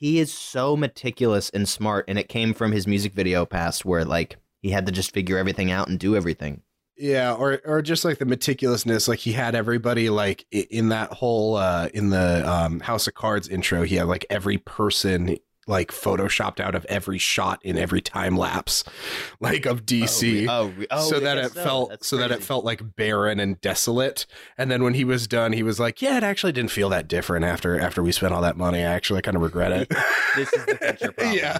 He 0.00 0.18
is 0.18 0.32
so 0.32 0.76
meticulous 0.76 1.50
and 1.50 1.68
smart, 1.68 2.06
and 2.08 2.18
it 2.18 2.28
came 2.28 2.54
from 2.54 2.72
his 2.72 2.86
music 2.86 3.12
video 3.12 3.44
past, 3.44 3.84
where 3.84 4.04
like 4.04 4.38
he 4.62 4.70
had 4.70 4.86
to 4.86 4.92
just 4.92 5.12
figure 5.12 5.36
everything 5.36 5.70
out 5.70 5.88
and 5.88 5.98
do 5.98 6.16
everything. 6.16 6.62
Yeah, 6.96 7.34
or 7.34 7.60
or 7.64 7.82
just 7.82 8.04
like 8.04 8.18
the 8.18 8.24
meticulousness, 8.24 9.08
like 9.08 9.18
he 9.18 9.32
had 9.32 9.54
everybody 9.54 10.10
like 10.10 10.46
in 10.50 10.88
that 10.88 11.12
whole 11.12 11.56
uh 11.56 11.88
in 11.92 12.08
the 12.08 12.50
um 12.50 12.80
House 12.80 13.06
of 13.06 13.14
Cards 13.14 13.46
intro, 13.46 13.82
he 13.82 13.96
had 13.96 14.06
like 14.06 14.24
every 14.30 14.58
person 14.58 15.36
like 15.70 15.90
photoshopped 15.92 16.60
out 16.60 16.74
of 16.74 16.84
every 16.86 17.16
shot 17.18 17.60
in 17.62 17.78
every 17.78 18.02
time 18.02 18.36
lapse, 18.36 18.84
like 19.40 19.64
of 19.64 19.86
DC. 19.86 20.46
Oh, 20.48 20.66
re- 20.76 20.86
oh, 20.90 21.08
so 21.08 21.20
that 21.20 21.38
it 21.38 21.52
felt 21.52 21.90
That's 21.90 22.06
so 22.06 22.18
that 22.18 22.30
it 22.30 22.42
felt 22.42 22.64
like 22.64 22.96
barren 22.96 23.40
and 23.40 23.60
desolate. 23.60 24.26
And 24.58 24.70
then 24.70 24.82
when 24.82 24.94
he 24.94 25.04
was 25.04 25.26
done, 25.26 25.52
he 25.52 25.62
was 25.62 25.80
like, 25.80 26.02
"Yeah, 26.02 26.18
it 26.18 26.22
actually 26.24 26.52
didn't 26.52 26.72
feel 26.72 26.90
that 26.90 27.08
different 27.08 27.44
after 27.46 27.78
after 27.80 28.02
we 28.02 28.12
spent 28.12 28.34
all 28.34 28.42
that 28.42 28.56
money. 28.56 28.80
I 28.80 28.92
actually 28.92 29.22
kind 29.22 29.36
of 29.36 29.42
regret 29.42 29.72
it." 29.72 29.90
This 30.36 30.52
is 30.52 30.64
the 30.66 30.76
Fincher 30.76 31.12
problem. 31.16 31.38
yeah. 31.38 31.58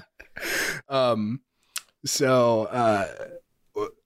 Um. 0.89 1.41
So, 2.05 2.65
uh, 2.65 3.09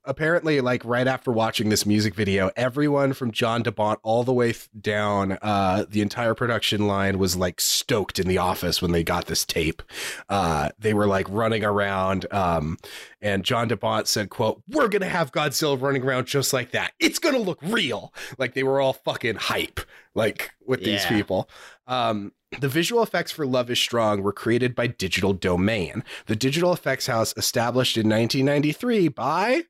apparently, 0.04 0.60
like 0.60 0.84
right 0.84 1.06
after 1.06 1.30
watching 1.30 1.68
this 1.68 1.86
music 1.86 2.14
video, 2.14 2.50
everyone 2.56 3.12
from 3.12 3.30
John 3.30 3.62
De 3.62 3.72
Bont 3.72 3.98
all 4.02 4.24
the 4.24 4.32
way 4.32 4.52
th- 4.52 4.68
down 4.78 5.38
uh, 5.42 5.84
the 5.88 6.00
entire 6.00 6.34
production 6.34 6.86
line 6.86 7.18
was 7.18 7.36
like 7.36 7.60
stoked 7.60 8.18
in 8.18 8.28
the 8.28 8.38
office 8.38 8.82
when 8.82 8.92
they 8.92 9.02
got 9.02 9.26
this 9.26 9.44
tape. 9.44 9.82
Uh, 10.28 10.70
they 10.78 10.94
were 10.94 11.06
like 11.06 11.26
running 11.28 11.64
around, 11.64 12.26
um, 12.32 12.78
and 13.20 13.44
John 13.44 13.68
De 13.68 13.76
Bont 13.76 14.06
said, 14.08 14.30
"quote 14.30 14.62
We're 14.68 14.88
gonna 14.88 15.08
have 15.08 15.32
Godzilla 15.32 15.80
running 15.80 16.02
around 16.02 16.26
just 16.26 16.52
like 16.52 16.72
that. 16.72 16.92
It's 16.98 17.18
gonna 17.18 17.38
look 17.38 17.58
real." 17.62 18.12
Like 18.38 18.54
they 18.54 18.62
were 18.62 18.80
all 18.80 18.92
fucking 18.92 19.36
hype, 19.36 19.80
like 20.14 20.50
with 20.66 20.84
these 20.84 21.04
people. 21.06 21.48
Um, 21.86 22.32
the 22.60 22.68
visual 22.68 23.02
effects 23.02 23.32
for 23.32 23.47
Love 23.47 23.70
is 23.70 23.78
Strong 23.78 24.22
were 24.22 24.32
created 24.32 24.74
by 24.74 24.86
Digital 24.86 25.32
Domain, 25.32 26.05
the 26.26 26.36
digital 26.36 26.72
effects 26.72 27.06
house 27.06 27.35
established 27.36 27.97
in 27.97 28.09
1993 28.09 29.09
by 29.09 29.64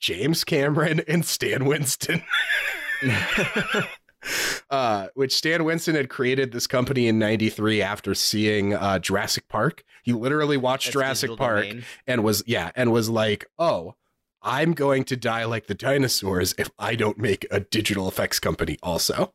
James 0.00 0.44
Cameron 0.44 1.00
and 1.08 1.24
Stan 1.24 1.64
Winston. 1.64 2.22
uh, 4.70 5.08
which 5.14 5.34
Stan 5.34 5.64
Winston 5.64 5.94
had 5.94 6.08
created 6.08 6.52
this 6.52 6.66
company 6.66 7.08
in 7.08 7.18
93 7.18 7.82
after 7.82 8.14
seeing 8.14 8.74
uh, 8.74 8.98
Jurassic 8.98 9.48
Park. 9.48 9.84
He 10.02 10.12
literally 10.12 10.56
watched 10.56 10.86
That's 10.86 10.94
Jurassic 10.94 11.36
Park 11.36 11.64
Domain. 11.64 11.84
and 12.06 12.24
was, 12.24 12.42
yeah, 12.46 12.70
and 12.74 12.92
was 12.92 13.08
like, 13.08 13.46
oh, 13.58 13.94
I'm 14.42 14.74
going 14.74 15.04
to 15.04 15.16
die 15.16 15.44
like 15.44 15.66
the 15.66 15.74
dinosaurs 15.74 16.54
if 16.58 16.70
I 16.78 16.94
don't 16.94 17.18
make 17.18 17.46
a 17.50 17.60
digital 17.60 18.08
effects 18.08 18.38
company 18.38 18.78
also. 18.82 19.34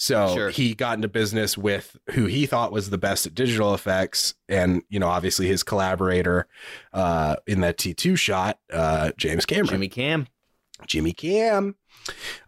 So 0.00 0.34
Sure. 0.34 0.48
he 0.48 0.74
got 0.74 0.96
into 0.96 1.08
business 1.08 1.58
with 1.58 1.98
who 2.12 2.24
he 2.24 2.46
thought 2.46 2.72
was 2.72 2.88
the 2.88 2.96
best 2.96 3.26
at 3.26 3.34
digital 3.34 3.74
effects, 3.74 4.32
and 4.48 4.82
you 4.88 4.98
know, 4.98 5.08
obviously 5.08 5.46
his 5.46 5.62
collaborator 5.62 6.48
uh, 6.94 7.36
in 7.46 7.60
that 7.60 7.76
T2 7.76 8.16
shot, 8.16 8.58
uh, 8.72 9.12
James 9.18 9.44
Cameron. 9.44 9.66
Jimmy 9.66 9.88
Cam. 9.88 10.26
Jimmy 10.86 11.12
Cam. 11.12 11.74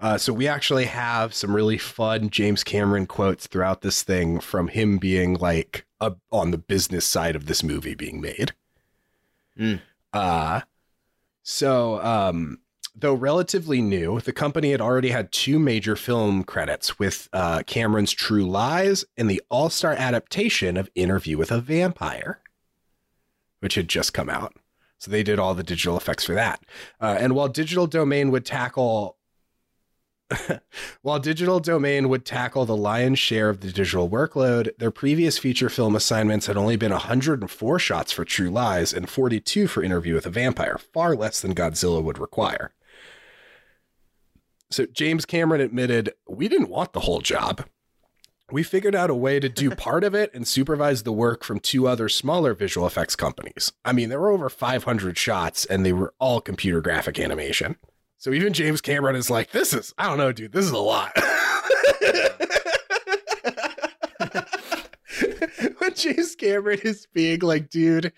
Uh, 0.00 0.16
so 0.16 0.32
we 0.32 0.48
actually 0.48 0.86
have 0.86 1.34
some 1.34 1.54
really 1.54 1.76
fun 1.76 2.30
James 2.30 2.64
Cameron 2.64 3.04
quotes 3.06 3.46
throughout 3.46 3.82
this 3.82 4.02
thing 4.02 4.40
from 4.40 4.68
him 4.68 4.96
being 4.96 5.34
like 5.34 5.84
a, 6.00 6.14
on 6.30 6.52
the 6.52 6.58
business 6.58 7.04
side 7.04 7.36
of 7.36 7.44
this 7.44 7.62
movie 7.62 7.94
being 7.94 8.22
made. 8.22 8.52
Mm. 9.60 9.82
Uh, 10.14 10.62
so 11.42 12.02
um, 12.02 12.60
though 12.94 13.14
relatively 13.14 13.80
new, 13.80 14.20
the 14.20 14.32
company 14.32 14.72
had 14.72 14.80
already 14.80 15.10
had 15.10 15.32
two 15.32 15.58
major 15.58 15.96
film 15.96 16.44
credits 16.44 16.98
with 16.98 17.28
uh, 17.32 17.62
Cameron's 17.66 18.12
True 18.12 18.46
Lies 18.46 19.04
and 19.16 19.30
the 19.30 19.42
all-star 19.50 19.92
adaptation 19.92 20.76
of 20.76 20.90
Interview 20.94 21.38
with 21.38 21.50
a 21.50 21.60
Vampire, 21.60 22.40
which 23.60 23.74
had 23.74 23.88
just 23.88 24.12
come 24.12 24.28
out. 24.28 24.56
So 24.98 25.10
they 25.10 25.22
did 25.22 25.38
all 25.38 25.54
the 25.54 25.64
digital 25.64 25.96
effects 25.96 26.24
for 26.24 26.34
that. 26.34 26.64
Uh, 27.00 27.16
and 27.18 27.34
while 27.34 27.48
Digital 27.48 27.86
Domain 27.86 28.30
would 28.30 28.46
tackle 28.46 29.16
while 31.02 31.18
Digital 31.18 31.60
Domain 31.60 32.08
would 32.08 32.24
tackle 32.24 32.64
the 32.64 32.76
lion's 32.76 33.18
share 33.18 33.50
of 33.50 33.60
the 33.60 33.72
digital 33.72 34.08
workload, 34.08 34.76
their 34.78 34.90
previous 34.90 35.38
feature 35.38 35.68
film 35.68 35.94
assignments 35.94 36.46
had 36.46 36.56
only 36.56 36.76
been 36.76 36.92
104 36.92 37.78
shots 37.78 38.12
for 38.12 38.24
True 38.24 38.48
Lies 38.48 38.92
and 38.92 39.10
42 39.10 39.66
for 39.66 39.82
Interview 39.82 40.14
with 40.14 40.24
a 40.24 40.30
Vampire, 40.30 40.78
far 40.78 41.14
less 41.14 41.40
than 41.40 41.54
Godzilla 41.54 42.02
would 42.02 42.18
require. 42.18 42.72
So 44.72 44.86
James 44.86 45.24
Cameron 45.26 45.60
admitted, 45.60 46.14
"We 46.28 46.48
didn't 46.48 46.70
want 46.70 46.92
the 46.92 47.00
whole 47.00 47.20
job. 47.20 47.66
We 48.50 48.62
figured 48.62 48.94
out 48.94 49.08
a 49.08 49.14
way 49.14 49.40
to 49.40 49.48
do 49.48 49.70
part 49.70 50.04
of 50.04 50.14
it 50.14 50.30
and 50.34 50.46
supervise 50.46 51.04
the 51.04 51.12
work 51.12 51.42
from 51.42 51.58
two 51.58 51.88
other 51.88 52.10
smaller 52.10 52.52
visual 52.52 52.86
effects 52.86 53.16
companies. 53.16 53.72
I 53.82 53.92
mean, 53.92 54.10
there 54.10 54.20
were 54.20 54.28
over 54.30 54.50
500 54.50 55.16
shots 55.16 55.64
and 55.64 55.86
they 55.86 55.92
were 55.94 56.12
all 56.18 56.42
computer 56.42 56.82
graphic 56.82 57.18
animation. 57.18 57.76
So 58.18 58.30
even 58.32 58.52
James 58.52 58.82
Cameron 58.82 59.16
is 59.16 59.30
like, 59.30 59.52
this 59.52 59.72
is, 59.72 59.94
I 59.96 60.06
don't 60.06 60.18
know, 60.18 60.32
dude, 60.32 60.52
this 60.52 60.66
is 60.66 60.70
a 60.70 60.78
lot. 60.78 61.16
when 65.78 65.94
James 65.94 66.36
Cameron 66.36 66.80
is 66.84 67.06
being 67.12 67.40
like, 67.40 67.70
dude, 67.70 68.12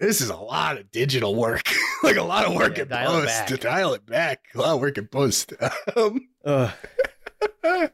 this 0.00 0.20
is 0.20 0.30
a 0.30 0.36
lot 0.36 0.78
of 0.78 0.90
digital 0.90 1.34
work, 1.34 1.62
like 2.02 2.16
a 2.16 2.22
lot 2.22 2.46
of 2.46 2.54
work 2.54 2.78
Yeah, 2.78 2.84
dial 2.84 3.18
it 3.18 3.26
post 3.26 3.48
to 3.48 3.56
dial 3.56 3.94
it 3.94 4.06
back. 4.06 4.46
A 4.54 4.58
lot 4.58 4.74
of 4.74 4.80
work 4.80 4.98
in 4.98 5.06
post. 5.06 5.52
Um, 5.96 6.28
Ugh. 6.44 6.72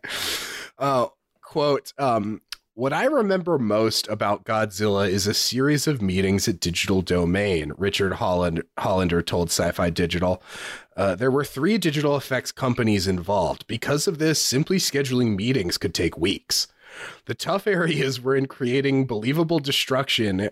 uh, 0.79 1.07
quote, 1.43 1.93
um, 1.99 2.43
what 2.75 2.93
I 2.93 3.07
remember 3.07 3.59
most 3.59 4.07
about 4.09 4.45
Godzilla 4.45 5.09
is 5.09 5.27
a 5.27 5.35
series 5.35 5.87
of 5.87 6.03
meetings 6.03 6.47
at 6.47 6.61
Digital 6.61 7.01
Domain, 7.01 7.73
Richard 7.79 8.15
Holland, 8.15 8.63
Hollander 8.79 9.23
told 9.23 9.49
Sci 9.49 9.71
Fi 9.73 9.91
Digital. 9.91 10.43
Uh, 10.97 11.15
there 11.15 11.31
were 11.31 11.45
three 11.45 11.79
digital 11.79 12.17
effects 12.17 12.53
companies 12.53 13.09
involved. 13.09 13.67
Because 13.67 14.07
of 14.07 14.19
this, 14.19 14.41
simply 14.41 14.77
scheduling 14.77 15.37
meetings 15.37 15.79
could 15.79 15.95
take 15.95 16.19
weeks. 16.19 16.67
The 17.25 17.35
tough 17.35 17.67
areas 17.67 18.21
were 18.21 18.37
in 18.37 18.47
creating 18.47 19.07
believable 19.07 19.59
destruction, 19.59 20.51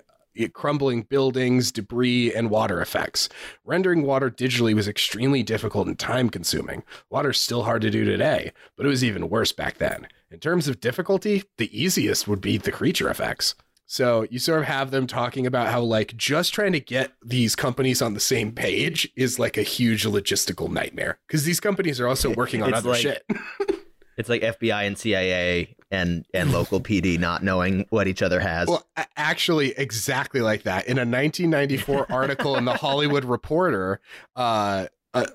crumbling 0.53 1.03
buildings, 1.03 1.71
debris, 1.73 2.33
and 2.35 2.51
water 2.51 2.81
effects. 2.81 3.29
Rendering 3.65 4.03
water 4.03 4.31
digitally 4.31 4.75
was 4.75 4.89
extremely 4.89 5.43
difficult 5.43 5.87
and 5.87 5.99
time 5.99 6.31
consuming. 6.31 6.83
Water's 7.11 7.41
still 7.41 7.63
hard 7.65 7.83
to 7.83 7.91
do 7.91 8.05
today, 8.05 8.53
but 8.77 8.87
it 8.87 8.89
was 8.89 9.05
even 9.05 9.29
worse 9.31 9.53
back 9.53 9.79
then. 9.79 10.09
In 10.31 10.41
terms 10.41 10.67
of 10.69 10.81
difficulty, 10.81 11.45
the 11.59 11.71
easiest 11.79 12.27
would 12.27 12.41
be 12.41 12.59
the 12.59 12.73
creature 12.73 13.09
effects. 13.09 13.55
So 13.87 14.27
you 14.31 14.39
sort 14.39 14.61
of 14.61 14.65
have 14.65 14.91
them 14.91 15.07
talking 15.07 15.47
about 15.47 15.69
how 15.69 15.81
like 15.83 16.17
just 16.17 16.55
trying 16.55 16.73
to 16.73 16.81
get 16.81 17.13
these 17.25 17.55
companies 17.55 18.01
on 18.01 18.15
the 18.15 18.21
same 18.21 18.51
page 18.51 19.09
is 19.15 19.39
like 19.39 19.57
a 19.59 19.63
huge 19.63 20.05
logistical 20.05 20.71
nightmare 20.71 21.19
because 21.29 21.45
these 21.45 21.61
companies 21.61 22.01
are 22.01 22.09
also 22.09 22.31
working 22.35 22.63
on 22.63 22.71
It's 22.71 22.79
other 22.79 22.91
like- 22.91 23.01
shit. 23.03 23.25
It's 24.17 24.29
like 24.29 24.43
FBI 24.43 24.87
and 24.87 24.99
CIA 24.99 25.77
and 25.91 26.27
and 26.35 26.53
local 26.53 26.81
PD 26.83 27.19
not 27.19 27.43
knowing 27.43 27.87
what 27.91 28.07
each 28.07 28.23
other 28.23 28.41
has. 28.41 28.69
Well, 28.69 28.87
actually, 29.17 29.73
exactly 29.77 30.41
like 30.41 30.63
that. 30.65 30.87
In 30.87 30.99
a 30.99 31.03
1994 31.03 32.07
article 32.11 32.57
in 32.57 32.65
the 32.65 32.75
Hollywood 32.75 33.25
Reporter, 33.25 34.01
uh, 34.37 34.87
uh, 35.13 35.27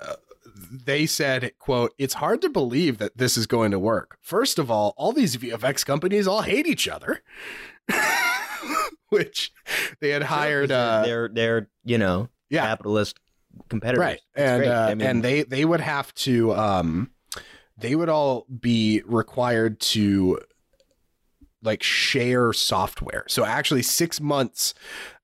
they 0.71 1.05
said, 1.05 1.51
"quote 1.59 1.93
It's 1.97 2.15
hard 2.15 2.41
to 2.41 2.49
believe 2.49 2.97
that 2.99 3.17
this 3.17 3.37
is 3.37 3.47
going 3.47 3.71
to 3.71 3.79
work. 3.79 4.17
First 4.21 4.59
of 4.59 4.69
all, 4.69 4.93
all 4.97 5.11
these 5.11 5.37
VFX 5.37 5.85
companies 5.85 6.27
all 6.27 6.41
hate 6.41 6.67
each 6.67 6.87
other." 6.87 7.21
Which 9.09 9.51
they 10.01 10.09
had 10.09 10.23
hired. 10.23 10.71
Uh, 10.71 11.01
they're 11.03 11.29
they're 11.29 11.69
you 11.83 11.97
know 11.97 12.29
yeah, 12.49 12.67
capitalist 12.67 13.19
competitors. 13.69 13.99
right 13.99 14.21
It's 14.35 14.49
and 14.51 14.65
uh, 14.65 14.87
I 14.91 14.95
mean, 14.95 15.07
and 15.07 15.23
they 15.23 15.43
they 15.43 15.65
would 15.65 15.81
have 15.81 16.13
to 16.15 16.53
um 16.53 17.09
they 17.79 17.95
would 17.95 18.09
all 18.09 18.45
be 18.59 19.01
required 19.05 19.79
to 19.79 20.39
like 21.61 21.83
share 21.83 22.53
software. 22.53 23.25
So 23.27 23.43
actually 23.43 23.81
six 23.81 24.21
months 24.21 24.73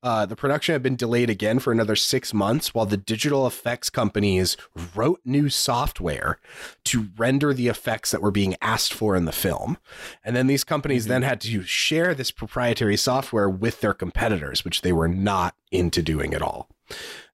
uh 0.04 0.26
the 0.26 0.36
production 0.36 0.74
had 0.74 0.84
been 0.84 0.98
delayed 0.98 1.30
again 1.30 1.60
for 1.60 1.72
another 1.72 1.96
six 1.96 2.34
months 2.34 2.74
while 2.74 2.86
the 2.86 2.98
digital 2.98 3.48
effects 3.48 3.90
companies 3.90 4.58
wrote 4.94 5.22
new 5.24 5.50
software 5.50 6.38
to 6.86 7.08
render 7.18 7.54
the 7.54 7.70
effects 7.70 8.12
that 8.12 8.22
were 8.22 8.32
being 8.32 8.56
asked 8.62 8.94
for 8.94 9.16
in 9.16 9.26
the 9.26 9.32
film. 9.32 9.78
And 10.24 10.36
then 10.36 10.48
these 10.48 10.66
companies 10.66 11.08
then 11.08 11.22
had 11.22 11.40
to 11.42 11.64
share 11.64 12.14
this 12.14 12.32
proprietary 12.32 12.98
software 12.98 13.50
with 13.50 13.80
their 13.82 13.94
competitors 13.94 14.66
which 14.66 14.82
they 14.82 14.92
were 14.92 15.08
not 15.08 15.56
into 15.72 16.02
doing 16.02 16.34
at 16.34 16.42
all 16.42 16.70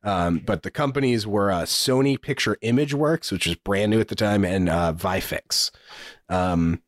um, 0.04 0.40
but 0.40 0.64
the 0.64 0.72
companies 0.72 1.28
were 1.28 1.52
uh, 1.52 1.64
Sony 1.64 2.22
Picture 2.22 2.58
Imageworks, 2.64 3.32
which 3.32 3.46
was 3.46 3.56
brand 3.56 3.92
new 3.92 4.00
at 4.00 4.08
the 4.08 4.16
time, 4.16 4.44
and 4.44 4.70
uh, 4.70 4.94
VIFX. 4.94 5.72
Um, 6.30 6.82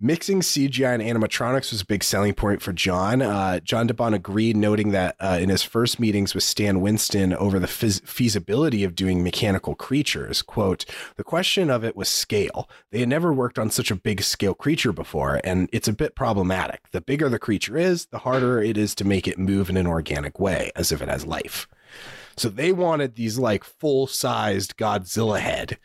mixing 0.00 0.40
CGI 0.40 0.94
and 0.94 1.02
animatronics 1.02 1.72
was 1.72 1.80
a 1.80 1.86
big 1.86 2.04
selling 2.04 2.34
point 2.34 2.62
for 2.62 2.72
John. 2.72 3.20
Uh, 3.20 3.60
John 3.60 3.86
De 3.86 3.94
Bont 3.94 4.14
agreed, 4.14 4.56
noting 4.56 4.90
that 4.92 5.16
uh, 5.20 5.38
in 5.40 5.48
his 5.48 5.62
first 5.62 5.98
meetings 5.98 6.34
with 6.34 6.44
Stan 6.44 6.80
Winston 6.80 7.34
over 7.34 7.58
the 7.58 7.66
feas- 7.66 8.00
feasibility 8.06 8.84
of 8.84 8.94
doing 8.94 9.22
mechanical 9.22 9.74
creatures, 9.74 10.42
quote, 10.42 10.84
the 11.16 11.24
question 11.24 11.70
of 11.70 11.84
it 11.84 11.96
was 11.96 12.08
scale. 12.08 12.68
They 12.90 13.00
had 13.00 13.08
never 13.08 13.32
worked 13.32 13.58
on 13.58 13.70
such 13.70 13.90
a 13.90 13.96
big 13.96 14.22
scale 14.22 14.54
creature 14.54 14.92
before, 14.92 15.40
and 15.42 15.68
it's 15.72 15.88
a 15.88 15.92
bit 15.92 16.14
problematic. 16.14 16.90
The 16.92 17.00
bigger 17.00 17.28
the 17.28 17.38
creature 17.38 17.76
is, 17.76 18.06
the 18.06 18.18
harder 18.18 18.62
it 18.62 18.76
is 18.76 18.94
to 18.96 19.04
make 19.04 19.26
it 19.26 19.38
move 19.38 19.68
in 19.68 19.76
an 19.76 19.86
organic 19.86 20.38
way, 20.38 20.70
as 20.76 20.92
if 20.92 21.02
it 21.02 21.08
has 21.08 21.26
life. 21.26 21.66
So 22.36 22.48
they 22.48 22.70
wanted 22.70 23.16
these 23.16 23.36
like 23.36 23.64
full 23.64 24.06
sized 24.06 24.76
Godzilla 24.76 25.40
head. 25.40 25.78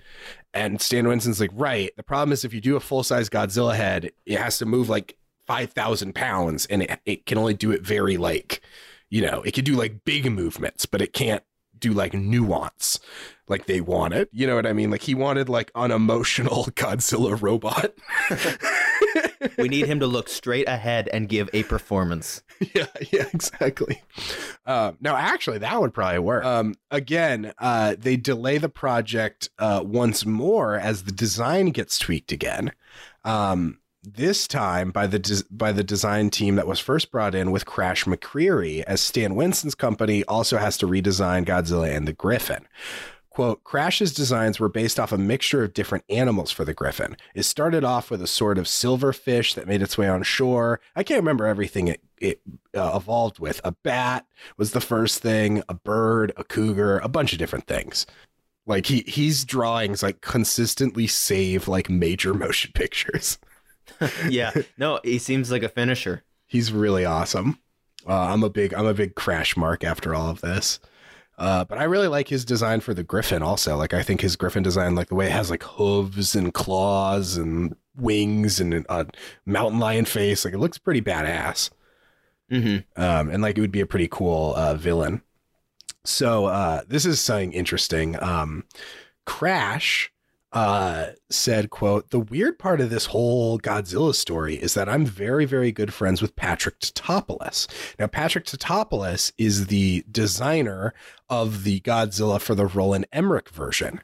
And 0.53 0.79
Stan 0.79 1.07
Winston's 1.07 1.39
like, 1.39 1.51
right. 1.53 1.91
The 1.97 2.03
problem 2.03 2.31
is 2.31 2.45
if 2.45 2.53
you 2.53 2.61
do 2.61 2.75
a 2.75 2.79
full 2.79 3.03
size 3.03 3.29
Godzilla 3.29 3.75
head, 3.75 4.11
it 4.25 4.39
has 4.39 4.57
to 4.59 4.65
move 4.65 4.89
like 4.89 5.17
5,000 5.47 6.13
pounds 6.13 6.65
and 6.67 6.83
it, 6.83 6.99
it 7.05 7.25
can 7.25 7.37
only 7.37 7.53
do 7.53 7.71
it 7.71 7.81
very 7.81 8.17
like, 8.17 8.61
you 9.09 9.21
know, 9.21 9.41
it 9.41 9.53
can 9.53 9.63
do 9.63 9.75
like 9.75 10.05
big 10.05 10.31
movements, 10.31 10.85
but 10.85 11.01
it 11.01 11.13
can't 11.13 11.43
do 11.77 11.91
like 11.91 12.13
nuance 12.13 12.99
like 13.47 13.65
they 13.65 13.81
wanted. 13.81 14.29
You 14.31 14.47
know 14.47 14.55
what 14.55 14.65
I 14.65 14.73
mean? 14.73 14.89
Like 14.89 15.01
he 15.01 15.15
wanted 15.15 15.49
like 15.49 15.71
unemotional 15.75 16.65
Godzilla 16.75 17.39
robot. 17.41 17.93
We 19.57 19.69
need 19.69 19.85
him 19.85 19.99
to 19.99 20.07
look 20.07 20.29
straight 20.29 20.67
ahead 20.67 21.09
and 21.11 21.29
give 21.29 21.49
a 21.53 21.63
performance. 21.63 22.43
yeah, 22.73 22.87
yeah, 23.11 23.25
exactly. 23.33 24.01
Um, 24.65 24.97
no, 25.01 25.15
actually, 25.15 25.59
that 25.59 25.79
would 25.79 25.93
probably 25.93 26.19
work. 26.19 26.43
Um, 26.43 26.75
again, 26.91 27.53
uh, 27.57 27.95
they 27.97 28.17
delay 28.17 28.57
the 28.57 28.69
project 28.69 29.49
uh, 29.59 29.81
once 29.85 30.25
more 30.25 30.75
as 30.75 31.03
the 31.03 31.11
design 31.11 31.67
gets 31.67 31.97
tweaked 31.99 32.31
again. 32.31 32.71
Um, 33.23 33.79
this 34.03 34.47
time 34.47 34.91
by 34.91 35.07
the 35.07 35.43
by 35.49 35.71
the 35.71 35.83
design 35.83 36.29
team 36.29 36.55
that 36.55 36.67
was 36.67 36.79
first 36.79 37.09
brought 37.09 37.33
in 37.33 37.51
with 37.51 37.65
Crash 37.65 38.03
McCreery, 38.03 38.83
as 38.83 38.99
Stan 38.99 39.35
Winston's 39.35 39.75
company 39.75 40.23
also 40.25 40.57
has 40.57 40.77
to 40.79 40.87
redesign 40.87 41.45
Godzilla 41.45 41.95
and 41.95 42.07
the 42.07 42.13
Griffin. 42.13 42.67
Quote, 43.33 43.63
Crash's 43.63 44.13
designs 44.13 44.59
were 44.59 44.69
based 44.69 44.99
off 44.99 45.11
a 45.11 45.17
mixture 45.17 45.63
of 45.63 45.73
different 45.73 46.05
animals 46.07 46.51
for 46.51 46.63
the 46.63 46.73
Griffin. 46.73 47.17
It 47.33 47.43
started 47.43 47.83
off 47.83 48.11
with 48.11 48.21
a 48.21 48.27
sort 48.27 48.59
of 48.59 48.65
silverfish 48.65 49.55
that 49.55 49.67
made 49.67 49.81
its 49.81 49.97
way 49.97 50.07
on 50.07 50.21
shore. 50.21 50.79
I 50.95 51.01
can't 51.01 51.21
remember 51.21 51.47
everything 51.47 51.87
it, 51.87 52.01
it 52.19 52.41
uh, 52.75 52.93
evolved 52.95 53.39
with. 53.39 53.59
A 53.63 53.71
bat 53.71 54.27
was 54.55 54.71
the 54.71 54.79
first 54.79 55.23
thing, 55.23 55.63
a 55.67 55.73
bird, 55.73 56.31
a 56.37 56.43
cougar, 56.43 56.99
a 56.99 57.07
bunch 57.07 57.33
of 57.33 57.39
different 57.39 57.65
things. 57.65 58.05
Like 58.67 58.85
he 58.85 59.03
he's 59.07 59.43
drawings 59.43 60.03
like 60.03 60.21
consistently 60.21 61.07
save 61.07 61.67
like 61.67 61.89
major 61.89 62.33
motion 62.35 62.71
pictures. 62.75 63.39
yeah. 64.29 64.51
No, 64.77 64.99
he 65.03 65.17
seems 65.17 65.49
like 65.49 65.63
a 65.63 65.69
finisher. 65.69 66.23
He's 66.45 66.71
really 66.71 67.03
awesome. 67.03 67.57
Uh, 68.07 68.13
I'm 68.13 68.43
a 68.43 68.49
big 68.49 68.75
I'm 68.75 68.85
a 68.85 68.93
big 68.93 69.15
Crash 69.15 69.57
mark 69.57 69.83
after 69.83 70.13
all 70.13 70.29
of 70.29 70.41
this. 70.41 70.79
Uh, 71.37 71.65
but 71.65 71.77
I 71.77 71.83
really 71.85 72.07
like 72.07 72.27
his 72.27 72.45
design 72.45 72.79
for 72.79 72.93
the 72.93 73.03
Griffin 73.03 73.41
also. 73.41 73.75
Like 73.75 73.93
I 73.93 74.03
think 74.03 74.21
his 74.21 74.35
Griffin 74.35 74.63
design, 74.63 74.95
like 74.95 75.09
the 75.09 75.15
way 75.15 75.25
it 75.25 75.31
has 75.31 75.49
like 75.49 75.63
hooves 75.63 76.35
and 76.35 76.53
claws 76.53 77.37
and 77.37 77.75
wings 77.95 78.59
and 78.59 78.85
a 78.87 79.07
mountain 79.45 79.79
lion 79.79 80.05
face, 80.05 80.45
like 80.45 80.53
it 80.53 80.59
looks 80.59 80.77
pretty 80.77 81.01
badass. 81.01 81.71
Mm-hmm. 82.51 83.01
Um, 83.01 83.29
and 83.29 83.41
like 83.41 83.57
it 83.57 83.61
would 83.61 83.71
be 83.71 83.81
a 83.81 83.87
pretty 83.87 84.07
cool 84.07 84.53
uh, 84.55 84.75
villain. 84.75 85.23
So 86.05 86.45
uh, 86.45 86.83
this 86.87 87.05
is 87.05 87.19
something 87.19 87.53
interesting. 87.53 88.21
Um, 88.21 88.65
Crash 89.25 90.12
uh, 90.53 91.07
said, 91.29 91.69
"quote 91.69 92.11
The 92.11 92.19
weird 92.19 92.59
part 92.59 92.79
of 92.79 92.89
this 92.89 93.07
whole 93.07 93.59
Godzilla 93.59 94.13
story 94.13 94.55
is 94.55 94.75
that 94.75 94.87
I'm 94.87 95.05
very, 95.05 95.45
very 95.45 95.71
good 95.71 95.93
friends 95.93 96.21
with 96.21 96.35
Patrick 96.35 96.79
Tatopoulos. 96.79 97.67
Now, 97.99 98.07
Patrick 98.07 98.45
Tatopoulos 98.45 99.33
is 99.37 99.67
the 99.67 100.05
designer 100.09 100.93
of 101.29 101.63
the 101.63 101.81
Godzilla 101.81 102.39
for 102.39 102.55
the 102.55 102.67
Roland 102.67 103.07
Emmerich 103.11 103.49
version 103.49 104.01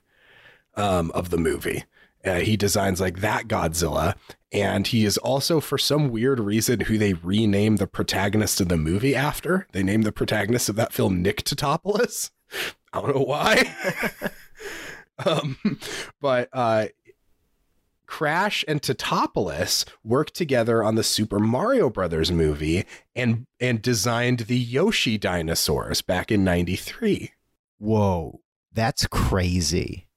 um, 0.76 1.12
of 1.12 1.30
the 1.30 1.38
movie." 1.38 1.86
Uh, 2.26 2.40
he 2.40 2.58
designs 2.58 3.00
like 3.00 3.20
that 3.20 3.48
Godzilla, 3.48 4.16
and 4.52 4.88
he 4.88 5.06
is 5.06 5.18
also, 5.18 5.60
for 5.60 5.78
some 5.78 6.10
weird 6.10 6.40
reason, 6.40 6.82
who 6.82 6.98
they 6.98 7.14
renamed 7.14 7.78
the 7.78 7.88
protagonist 7.88 8.60
of 8.60 8.68
the 8.68 8.78
movie 8.78 9.16
after. 9.16 9.68
They 9.72 9.84
named 9.84 10.04
the 10.04 10.12
protagonist 10.12 10.68
of 10.68 10.76
that 10.76 10.92
film 10.92 11.22
Nick 11.22 11.44
Tatopoulos. 11.44 12.32
I 12.94 13.02
don't 13.02 13.16
know 13.16 13.22
why. 13.22 13.76
um, 15.26 15.58
but 16.22 16.50
uh, 16.54 16.88
Crash 18.06 18.66
and 18.68 18.82
Tatopoulos 18.82 19.86
worked 20.04 20.34
together 20.34 20.84
on 20.84 20.96
the 20.96 21.04
Super 21.04 21.40
Mario 21.40 21.90
Brothers 21.90 22.32
movie 22.32 22.86
and 23.16 23.46
and 23.60 23.82
designed 23.82 24.42
the 24.42 24.58
Yoshi 24.58 25.18
dinosaurs 25.18 26.02
back 26.02 26.32
in 26.32 26.44
'93. 26.44 27.32
Whoa, 27.78 28.42
that's 28.74 29.06
crazy. 29.08 30.08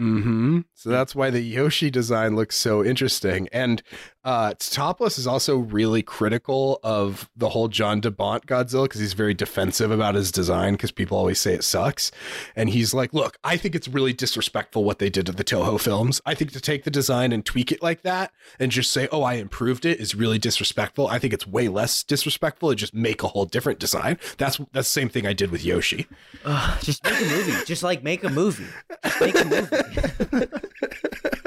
Mm-hmm. 0.00 0.60
So 0.74 0.88
that's 0.88 1.14
why 1.14 1.28
the 1.28 1.42
Yoshi 1.42 1.90
design 1.90 2.34
looks 2.34 2.56
so 2.56 2.82
interesting. 2.82 3.48
And 3.52 3.82
uh 4.24 4.50
Tatopoulos 4.54 5.18
is 5.18 5.26
also 5.26 5.56
really 5.56 6.02
critical 6.02 6.78
of 6.82 7.30
the 7.36 7.48
whole 7.48 7.68
John 7.68 8.00
De 8.00 8.10
Bont 8.10 8.46
Godzilla 8.46 8.84
because 8.84 9.00
he's 9.00 9.14
very 9.14 9.34
defensive 9.34 9.90
about 9.90 10.14
his 10.14 10.30
design 10.30 10.74
because 10.74 10.92
people 10.92 11.16
always 11.16 11.38
say 11.38 11.54
it 11.54 11.64
sucks. 11.64 12.10
And 12.54 12.68
he's 12.70 12.92
like, 12.92 13.14
look, 13.14 13.38
I 13.44 13.56
think 13.56 13.74
it's 13.74 13.88
really 13.88 14.12
disrespectful 14.12 14.84
what 14.84 14.98
they 14.98 15.10
did 15.10 15.26
to 15.26 15.32
the 15.32 15.44
Toho 15.44 15.80
films. 15.80 16.20
I 16.26 16.34
think 16.34 16.52
to 16.52 16.60
take 16.60 16.84
the 16.84 16.90
design 16.90 17.32
and 17.32 17.44
tweak 17.44 17.72
it 17.72 17.82
like 17.82 18.02
that 18.02 18.32
and 18.58 18.70
just 18.70 18.92
say, 18.92 19.08
oh, 19.10 19.22
I 19.22 19.34
improved 19.34 19.84
it 19.84 20.00
is 20.00 20.14
really 20.14 20.38
disrespectful. 20.38 21.06
I 21.06 21.18
think 21.18 21.32
it's 21.32 21.46
way 21.46 21.68
less 21.68 22.02
disrespectful 22.02 22.70
to 22.70 22.76
just 22.76 22.94
make 22.94 23.22
a 23.22 23.28
whole 23.28 23.46
different 23.46 23.78
design. 23.78 24.18
That's 24.36 24.58
that's 24.72 24.88
the 24.88 25.00
same 25.00 25.08
thing 25.08 25.26
I 25.26 25.32
did 25.32 25.50
with 25.50 25.64
Yoshi. 25.64 26.06
Ugh, 26.44 26.80
just 26.82 27.04
make 27.04 27.20
a 27.20 27.24
movie. 27.24 27.64
Just 27.64 27.82
like 27.82 28.02
make 28.02 28.24
a 28.24 28.28
movie. 28.28 28.66
Just 29.04 29.20
make 29.20 29.40
a 29.40 29.44
movie. 29.44 30.46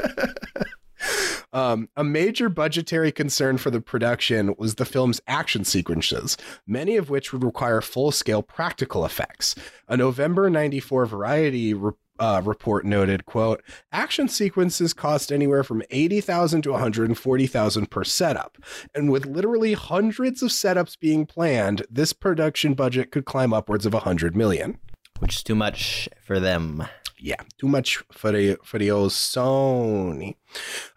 Um, 1.53 1.87
a 1.95 2.03
major 2.03 2.49
budgetary 2.49 3.11
concern 3.11 3.57
for 3.57 3.69
the 3.69 3.79
production 3.79 4.55
was 4.57 4.75
the 4.75 4.85
film's 4.85 5.21
action 5.27 5.63
sequences, 5.63 6.35
many 6.67 6.97
of 6.97 7.09
which 7.09 7.31
would 7.31 7.43
require 7.43 7.79
full 7.79 8.11
scale 8.11 8.41
practical 8.41 9.05
effects. 9.05 9.55
A 9.87 9.95
November 9.95 10.49
94 10.49 11.05
Variety 11.05 11.75
uh, 12.19 12.41
report 12.43 12.85
noted, 12.85 13.25
quote, 13.25 13.63
action 13.91 14.27
sequences 14.27 14.93
cost 14.93 15.31
anywhere 15.31 15.63
from 15.63 15.83
80,000 15.89 16.61
to 16.63 16.71
140,000 16.71 17.91
per 17.91 18.03
setup. 18.03 18.57
And 18.95 19.11
with 19.11 19.25
literally 19.25 19.73
hundreds 19.73 20.41
of 20.41 20.49
setups 20.49 20.99
being 20.99 21.25
planned, 21.25 21.85
this 21.89 22.13
production 22.13 22.73
budget 22.73 23.11
could 23.11 23.25
climb 23.25 23.53
upwards 23.53 23.85
of 23.85 23.93
100 23.93 24.35
million. 24.35 24.79
Which 25.19 25.35
is 25.35 25.43
too 25.43 25.55
much 25.55 26.09
for 26.21 26.39
them. 26.39 26.87
Yeah, 27.23 27.41
too 27.57 27.69
much 27.69 28.03
for 28.11 28.33
the 28.33 28.57
for 28.65 28.77
the 28.77 28.91
old 28.91 29.11
Sony. 29.11 30.35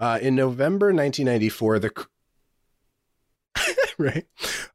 Uh, 0.01 0.19
in 0.21 0.35
November 0.35 0.87
1994, 0.87 1.79
the 1.79 2.07
right, 3.99 4.27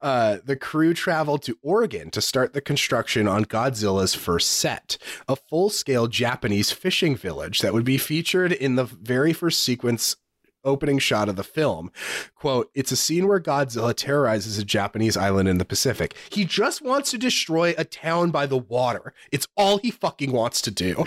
uh, 0.01 0.37
the 0.45 0.55
crew 0.55 0.93
traveled 0.93 1.43
to 1.43 1.57
Oregon 1.61 2.09
to 2.11 2.21
start 2.21 2.53
the 2.53 2.61
construction 2.61 3.27
on 3.27 3.43
Godzilla's 3.43 4.15
first 4.15 4.47
set, 4.49 4.97
a 5.27 5.35
full-scale 5.35 6.07
Japanese 6.07 6.71
fishing 6.71 7.17
village 7.17 7.59
that 7.59 7.73
would 7.73 7.83
be 7.83 7.97
featured 7.97 8.53
in 8.53 8.75
the 8.75 8.85
very 8.85 9.33
first 9.33 9.61
sequence 9.61 10.15
opening 10.63 10.99
shot 10.99 11.29
of 11.29 11.35
the 11.35 11.43
film. 11.43 11.91
Quote, 12.35 12.69
it's 12.73 12.91
a 12.91 12.95
scene 12.95 13.27
where 13.27 13.39
Godzilla 13.39 13.93
terrorizes 13.95 14.57
a 14.57 14.65
Japanese 14.65 15.17
island 15.17 15.49
in 15.49 15.57
the 15.57 15.65
Pacific. 15.65 16.15
He 16.29 16.45
just 16.45 16.81
wants 16.81 17.11
to 17.11 17.17
destroy 17.17 17.73
a 17.77 17.83
town 17.83 18.31
by 18.31 18.45
the 18.45 18.57
water. 18.57 19.13
It's 19.31 19.47
all 19.55 19.77
he 19.77 19.91
fucking 19.91 20.31
wants 20.31 20.61
to 20.61 20.71
do. 20.71 21.05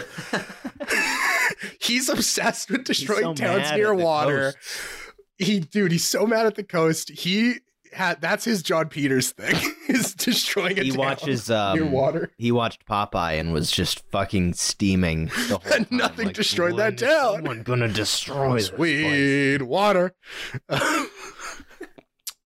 he's 1.81 2.09
obsessed 2.09 2.71
with 2.71 2.85
destroying 2.85 3.37
so 3.37 3.45
towns 3.45 3.73
near 3.73 3.95
water. 3.95 4.53
coast. 4.53 4.59
He 5.37 5.61
dude, 5.61 5.93
he's 5.93 6.05
so 6.05 6.27
mad 6.27 6.47
at 6.47 6.55
the 6.55 6.63
coast. 6.63 7.11
He 7.11 7.57
had 7.95 8.21
that's 8.21 8.45
his 8.45 8.63
Jon 8.63 8.89
Peters 8.89 9.33
thing. 9.33 9.57
is 9.89 10.15
destroying 10.15 10.79
a 10.79 10.83
He 10.83 10.91
town 10.91 10.99
watches 10.99 11.49
near 11.49 11.85
um, 11.85 11.93
water. 11.93 12.31
He 12.39 12.53
watched 12.53 12.87
Popeye 12.87 13.39
and 13.39 13.53
was 13.53 13.71
just 13.71 14.03
fucking 14.11 14.55
steaming 14.55 15.27
the 15.27 15.59
whole 15.63 15.73
And 15.75 15.91
nothing 15.91 16.27
like, 16.27 16.37
destroyed 16.37 16.77
that 16.77 16.85
"When 16.85 16.95
is 16.95 17.01
town." 17.01 17.35
Someone 17.37 17.63
gonna 17.63 17.89
destroy 17.89 18.57
this? 18.57 18.67
Sweet 18.69 19.63
water. 19.63 20.15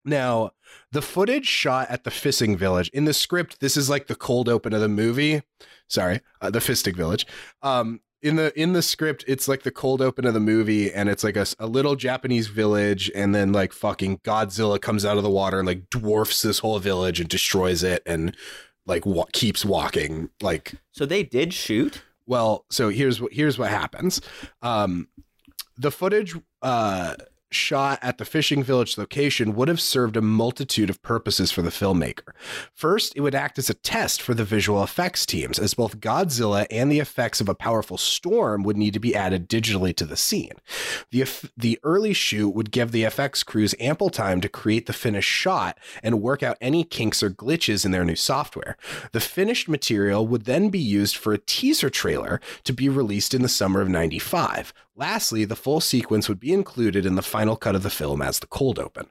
now, 0.05 0.51
the 0.93 1.03
footage 1.03 1.47
shot 1.47 1.91
at 1.91 2.05
the 2.05 2.11
Fishing 2.11 2.57
Village 2.57 2.89
in 2.91 3.05
the 3.05 3.15
script, 3.15 3.61
this 3.61 3.77
is 3.77 3.91
like 3.91 4.07
the 4.07 4.15
cold 4.15 4.49
open 4.49 4.73
of 4.73 4.81
the 4.81 4.89
movie. 4.89 5.43
Sorry, 5.89 6.21
uh, 6.41 6.51
the 6.51 6.59
Fistic 6.59 6.97
Village. 6.97 7.27
Um, 7.63 8.01
in 8.23 8.37
the 8.37 8.59
in 8.61 8.73
the 8.73 8.83
script, 8.83 9.25
it's 9.29 9.47
like 9.49 9.63
the 9.63 9.71
cold 9.71 10.01
open 10.03 10.25
of 10.27 10.35
the 10.35 10.41
movie, 10.41 10.93
and 10.93 11.09
it's 11.09 11.23
like 11.25 11.37
a, 11.37 11.47
a 11.59 11.67
little 11.67 11.95
Japanese 11.97 12.49
village, 12.49 13.11
and 13.15 13.35
then 13.35 13.53
like 13.53 13.73
fucking 13.73 14.19
Godzilla 14.19 14.81
comes 14.81 15.05
out 15.05 15.17
of 15.17 15.23
the 15.23 15.31
water 15.31 15.59
and 15.59 15.67
like 15.67 15.89
dwarfs 15.91 16.43
this 16.43 16.59
whole 16.59 16.79
village 16.79 17.21
and 17.21 17.29
destroys 17.29 17.83
it, 17.83 18.03
and 18.07 18.37
like 18.87 19.07
wa- 19.07 19.27
keeps 19.33 19.65
walking 19.65 20.31
like 20.41 20.73
So 20.93 21.07
they 21.07 21.23
did 21.23 21.53
shoot. 21.55 22.03
well, 22.27 22.65
so 22.71 22.89
here's 22.89 23.21
what 23.21 23.33
here's 23.33 23.59
what 23.59 23.71
happens. 23.71 24.21
Um, 24.63 25.09
the 25.77 25.91
footage 25.93 26.35
uh, 26.63 27.15
shot 27.51 27.99
at 28.03 28.19
the 28.19 28.25
fishing 28.25 28.63
village 28.63 28.99
location 28.99 29.55
would 29.55 29.69
have 29.69 29.81
served 29.81 30.17
a 30.17 30.23
multitude 30.23 30.91
of 30.91 31.03
purposes 31.03 31.51
for 31.51 31.63
the 31.63 31.71
filmmaker. 31.71 32.33
First, 32.75 33.15
it 33.17 33.21
would 33.21 33.35
act 33.35 33.59
as 33.59 33.71
a 33.71 33.75
test 33.75 34.21
for 34.21 34.35
the 34.35 34.45
visual 34.45 34.83
effects 34.83 35.25
teams, 35.25 35.59
as 35.59 35.75
both 35.75 36.01
Godzilla 36.01 36.67
and 36.71 36.91
the 36.91 37.01
effects 37.01 37.41
of 37.41 37.49
a 37.49 37.55
powerful 37.55 37.99
storm 37.99 38.63
would 38.63 38.77
need 38.77 38.95
to 38.95 39.01
be 39.01 39.15
added 39.15 39.49
digitally 39.49 39.95
to 39.97 40.05
the 40.05 40.17
scene. 40.17 40.55
The 41.11 41.27
the 41.57 41.79
early 41.83 42.13
shoot 42.13 42.51
would 42.51 42.71
give 42.71 42.93
the 42.93 43.05
FX 43.05 43.45
crews 43.45 43.75
ample 43.81 44.11
time 44.11 44.41
to 44.41 44.49
create 44.49 44.87
the 44.87 44.93
finished 44.93 45.31
shot 45.31 45.79
and 46.03 46.23
work 46.23 46.43
out 46.43 46.59
any 46.61 46.85
kinks 46.85 47.23
or 47.23 47.31
glitches 47.31 47.85
in 47.85 47.91
their 47.91 48.05
new 48.05 48.17
software. 48.17 48.77
The 49.13 49.21
finished 49.21 49.69
material 49.69 50.27
would 50.27 50.45
then 50.45 50.69
be 50.69 50.79
used 50.79 51.17
for 51.17 51.33
a 51.33 51.39
teaser 51.39 51.91
trailer 51.91 52.41
to 52.65 52.73
be 52.73 52.89
released 52.89 53.35
in 53.35 53.43
the 53.43 53.49
summer 53.49 53.81
of 53.81 53.89
95. 53.89 54.73
Lastly, 54.99 55.45
the 55.47 55.57
full 55.57 55.81
sequence 55.81 56.29
would 56.29 56.41
be 56.41 56.53
included 56.53 57.07
in 57.07 57.15
the 57.15 57.23
final 57.23 57.57
cut 57.57 57.77
of 57.77 57.85
the 57.85 57.89
film 57.91 58.21
as 58.21 58.41
the 58.41 58.49
cold 58.49 58.79
open. 58.79 59.07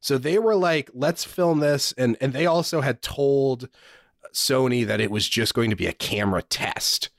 So 0.00 0.16
they 0.18 0.38
were 0.38 0.54
like, 0.56 0.88
let's 0.94 1.24
film 1.24 1.58
this. 1.58 1.92
And, 1.98 2.16
and 2.20 2.32
they 2.32 2.46
also 2.46 2.80
had 2.80 3.02
told 3.02 3.68
Sony 4.32 4.86
that 4.86 5.00
it 5.00 5.10
was 5.10 5.28
just 5.28 5.52
going 5.52 5.70
to 5.70 5.76
be 5.76 5.86
a 5.86 5.92
camera 5.92 6.42
test. 6.42 7.10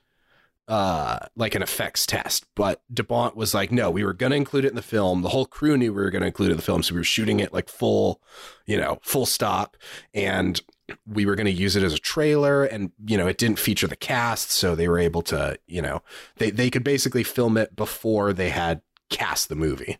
uh 0.67 1.19
like 1.37 1.55
an 1.55 1.61
effects 1.61 2.05
test 2.05 2.45
but 2.53 2.81
De 2.93 3.01
Bont 3.03 3.37
was 3.37 3.53
like 3.53 3.71
no 3.71 3.89
we 3.89 4.03
were 4.03 4.13
going 4.13 4.31
to 4.31 4.35
include 4.35 4.65
it 4.65 4.69
in 4.69 4.75
the 4.75 4.81
film 4.81 5.21
the 5.21 5.29
whole 5.29 5.45
crew 5.45 5.77
knew 5.77 5.93
we 5.93 6.01
were 6.01 6.09
going 6.11 6.21
to 6.21 6.27
include 6.27 6.49
it 6.49 6.51
in 6.51 6.57
the 6.57 6.63
film 6.63 6.83
so 6.83 6.93
we 6.93 6.99
were 6.99 7.05
shooting 7.05 7.39
it 7.39 7.53
like 7.53 7.69
full 7.69 8.21
you 8.65 8.75
know 8.77 8.99
full 9.01 9.25
stop 9.25 9.77
and 10.13 10.61
we 11.05 11.25
were 11.25 11.35
going 11.35 11.45
to 11.45 11.51
use 11.51 11.75
it 11.75 11.83
as 11.83 11.93
a 11.93 11.99
trailer 11.99 12.63
and 12.63 12.91
you 13.05 13.17
know 13.17 13.27
it 13.27 13.37
didn't 13.37 13.59
feature 13.59 13.87
the 13.87 13.95
cast 13.95 14.51
so 14.51 14.75
they 14.75 14.87
were 14.87 14.99
able 14.99 15.21
to 15.21 15.57
you 15.67 15.81
know 15.81 16.01
they 16.37 16.49
they 16.49 16.69
could 16.69 16.83
basically 16.83 17.23
film 17.23 17.57
it 17.57 17.75
before 17.75 18.33
they 18.33 18.49
had 18.49 18.81
cast 19.09 19.49
the 19.49 19.55
movie. 19.55 19.97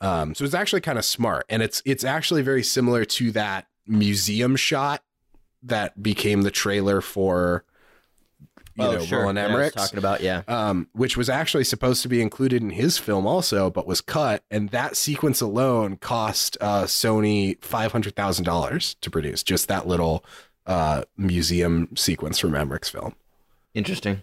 Um 0.00 0.34
so 0.34 0.44
it's 0.44 0.54
actually 0.54 0.80
kind 0.80 0.98
of 0.98 1.04
smart 1.04 1.46
and 1.48 1.62
it's 1.62 1.82
it's 1.84 2.04
actually 2.04 2.42
very 2.42 2.62
similar 2.62 3.04
to 3.04 3.32
that 3.32 3.66
museum 3.86 4.54
shot 4.54 5.02
that 5.62 6.02
became 6.02 6.42
the 6.42 6.50
trailer 6.50 7.00
for 7.00 7.64
you 8.78 8.84
know 8.84 9.06
Roland 9.18 9.38
Yeah, 9.38 9.54
was 9.54 9.72
talking 9.72 9.98
about 9.98 10.20
yeah. 10.20 10.42
um, 10.48 10.88
which 10.92 11.16
was 11.16 11.28
actually 11.28 11.64
supposed 11.64 12.02
to 12.02 12.08
be 12.08 12.22
included 12.22 12.62
in 12.62 12.70
his 12.70 12.98
film 12.98 13.26
also, 13.26 13.70
but 13.70 13.86
was 13.86 14.00
cut. 14.00 14.44
And 14.50 14.68
that 14.70 14.96
sequence 14.96 15.40
alone 15.40 15.96
cost 15.96 16.56
uh, 16.60 16.84
Sony 16.84 17.62
five 17.62 17.92
hundred 17.92 18.16
thousand 18.16 18.44
dollars 18.44 18.94
to 19.00 19.10
produce. 19.10 19.42
Just 19.42 19.68
that 19.68 19.86
little 19.86 20.24
uh, 20.66 21.02
museum 21.16 21.96
sequence 21.96 22.38
from 22.38 22.54
Emmerich's 22.54 22.88
film. 22.88 23.14
Interesting. 23.74 24.22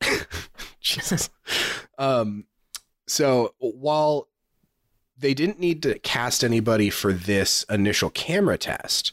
Jesus. 0.80 1.30
um, 1.98 2.44
so 3.06 3.54
while 3.58 4.28
they 5.18 5.34
didn't 5.34 5.58
need 5.58 5.82
to 5.82 5.98
cast 6.00 6.44
anybody 6.44 6.90
for 6.90 7.12
this 7.12 7.64
initial 7.68 8.10
camera 8.10 8.56
test, 8.56 9.12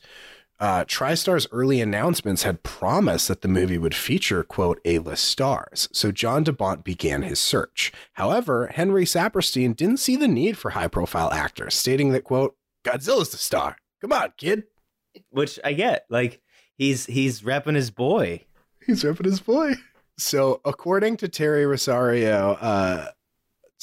uh, 0.60 0.86
TriStar's 0.86 1.48
early 1.52 1.82
announcements 1.82 2.44
had 2.44 2.64
promised 2.64 3.28
that 3.28 3.42
the 3.42 3.48
movie 3.48 3.78
would 3.78 3.96
feature, 3.96 4.44
quote, 4.44 4.80
A-list 4.86 5.24
stars. 5.26 5.90
So 5.92 6.12
John 6.12 6.44
De 6.44 6.54
Bont 6.54 6.84
began 6.84 7.24
his 7.24 7.40
search. 7.40 7.92
However, 8.14 8.68
Henry 8.68 9.06
Saperstein 9.06 9.76
didn't 9.76 10.00
see 10.00 10.16
the 10.16 10.28
need 10.28 10.58
for 10.58 10.72
high-profile 10.72 11.32
actors, 11.34 11.76
stating 11.76 12.12
that, 12.12 12.24
quote, 12.24 12.56
Godzilla's 12.86 13.32
the 13.32 13.38
star. 13.38 13.78
Come 14.02 14.14
on, 14.14 14.34
kid. 14.38 14.64
Which 15.30 15.60
I 15.64 15.74
get. 15.74 16.06
Like 16.10 16.42
he's 16.78 17.06
he's 17.06 17.42
repping 17.42 17.76
his 17.76 17.90
boy. 17.90 18.46
He's 18.86 19.04
ripping 19.04 19.26
his 19.26 19.40
boy. 19.40 19.74
So, 20.18 20.62
according 20.64 21.18
to 21.18 21.28
Terry 21.28 21.66
Rosario, 21.66 22.54
uh, 22.62 23.08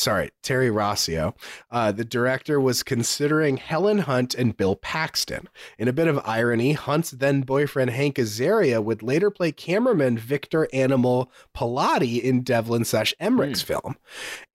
sorry, 0.02 0.30
Terry 0.42 0.68
Rossio, 0.68 1.34
uh, 1.70 1.92
the 1.92 2.04
director 2.04 2.60
was 2.60 2.82
considering 2.82 3.56
Helen 3.56 3.98
Hunt 3.98 4.34
and 4.34 4.56
Bill 4.56 4.76
Paxton. 4.76 5.48
In 5.78 5.88
a 5.88 5.92
bit 5.92 6.08
of 6.08 6.20
irony, 6.24 6.72
Hunt's 6.72 7.12
then 7.12 7.42
boyfriend 7.42 7.90
Hank 7.90 8.16
Azaria 8.16 8.82
would 8.82 9.02
later 9.02 9.30
play 9.30 9.52
cameraman 9.52 10.18
Victor 10.18 10.68
Animal 10.72 11.30
Palotti 11.54 12.20
in 12.20 12.42
Devlin 12.42 12.84
slash 12.84 13.14
Emmerich's 13.20 13.62
film. 13.62 13.96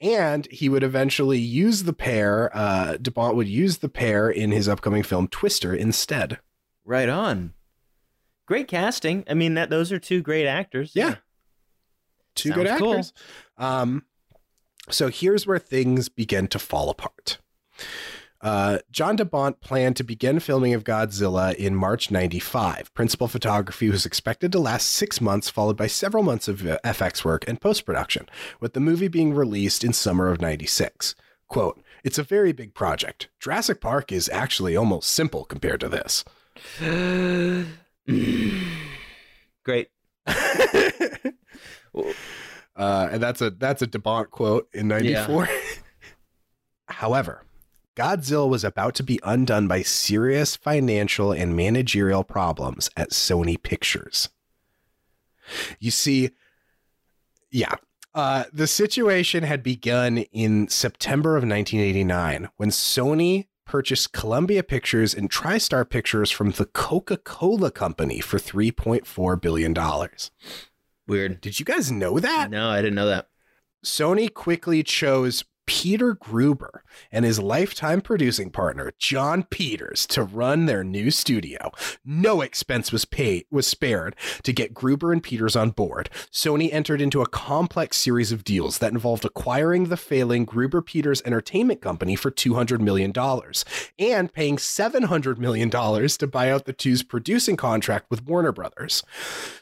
And 0.02 0.48
he 0.52 0.70
would 0.70 0.84
eventually 0.84 1.40
use 1.40 1.84
the 1.84 1.94
pair, 1.94 2.56
uh, 2.56 2.98
De 2.98 3.10
Bont 3.10 3.36
would 3.36 3.48
use 3.48 3.78
the 3.78 3.90
pair 3.90 4.30
in 4.30 4.52
his 4.52 4.68
upcoming 4.68 5.04
film 5.04 5.28
Twister 5.28 5.74
instead. 5.74 6.40
Right 6.84 7.10
on. 7.10 7.54
Great 8.46 8.68
casting. 8.68 9.24
I 9.30 9.34
mean 9.34 9.56
that 9.56 9.70
those 9.70 9.92
are 9.92 10.00
two 10.00 10.22
great 10.22 10.46
actors. 10.46 10.92
Yeah. 10.94 11.16
Two 12.36 12.52
good 12.52 12.68
Sounds 12.68 12.80
cool. 12.80 12.92
actors. 12.92 13.14
Um, 13.58 14.04
so 14.90 15.10
here's 15.10 15.46
where 15.48 15.60
things 15.60 16.10
begin 16.10 16.48
to 16.48 16.60
fall 16.60 16.90
apart. 16.90 17.40
Uh, 18.40 18.78
John 18.92 19.18
DeBont 19.18 19.62
planned 19.62 19.96
to 19.96 20.04
begin 20.04 20.40
filming 20.40 20.74
of 20.74 20.84
Godzilla 20.84 21.56
in 21.56 21.76
March 21.76 22.12
95. 22.12 22.94
Principal 22.94 23.28
photography 23.28 23.90
was 23.90 24.06
expected 24.06 24.52
to 24.52 24.60
last 24.60 24.90
six 24.90 25.20
months, 25.20 25.50
followed 25.50 25.76
by 25.76 25.88
several 25.88 26.22
months 26.24 26.48
of 26.48 26.66
uh, 26.66 26.78
FX 26.84 27.26
work 27.26 27.48
and 27.48 27.60
post 27.60 27.86
production, 27.86 28.30
with 28.60 28.74
the 28.74 28.80
movie 28.80 29.08
being 29.08 29.34
released 29.34 29.84
in 29.84 29.92
summer 29.92 30.30
of 30.30 30.40
96. 30.40 31.16
Quote, 31.48 31.82
It's 32.04 32.20
a 32.20 32.24
very 32.24 32.52
big 32.52 32.76
project. 32.76 33.30
Jurassic 33.40 33.82
Park 33.82 34.12
is 34.12 34.30
actually 34.30 34.76
almost 34.76 35.10
simple 35.12 35.44
compared 35.44 35.80
to 35.80 35.90
this. 35.90 36.24
Great. 39.64 39.90
uh, 42.78 43.10
and 43.12 43.22
that's 43.22 43.42
a 43.42 43.50
that's 43.50 43.82
a 43.82 43.88
De 43.88 44.00
Bont 44.00 44.32
quote 44.32 44.70
in 44.74 44.88
'94. 44.88 45.50
However, 46.90 47.44
Godzilla 47.96 48.48
was 48.48 48.64
about 48.64 48.94
to 48.96 49.04
be 49.04 49.20
undone 49.24 49.68
by 49.68 49.82
serious 49.82 50.56
financial 50.56 51.32
and 51.32 51.56
managerial 51.56 52.24
problems 52.24 52.90
at 52.96 53.10
Sony 53.10 53.62
Pictures. 53.62 54.30
You 55.80 55.92
see, 55.92 56.30
yeah. 57.52 57.76
Uh, 58.14 58.46
the 58.52 58.68
situation 58.68 59.44
had 59.44 59.62
begun 59.62 60.20
in 60.32 60.68
September 60.68 61.32
of 61.38 61.44
1989 61.44 62.50
when 62.58 62.70
Sony 62.70 63.48
purchased 63.66 64.14
Columbia 64.14 64.64
Pictures 64.64 65.14
and 65.14 65.30
TriStar 65.30 65.88
Pictures 65.88 66.32
from 66.32 66.52
the 66.52 66.66
Coca 66.66 67.18
Cola 67.18 67.70
Company 67.70 68.20
for 68.20 68.38
$3.4 68.38 69.42
billion. 69.42 69.74
Weird. 71.08 71.42
Did 71.42 71.60
you 71.60 71.66
guys 71.66 71.92
know 71.92 72.20
that? 72.20 72.50
No, 72.50 72.70
I 72.70 72.82
didn't 72.82 72.96
know 72.96 73.08
that. 73.08 73.28
Sony 73.86 74.34
quickly 74.34 74.84
chose 74.84 75.46
Peter 75.68 76.16
Guber 76.16 76.80
and 77.12 77.26
his 77.26 77.40
lifetime 77.40 78.02
producing 78.02 78.50
partner 78.50 78.92
Jon 78.98 79.44
Peters 79.44 80.08
to 80.08 80.24
run 80.24 80.66
their 80.66 80.84
new 80.84 81.12
studio. 81.12 81.72
No 82.04 82.42
expense 82.42 82.92
was 82.92 83.06
paid 83.06 83.46
was 83.52 83.68
spared 83.68 84.16
to 84.44 84.54
get 84.54 84.74
Guber 84.74 85.12
and 85.14 85.22
Peters 85.22 85.56
on 85.56 85.70
board. 85.70 86.10
Sony 86.32 86.74
entered 86.74 87.02
into 87.02 87.22
a 87.22 87.28
complex 87.28 87.98
series 87.98 88.32
of 88.32 88.44
deals 88.44 88.80
that 88.80 88.94
involved 88.94 89.26
acquiring 89.26 89.86
the 89.86 89.98
failing 89.98 90.46
Guber 90.46 90.84
Peters 90.84 91.22
Entertainment 91.26 91.82
Company 91.82 92.16
for 92.16 92.32
200 92.32 92.82
million 92.82 93.12
dollars 93.12 93.66
and 94.00 94.32
paying 94.34 94.58
700 94.58 95.38
million 95.38 95.70
dollars 95.70 96.18
to 96.18 96.28
buy 96.28 96.50
out 96.50 96.66
the 96.66 96.74
two's 96.74 97.04
producing 97.04 97.58
contract 97.58 98.10
with 98.10 98.26
Warner 98.26 98.54
Brothers. 98.54 99.04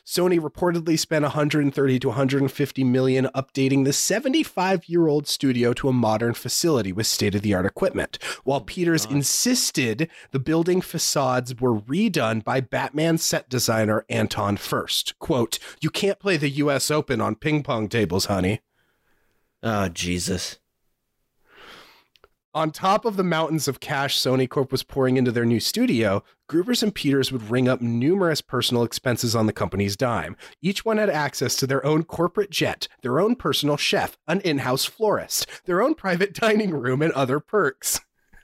Sony 0.05 0.39
reportedly 0.39 0.99
spent 0.99 1.23
130 1.23 1.99
to 1.99 2.07
150 2.09 2.83
million 2.83 3.27
updating 3.33 3.85
the 3.85 3.91
75-year-old 3.91 5.27
studio 5.27 5.73
to 5.73 5.89
a 5.89 5.94
modern 5.95 6.33
facility 6.33 6.91
with 6.91 7.07
state-of-the-art 7.07 7.65
equipment, 7.65 8.17
while 8.43 8.59
oh 8.59 8.63
Peters 8.63 9.05
insisted 9.05 10.09
the 10.31 10.39
building 10.39 10.81
facades 10.81 11.59
were 11.59 11.79
redone 11.79 12.43
by 12.43 12.61
Batman 12.61 13.17
set 13.17 13.49
designer 13.49 14.05
Anton 14.09 14.57
Furst. 14.57 15.17
Quote, 15.19 15.59
"You 15.81 15.89
can't 15.89 16.19
play 16.19 16.37
the 16.37 16.49
US 16.49 16.91
Open 16.91 17.21
on 17.21 17.35
ping 17.35 17.63
pong 17.63 17.87
tables, 17.89 18.25
honey." 18.25 18.61
Oh 19.63 19.89
Jesus. 19.89 20.59
On 22.55 22.71
top 22.71 23.03
of 23.03 23.17
the 23.17 23.23
mountains 23.23 23.67
of 23.67 23.81
cash 23.81 24.17
Sony 24.17 24.47
Corp 24.47 24.71
was 24.71 24.81
pouring 24.81 25.17
into 25.17 25.29
their 25.29 25.43
new 25.43 25.59
studio, 25.59 26.23
Gubers 26.49 26.81
and 26.81 26.95
Peters 26.95 27.29
would 27.29 27.49
ring 27.49 27.67
up 27.67 27.81
numerous 27.81 28.39
personal 28.39 28.83
expenses 28.83 29.35
on 29.35 29.45
the 29.45 29.51
company's 29.51 29.97
dime. 29.97 30.37
Each 30.61 30.85
one 30.85 30.97
had 30.97 31.09
access 31.09 31.57
to 31.57 31.67
their 31.67 31.85
own 31.85 32.05
corporate 32.05 32.51
jet, 32.51 32.87
their 33.01 33.19
own 33.19 33.35
personal 33.35 33.75
chef, 33.75 34.17
an 34.25 34.39
in 34.39 34.59
house 34.59 34.85
florist, 34.85 35.47
their 35.65 35.81
own 35.81 35.95
private 35.95 36.33
dining 36.41 36.71
room, 36.71 37.01
and 37.01 37.11
other 37.11 37.41
perks. 37.41 37.99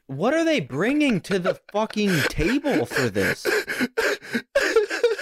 What 0.08 0.34
are 0.34 0.44
they 0.44 0.60
bringing 0.60 1.22
to 1.22 1.40
the 1.40 1.62
fucking 1.72 2.24
table 2.24 2.86
for 2.86 3.10
this? 3.10 3.46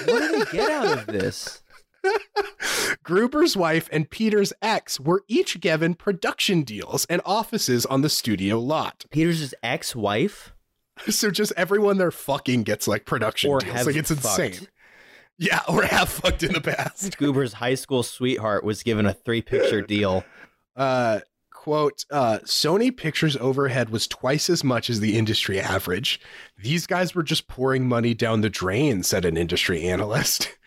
What 0.06 0.20
do 0.20 0.40
they 0.40 0.52
get 0.52 0.72
out 0.72 0.98
of 0.98 1.06
this? 1.06 1.62
Guber's 3.04 3.56
wife 3.58 3.90
and 3.92 4.10
Peter's 4.10 4.54
ex 4.62 5.00
were 5.00 5.24
each 5.28 5.60
given 5.60 5.94
production 5.96 6.64
deals 6.64 7.06
and 7.06 7.22
offices 7.26 7.86
on 7.86 8.02
the 8.02 8.10
studio 8.10 8.60
lot. 8.60 9.06
Peter's 9.12 9.54
ex-wife? 9.64 10.54
So 11.10 11.32
just 11.32 11.54
everyone 11.56 11.98
they're 11.98 12.12
fucking 12.12 12.64
gets 12.64 12.88
like 12.88 13.06
production 13.06 13.52
Or 13.52 13.60
deals. 13.60 13.86
Like 13.86 13.96
it's 13.96 14.12
fucked. 14.12 14.40
insane. 14.40 14.68
Yeah, 15.38 15.62
or 15.70 15.84
have 15.84 16.10
fucked 16.10 16.44
in 16.44 16.52
the 16.54 16.60
past. 16.62 17.18
Guber's 17.20 17.54
high 17.54 17.76
school 17.76 18.04
sweetheart 18.04 18.64
was 18.64 18.84
given 18.84 19.06
a 19.06 19.14
three-picture 19.14 19.82
deal. 19.82 20.24
uh 20.76 21.20
quote 21.52 22.06
uh 22.10 22.40
sony 22.46 22.96
pictures 22.96 23.36
overhead 23.38 23.90
was 23.90 24.08
twice 24.08 24.50
as 24.50 24.64
much 24.64 24.90
as 24.90 25.02
the 25.02 25.18
industry 25.18 25.60
average 25.60 26.22
these 26.58 26.88
guys 26.88 27.14
were 27.14 27.24
just 27.24 27.50
pouring 27.50 27.86
money 27.86 28.14
down 28.14 28.40
the 28.40 28.50
drain 28.50 29.04
said 29.04 29.26
an 29.26 29.36
industry 29.36 29.84
analyst 29.84 30.58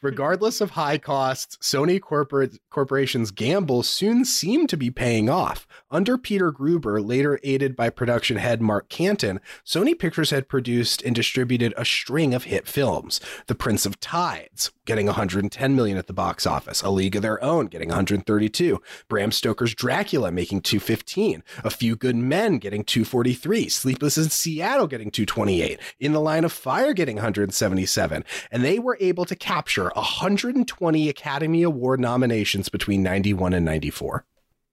regardless 0.00 0.60
of 0.60 0.70
high 0.70 0.98
costs 0.98 1.56
sony 1.60 2.00
corporate 2.00 2.58
corporation's 2.70 3.30
gamble 3.30 3.82
soon 3.82 4.24
seemed 4.24 4.68
to 4.68 4.76
be 4.76 4.90
paying 4.90 5.28
off. 5.28 5.66
Under 5.90 6.18
peter 6.18 6.52
guber 6.52 7.04
later 7.04 7.38
aided 7.42 7.76
by 7.76 7.90
production 7.90 8.36
head 8.36 8.60
mark 8.60 8.88
canton 8.88 9.40
sony 9.64 9.98
pictures 9.98 10.30
had 10.30 10.48
produced 10.48 11.02
and 11.02 11.14
distributed 11.14 11.74
a 11.76 11.84
string 11.84 12.34
of 12.34 12.44
hit 12.44 12.66
films. 12.66 13.20
The 13.46 13.54
prince 13.54 13.86
of 13.86 14.00
tides 14.00 14.70
getting 14.84 15.06
110 15.06 15.76
million 15.76 15.96
at 15.96 16.06
the 16.06 16.12
box 16.12 16.46
office. 16.46 16.82
A 16.82 16.90
league 16.90 17.16
of 17.16 17.22
their 17.22 17.42
own 17.42 17.66
getting 17.66 17.88
132 17.88 18.80
bram 19.08 19.32
stoker's 19.32 19.74
dracula 19.74 20.30
making 20.32 20.60
215 20.60 21.42
a 21.64 21.70
few 21.70 21.96
good 21.96 22.16
men 22.16 22.58
getting 22.58 22.84
243 22.84 23.68
sleepless 23.68 24.16
in 24.16 24.28
seattle 24.28 24.86
getting 24.86 25.10
228 25.10 25.78
in 26.00 26.12
the 26.12 26.20
line 26.20 26.44
of 26.44 26.52
fire 26.52 26.92
getting 26.92 27.16
177 27.16 28.24
and 28.50 28.64
they 28.64 28.78
were 28.78 28.96
able 29.00 29.24
to 29.24 29.36
capture 29.52 29.92
120 29.94 31.10
Academy 31.10 31.62
Award 31.62 32.00
nominations 32.00 32.70
between 32.70 33.02
91 33.02 33.52
and 33.52 33.66
94. 33.66 34.24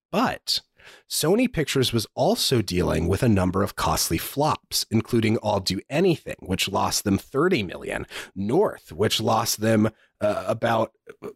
But 0.09 0.61
Sony 1.09 1.51
Pictures 1.51 1.91
was 1.91 2.07
also 2.15 2.61
dealing 2.61 3.09
with 3.09 3.21
a 3.21 3.27
number 3.27 3.61
of 3.61 3.75
costly 3.75 4.17
flops, 4.17 4.85
including 4.89 5.37
I'll 5.43 5.59
Do 5.59 5.81
Anything, 5.89 6.37
which 6.39 6.69
lost 6.69 7.03
them 7.03 7.17
30 7.17 7.63
million, 7.63 8.07
North, 8.33 8.93
which 8.93 9.19
lost 9.19 9.59
them 9.59 9.89
uh, 10.21 10.43
about 10.47 10.93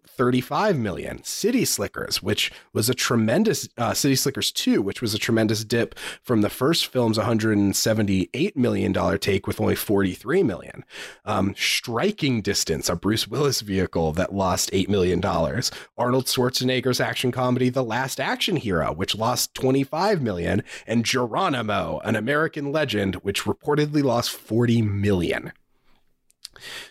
35 0.08 0.78
million, 0.78 1.24
City 1.24 1.66
Slickers, 1.66 2.22
which 2.22 2.52
was 2.74 2.90
a 2.90 2.94
tremendous 2.94 3.68
uh, 3.78 3.94
City 3.94 4.16
Slickers 4.16 4.52
2, 4.52 4.82
which 4.82 5.02
was 5.02 5.14
a 5.14 5.20
tremendous 5.20 5.64
dip 5.64 5.98
from 6.22 6.42
the 6.42 6.50
first 6.50 6.88
film's 6.88 7.18
178 7.18 8.58
million 8.58 8.92
dollar 8.92 9.18
take 9.18 9.48
with 9.48 9.60
only 9.60 9.76
43 9.76 10.44
million. 10.44 10.84
Um, 11.26 11.56
Striking 11.58 12.42
Distance, 12.42 12.90
a 12.90 12.96
Bruce 12.96 13.28
Willis 13.28 13.62
vehicle 13.62 14.12
that 14.14 14.34
lost 14.34 14.70
8 14.74 14.90
million 14.90 15.20
dollars. 15.20 15.72
Arnold 15.98 16.26
Schwarzenegger's 16.26 17.00
action 17.00 17.32
comedy 17.32 17.70
The 17.70 17.84
Last 17.84 18.20
Action 18.20 18.58
Hero, 18.58 18.94
which 18.94 19.16
lost 19.16 19.54
25 19.56 20.22
million, 20.22 20.64
and 20.86 21.06
Geronimo, 21.06 22.00
an 22.04 22.16
American 22.16 22.72
legend, 22.72 23.16
which 23.16 23.44
reportedly 23.44 24.04
lost 24.04 24.32
40 24.32 24.82
million. 24.82 25.54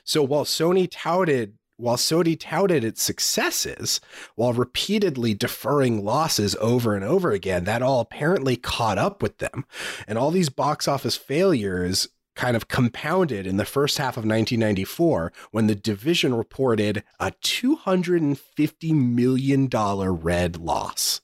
So 0.05 0.23
while 0.23 0.45
Sony 0.45 0.89
touted 0.91 1.55
while 1.83 1.97
Sony 1.97 2.39
touted 2.39 2.85
its 2.85 3.03
successes 3.03 4.01
while 4.37 4.53
repeatedly 4.53 5.35
deferring 5.35 6.05
losses 6.05 6.55
over 6.61 6.95
and 6.95 7.05
over 7.05 7.33
again, 7.33 7.65
that 7.65 7.83
all 7.83 8.01
apparently 8.01 8.57
caught 8.57 8.99
up 8.99 9.21
with 9.21 9.39
them. 9.39 9.65
And 10.07 10.17
all 10.17 10.31
these 10.31 10.49
box 10.49 10.87
office 10.87 11.17
failures 11.17 12.09
kind 12.37 12.57
of 12.57 12.69
compounded 12.69 13.47
in 13.47 13.57
the 13.57 13.65
first 13.65 13.99
half 13.99 14.17
of 14.17 14.25
1994 14.25 15.33
when 15.51 15.67
the 15.67 15.75
division 15.75 16.35
reported 16.35 17.03
a 17.19 17.33
$250 17.33 18.93
million 18.93 19.69
red 19.69 20.57
loss. 20.57 21.21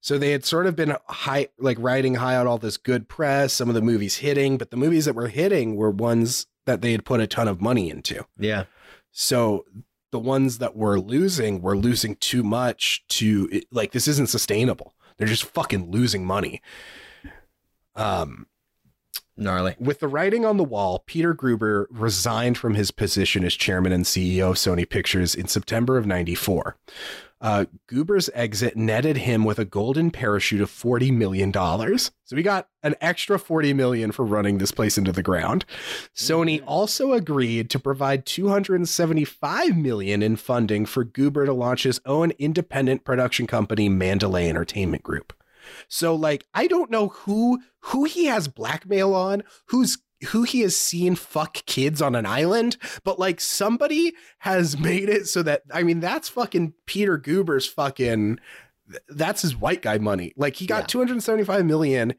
So 0.00 0.16
they 0.16 0.30
had 0.30 0.44
sort 0.44 0.66
of 0.66 0.76
been 0.76 0.96
high, 1.06 1.48
like 1.58 1.76
riding 1.80 2.14
high 2.14 2.36
on 2.36 2.46
all 2.46 2.58
this 2.58 2.76
good 2.76 3.08
press, 3.08 3.52
some 3.52 3.68
of 3.68 3.74
the 3.74 3.82
movies 3.82 4.18
hitting, 4.18 4.56
but 4.56 4.70
the 4.70 4.76
movies 4.76 5.06
that 5.06 5.16
were 5.16 5.28
hitting 5.28 5.74
were 5.74 5.90
ones 5.90 6.46
that 6.68 6.80
they 6.82 6.92
had 6.92 7.04
put 7.04 7.20
a 7.20 7.26
ton 7.26 7.48
of 7.48 7.60
money 7.60 7.90
into. 7.90 8.24
Yeah. 8.38 8.64
So 9.10 9.64
the 10.12 10.18
ones 10.20 10.58
that 10.58 10.76
were 10.76 11.00
losing 11.00 11.60
were 11.60 11.76
losing 11.76 12.14
too 12.16 12.42
much 12.44 13.04
to 13.08 13.48
it- 13.50 13.66
like 13.72 13.90
this 13.92 14.06
isn't 14.06 14.28
sustainable. 14.28 14.94
They're 15.16 15.26
just 15.26 15.44
fucking 15.44 15.90
losing 15.90 16.24
money. 16.24 16.62
Um 17.96 18.46
Gnarly. 19.36 19.76
with 19.78 20.00
the 20.00 20.08
writing 20.08 20.44
on 20.44 20.56
the 20.56 20.64
wall, 20.64 21.04
Peter 21.06 21.32
Guber 21.32 21.86
resigned 21.90 22.58
from 22.58 22.74
his 22.74 22.90
position 22.90 23.44
as 23.44 23.54
chairman 23.54 23.92
and 23.92 24.04
CEO 24.04 24.50
of 24.50 24.56
Sony 24.56 24.88
Pictures 24.88 25.32
in 25.34 25.46
September 25.46 25.96
of 25.96 26.06
94. 26.06 26.76
Uh, 27.40 27.66
Guber's 27.88 28.28
exit 28.34 28.76
netted 28.76 29.18
him 29.18 29.44
with 29.44 29.58
a 29.58 29.64
golden 29.64 30.10
parachute 30.10 30.60
of 30.60 30.70
$40 30.70 31.12
million. 31.12 31.52
So 31.52 32.36
he 32.36 32.42
got 32.42 32.68
an 32.82 32.96
extra 33.00 33.38
40 33.38 33.72
million 33.74 34.12
for 34.12 34.24
running 34.24 34.58
this 34.58 34.72
place 34.72 34.98
into 34.98 35.12
the 35.12 35.22
ground. 35.22 35.64
Sony 36.14 36.62
also 36.66 37.12
agreed 37.12 37.70
to 37.70 37.78
provide 37.78 38.26
275 38.26 39.76
million 39.76 40.22
in 40.22 40.36
funding 40.36 40.84
for 40.84 41.04
Guber 41.04 41.46
to 41.46 41.52
launch 41.52 41.84
his 41.84 42.00
own 42.04 42.32
independent 42.38 43.04
production 43.04 43.46
company, 43.46 43.88
Mandalay 43.88 44.48
Entertainment 44.48 45.02
Group. 45.02 45.32
So 45.86 46.14
like 46.14 46.46
I 46.54 46.66
don't 46.66 46.90
know 46.90 47.08
who 47.08 47.60
who 47.80 48.04
he 48.04 48.24
has 48.26 48.48
blackmail 48.48 49.14
on, 49.14 49.42
who's 49.66 49.98
who 50.28 50.42
he 50.42 50.60
has 50.62 50.76
seen 50.76 51.14
fuck 51.14 51.54
kids 51.66 52.02
on 52.02 52.14
an 52.14 52.26
island, 52.26 52.76
but 53.04 53.18
like 53.18 53.40
somebody 53.40 54.14
has 54.38 54.78
made 54.78 55.08
it 55.08 55.26
so 55.28 55.42
that 55.42 55.62
I 55.72 55.82
mean 55.82 56.00
that's 56.00 56.28
fucking 56.28 56.74
Peter 56.86 57.16
Guber's 57.18 57.66
fucking 57.66 58.38
that's 59.08 59.42
his 59.42 59.54
white 59.54 59.82
guy 59.82 59.98
money. 59.98 60.32
Like 60.36 60.56
he 60.56 60.66
got 60.66 60.82
Yeah. 60.84 60.86
275 60.86 61.64
million 61.66 62.14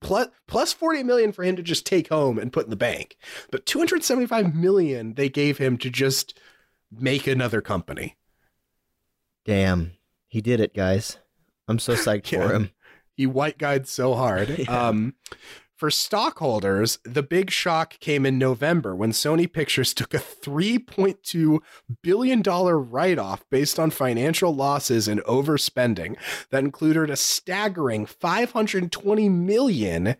plus 0.00 0.28
plus 0.46 0.72
40 0.72 1.02
million 1.02 1.32
for 1.32 1.42
him 1.44 1.56
to 1.56 1.62
just 1.62 1.84
take 1.86 2.08
home 2.08 2.38
and 2.38 2.52
put 2.52 2.64
in 2.64 2.70
the 2.70 2.76
bank. 2.76 3.16
But 3.50 3.66
275 3.66 4.54
million 4.54 5.14
they 5.14 5.28
gave 5.28 5.58
him 5.58 5.76
to 5.78 5.90
just 5.90 6.38
make 6.90 7.26
another 7.26 7.60
company. 7.60 8.16
Damn. 9.44 9.92
He 10.28 10.40
did 10.40 10.60
it, 10.60 10.74
guys. 10.74 11.18
I'm 11.68 11.78
so 11.78 11.94
psyched 11.94 12.30
Yeah. 12.32 12.46
for 12.48 12.54
him. 12.54 12.70
He 13.16 13.26
white 13.26 13.58
guyed 13.58 13.86
so 13.86 14.14
hard. 14.14 14.48
Yeah. 14.58 14.88
Um, 14.88 15.14
for 15.84 15.90
stockholders, 15.90 16.98
the 17.02 17.22
big 17.22 17.50
shock 17.50 18.00
came 18.00 18.24
in 18.24 18.38
November 18.38 18.96
when 18.96 19.10
Sony 19.10 19.52
Pictures 19.52 19.92
took 19.92 20.14
a 20.14 20.18
$3.2 20.18 21.58
billion 22.00 22.40
write 22.40 23.18
off 23.18 23.44
based 23.50 23.78
on 23.78 23.90
financial 23.90 24.54
losses 24.54 25.06
and 25.06 25.22
overspending 25.24 26.16
that 26.48 26.64
included 26.64 27.10
a 27.10 27.16
staggering 27.16 28.06
520 28.06 29.28
million 29.28 30.16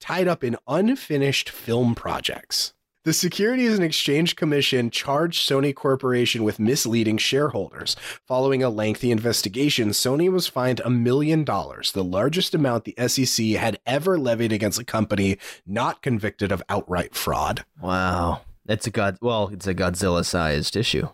tied 0.00 0.26
up 0.26 0.42
in 0.42 0.56
unfinished 0.66 1.50
film 1.50 1.94
projects. 1.94 2.72
The 3.04 3.12
Securities 3.12 3.74
and 3.74 3.84
Exchange 3.84 4.34
Commission 4.34 4.90
charged 4.90 5.46
Sony 5.46 5.74
Corporation 5.74 6.42
with 6.42 6.58
misleading 6.58 7.18
shareholders. 7.18 7.96
Following 8.26 8.62
a 8.62 8.70
lengthy 8.70 9.10
investigation, 9.10 9.90
Sony 9.90 10.32
was 10.32 10.46
fined 10.46 10.80
a 10.82 10.88
million 10.88 11.44
dollars, 11.44 11.92
the 11.92 12.02
largest 12.02 12.54
amount 12.54 12.84
the 12.84 12.94
SEC 13.06 13.44
had 13.60 13.78
ever 13.84 14.18
levied 14.18 14.52
against 14.52 14.80
a 14.80 14.84
company 14.84 15.36
not 15.66 16.00
convicted 16.00 16.50
of 16.50 16.62
outright 16.70 17.14
fraud. 17.14 17.66
Wow. 17.78 18.40
That's 18.64 18.86
a 18.86 18.90
god. 18.90 19.18
Well, 19.20 19.50
it's 19.52 19.66
a 19.66 19.74
Godzilla-sized 19.74 20.74
issue. 20.74 21.08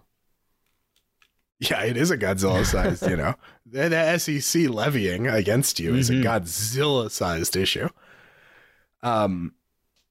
Yeah, 1.59 1.83
it 1.83 1.97
is 1.97 2.13
a 2.13 2.17
Godzilla 2.17 2.65
sized, 2.65 3.09
you 3.09 3.17
know. 3.17 3.35
The, 3.67 4.19
SEC 4.19 4.69
levying 4.69 5.29
against 5.29 5.79
you 5.79 5.95
is 5.95 6.11
a 6.11 6.15
Mhm. 6.15 6.25
Godzilla 6.25 7.09
sized 7.11 7.55
issue. 7.55 7.89
Um, 9.03 9.55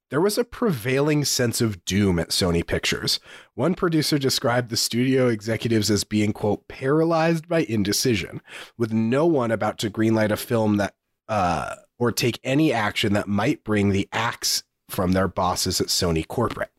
there 0.10 0.22
was 0.22 0.38
a 0.38 0.44
prevailing 0.44 1.23
sense 1.23 1.61
of 1.61 1.86
doom 1.86 2.19
at 2.19 2.30
Sony 2.30 2.65
Pictures. 2.65 3.19
One 3.53 3.76
producer 3.76 4.18
described 4.18 4.69
the 4.69 4.77
studio 4.77 5.27
executives 5.27 5.91
as 5.91 6.03
being, 6.03 6.34
quote, 6.34 6.68
paralyzed 6.68 7.48
by 7.48 7.61
indecision, 7.61 8.41
with 8.77 8.91
no 8.91 9.26
one 9.26 9.52
about 9.52 9.77
to 9.80 9.90
greenlight 9.90 10.31
a 10.31 10.38
film 10.38 10.77
that, 10.77 10.95
uh, 11.27 11.76
or 11.98 12.11
take 12.11 12.40
any 12.44 12.73
action 12.73 13.14
that 13.14 13.27
might 13.27 13.64
bring 13.64 13.90
the 13.90 14.10
axe 14.11 14.64
from 14.88 15.11
their 15.11 15.27
bosses 15.27 15.80
at 15.80 15.88
Sony 15.88 16.27
corporate. 16.27 16.72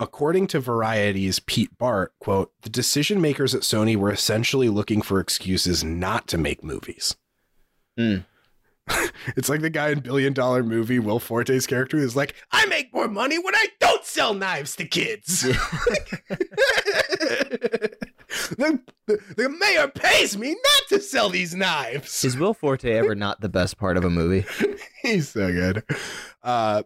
According 0.00 0.46
to 0.48 0.60
Variety's 0.60 1.40
Pete 1.40 1.76
Bart, 1.78 2.12
quote, 2.20 2.52
the 2.62 2.70
decision 2.70 3.20
makers 3.20 3.54
at 3.54 3.62
Sony 3.62 3.96
were 3.96 4.10
essentially 4.10 4.68
looking 4.68 5.02
for 5.02 5.20
excuses 5.20 5.84
not 5.84 6.26
to 6.28 6.38
make 6.38 6.64
movies. 6.64 7.16
Mm. 7.98 8.24
it's 9.36 9.48
like 9.48 9.60
the 9.60 9.70
guy 9.70 9.90
in 9.90 10.00
Billion 10.00 10.32
Dollar 10.32 10.62
Movie, 10.62 10.98
Will 10.98 11.18
Forte's 11.18 11.66
character, 11.66 11.96
is 11.96 12.16
like, 12.16 12.34
I 12.50 12.66
make 12.66 12.92
more 12.92 13.08
money 13.08 13.38
when 13.38 13.54
I 13.54 13.68
don't 13.80 14.04
sell 14.04 14.34
knives 14.34 14.76
to 14.76 14.84
kids. 14.84 15.42
the, 18.56 18.80
the, 19.06 19.18
the 19.36 19.48
mayor 19.48 19.88
pays 19.88 20.36
me 20.36 20.50
not 20.50 20.88
to 20.88 21.00
sell 21.00 21.28
these 21.28 21.54
knives. 21.54 22.24
Is 22.24 22.36
Will 22.36 22.54
Forte 22.54 22.90
ever 22.90 23.14
not 23.14 23.40
the 23.40 23.48
best 23.48 23.78
part 23.78 23.96
of 23.96 24.04
a 24.04 24.10
movie? 24.10 24.44
He's 25.02 25.30
so 25.30 25.52
good. 25.52 25.84
Uh, 26.42 26.82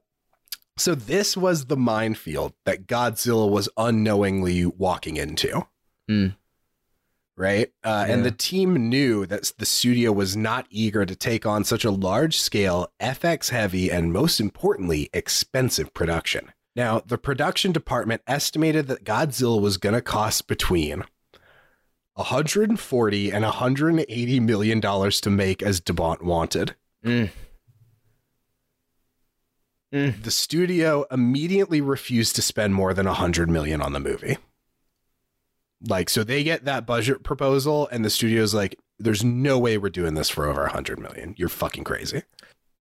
so 0.76 0.94
this 0.94 1.36
was 1.36 1.66
the 1.66 1.76
minefield 1.76 2.54
that 2.64 2.86
Godzilla 2.86 3.48
was 3.48 3.68
unknowingly 3.76 4.66
walking 4.66 5.16
into. 5.16 5.66
Hmm. 6.08 6.28
Right? 7.36 7.72
Uh, 7.82 8.04
And 8.09 8.24
the 8.24 8.30
team 8.30 8.88
knew 8.90 9.24
that 9.26 9.52
the 9.59 9.64
studio 9.66 10.12
was 10.12 10.36
not 10.36 10.66
eager 10.70 11.06
to 11.06 11.16
take 11.16 11.46
on 11.46 11.64
such 11.64 11.84
a 11.84 11.90
large 11.90 12.38
scale, 12.38 12.92
FX 13.00 13.48
heavy, 13.48 13.90
and 13.90 14.12
most 14.12 14.38
importantly, 14.38 15.09
expensive 15.14 15.94
production. 15.94 16.52
Now, 16.76 17.00
the 17.04 17.18
production 17.18 17.72
department 17.72 18.22
estimated 18.26 18.86
that 18.88 19.04
Godzilla 19.04 19.60
was 19.60 19.76
going 19.78 19.94
to 19.94 20.02
cost 20.02 20.46
between 20.46 21.04
140 22.14 23.30
and 23.30 23.44
180 23.44 24.40
million 24.40 24.80
dollars 24.80 25.20
to 25.22 25.30
make 25.30 25.62
as 25.62 25.80
De 25.80 25.92
Bont 25.94 26.22
wanted. 26.22 26.74
Mm. 27.04 27.30
The 30.22 30.30
studio 30.30 31.04
immediately 31.10 31.80
refused 31.82 32.36
to 32.36 32.42
spend 32.42 32.74
more 32.74 32.94
than 32.94 33.06
100 33.06 33.50
million 33.50 33.82
on 33.82 33.92
the 33.92 34.00
movie. 34.00 34.38
Like 35.88 36.10
so 36.10 36.24
they 36.24 36.44
get 36.44 36.64
that 36.64 36.86
budget 36.86 37.22
proposal 37.22 37.88
and 37.90 38.04
the 38.04 38.10
studio's 38.10 38.54
like 38.54 38.78
there's 38.98 39.24
no 39.24 39.59
way 39.59 39.78
we're 39.78 39.90
doing 39.90 40.14
this 40.14 40.30
for 40.30 40.46
over 40.48 40.62
100 40.62 40.98
million. 40.98 41.34
You're 41.36 41.48
fucking 41.48 41.84
crazy. 41.84 42.22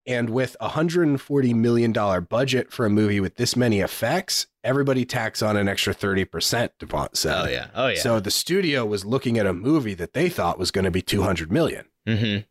And 0.07 0.31
with 0.31 0.55
a 0.59 0.65
140 0.65 1.53
million 1.53 1.91
dollar 1.91 2.21
budget 2.21 2.71
for 2.71 2.85
a 2.85 2.89
movie 2.89 3.19
with 3.19 3.35
this 3.35 3.55
many 3.55 3.81
effects, 3.81 4.47
everybody 4.63 5.05
tacks 5.05 5.41
on 5.41 5.57
an 5.57 5.67
extra 5.67 5.93
30%, 5.93 6.69
De 6.79 6.85
Bont 6.85 7.15
said. 7.15 7.45
Oh 7.45 7.49
yeah. 7.49 7.67
Oh 7.75 7.87
yeah. 7.87 7.99
So 7.99 8.19
the 8.19 8.31
studio 8.31 8.85
was 8.85 9.05
looking 9.05 9.37
at 9.37 9.45
a 9.45 9.53
movie 9.53 9.93
that 9.95 10.13
they 10.13 10.29
thought 10.29 10.59
was 10.59 10.71
going 10.71 10.85
to 10.85 10.91
be 10.91 11.01
200 11.01 11.51
million. 11.51 11.85
mm-hmm. 12.07 12.45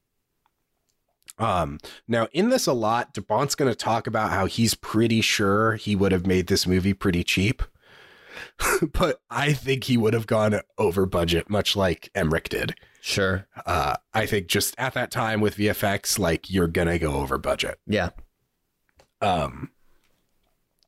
Um, 1.42 1.78
now 2.06 2.28
in 2.32 2.50
this 2.50 2.66
a 2.66 2.72
lot, 2.72 3.14
De 3.14 3.22
Bont's 3.22 3.54
going 3.54 3.70
to 3.70 3.76
talk 3.76 4.06
about 4.06 4.30
how 4.30 4.44
he's 4.44 4.74
pretty 4.74 5.22
sure 5.22 5.74
he 5.74 5.96
would 5.96 6.12
have 6.12 6.26
made 6.26 6.48
this 6.48 6.66
movie 6.66 6.92
pretty 6.92 7.24
cheap. 7.24 7.62
but 8.92 9.20
I 9.30 9.52
think 9.52 9.84
he 9.84 9.96
would 9.96 10.14
have 10.14 10.26
gone 10.26 10.60
over 10.78 11.06
budget, 11.06 11.50
much 11.50 11.76
like 11.76 12.10
Emmerich 12.14 12.48
did. 12.48 12.74
Sure. 13.00 13.46
Uh, 13.66 13.96
I 14.12 14.26
think 14.26 14.46
just 14.46 14.74
at 14.78 14.94
that 14.94 15.10
time 15.10 15.40
with 15.40 15.56
VFX, 15.56 16.18
like 16.18 16.50
you're 16.50 16.68
gonna 16.68 16.98
go 16.98 17.14
over 17.14 17.38
budget. 17.38 17.78
Yeah. 17.86 18.10
Um, 19.22 19.70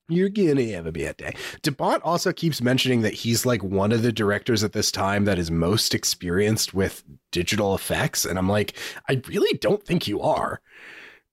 you're 0.08 0.28
gonna 0.28 0.64
have 0.72 0.86
a 0.86 0.92
bad 0.92 1.16
day. 1.16 1.34
De 1.62 1.72
Bont 1.72 2.02
also 2.02 2.32
keeps 2.32 2.60
mentioning 2.60 3.02
that 3.02 3.14
he's 3.14 3.46
like 3.46 3.62
one 3.62 3.92
of 3.92 4.02
the 4.02 4.12
directors 4.12 4.62
at 4.62 4.72
this 4.72 4.92
time 4.92 5.24
that 5.24 5.38
is 5.38 5.50
most 5.50 5.94
experienced 5.94 6.74
with 6.74 7.02
digital 7.30 7.74
effects, 7.74 8.24
and 8.24 8.38
I'm 8.38 8.48
like, 8.48 8.76
I 9.08 9.22
really 9.28 9.58
don't 9.58 9.84
think 9.84 10.06
you 10.06 10.20
are. 10.20 10.60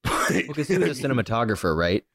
Because 0.02 0.70
he 0.70 0.78
was 0.78 1.04
a 1.04 1.04
cinematographer, 1.08 1.76
right? 1.76 2.06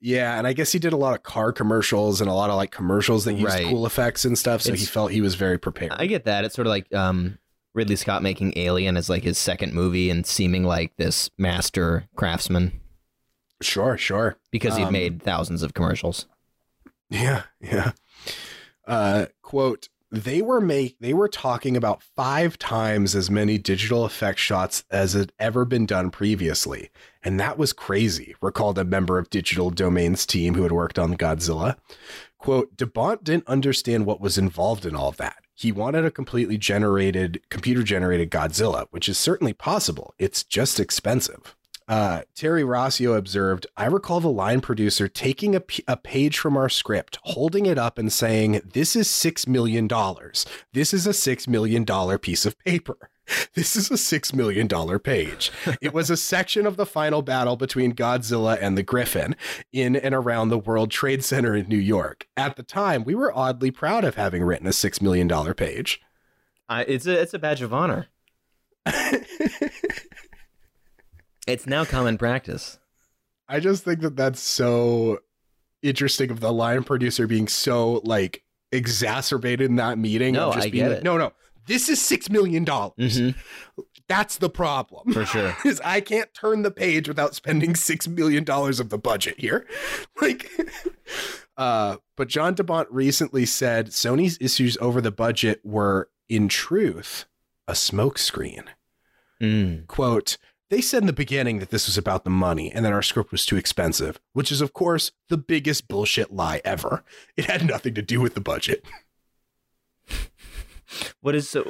Yeah, 0.00 0.38
and 0.38 0.46
I 0.46 0.52
guess 0.54 0.72
he 0.72 0.78
did 0.78 0.92
a 0.92 0.96
lot 0.96 1.14
of 1.14 1.22
car 1.22 1.52
commercials 1.52 2.20
and 2.22 2.30
a 2.30 2.32
lot 2.34 2.48
of 2.50 2.56
like 2.56 2.70
commercials 2.70 3.24
that 3.26 3.34
used 3.34 3.44
Right. 3.54 3.66
cool 3.66 3.84
effects 3.86 4.24
and 4.24 4.38
stuff. 4.38 4.62
So 4.62 4.72
he 4.72 4.84
felt 4.86 5.10
he 5.10 5.20
was 5.20 5.34
very 5.34 5.58
prepared. 5.58 5.92
I 5.92 6.06
get 6.06 6.24
that. 6.24 6.44
It's 6.44 6.54
sort 6.54 6.66
of 6.66 6.70
like 6.70 6.92
um, 6.94 7.38
Ridley 7.74 7.96
Scott 7.96 8.22
making 8.22 8.54
Alien 8.56 8.96
as 8.96 9.10
like 9.10 9.22
his 9.24 9.36
second 9.36 9.74
movie 9.74 10.08
and 10.08 10.26
seeming 10.26 10.64
like 10.64 10.96
this 10.96 11.28
master 11.36 12.04
craftsman 12.16 12.80
sure, 13.60 13.98
sure. 13.98 14.36
because 14.50 14.76
he'd 14.76 14.84
Um, 14.84 14.92
made 14.92 15.22
thousands 15.22 15.62
of 15.62 15.74
commercials. 15.74 16.26
Yeah, 17.10 17.42
yeah. 17.60 17.92
Uh, 18.86 19.26
quote: 19.42 19.88
They 20.12 20.42
were 20.42 20.60
make 20.60 20.96
they 20.98 21.14
were 21.14 21.28
talking 21.28 21.76
about 21.76 22.02
five 22.02 22.58
times 22.58 23.14
as 23.14 23.30
many 23.30 23.58
digital 23.58 24.04
effect 24.04 24.40
shots 24.40 24.82
as 24.90 25.12
had 25.12 25.32
ever 25.38 25.64
been 25.64 25.86
done 25.86 26.10
previously, 26.10 26.90
and 27.22 27.38
that 27.38 27.56
was 27.56 27.72
crazy. 27.72 28.34
Recalled 28.40 28.78
a 28.78 28.84
member 28.84 29.18
of 29.18 29.30
Digital 29.30 29.70
Domain's 29.70 30.26
team 30.26 30.54
who 30.54 30.64
had 30.64 30.72
worked 30.72 30.98
on 30.98 31.16
Godzilla. 31.16 31.76
Quote: 32.38 32.76
De 32.76 32.86
Bont 32.86 33.22
didn't 33.22 33.46
understand 33.46 34.04
what 34.04 34.20
was 34.20 34.36
involved 34.36 34.84
in 34.84 34.96
all 34.96 35.12
that. 35.12 35.44
He 35.54 35.70
wanted 35.70 36.04
a 36.04 36.10
completely 36.10 36.58
generated, 36.58 37.42
computer 37.48 37.82
generated 37.84 38.30
Godzilla, 38.30 38.86
which 38.90 39.08
is 39.08 39.18
certainly 39.18 39.52
possible. 39.52 40.14
It's 40.18 40.42
just 40.42 40.80
expensive. 40.80 41.54
Uh, 41.90 42.22
Terry 42.36 42.62
Rossio 42.62 43.16
observed, 43.16 43.66
I 43.76 43.86
recall 43.86 44.20
the 44.20 44.30
line 44.30 44.60
producer 44.60 45.08
taking 45.08 45.56
a, 45.56 45.60
p- 45.60 45.82
a 45.88 45.96
page 45.96 46.38
from 46.38 46.56
our 46.56 46.68
script, 46.68 47.18
holding 47.24 47.66
it 47.66 47.78
up 47.78 47.98
and 47.98 48.12
saying, 48.12 48.60
This 48.64 48.94
is 48.94 49.08
$6 49.08 49.48
million. 49.48 49.88
This 50.72 50.94
is 50.94 51.04
a 51.08 51.10
$6 51.10 51.48
million 51.48 51.84
piece 52.18 52.46
of 52.46 52.56
paper. 52.60 52.96
This 53.54 53.76
is 53.76 53.92
a 53.92 53.94
$6 53.94 54.34
million 54.34 54.68
page. 54.98 55.52
It 55.80 55.94
was 55.94 56.10
a 56.10 56.16
section 56.32 56.66
of 56.66 56.76
the 56.76 56.86
final 56.86 57.22
battle 57.22 57.54
between 57.54 57.94
Godzilla 57.94 58.58
and 58.60 58.76
the 58.76 58.82
Griffin 58.82 59.36
in 59.72 59.94
and 59.94 60.16
around 60.16 60.48
the 60.48 60.58
World 60.58 60.90
Trade 60.90 61.22
Center 61.22 61.54
in 61.54 61.68
New 61.68 61.76
York. 61.76 62.26
At 62.36 62.56
the 62.56 62.64
time, 62.64 63.04
we 63.04 63.14
were 63.14 63.32
oddly 63.32 63.70
proud 63.70 64.02
of 64.02 64.16
having 64.16 64.42
written 64.42 64.66
a 64.66 64.70
$6 64.70 65.00
million 65.00 65.28
page. 65.54 66.00
I, 66.68 66.82
it's 66.82 67.06
a 67.06 67.20
it's 67.20 67.34
a 67.34 67.38
badge 67.38 67.62
of 67.62 67.72
honor. 67.72 68.08
it's 71.46 71.66
now 71.66 71.84
common 71.84 72.18
practice. 72.18 72.78
I 73.48 73.60
just 73.60 73.84
think 73.84 74.00
that 74.00 74.16
that's 74.16 74.40
so 74.40 75.18
interesting 75.82 76.30
of 76.30 76.40
the 76.40 76.52
line 76.52 76.84
producer 76.84 77.26
being 77.26 77.48
so 77.48 78.00
like 78.04 78.44
exacerbated 78.72 79.68
in 79.70 79.76
that 79.76 79.98
meeting. 79.98 80.34
No, 80.34 80.52
just 80.52 80.66
I 80.66 80.70
being 80.70 80.84
get 80.84 80.88
like, 80.90 80.98
it. 80.98 81.04
no, 81.04 81.16
no, 81.18 81.32
this 81.66 81.88
is 81.88 82.00
six 82.00 82.30
million 82.30 82.64
dollars. 82.64 82.94
Mhm. 82.98 83.34
That's 84.08 84.38
the 84.38 84.50
problem. 84.50 85.12
For 85.12 85.24
sure. 85.24 85.56
Is 85.64 85.80
I 85.84 86.00
can't 86.00 86.32
turn 86.34 86.62
the 86.62 86.70
page 86.72 87.06
without 87.06 87.34
spending 87.36 87.76
six 87.76 88.08
million 88.08 88.42
dollars 88.42 88.80
of 88.80 88.88
the 88.90 88.98
budget 88.98 89.38
here. 89.38 89.66
Like 90.20 90.50
uh 91.56 91.96
but 92.16 92.28
John 92.28 92.54
De 92.54 92.62
Bont 92.62 92.88
recently 92.90 93.46
said 93.46 93.88
Sony's 93.88 94.36
issues 94.40 94.76
over 94.80 95.00
the 95.00 95.10
budget 95.12 95.60
were 95.64 96.08
in 96.28 96.48
truth 96.48 97.24
a 97.66 97.72
smokescreen 97.72 98.64
Mm. 99.40 99.86
quote 99.86 100.36
they 100.70 100.80
said 100.80 101.02
in 101.02 101.06
the 101.06 101.12
beginning 101.12 101.58
that 101.58 101.70
this 101.70 101.86
was 101.86 101.98
about 101.98 102.24
the 102.24 102.30
money 102.30 102.72
and 102.72 102.84
that 102.84 102.92
our 102.92 103.02
script 103.02 103.30
was 103.32 103.44
too 103.44 103.56
expensive 103.56 104.18
which 104.32 104.50
is 104.50 104.60
of 104.60 104.72
course 104.72 105.12
the 105.28 105.36
biggest 105.36 105.86
bullshit 105.88 106.32
lie 106.32 106.60
ever 106.64 107.04
it 107.36 107.44
had 107.46 107.66
nothing 107.66 107.94
to 107.94 108.02
do 108.02 108.20
with 108.20 108.34
the 108.34 108.40
budget 108.40 108.84
What 111.20 111.34
is 111.36 111.48
so? 111.48 111.64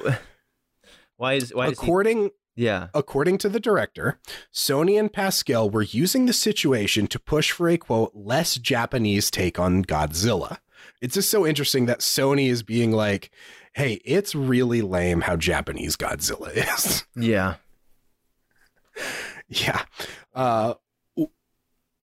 Why 1.17 1.35
is 1.35 1.55
why 1.55 1.67
is 1.67 1.79
he, 1.79 1.85
according 1.85 2.31
yeah? 2.57 2.89
according 2.95 3.37
to 3.39 3.49
the 3.49 3.61
director 3.61 4.19
sony 4.53 4.99
and 4.99 5.13
pascal 5.13 5.69
were 5.69 5.83
using 5.83 6.25
the 6.27 6.33
situation 6.33 7.07
to 7.09 7.19
push 7.19 7.51
for 7.51 7.69
a 7.69 7.77
quote 7.77 8.13
less 8.15 8.55
japanese 8.57 9.31
take 9.31 9.59
on 9.59 9.85
godzilla 9.85 10.59
it's 11.03 11.15
just 11.15 11.31
so 11.31 11.47
interesting 11.47 11.85
that 11.87 12.01
sony 12.01 12.49
is 12.49 12.63
being 12.63 12.93
like 12.93 13.31
hey 13.75 14.01
it's 14.05 14.35
really 14.35 14.81
lame 14.83 15.21
how 15.23 15.37
japanese 15.37 15.97
godzilla 15.97 16.51
is 16.55 17.05
Yeah. 17.15 17.57
Yeah. 19.53 19.83
Uh, 20.33 20.75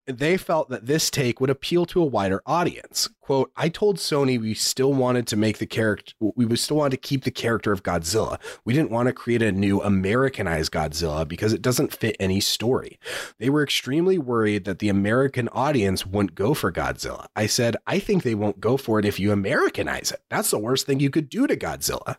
they 0.07 0.37
felt 0.37 0.69
that 0.69 0.85
this 0.85 1.09
take 1.09 1.41
would 1.41 1.49
appeal 1.49 1.85
to 1.87 2.01
a 2.01 2.05
wider 2.05 2.41
audience. 2.45 3.09
Quote, 3.19 3.51
I 3.57 3.67
told 3.67 3.97
Sony 3.97 4.39
we 4.39 4.53
still 4.53 4.93
wanted 4.93 5.27
to 5.27 5.35
make 5.35 5.57
the 5.57 5.65
character, 5.65 6.13
we 6.19 6.55
still 6.55 6.77
want 6.77 6.91
to 6.91 6.97
keep 6.97 7.25
the 7.25 7.31
character 7.31 7.73
of 7.73 7.83
Godzilla. 7.83 8.39
We 8.63 8.73
didn't 8.73 8.91
want 8.91 9.07
to 9.07 9.13
create 9.13 9.41
a 9.41 9.51
new 9.51 9.81
Americanized 9.81 10.71
Godzilla 10.71 11.27
because 11.27 11.51
it 11.51 11.61
doesn't 11.61 11.93
fit 11.93 12.15
any 12.21 12.39
story. 12.39 12.97
They 13.37 13.49
were 13.49 13.63
extremely 13.63 14.17
worried 14.17 14.63
that 14.63 14.79
the 14.79 14.89
American 14.89 15.49
audience 15.49 16.05
wouldn't 16.05 16.35
go 16.35 16.53
for 16.53 16.71
Godzilla. 16.71 17.27
I 17.35 17.47
said, 17.47 17.75
I 17.85 17.99
think 17.99 18.23
they 18.23 18.35
won't 18.35 18.61
go 18.61 18.77
for 18.77 18.99
it 18.99 19.05
if 19.05 19.19
you 19.19 19.33
Americanize 19.33 20.11
it. 20.11 20.21
That's 20.29 20.51
the 20.51 20.59
worst 20.59 20.85
thing 20.85 21.01
you 21.01 21.09
could 21.09 21.27
do 21.27 21.47
to 21.47 21.57
Godzilla. 21.57 22.15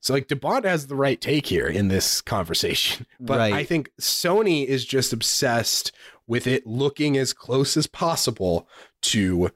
So 0.00 0.14
like 0.14 0.28
De 0.28 0.36
Bont 0.36 0.64
has 0.64 0.86
the 0.86 0.94
right 0.96 1.20
take 1.20 1.46
here 1.46 1.66
in 1.66 1.88
this 1.88 2.20
conversation. 2.22 3.06
But 3.20 3.38
Right. 3.38 3.52
I 3.52 3.64
think 3.64 3.90
Sony 4.00 4.64
is 4.66 4.84
just 4.84 5.12
obsessed 5.12 5.92
with 6.26 6.46
it 6.46 6.66
looking 6.66 7.16
as 7.18 7.32
close 7.32 7.76
as 7.76 7.86
possible 7.86 8.66
to 9.02 9.50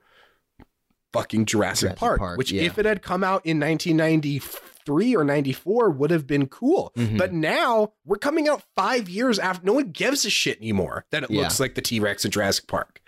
fucking 1.12 1.46
Jurassic, 1.46 1.88
Jurassic 1.90 1.98
Park, 1.98 2.18
Park, 2.18 2.38
which 2.38 2.50
yeah. 2.52 2.62
if 2.62 2.78
it 2.78 2.84
had 2.84 3.00
come 3.00 3.22
out 3.24 3.46
in 3.46 3.58
1993 3.60 5.14
or 5.16 5.24
94 5.24 5.90
would 5.90 6.10
have 6.10 6.26
been 6.26 6.46
cool. 6.48 6.92
Mhm. 6.96 7.16
But 7.16 7.32
now 7.32 7.92
we're 8.04 8.16
coming 8.18 8.48
out 8.48 8.62
5 8.74 9.08
years 9.08 9.38
after 9.38 9.64
no 9.64 9.72
one 9.74 9.92
gives 9.92 10.24
a 10.24 10.30
shit 10.30 10.58
anymore 10.58 11.06
that 11.10 11.22
it 11.22 11.30
Yeah. 11.30 11.42
looks 11.42 11.60
like 11.60 11.74
the 11.76 11.80
T-Rex 11.82 12.24
in 12.24 12.30
Jurassic 12.32 12.66
Park. 12.66 13.00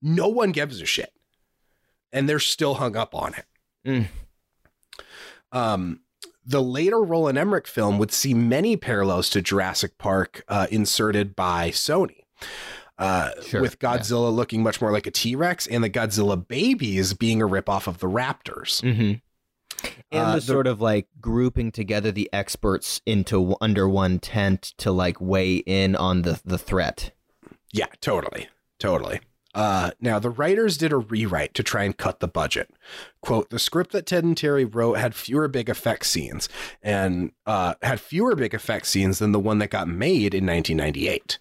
No 0.00 0.28
one 0.28 0.52
gives 0.52 0.80
a 0.80 0.86
shit. 0.86 1.12
And 2.12 2.28
they're 2.28 2.38
still 2.38 2.74
hung 2.74 2.96
up 2.96 3.14
on 3.14 3.34
it. 3.34 3.44
Mm. 3.86 4.06
Um 5.52 6.00
the 6.50 6.62
later 6.62 7.00
Roland 7.02 7.38
Emmerich 7.38 7.66
film 7.66 7.98
would 7.98 8.12
see 8.12 8.34
many 8.34 8.76
parallels 8.76 9.30
to 9.30 9.40
Jurassic 9.40 9.96
Park 9.98 10.42
uh, 10.48 10.66
inserted 10.70 11.34
by 11.36 11.70
Sony. 11.70 12.24
Uh, 12.98 13.30
Sure, 13.46 13.60
with 13.62 13.76
yeah. 13.80 13.96
Godzilla 13.96 14.34
looking 14.34 14.62
much 14.62 14.80
more 14.80 14.92
like 14.92 15.06
a 15.06 15.10
T 15.10 15.34
Rex 15.36 15.66
and 15.66 15.82
the 15.82 15.88
Godzilla 15.88 16.36
babies 16.46 17.14
being 17.14 17.40
a 17.40 17.46
ripoff 17.48 17.86
of 17.86 17.98
the 17.98 18.08
Raptors. 18.08 18.82
Mm-hmm. 18.82 19.14
And 20.12 20.20
Uh, 20.26 20.30
the 20.32 20.40
the- 20.40 20.40
sort 20.42 20.66
of 20.66 20.80
like 20.82 21.06
grouping 21.20 21.72
together 21.72 22.10
the 22.12 22.28
experts 22.32 23.00
into 23.06 23.56
under 23.60 23.88
one 23.88 24.18
tent 24.18 24.74
to 24.78 24.90
like 24.90 25.18
weigh 25.20 25.56
in 25.58 25.96
on 25.96 26.22
the 26.22 26.40
the 26.44 26.58
threat. 26.58 27.12
Yeah, 27.72 27.86
totally. 28.00 28.48
Totally. 28.78 29.20
Uh, 29.54 29.90
now, 30.00 30.18
the 30.18 30.30
writers 30.30 30.76
did 30.76 30.92
a 30.92 30.98
rewrite 30.98 31.54
to 31.54 31.62
try 31.62 31.82
and 31.82 31.96
cut 31.96 32.20
the 32.20 32.28
budget. 32.28 32.70
Quote, 33.20 33.50
the 33.50 33.58
script 33.58 33.92
that 33.92 34.06
Ted 34.06 34.22
and 34.22 34.36
Terry 34.36 34.64
wrote 34.64 34.98
had 34.98 35.14
fewer 35.14 35.48
big 35.48 35.68
effect 35.68 36.06
scenes 36.06 36.48
and 36.82 37.32
uh, 37.46 37.74
had 37.82 38.00
fewer 38.00 38.36
big 38.36 38.54
effect 38.54 38.86
scenes 38.86 39.18
than 39.18 39.32
the 39.32 39.40
one 39.40 39.58
that 39.58 39.70
got 39.70 39.88
made 39.88 40.34
in 40.34 40.46
1998. 40.46 41.38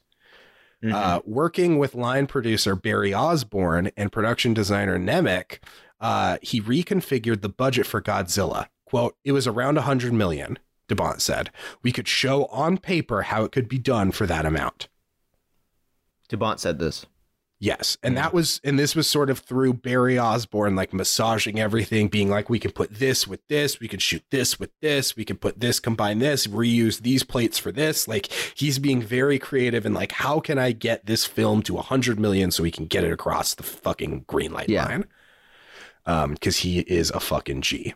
Mm-hmm. 0.84 0.96
Uh, 0.96 1.20
working 1.26 1.78
with 1.78 1.94
line 1.94 2.26
producer 2.26 2.76
Barrie 2.76 3.14
Osborne 3.14 3.92
and 3.98 4.12
production 4.12 4.54
designer 4.54 4.98
Nemec, 4.98 5.60
uh, 6.00 6.38
he 6.42 6.62
reconfigured 6.62 7.42
the 7.42 7.50
budget 7.50 7.86
for 7.86 8.02
Godzilla. 8.02 8.68
Quote, 8.86 9.18
it 9.24 9.34
was 9.34 9.46
around 9.46 9.76
100 9.76 10.14
million, 10.14 10.58
De 10.88 10.96
Bont 10.96 11.22
said. 11.22 11.52
We 11.84 11.92
could 11.92 12.08
show 12.08 12.46
on 12.46 12.78
paper 12.78 13.24
how 13.24 13.44
it 13.44 13.52
could 13.52 13.68
be 13.68 13.78
done 13.78 14.12
for 14.12 14.26
that 14.26 14.46
amount. 14.46 14.88
De 16.30 16.38
Bont 16.38 16.60
said 16.60 16.80
this. 16.80 17.06
Yes. 17.62 17.98
And 18.02 18.16
that 18.16 18.34
was, 18.34 18.62
and 18.64 18.80
this 18.80 18.96
was 18.96 19.10
sort 19.10 19.30
of 19.30 19.40
through 19.40 19.74
Barrie 19.74 20.18
Osborne, 20.18 20.78
like 20.78 20.94
massaging 20.94 21.60
everything, 21.60 22.08
being 22.08 22.30
like, 22.30 22.50
we 22.50 22.58
can 22.58 22.72
put 22.72 22.94
this 22.96 23.28
with 23.28 23.46
this, 23.50 23.82
we 23.82 23.90
can 23.90 24.00
shoot 24.00 24.24
this 24.32 24.58
with 24.58 24.72
this, 24.80 25.18
we 25.18 25.26
can 25.26 25.36
put 25.36 25.60
this, 25.60 25.78
combine 25.82 26.20
this, 26.20 26.48
reuse 26.48 27.02
these 27.02 27.24
plates 27.24 27.60
for 27.60 27.74
this. 27.74 28.08
Like 28.08 28.28
he's 28.56 28.80
being 28.80 29.02
very 29.02 29.40
creative 29.40 29.86
and 29.86 29.94
like, 29.94 30.14
how 30.14 30.40
can 30.40 30.58
I 30.58 30.72
get 30.72 31.06
this 31.06 31.26
film 31.26 31.62
to 31.64 31.74
100 31.74 32.18
million 32.18 32.50
so 32.52 32.64
we 32.64 32.72
can 32.72 32.86
get 32.86 33.04
it 33.04 33.12
across 33.12 33.54
the 33.56 33.64
fucking 33.64 34.24
green 34.28 34.54
light 34.54 34.70
Yeah. 34.70 34.86
line? 34.86 35.06
Um, 36.06 36.38
cause 36.38 36.58
he 36.60 36.80
is 36.80 37.12
a 37.12 37.20
fucking 37.20 37.62
G. 37.62 37.94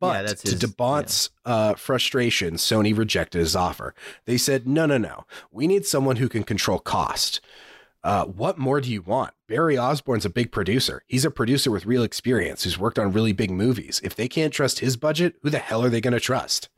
But 0.00 0.14
Yeah, 0.14 0.22
that's 0.22 0.42
to 0.44 0.52
his- 0.52 0.60
De 0.60 0.68
Bont's 0.68 1.28
uh, 1.44 1.74
frustration, 1.74 2.54
Sony 2.54 2.96
rejected 2.96 3.40
his 3.40 3.54
offer. 3.54 3.94
They 4.24 4.38
said, 4.38 4.66
no, 4.66 4.86
no, 4.86 4.96
no. 4.96 5.26
We 5.52 5.66
need 5.66 5.84
someone 5.84 6.16
who 6.16 6.30
can 6.30 6.44
control 6.44 6.78
cost. 6.78 7.42
Uh, 8.02 8.24
what 8.24 8.56
more 8.58 8.80
do 8.80 8.90
you 8.90 9.02
want? 9.02 9.32
Barrie 9.46 9.76
Osborne's 9.78 10.24
a 10.24 10.30
big 10.30 10.50
producer. 10.52 11.02
He's 11.06 11.24
a 11.24 11.30
producer 11.30 11.70
with 11.70 11.84
real 11.86 12.02
experience 12.02 12.64
who's 12.64 12.78
worked 12.78 12.98
on 12.98 13.12
really 13.12 13.32
big 13.32 13.50
movies. 13.50 14.00
If 14.02 14.14
they 14.16 14.26
can't 14.28 14.52
trust 14.54 14.78
his 14.78 14.96
budget, 14.96 15.34
who 15.42 15.50
the 15.50 15.58
hell 15.58 15.84
are 15.84 15.90
they 15.90 16.00
going 16.00 16.14
to 16.14 16.20
trust? 16.20 16.68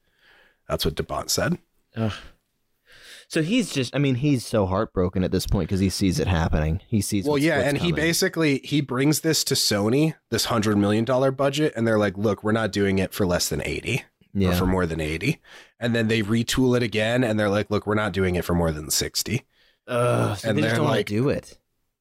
That's 0.68 0.84
what 0.84 0.96
De 0.96 1.02
Bont 1.02 1.30
said. 1.30 1.58
Ugh. 1.96 2.12
So 3.28 3.40
he's 3.40 3.72
just, 3.72 3.94
I 3.94 3.98
mean, 3.98 4.16
he's 4.16 4.44
so 4.44 4.66
heartbroken 4.66 5.24
at 5.24 5.30
this 5.30 5.46
point 5.46 5.68
because 5.68 5.80
he 5.80 5.88
sees 5.88 6.18
it 6.20 6.26
happening. 6.26 6.80
He 6.86 7.00
sees 7.00 7.24
Well, 7.24 7.32
what's- 7.32 7.44
yeah, 7.44 7.58
what's 7.58 7.68
and 7.68 7.78
he 7.78 7.92
basically 7.92 8.58
he 8.64 8.80
brings 8.82 9.20
this 9.20 9.42
to 9.44 9.54
Sony, 9.54 10.14
this 10.30 10.46
hundred 10.46 10.76
million 10.76 11.04
dollar 11.06 11.30
budget, 11.30 11.72
and 11.74 11.86
they're 11.86 11.98
like, 11.98 12.18
"Look, 12.18 12.44
we're 12.44 12.52
not 12.52 12.72
doing 12.72 12.98
it 12.98 13.14
for 13.14 13.24
less 13.24 13.48
than 13.48 13.62
eighty, 13.64 14.04
or 14.50 14.52
for 14.54 14.66
more 14.66 14.84
than 14.86 15.00
eighty. 15.00 15.40
And 15.80 15.94
then 15.94 16.08
they 16.08 16.22
retool 16.22 16.76
it 16.76 16.82
again, 16.82 17.24
and 17.24 17.40
they're 17.40 17.48
like, 17.48 17.70
"Look, 17.70 17.86
we're 17.86 17.94
not 17.94 18.12
doing 18.12 18.34
it 18.34 18.44
for 18.44 18.54
more 18.54 18.70
than 18.70 18.90
60. 18.90 19.46
Ugh, 19.88 20.36
so 20.38 20.48
and 20.48 20.58
they 20.58 20.62
just 20.62 20.76
don't 20.76 20.84
want 20.84 20.96
like- 20.98 21.06
to 21.06 21.12
do 21.14 21.28
it. 21.28 21.58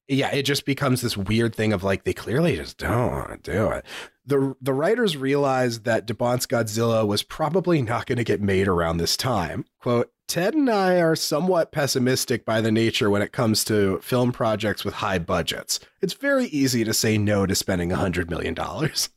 yeah, 0.07 0.31
it 0.33 0.43
just 0.43 0.65
becomes 0.65 1.01
this 1.01 1.15
weird 1.17 1.55
thing 1.55 1.73
of 1.73 1.83
like 1.83 2.03
they 2.03 2.13
clearly 2.13 2.55
just 2.55 2.77
don't 2.77 3.11
want 3.11 3.43
to 3.43 3.51
do 3.51 3.67
it. 3.71 3.85
The 4.25 4.55
the 4.61 4.73
writers 4.73 5.17
realized 5.17 5.83
that 5.85 6.05
De 6.05 6.13
Bont's 6.13 6.45
Godzilla 6.45 7.07
was 7.07 7.23
probably 7.23 7.81
not 7.81 8.05
going 8.05 8.17
to 8.17 8.23
get 8.23 8.41
made 8.41 8.67
around 8.67 8.97
this 8.97 9.17
time. 9.17 9.65
Quote, 9.79 10.11
Ted 10.27 10.53
and 10.53 10.69
I 10.69 11.01
are 11.01 11.15
somewhat 11.15 11.71
pessimistic 11.71 12.45
by 12.45 12.61
the 12.61 12.71
nature 12.71 13.09
when 13.09 13.21
it 13.21 13.31
comes 13.33 13.65
to 13.65 13.99
film 13.99 14.31
projects 14.31 14.85
with 14.85 14.93
high 14.95 15.17
budgets. 15.19 15.79
It's 16.01 16.13
very 16.13 16.45
easy 16.45 16.83
to 16.83 16.93
say 16.93 17.17
no 17.17 17.45
to 17.45 17.55
spending 17.55 17.91
a 17.91 17.97
hundred 17.97 18.29
million 18.29 18.53
dollars. 18.53 19.09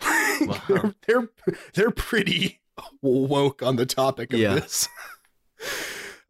they're, 0.68 0.94
they're 1.06 1.28
they're 1.74 1.90
pretty 1.90 2.60
woke 3.02 3.62
on 3.62 3.76
the 3.76 3.84
topic 3.86 4.32
of 4.32 4.38
Yeah. 4.40 4.54
this. 4.54 4.88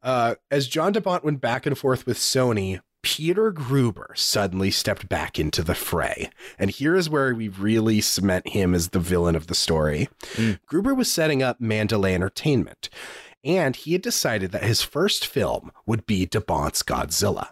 Uh, 0.02 0.36
as 0.50 0.66
John 0.66 0.92
De 0.92 1.00
Bont 1.00 1.24
went 1.24 1.40
back 1.40 1.66
and 1.66 1.76
forth 1.76 2.06
with 2.06 2.18
Sony, 2.18 2.80
Peter 3.02 3.52
Guber 3.52 4.16
suddenly 4.16 4.70
stepped 4.70 5.08
back 5.08 5.38
into 5.38 5.62
the 5.62 5.74
fray. 5.74 6.30
And 6.58 6.70
here 6.70 6.94
is 6.94 7.08
where 7.08 7.34
we 7.34 7.48
really 7.48 8.00
cement 8.00 8.48
him 8.48 8.74
as 8.74 8.90
the 8.90 8.98
villain 8.98 9.36
of 9.36 9.46
the 9.46 9.54
story. 9.54 10.08
Mm. 10.34 10.58
Guber 10.70 10.96
was 10.96 11.10
setting 11.10 11.42
up 11.42 11.60
Mandalay 11.60 12.14
Entertainment, 12.14 12.90
and 13.42 13.74
he 13.76 13.92
had 13.92 14.02
decided 14.02 14.52
that 14.52 14.64
his 14.64 14.82
first 14.82 15.26
film 15.26 15.70
would 15.86 16.06
be 16.06 16.26
De 16.26 16.40
Bont's 16.40 16.82
Godzilla. 16.82 17.48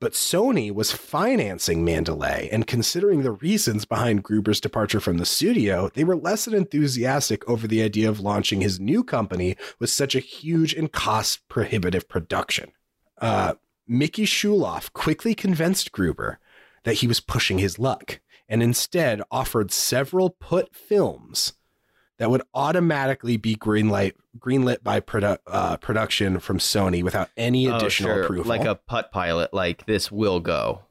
But 0.00 0.12
Sony 0.12 0.72
was 0.72 0.92
financing 0.92 1.84
Mandalay, 1.84 2.48
and 2.50 2.66
considering 2.66 3.22
the 3.22 3.32
reasons 3.32 3.84
behind 3.84 4.24
Guber's 4.24 4.60
departure 4.60 5.00
from 5.00 5.18
the 5.18 5.26
studio, 5.26 5.90
they 5.94 6.04
were 6.04 6.16
less 6.16 6.44
than 6.44 6.54
enthusiastic 6.54 7.48
over 7.48 7.66
the 7.66 7.82
idea 7.82 8.08
of 8.08 8.20
launching 8.20 8.60
his 8.60 8.80
new 8.80 9.04
company 9.04 9.56
with 9.78 9.90
such 9.90 10.14
a 10.14 10.20
huge 10.20 10.74
and 10.74 10.92
cost 10.92 11.46
prohibitive 11.48 12.08
production. 12.08 12.72
Uh, 13.20 13.54
Mickey 13.86 14.24
Schulhof 14.24 14.92
quickly 14.92 15.34
convinced 15.34 15.92
Guber 15.92 16.36
that 16.84 16.94
he 16.94 17.06
was 17.06 17.20
pushing 17.20 17.58
his 17.58 17.78
luck 17.78 18.20
and 18.48 18.62
instead 18.62 19.22
offered 19.30 19.70
several 19.70 20.30
put 20.30 20.74
films 20.74 21.54
that 22.18 22.30
would 22.30 22.42
automatically 22.54 23.36
be 23.36 23.54
greenlight 23.56 24.12
greenlit 24.38 24.82
by 24.82 25.00
produ- 25.00 25.38
uh, 25.46 25.76
production 25.78 26.38
from 26.40 26.58
Sony 26.58 27.02
without 27.02 27.28
any 27.36 27.66
additional 27.66 27.74
Oh, 27.74 27.78
additional 27.86 28.14
sure. 28.14 28.22
approval. 28.24 28.44
Like 28.48 28.64
a 28.64 28.74
putt 28.76 29.10
pilot, 29.12 29.52
like 29.54 29.86
this 29.86 30.12
will 30.12 30.40
go. 30.40 30.82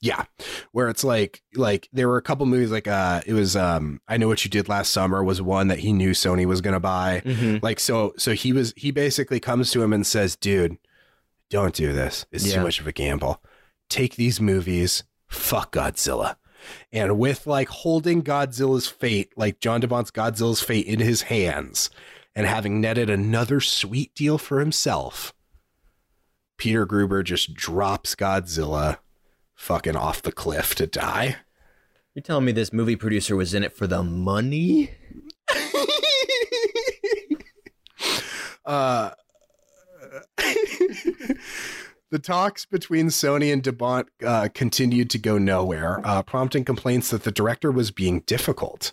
Yeah, 0.00 0.24
where 0.72 0.88
it's 0.88 1.04
like 1.04 1.42
like 1.54 1.88
there 1.92 2.08
were 2.08 2.16
a 2.16 2.22
couple 2.22 2.44
movies 2.46 2.72
like 2.72 2.88
uh 2.88 3.20
it 3.24 3.34
was 3.34 3.54
um 3.54 4.00
I 4.08 4.16
know 4.16 4.26
what 4.26 4.44
you 4.44 4.50
did 4.50 4.68
last 4.68 4.90
summer 4.90 5.22
was 5.22 5.40
one 5.40 5.68
that 5.68 5.78
he 5.78 5.92
knew 5.92 6.10
Sony 6.10 6.44
was 6.44 6.60
gonna 6.60 6.80
buy. 6.80 7.22
Mm-hmm. 7.24 7.58
Like 7.64 7.78
so 7.78 8.12
so 8.18 8.32
he 8.32 8.52
was 8.52 8.74
he 8.76 8.90
basically 8.90 9.38
comes 9.38 9.70
to 9.70 9.80
him 9.82 9.92
and 9.92 10.04
says, 10.04 10.34
"Dude, 10.34 10.76
don't 11.50 11.72
do 11.74 11.92
this. 11.92 12.26
It's 12.32 12.44
Yeah. 12.48 12.56
too 12.56 12.62
much 12.64 12.80
of 12.80 12.88
a 12.88 12.92
gamble. 12.92 13.40
Take 13.88 14.16
these 14.16 14.40
movies. 14.40 15.04
Fuck 15.28 15.72
Godzilla." 15.76 16.34
And 16.92 17.18
with 17.18 17.46
like 17.46 17.68
holding 17.68 18.22
Godzilla's 18.22 18.86
fate, 18.86 19.32
like 19.36 19.60
John 19.60 19.80
De 19.80 19.88
Bont's 19.88 20.10
Godzilla's 20.10 20.62
fate 20.62 20.86
in 20.86 21.00
his 21.00 21.22
hands, 21.22 21.90
and 22.34 22.46
having 22.46 22.80
netted 22.80 23.10
another 23.10 23.60
sweet 23.60 24.14
deal 24.14 24.38
for 24.38 24.60
himself, 24.60 25.34
Peter 26.56 26.86
Guber 26.86 27.24
just 27.24 27.54
drops 27.54 28.14
Godzilla 28.14 28.98
fucking 29.54 29.96
off 29.96 30.22
the 30.22 30.32
cliff 30.32 30.74
to 30.76 30.86
die. 30.86 31.36
You're 32.14 32.22
telling 32.22 32.44
me 32.44 32.52
this 32.52 32.72
movie 32.72 32.96
producer 32.96 33.36
was 33.36 33.54
in 33.54 33.62
it 33.62 33.76
for 33.76 33.86
the 33.86 34.02
money? 34.02 34.90
uh, 38.66 39.10
the 42.12 42.18
talks 42.18 42.66
between 42.66 43.06
Sony 43.06 43.50
and 43.50 43.62
De 43.62 43.72
Bont 43.72 44.06
uh, 44.24 44.48
continued 44.52 45.08
to 45.10 45.18
go 45.18 45.38
nowhere, 45.38 45.98
uh, 46.04 46.22
prompting 46.22 46.62
complaints 46.62 47.08
that 47.08 47.24
the 47.24 47.32
director 47.32 47.72
was 47.72 47.90
being 47.90 48.20
difficult. 48.20 48.92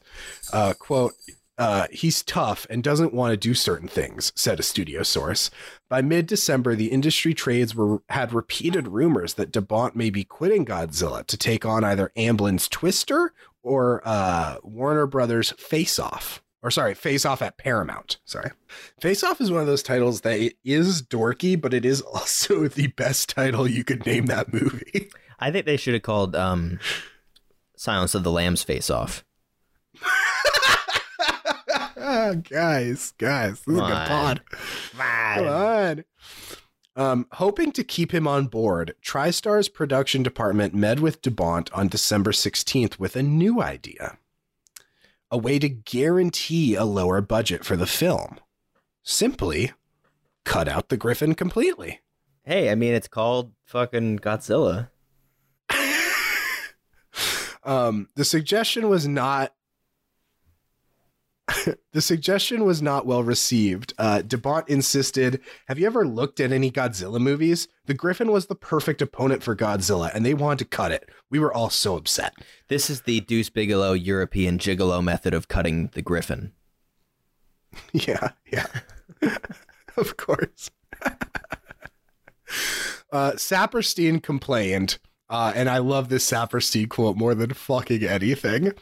Uh, 0.54 0.74
quote, 0.80 1.14
uh, 1.58 1.88
he's 1.92 2.24
tough 2.24 2.66
and 2.70 2.82
doesn't 2.82 3.14
want 3.14 3.32
to 3.32 3.38
do 3.38 3.54
certain 3.54 3.90
things, 3.90 4.32
said 4.36 4.58
a 4.58 4.64
studio 4.64 5.04
source. 5.04 5.52
By 5.90 6.02
mid 6.02 6.28
December, 6.28 6.76
the 6.76 6.92
industry 6.92 7.34
trades 7.34 7.76
were 7.76 8.02
had 8.08 8.32
repeated 8.32 8.88
rumors 8.88 9.34
that 9.34 9.52
De 9.52 9.60
Bont 9.60 9.98
may 9.98 10.10
be 10.10 10.24
quitting 10.24 10.66
Godzilla 10.66 11.28
to 11.28 11.38
take 11.38 11.66
on 11.66 11.84
either 11.84 12.14
Amblin's 12.16 12.70
Twister 12.70 13.34
or 13.62 14.02
uh, 14.06 14.56
Warner 14.64 15.06
Brothers 15.06 15.52
Face 15.58 16.00
Off. 16.00 16.42
Or 16.62 16.72
sorry, 16.72 16.94
Face 16.94 17.26
Off 17.26 17.42
at 17.42 17.58
Paramount. 17.58 18.18
Sorry. 18.26 18.52
Face 19.00 19.24
Off 19.24 19.40
is 19.40 19.50
one 19.50 19.62
of 19.62 19.68
those 19.68 19.84
titles 19.84 20.22
that 20.22 20.54
is 20.64 21.02
dorky, 21.02 21.60
but 21.60 21.74
it 21.74 21.86
is 21.86 22.02
also 22.14 22.68
the 22.68 22.88
best 22.88 23.30
title 23.30 23.68
you 23.68 23.84
could 23.84 24.06
name 24.06 24.26
that 24.26 24.52
movie. 24.54 25.10
I 25.40 25.52
think 25.52 25.66
they 25.66 25.78
should 25.78 25.94
have 25.94 26.04
called 26.04 26.36
um, 26.36 26.80
Silence 27.78 28.14
of 28.14 28.24
the 28.24 28.32
Lambs 28.32 28.62
Face 28.64 28.90
Off. 28.90 29.24
guys, 32.50 33.14
guys, 33.18 33.62
this 33.62 33.76
is 33.76 33.80
a 33.80 33.82
good 33.82 33.92
on. 33.92 34.08
pod. 34.08 34.42
Come 34.92 35.48
on. 35.48 36.04
Um, 36.96 37.28
hoping 37.34 37.72
to 37.74 37.84
keep 37.86 38.14
him 38.14 38.28
on 38.28 38.48
board, 38.48 38.94
TriStar's 39.02 39.70
production 39.70 40.22
department 40.22 40.74
met 40.74 41.00
with 41.00 41.22
De 41.22 41.32
Bont 41.32 41.72
on 41.72 41.88
December 41.88 42.32
16th 42.32 43.00
with 43.00 43.16
a 43.16 43.24
new 43.24 43.62
idea 43.62 44.18
a 45.32 45.38
way 45.38 45.60
to 45.60 45.70
guarantee 45.70 46.76
a 46.76 46.86
lower 46.86 47.22
budget 47.22 47.64
for 47.64 47.76
the 47.76 47.88
film. 47.88 48.40
Simply 49.04 49.72
cut 50.46 50.68
out 50.68 50.90
the 50.90 50.98
Griffin 50.98 51.36
completely. 51.36 52.02
Hey, 52.44 52.72
I 52.72 52.76
mean, 52.76 52.94
it's 52.94 53.08
called 53.08 53.54
fucking 53.66 54.20
Godzilla. 54.20 54.90
Um, 57.62 58.08
the 58.16 58.26
suggestion 58.26 58.90
was 58.90 59.08
not. 59.08 59.54
the 61.94 62.02
suggestion 62.02 62.66
was 62.66 62.82
not 62.82 63.06
well 63.06 63.24
received. 63.24 63.94
Uh, 63.98 64.22
De 64.22 64.38
Bont 64.38 64.68
insisted, 64.70 65.42
"Have 65.68 65.80
you 65.80 65.86
ever 65.86 66.08
looked 66.08 66.40
at 66.40 66.52
any 66.52 66.72
Godzilla 66.72 67.20
movies? 67.20 67.68
The 67.86 67.94
Griffin 67.94 68.32
was 68.32 68.48
the 68.48 68.56
perfect 68.56 69.02
opponent 69.02 69.44
for 69.44 69.56
Godzilla, 69.56 70.14
and 70.14 70.26
they 70.26 70.34
wanted 70.34 70.60
to 70.60 70.66
cut 70.66 70.92
it. 70.92 71.10
We 71.30 71.40
were 71.40 71.54
all 71.54 71.70
so 71.70 71.96
upset." 71.96 72.34
This 72.68 72.90
is 72.90 73.02
the 73.02 73.22
Deuce 73.22 73.50
Bigalow 73.50 73.94
European 73.94 74.58
gigolo 74.58 75.04
method 75.04 75.34
of 75.34 75.48
cutting 75.48 75.88
the 75.94 76.02
griffin. 76.02 76.52
Yeah, 77.94 78.32
yeah. 78.52 78.66
of 79.98 80.18
course. 80.18 80.72
uh, 83.12 83.34
Saperstein 83.34 84.24
complained, 84.24 84.98
uh, 85.30 85.54
and 85.56 85.70
I 85.70 85.78
love 85.78 86.10
this 86.10 86.30
Saperstein 86.30 86.90
quote 86.90 87.16
more 87.16 87.36
than 87.36 87.54
fucking 87.54 88.04
anything. 88.04 88.74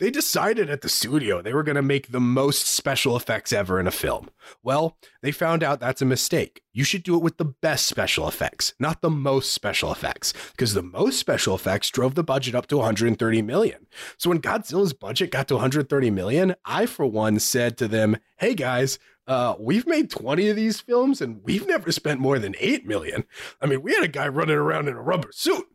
They 0.00 0.10
decided 0.10 0.68
at 0.70 0.80
the 0.80 0.88
studio 0.88 1.40
they 1.40 1.54
were 1.54 1.62
going 1.62 1.76
to 1.76 1.82
make 1.82 2.10
the 2.10 2.18
most 2.20 2.66
special 2.66 3.16
effects 3.16 3.52
ever 3.52 3.78
in 3.78 3.86
a 3.86 3.92
film. 3.92 4.28
Well, 4.60 4.98
they 5.22 5.30
found 5.30 5.62
out 5.62 5.78
that's 5.78 6.02
a 6.02 6.06
mistake. 6.06 6.62
You 6.72 6.82
should 6.82 7.04
do 7.04 7.14
it 7.14 7.22
with 7.22 7.36
the 7.36 7.44
best 7.44 7.86
special 7.86 8.26
effects, 8.26 8.74
not 8.80 9.02
the 9.02 9.10
most 9.10 9.52
special 9.52 9.92
effects, 9.92 10.32
because 10.50 10.74
the 10.74 10.82
most 10.82 11.20
special 11.20 11.54
effects 11.54 11.90
drove 11.90 12.16
the 12.16 12.24
budget 12.24 12.56
up 12.56 12.66
to 12.68 12.78
130 12.78 13.42
million. 13.42 13.86
So 14.16 14.30
when 14.30 14.40
Godzilla's 14.40 14.92
budget 14.92 15.30
got 15.30 15.46
to 15.48 15.54
130 15.54 16.10
million, 16.10 16.56
I 16.64 16.86
for 16.86 17.06
one 17.06 17.38
said 17.38 17.78
to 17.78 17.86
them, 17.86 18.16
"Hey 18.38 18.54
guys, 18.54 18.98
uh, 19.28 19.54
we've 19.60 19.86
made 19.86 20.10
20 20.10 20.48
of 20.48 20.56
these 20.56 20.80
films 20.80 21.20
and 21.20 21.40
we've 21.44 21.66
never 21.68 21.92
spent 21.92 22.20
more 22.20 22.38
than 22.38 22.54
8 22.58 22.84
million. 22.84 23.24
I 23.60 23.66
mean, 23.66 23.80
we 23.80 23.94
had 23.94 24.04
a 24.04 24.08
guy 24.08 24.28
running 24.28 24.56
around 24.56 24.88
in 24.88 24.94
a 24.94 25.02
rubber 25.02 25.30
suit. 25.32 25.66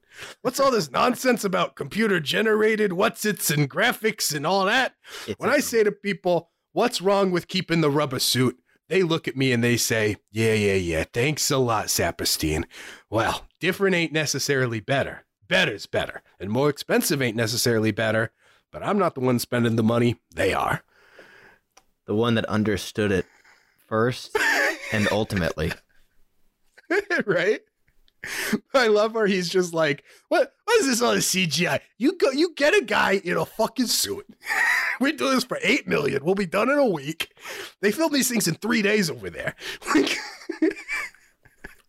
What's 0.41 0.59
all 0.59 0.71
this 0.71 0.91
nonsense 0.91 1.43
about 1.43 1.75
computer 1.75 2.19
generated 2.19 2.93
what's 2.93 3.25
its 3.25 3.49
and 3.49 3.69
graphics 3.69 4.33
and 4.35 4.45
all 4.45 4.65
that? 4.65 4.93
It's 5.27 5.39
When 5.39 5.49
I 5.49 5.59
say 5.59 5.83
to 5.83 5.91
people, 5.91 6.49
what's 6.73 7.01
wrong 7.01 7.31
with 7.31 7.47
keeping 7.47 7.81
the 7.81 7.91
rubber 7.91 8.19
suit? 8.19 8.59
They 8.87 9.03
look 9.03 9.27
at 9.27 9.37
me 9.37 9.51
and 9.51 9.63
they 9.63 9.77
say, 9.77 10.17
yeah, 10.31 10.53
yeah, 10.53 10.73
yeah. 10.73 11.03
Thanks 11.13 11.51
a 11.51 11.57
lot, 11.57 11.87
Saperstein. 11.87 12.63
Well, 13.09 13.45
different 13.59 13.95
ain't 13.95 14.11
necessarily 14.13 14.79
better. 14.79 15.25
Better's 15.47 15.85
better. 15.85 16.21
And 16.39 16.49
more 16.49 16.69
expensive 16.69 17.21
ain't 17.21 17.35
necessarily 17.37 17.91
better. 17.91 18.31
But 18.71 18.83
I'm 18.83 18.97
not 18.97 19.13
the 19.15 19.21
one 19.21 19.39
spending 19.39 19.75
the 19.75 19.83
money. 19.83 20.19
They 20.35 20.53
are. 20.53 20.83
the 22.05 22.15
one 22.15 22.33
that 22.35 22.45
understood 22.45 23.11
it 23.11 23.25
first 23.87 24.35
and 24.91 25.07
ultimately. 25.11 25.71
right? 27.25 27.61
I 28.73 28.87
love 28.87 29.13
where 29.13 29.27
he's 29.27 29.49
just 29.49 29.73
like, 29.73 30.03
"What? 30.27 30.53
What 30.65 30.79
is 30.81 30.87
this 30.87 31.01
all 31.01 31.13
this 31.13 31.33
CGI? 31.33 31.79
You 31.97 32.17
go, 32.17 32.31
you 32.31 32.53
get 32.55 32.75
a 32.75 32.83
guy 32.83 33.21
in 33.23 33.37
a 33.37 33.45
fucking 33.45 33.87
suit. 33.87 34.25
we 34.99 35.11
do 35.11 35.29
this 35.29 35.43
for 35.43 35.59
eight 35.63 35.87
million. 35.87 36.23
We'll 36.23 36.35
be 36.35 36.45
done 36.45 36.69
in 36.69 36.77
a 36.77 36.85
week. 36.85 37.33
They 37.81 37.91
film 37.91 38.13
these 38.13 38.29
things 38.29 38.47
in 38.47 38.55
three 38.55 38.81
days 38.81 39.09
over 39.09 39.29
there. 39.29 39.55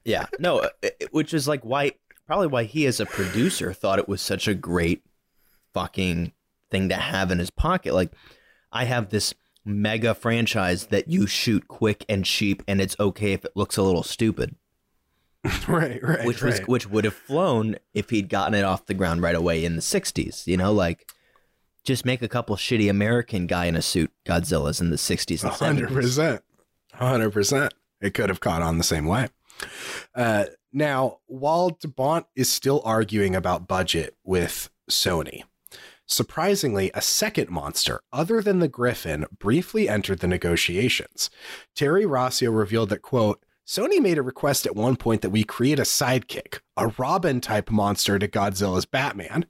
Yeah, 0.04 0.26
no, 0.38 0.60
uh, 0.60 0.88
which 1.10 1.34
is 1.34 1.46
like 1.46 1.62
why 1.62 1.92
probably 2.26 2.46
why 2.46 2.64
he 2.64 2.86
as 2.86 3.00
a 3.00 3.06
producer 3.06 3.72
thought 3.72 3.98
it 3.98 4.08
was 4.08 4.22
such 4.22 4.48
a 4.48 4.54
great 4.54 5.02
fucking 5.74 6.32
thing 6.70 6.88
to 6.88 6.96
have 6.96 7.30
in 7.30 7.38
his 7.38 7.50
pocket. 7.50 7.94
Like 7.94 8.12
I 8.72 8.84
have 8.84 9.10
this 9.10 9.34
mega 9.64 10.14
franchise 10.14 10.86
that 10.86 11.08
you 11.08 11.26
shoot 11.26 11.68
quick 11.68 12.04
and 12.08 12.24
cheap 12.24 12.62
and 12.66 12.80
it's 12.80 12.96
okay 12.98 13.32
if 13.32 13.44
it 13.44 13.52
looks 13.54 13.76
a 13.76 13.82
little 13.82 14.02
stupid. 14.02 14.56
right, 15.68 16.02
right, 16.02 16.24
which 16.26 16.42
was 16.42 16.58
right. 16.58 16.68
which 16.68 16.86
would 16.88 17.04
have 17.04 17.14
flown 17.14 17.76
if 17.94 18.10
he'd 18.10 18.28
gotten 18.28 18.54
it 18.54 18.64
off 18.64 18.86
the 18.86 18.94
ground 18.94 19.22
right 19.22 19.34
away 19.34 19.64
in 19.64 19.74
the 19.74 19.82
60s, 19.82 20.46
you 20.46 20.56
know, 20.56 20.72
like 20.72 21.10
just 21.82 22.04
make 22.04 22.20
a 22.20 22.28
couple 22.28 22.56
shitty 22.56 22.90
American 22.90 23.46
guy 23.46 23.64
in 23.64 23.74
a 23.74 23.82
suit 23.82 24.12
Godzillas 24.26 24.80
in 24.80 24.90
the 24.90 24.96
60s 24.96 25.42
and 25.42 25.52
hundred 25.52 25.88
percent, 25.88 26.42
hundred 26.92 27.32
percent. 27.32 27.72
It 28.00 28.14
could 28.14 28.28
have 28.28 28.40
caught 28.40 28.62
on 28.62 28.78
the 28.78 28.84
same 28.84 29.06
way. 29.06 29.28
Uh, 30.14 30.46
now, 30.72 31.18
while 31.26 31.70
De 31.70 31.88
Bont 31.88 32.26
is 32.36 32.50
still 32.50 32.82
arguing 32.84 33.34
about 33.34 33.66
budget 33.66 34.16
with 34.24 34.70
Sony, 34.90 35.42
surprisingly, 36.06 36.90
a 36.94 37.02
second 37.02 37.50
monster 37.50 38.00
other 38.12 38.42
than 38.42 38.58
the 38.58 38.68
Griffin 38.68 39.26
briefly 39.38 39.88
entered 39.88 40.20
the 40.20 40.28
negotiations. 40.28 41.30
Terry 41.74 42.04
Rossio 42.04 42.56
revealed 42.56 42.90
that 42.90 43.02
quote. 43.02 43.42
Sony 43.70 44.00
made 44.00 44.18
a 44.18 44.22
request 44.22 44.66
at 44.66 44.74
one 44.74 44.96
point 44.96 45.22
that 45.22 45.30
we 45.30 45.44
create 45.44 45.78
a 45.78 45.82
sidekick, 45.82 46.58
a 46.80 46.94
Robin 46.96 47.42
type 47.42 47.70
monster 47.70 48.18
to 48.18 48.26
Godzilla's 48.26 48.86
Batman. 48.86 49.44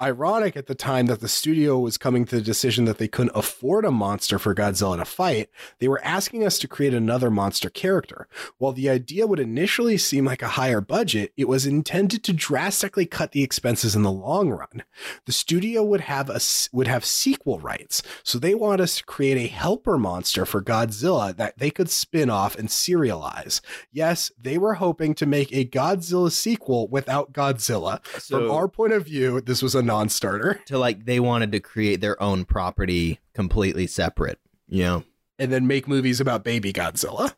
Ironic 0.00 0.56
at 0.56 0.68
the 0.68 0.74
time 0.74 1.06
that 1.06 1.20
the 1.20 1.28
studio 1.28 1.78
was 1.80 1.98
coming 1.98 2.24
to 2.26 2.36
the 2.36 2.42
decision 2.42 2.84
that 2.84 2.98
they 2.98 3.08
couldn't 3.08 3.34
afford 3.34 3.84
a 3.84 3.90
monster 3.90 4.38
for 4.38 4.54
Godzilla 4.54 4.96
to 4.96 5.04
fight, 5.04 5.50
they 5.80 5.88
were 5.88 6.02
asking 6.04 6.46
us 6.46 6.60
to 6.60 6.68
create 6.68 6.94
another 6.94 7.28
monster 7.28 7.68
character. 7.68 8.28
While 8.58 8.72
the 8.72 8.88
idea 8.88 9.26
would 9.26 9.40
initially 9.40 9.98
seem 9.98 10.24
like 10.24 10.42
a 10.42 10.48
higher 10.48 10.80
budget, 10.80 11.32
it 11.36 11.48
was 11.48 11.66
intended 11.66 12.22
to 12.24 12.32
drastically 12.32 13.04
cut 13.04 13.32
the 13.32 13.42
expenses 13.42 13.96
in 13.96 14.02
the 14.02 14.12
long 14.12 14.50
run. 14.50 14.84
The 15.26 15.32
studio 15.32 15.82
would 15.82 16.02
have 16.02 16.30
a 16.30 16.40
would 16.72 16.86
have 16.86 17.04
sequel 17.04 17.58
rights, 17.58 18.00
so 18.22 18.38
they 18.38 18.54
want 18.54 18.80
us 18.80 18.98
to 18.98 19.04
create 19.04 19.38
a 19.38 19.48
helper 19.48 19.98
monster 19.98 20.46
for 20.46 20.62
Godzilla 20.62 21.36
that 21.36 21.58
they 21.58 21.70
could 21.70 21.90
spin 21.90 22.30
off 22.30 22.56
and 22.56 22.68
serialize. 22.68 23.60
Yes, 23.90 24.30
they 24.40 24.56
were 24.56 24.74
hoping 24.74 25.14
to 25.16 25.26
make 25.26 25.52
a 25.52 25.64
Godzilla 25.64 26.30
sequel 26.30 26.59
without 26.68 27.32
Godzilla. 27.32 28.04
From 28.04 28.50
our 28.50 28.68
point 28.68 28.92
of 28.92 29.04
view, 29.04 29.40
this 29.40 29.62
was 29.62 29.74
a 29.74 29.82
non-starter. 29.82 30.60
to 30.66 30.78
like 30.78 31.04
they 31.04 31.20
wanted 31.20 31.52
to 31.52 31.60
create 31.60 32.00
their 32.00 32.20
own 32.22 32.44
property 32.44 33.18
completely 33.34 33.86
separate, 33.86 34.38
you 34.68 34.82
know, 34.84 35.04
And 35.38 35.52
then 35.52 35.66
make 35.66 35.88
movies 35.88 36.20
about 36.20 36.44
baby 36.44 36.72
Godzilla. 36.72 37.34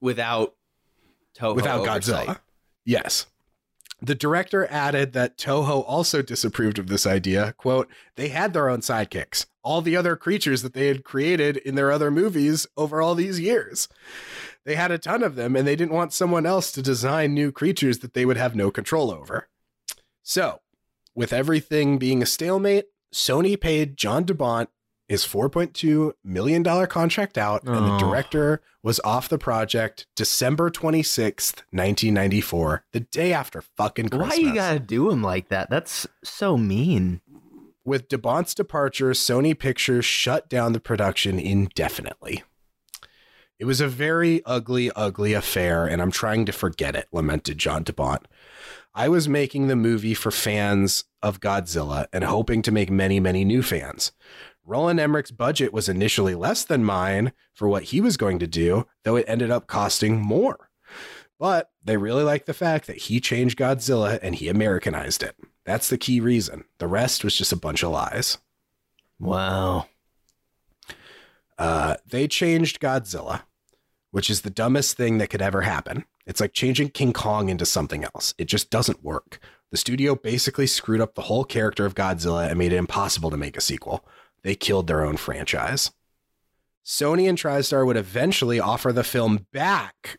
without 0.00 0.54
Toho 1.38 1.54
without 1.54 1.80
oversight. 1.80 2.26
Godzilla. 2.28 2.38
Yes. 2.84 3.26
The 4.02 4.14
director 4.14 4.66
added 4.70 5.12
that 5.12 5.36
Toho 5.36 5.84
also 5.86 6.22
disapproved 6.22 6.78
of 6.78 6.86
this 6.88 7.06
idea. 7.06 7.52
Quote, 7.58 7.88
they 8.16 8.28
had 8.28 8.54
their 8.54 8.70
own 8.70 8.80
sidekicks, 8.80 9.44
all 9.62 9.82
the 9.82 9.94
other 9.94 10.16
creatures 10.16 10.62
that 10.62 10.72
they 10.72 10.86
had 10.86 11.04
created 11.04 11.58
in 11.58 11.74
their 11.74 11.92
other 11.92 12.10
movies 12.10 12.66
over 12.78 13.02
all 13.02 13.14
these 13.14 13.38
years. 13.38 13.88
They 14.64 14.74
had 14.76 14.90
a 14.90 14.98
ton 14.98 15.22
of 15.22 15.36
them, 15.36 15.56
and 15.56 15.66
they 15.66 15.76
didn't 15.76 15.94
want 15.94 16.12
someone 16.12 16.44
else 16.46 16.70
to 16.72 16.82
design 16.82 17.32
new 17.34 17.50
creatures 17.50 18.00
that 18.00 18.14
they 18.14 18.24
would 18.26 18.36
have 18.36 18.54
no 18.54 18.70
control 18.70 19.10
over. 19.10 19.48
So, 20.22 20.60
with 21.14 21.32
everything 21.32 21.98
being 21.98 22.22
a 22.22 22.26
stalemate, 22.26 22.86
Sony 23.12 23.58
paid 23.60 23.96
John 23.96 24.24
De 24.24 24.34
Bont 24.34 24.68
his 25.08 25.24
$4.2 25.24 26.12
million 26.22 26.62
contract 26.86 27.36
out, 27.36 27.64
and 27.64 27.74
the 27.74 27.94
Oh. 27.94 27.98
director 27.98 28.62
was 28.80 29.00
off 29.02 29.28
the 29.28 29.38
project 29.38 30.06
December 30.14 30.70
26th, 30.70 31.64
1994, 31.72 32.84
the 32.92 33.00
day 33.00 33.32
after 33.32 33.60
fucking 33.60 34.08
Christmas. 34.10 34.28
Why 34.38 34.40
you 34.40 34.54
gotta 34.54 34.78
do 34.78 35.10
him 35.10 35.20
like 35.20 35.48
that? 35.48 35.68
That's 35.68 36.06
so 36.22 36.56
mean. 36.56 37.22
With 37.84 38.08
De 38.08 38.18
Bont's 38.18 38.54
departure, 38.54 39.10
Sony 39.10 39.58
Pictures 39.58 40.04
shut 40.04 40.48
down 40.48 40.74
the 40.74 40.80
production 40.80 41.40
indefinitely. 41.40 42.44
It 43.60 43.66
was 43.66 43.82
a 43.82 43.88
very 43.88 44.42
ugly, 44.46 44.90
ugly 44.96 45.34
affair, 45.34 45.86
and 45.86 46.00
I'm 46.00 46.10
trying 46.10 46.46
to 46.46 46.52
forget 46.52 46.96
it, 46.96 47.08
lamented 47.12 47.58
John 47.58 47.82
De 47.82 47.92
Bont. 47.92 48.26
I 48.94 49.10
was 49.10 49.28
making 49.28 49.66
the 49.66 49.76
movie 49.76 50.14
for 50.14 50.30
fans 50.30 51.04
of 51.22 51.40
Godzilla 51.40 52.06
and 52.10 52.24
hoping 52.24 52.62
to 52.62 52.72
make 52.72 52.90
many, 52.90 53.20
many 53.20 53.44
new 53.44 53.62
fans. 53.62 54.12
Roland 54.64 54.98
Emmerich's 54.98 55.30
budget 55.30 55.74
was 55.74 55.90
initially 55.90 56.34
less 56.34 56.64
than 56.64 56.86
mine 56.86 57.32
for 57.52 57.68
what 57.68 57.84
he 57.84 58.00
was 58.00 58.16
going 58.16 58.38
to 58.38 58.46
do, 58.46 58.86
though 59.04 59.16
it 59.16 59.26
ended 59.28 59.50
up 59.50 59.66
costing 59.66 60.18
more. 60.18 60.70
But 61.38 61.70
they 61.84 61.98
really 61.98 62.22
liked 62.22 62.46
the 62.46 62.54
fact 62.54 62.86
that 62.86 62.96
he 62.96 63.20
changed 63.20 63.58
Godzilla 63.58 64.18
and 64.22 64.36
he 64.36 64.48
Americanized 64.48 65.22
it. 65.22 65.36
That's 65.66 65.90
the 65.90 65.98
key 65.98 66.18
reason. 66.18 66.64
The 66.78 66.88
rest 66.88 67.24
was 67.24 67.36
just 67.36 67.52
a 67.52 67.56
bunch 67.56 67.82
of 67.82 67.90
lies. 67.90 68.38
Wow. 69.18 69.86
Uh, 71.58 71.96
they 72.06 72.26
changed 72.26 72.80
Godzilla, 72.80 73.42
which 74.10 74.30
is 74.30 74.42
the 74.42 74.50
dumbest 74.50 74.96
thing 74.96 75.18
that 75.18 75.30
could 75.30 75.42
ever 75.42 75.62
happen. 75.62 76.04
It's 76.26 76.40
like 76.40 76.52
changing 76.52 76.90
King 76.90 77.12
Kong 77.12 77.48
into 77.48 77.66
something 77.66 78.04
else. 78.04 78.34
It 78.38 78.46
just 78.46 78.70
doesn't 78.70 79.04
work. 79.04 79.40
The 79.70 79.76
studio 79.76 80.14
basically 80.14 80.66
screwed 80.66 81.00
up 81.00 81.14
the 81.14 81.22
whole 81.22 81.44
character 81.44 81.86
of 81.86 81.94
Godzilla 81.94 82.48
and 82.48 82.58
made 82.58 82.72
it 82.72 82.76
impossible 82.76 83.30
to 83.30 83.36
make 83.36 83.56
a 83.56 83.60
sequel. 83.60 84.04
They 84.42 84.54
killed 84.54 84.86
their 84.86 85.04
own 85.04 85.16
franchise. 85.16 85.92
Sony 86.84 87.28
and 87.28 87.38
TriStar 87.38 87.86
would 87.86 87.96
eventually 87.96 88.58
offer 88.58 88.92
the 88.92 89.04
film 89.04 89.46
back. 89.52 90.18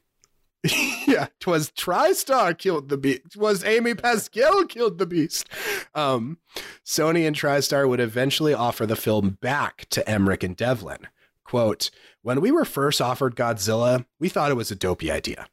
yeah, 1.08 1.28
twas 1.40 1.72
TriStar 1.72 2.58
killed 2.58 2.90
the 2.90 2.98
beast. 2.98 3.36
Was 3.36 3.64
Amy 3.64 3.96
Pascal 3.96 4.66
killed 4.66 5.00
the 5.00 5.08
beast. 5.08 5.50
Um, 5.96 6.38
Sony 6.86 7.28
and 7.28 7.36
TriStar 7.36 7.90
would 7.90 8.00
eventually 8.00 8.54
offer 8.54 8.86
the 8.86 8.96
film 8.96 9.38
back 9.42 9.88
to 9.90 10.08
Emmerich 10.08 10.44
and 10.44 10.56
Devlin. 10.56 11.08
Quote, 11.52 11.92
when 12.22 12.40
we 12.40 12.50
were 12.50 12.64
first 12.64 13.02
offered 13.02 13.36
Godzilla, 13.36 14.06
we 14.22 14.30
thought 14.30 14.52
it 14.52 14.56
was 14.56 14.72
a 14.72 14.76
dopey 14.76 15.12
idea. 15.12 15.48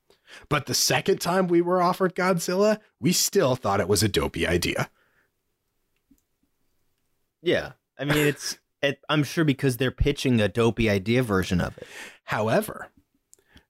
But 0.49 0.66
the 0.66 0.73
second 0.73 1.20
time 1.20 1.49
we 1.49 1.61
were 1.61 1.83
offered 1.83 2.15
Godzilla, 2.15 2.79
we 3.01 3.11
still 3.11 3.57
thought 3.57 3.81
it 3.81 3.89
was 3.89 4.05
a 4.05 4.09
dopey 4.09 4.47
idea. 4.47 4.91
Yeah. 7.43 7.73
I 7.99 8.05
mean, 8.05 8.29
it's. 8.29 8.59
It, 8.81 9.01
I'm 9.09 9.25
sure 9.25 9.45
because 9.45 9.79
they're 9.79 9.91
pitching 9.91 10.41
a 10.41 10.47
dopey 10.47 10.89
idea 10.89 11.25
version 11.25 11.61
of 11.61 11.77
it. 11.77 11.89
However, 12.23 12.91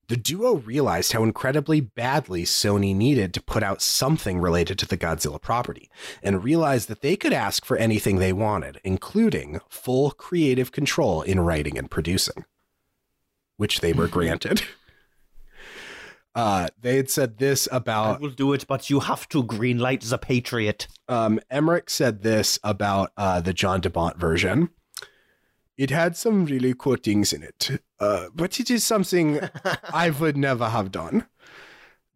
the 0.08 0.16
duo 0.16 0.56
realized 0.56 1.12
how 1.12 1.22
incredibly 1.22 1.80
badly 1.80 2.44
Sony 2.44 2.94
needed 2.96 3.34
to 3.34 3.42
put 3.42 3.62
out 3.62 3.82
something 3.82 4.40
related 4.40 4.78
to 4.78 4.86
the 4.86 4.96
Godzilla 4.96 5.40
property 5.40 5.90
and 6.22 6.42
realized 6.42 6.88
that 6.88 7.02
they 7.02 7.14
could 7.14 7.32
ask 7.32 7.64
for 7.64 7.76
anything 7.76 8.16
they 8.16 8.32
wanted, 8.32 8.80
including 8.84 9.60
full 9.68 10.10
creative 10.12 10.72
control 10.72 11.22
in 11.22 11.40
writing 11.40 11.76
and 11.76 11.90
producing, 11.90 12.46
which 13.58 13.80
they 13.80 13.92
were 13.92 14.08
granted. 14.18 14.62
Uh, 16.34 16.68
they 16.80 16.96
had 16.96 17.10
said 17.10 17.38
this 17.38 17.68
about 17.70 18.16
I 18.16 18.20
will 18.20 18.30
do 18.30 18.52
it, 18.52 18.66
but 18.66 18.88
you 18.88 19.00
have 19.00 19.28
to 19.30 19.42
greenlight 19.42 20.08
the 20.08 20.18
Patriot. 20.18 20.86
um, 21.08 21.40
Emmerich 21.50 21.90
said 21.90 22.22
this 22.22 22.58
about 22.62 23.12
uh, 23.16 23.40
the 23.40 23.52
John 23.52 23.80
De 23.80 23.90
Bont 23.90 24.16
version. 24.18 24.70
It 25.78 25.90
had 25.90 26.16
some 26.16 26.44
really 26.44 26.74
cool 26.76 26.96
things 26.96 27.32
in 27.32 27.42
it, 27.42 27.80
uh, 28.00 28.26
but 28.34 28.58
it 28.60 28.70
is 28.70 28.84
something 28.84 29.40
I 29.94 30.10
would 30.10 30.36
never 30.36 30.68
have 30.68 30.90
done. 30.92 31.26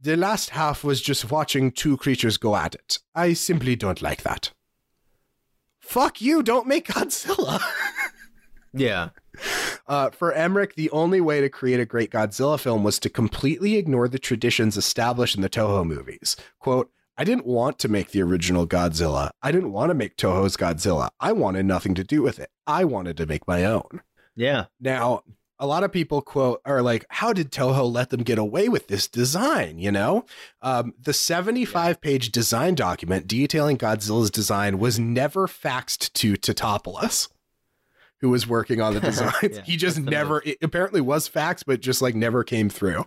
The 0.01 0.17
last 0.17 0.51
half 0.51 0.83
was 0.83 1.01
just 1.01 1.31
watching 1.31 1.71
two 1.71 1.97
creatures 1.97 2.37
go 2.37 2.57
at 2.57 2.75
it. 2.75 2.99
I 3.15 3.35
simply 3.35 3.77
don't 3.77 4.03
like 4.03 4.23
that. 4.25 4.51
Fuck 5.79 6.21
you, 6.21 6.43
don't 6.43 6.67
make 6.67 6.89
Godzilla. 6.89 7.63
Yeah. 8.75 9.11
Uh, 9.87 10.11
for 10.11 10.33
Emmerich, 10.33 10.75
the 10.75 10.91
only 10.91 11.21
way 11.21 11.41
to 11.41 11.49
create 11.49 11.81
a 11.81 11.85
great 11.85 12.11
Godzilla 12.11 12.59
film 12.59 12.83
was 12.83 12.99
to 13.01 13.11
completely 13.11 13.77
ignore 13.77 14.09
the 14.09 14.19
traditions 14.19 14.77
established 14.77 15.37
in 15.37 15.43
the 15.43 15.51
Toho 15.51 15.87
movies. 15.87 16.37
Quote, 16.59 16.91
I 17.17 17.25
didn't 17.25 17.47
want 17.47 17.79
to 17.81 17.89
make 17.89 18.11
the 18.11 18.23
original 18.23 18.67
Godzilla. 18.67 19.31
I 19.43 19.53
didn't 19.53 19.73
want 19.73 19.91
to 19.91 19.95
make 19.95 20.17
Toho's 20.17 20.57
Godzilla. 20.57 21.11
I 21.21 21.33
wanted 21.33 21.67
nothing 21.67 21.95
to 21.95 22.05
do 22.05 22.23
with 22.23 22.39
it. 22.39 22.51
I 22.67 22.85
wanted 22.85 23.17
to 23.19 23.27
make 23.27 23.47
my 23.47 23.65
own. 23.65 24.03
Yeah. 24.35 24.67
Now, 24.81 25.23
a 25.59 25.67
lot 25.67 25.85
of 25.85 25.93
people 25.93 26.23
quote 26.23 26.61
are 26.65 26.83
like, 26.83 27.05
how 27.09 27.33
did 27.33 27.53
Toho 27.53 27.91
let 27.91 28.11
them 28.11 28.23
get 28.23 28.39
away 28.39 28.69
with 28.69 28.89
this 28.89 29.07
design? 29.09 29.79
You 29.79 29.93
know, 29.93 30.25
um, 30.63 30.95
the 31.01 31.13
75 31.13 32.01
page 32.01 32.33
design 32.33 32.75
document 32.75 33.29
detailing 33.29 33.79
Godzilla's 33.79 34.31
design 34.31 34.79
was 34.79 34.99
never 34.99 35.47
faxed 35.47 36.13
to 36.15 36.35
Tatopoulos, 36.35 37.29
who 38.21 38.31
was 38.31 38.49
working 38.49 38.81
on 38.81 38.95
the 38.95 39.01
designs. 39.03 39.57
Yeah, 39.57 39.63
he 39.63 39.77
just 39.77 40.01
never, 40.01 40.43
it 40.45 40.59
apparently 40.63 41.01
was 41.01 41.29
faxed, 41.29 41.65
but 41.67 41.81
just 41.81 42.01
like 42.03 42.15
never 42.15 42.43
came 42.43 42.69
through. 42.69 43.05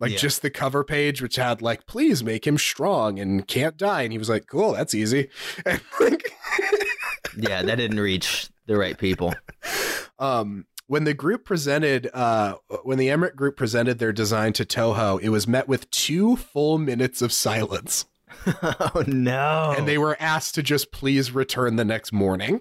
Like 0.00 0.12
Yeah. 0.12 0.18
just 0.18 0.42
the 0.42 0.50
cover 0.50 0.84
page, 0.84 1.20
which 1.20 1.36
had 1.36 1.60
like, 1.60 1.86
please 1.86 2.22
make 2.22 2.46
him 2.46 2.56
strong 2.58 3.18
and 3.18 3.46
can't 3.48 3.76
die. 3.76 4.02
And 4.02 4.12
he 4.12 4.18
was 4.18 4.28
like, 4.28 4.46
cool, 4.46 4.72
that's 4.72 4.94
easy. 4.94 5.28
And 5.66 5.80
like, 6.00 6.32
Yeah, 7.36 7.62
that 7.62 7.76
didn't 7.76 8.00
reach 8.00 8.48
the 8.66 8.76
right 8.76 8.96
people. 8.98 9.34
um, 10.18 10.66
when 10.86 11.04
the 11.04 11.14
group 11.14 11.44
presented, 11.44 12.08
uh, 12.14 12.56
when 12.82 12.96
the 12.98 13.10
Emmerich 13.10 13.36
group 13.36 13.56
presented 13.56 13.98
their 13.98 14.12
design 14.12 14.52
to 14.54 14.64
Toho, 14.64 15.20
it 15.20 15.28
was 15.28 15.46
met 15.46 15.68
with 15.68 15.90
two 15.90 16.36
full 16.36 16.78
minutes 16.78 17.20
of 17.20 17.32
silence. 17.32 18.06
oh 18.46 19.04
no. 19.06 19.74
And 19.76 19.86
they 19.88 19.98
were 19.98 20.16
asked 20.20 20.54
to 20.54 20.62
just 20.62 20.90
please 20.92 21.32
return 21.32 21.76
the 21.76 21.84
next 21.84 22.12
morning. 22.12 22.60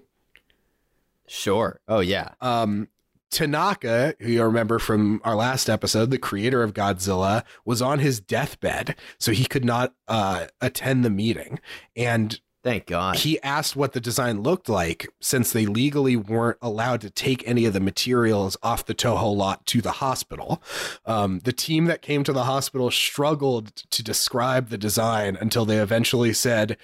Sure. 1.28 1.80
Oh 1.88 2.00
yeah. 2.00 2.30
Um, 2.42 2.88
Tanaka, 3.30 4.16
who 4.20 4.32
you 4.32 4.44
remember 4.44 4.80
from 4.80 5.22
our 5.24 5.36
last 5.36 5.70
episode, 5.70 6.10
the 6.10 6.18
creator 6.18 6.64
of 6.64 6.74
Godzilla, 6.74 7.44
was 7.66 7.82
on 7.82 8.00
his 8.00 8.20
deathbed, 8.20 8.96
so 9.18 9.32
he 9.32 9.46
could 9.46 9.66
not 9.66 9.94
uh, 10.08 10.48
attend 10.62 11.04
the 11.04 11.10
meeting. 11.10 11.60
And 11.96 12.40
Thank 12.64 12.88
God. 12.88 13.18
he 13.18 13.42
asked 13.44 13.76
what 13.76 13.94
the 13.94 14.02
design 14.02 14.42
looked 14.42 14.68
like 14.68 15.08
since 15.22 15.52
they 15.52 15.66
legally 15.66 16.16
weren't 16.16 16.58
allowed 16.62 17.02
to 17.02 17.10
take 17.10 17.48
any 17.48 17.66
of 17.66 17.74
the 17.74 17.80
materials 17.80 18.58
off 18.62 18.86
the 18.86 18.96
Toho 18.96 19.36
lot 19.36 19.66
to 19.68 19.82
the 19.82 19.94
hospital. 19.94 20.62
Um, 21.06 21.40
the 21.40 21.54
team 21.54 21.86
that 21.86 22.02
came 22.02 22.24
to 22.26 22.34
the 22.34 22.44
hospital 22.44 22.92
struggled 22.92 23.76
to 23.92 24.04
describe 24.04 24.70
the 24.70 24.78
design 24.78 25.38
until 25.40 25.66
they 25.66 25.78
eventually 25.78 26.34
said, 26.34 26.78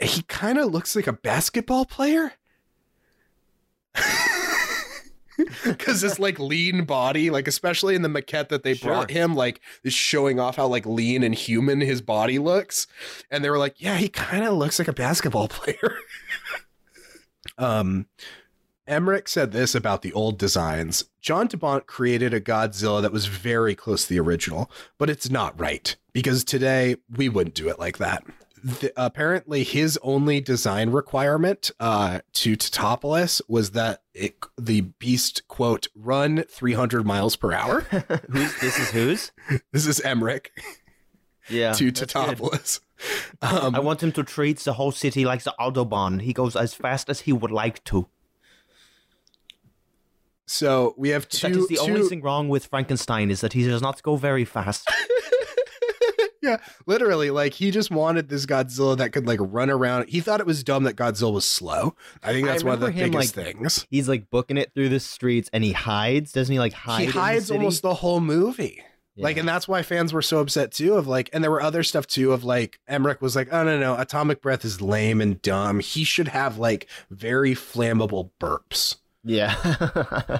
he 0.00 0.22
kind 0.22 0.58
of 0.58 0.70
looks 0.70 0.94
like 0.94 1.06
a 1.06 1.12
basketball 1.12 1.84
player. 1.84 2.34
Because 5.64 6.00
this 6.00 6.18
like 6.18 6.38
lean 6.38 6.84
body, 6.84 7.30
like 7.30 7.46
especially 7.48 7.94
in 7.94 8.02
the 8.02 8.08
maquette 8.08 8.48
that 8.48 8.62
they 8.64 8.74
Sure. 8.74 8.90
brought 8.90 9.10
him, 9.10 9.34
like 9.34 9.60
is 9.84 9.92
showing 9.92 10.40
off 10.40 10.56
how 10.56 10.66
like 10.66 10.84
lean 10.86 11.22
and 11.22 11.34
human 11.34 11.80
his 11.80 12.00
body 12.00 12.38
looks 12.38 12.86
and 13.30 13.44
they 13.44 13.50
were 13.50 13.58
like, 13.58 13.80
"Yeah, 13.80 13.96
he 13.96 14.08
kind 14.08 14.44
of 14.44 14.54
looks 14.54 14.78
like 14.78 14.88
a 14.88 14.92
basketball 14.92 15.48
player." 15.48 15.98
um, 17.56 18.06
Emmerich 18.86 19.28
said 19.28 19.52
this 19.52 19.74
about 19.74 20.02
the 20.02 20.12
old 20.12 20.38
designs: 20.38 21.04
John 21.20 21.46
De 21.46 21.56
Bont 21.56 21.86
created 21.86 22.32
a 22.34 22.40
Godzilla 22.40 23.02
that 23.02 23.12
was 23.12 23.26
very 23.26 23.74
close 23.74 24.04
to 24.04 24.08
the 24.14 24.20
original, 24.20 24.70
but 24.98 25.10
it's 25.10 25.30
not 25.30 25.58
right 25.60 25.94
because 26.12 26.42
today 26.44 26.96
we 27.16 27.28
wouldn't 27.28 27.54
do 27.54 27.68
it 27.68 27.78
like 27.78 27.98
that. 27.98 28.24
The, 28.64 28.92
apparently, 28.96 29.64
his 29.64 29.98
only 30.02 30.40
design 30.40 30.90
requirement 30.90 31.70
uh, 31.80 32.20
to 32.34 32.56
Tatopoulos 32.56 33.40
was 33.48 33.72
that 33.72 34.02
it, 34.14 34.36
the 34.58 34.82
beast 34.82 35.46
quote 35.48 35.88
run 35.94 36.44
300 36.50 37.06
miles 37.06 37.36
per 37.36 37.52
hour. 37.52 37.80
who's 38.30 38.60
this 38.60 38.78
is 38.78 38.90
whose? 38.90 39.32
this 39.72 39.86
is 39.86 40.00
Emmerich 40.00 40.52
Yeah. 41.48 41.72
to. 41.72 41.90
Tatopoulos. 41.92 42.80
Um, 43.40 43.76
I 43.76 43.78
want 43.78 44.02
him 44.02 44.10
to 44.10 44.24
treat 44.24 44.58
the 44.58 44.72
whole 44.72 44.90
city 44.90 45.24
like 45.24 45.44
the 45.44 45.54
Autobahn. 45.60 46.20
He 46.20 46.32
goes 46.32 46.56
as 46.56 46.74
fast 46.74 47.08
as 47.08 47.20
he 47.20 47.32
would 47.32 47.52
like 47.52 47.84
to. 47.84 48.08
So 50.46 50.94
we 50.96 51.10
have 51.10 51.28
two. 51.28 51.46
that 51.48 51.56
is 51.56 51.68
the 51.68 51.76
two- 51.76 51.82
only 51.82 52.02
thing 52.08 52.22
wrong 52.22 52.48
with 52.48 52.66
Frankenstein 52.66 53.30
is 53.30 53.40
that 53.42 53.52
he 53.52 53.62
does 53.66 53.82
not 53.82 54.02
go 54.02 54.16
very 54.16 54.44
fast. 54.44 54.88
Yeah, 56.42 56.58
literally, 56.86 57.30
like 57.30 57.54
he 57.54 57.70
just 57.70 57.90
wanted 57.90 58.28
this 58.28 58.46
Godzilla 58.46 58.96
that 58.98 59.12
could 59.12 59.26
like 59.26 59.40
run 59.42 59.70
around. 59.70 60.08
He 60.08 60.20
thought 60.20 60.40
it 60.40 60.46
was 60.46 60.62
dumb 60.64 60.84
that 60.84 60.96
Godzilla 60.96 61.32
was 61.32 61.44
slow. 61.44 61.94
I 62.22 62.32
think 62.32 62.48
I 62.48 62.52
that's 62.52 62.64
one 62.64 62.74
of 62.74 62.80
the 62.80 62.90
him, 62.90 63.10
biggest 63.10 63.36
like, 63.36 63.46
things. 63.46 63.86
He's 63.90 64.08
like 64.08 64.30
booking 64.30 64.56
it 64.56 64.72
through 64.74 64.88
the 64.88 65.00
streets 65.00 65.50
and 65.52 65.64
he 65.64 65.72
hides. 65.72 66.32
Doesn't 66.32 66.52
he 66.52 66.58
like 66.58 66.72
hide? 66.72 67.00
He 67.00 67.06
the 67.06 67.12
hides 67.12 67.46
city? 67.46 67.58
almost 67.58 67.82
the 67.82 67.94
whole 67.94 68.20
movie. 68.20 68.82
Like, 69.20 69.36
and 69.36 69.48
that's 69.48 69.66
why 69.66 69.82
fans 69.82 70.12
were 70.12 70.22
so 70.22 70.38
upset 70.38 70.70
too. 70.72 70.94
Of 70.94 71.08
like, 71.08 71.28
and 71.32 71.42
there 71.42 71.50
were 71.50 71.60
other 71.60 71.82
stuff 71.82 72.06
too. 72.06 72.32
Of 72.32 72.44
like, 72.44 72.78
Emmerich 72.86 73.20
was 73.20 73.34
like, 73.34 73.48
"Oh 73.52 73.64
no, 73.64 73.78
no, 73.78 73.96
Atomic 73.96 74.40
Breath 74.40 74.64
is 74.64 74.80
lame 74.80 75.20
and 75.20 75.42
dumb. 75.42 75.80
He 75.80 76.04
should 76.04 76.28
have 76.28 76.58
like 76.58 76.86
very 77.10 77.54
flammable 77.54 78.30
burps." 78.40 78.96
Yeah. 79.24 79.56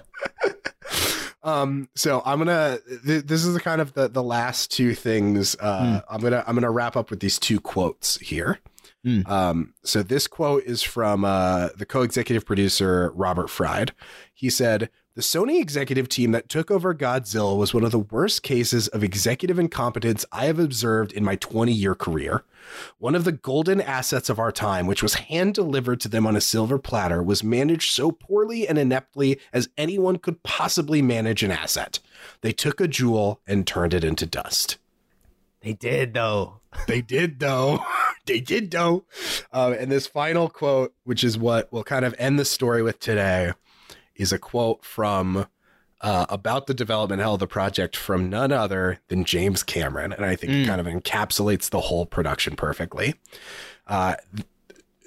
um 1.43 1.89
so 1.95 2.21
i'm 2.25 2.39
gonna 2.39 2.79
th- 3.07 3.25
this 3.25 3.45
is 3.45 3.55
the 3.55 3.61
kind 3.61 3.81
of 3.81 3.93
the 3.95 4.09
the 4.09 4.23
last 4.23 4.71
two 4.73 4.95
things 4.95 5.55
uh 5.61 6.01
i'm 6.11 6.21
gonna 6.21 6.43
i'm 6.47 6.55
gonna 6.55 6.71
wrap 6.71 6.97
up 6.97 7.11
with 7.11 7.21
these 7.21 7.39
two 7.39 7.61
quotes 7.61 8.19
here. 8.19 8.59
Hmm. 9.05 9.21
um 9.27 9.75
so 9.85 10.03
this 10.03 10.27
quote 10.27 10.65
is 10.65 10.83
from 10.83 11.25
uh 11.25 11.69
the 11.77 11.87
co-executive 11.87 12.45
producer 12.45 13.13
robert 13.15 13.49
fried. 13.49 13.93
He 14.35 14.51
said 14.51 14.91
the 15.19 15.23
Sony 15.23 15.61
executive 15.61 16.09
team 16.09 16.31
that 16.31 16.49
took 16.49 16.71
over 16.71 16.95
Godzilla 16.95 17.59
was 17.59 17.75
one 17.75 17.83
of 17.83 17.91
the 17.91 17.99
worst 17.99 18.45
cases 18.45 18.87
of 18.87 19.03
executive 19.03 19.59
incompetence 19.59 20.25
I 20.31 20.45
have 20.45 20.61
observed 20.61 21.11
in 21.11 21.25
my 21.25 21.35
20 21.35 21.73
year 21.73 21.97
career. 21.97 22.45
One 22.99 23.17
of 23.17 23.25
the 23.25 23.33
golden 23.33 23.81
assets 23.81 24.31
of 24.31 24.39
our 24.39 24.53
time, 24.53 24.87
which 24.87 25.03
was 25.03 25.15
hand 25.15 25.55
delivered 25.55 25.99
to 26.03 26.09
them 26.09 26.25
on 26.25 26.37
a 26.37 26.41
silver 26.41 26.79
platter, 26.79 27.21
was 27.21 27.43
managed 27.43 27.91
so 27.91 28.13
poorly 28.13 28.69
and 28.69 28.79
ineptly 28.79 29.41
as 29.53 29.71
anyone 29.77 30.19
could 30.19 30.45
possibly 30.45 31.03
manage 31.03 31.43
an 31.43 31.51
asset. 31.51 31.99
They 32.43 32.53
took 32.53 32.81
a 32.81 32.87
jewel 32.87 33.41
and 33.45 33.67
turned 33.67 33.95
it 33.95 34.05
into 34.05 34.25
dust. 34.25 34.79
they 35.63 35.73
did 35.73 36.15
though. 36.15 36.61
They 36.87 37.01
did, 37.01 37.41
though. 37.41 37.85
they 38.27 38.41
did, 38.41 38.71
though. 38.71 39.05
Uh, 39.53 39.75
and 39.79 39.91
this 39.91 40.07
final 40.07 40.49
quote, 40.49 40.95
which 41.05 41.25
is 41.25 41.37
what 41.37 41.73
we'll 41.73 41.83
kind 41.83 42.05
of 42.05 42.15
end 42.19 42.39
the 42.39 42.45
story 42.45 42.83
with 42.83 43.01
today, 43.01 43.53
is 44.19 44.33
a 44.33 44.39
quote 44.39 44.85
from 44.85 45.47
uh, 46.01 46.27
about 46.29 46.67
the 46.69 46.75
development 46.75 47.21
hell 47.21 47.35
of 47.35 47.41
the 47.41 47.47
project 47.47 47.97
from 47.97 48.29
none 48.31 48.53
other 48.53 49.01
than 49.09 49.25
James 49.25 49.65
Cameron. 49.65 50.13
And 50.13 50.25
I 50.25 50.37
think 50.37 50.53
it 50.53 50.57
Mm. 50.65 50.67
kind 50.67 50.81
of 50.81 50.87
encapsulates 50.87 51.71
the 51.71 51.81
whole 51.81 52.07
production 52.07 52.55
perfectly. 52.55 53.15
Uh, 53.87 54.15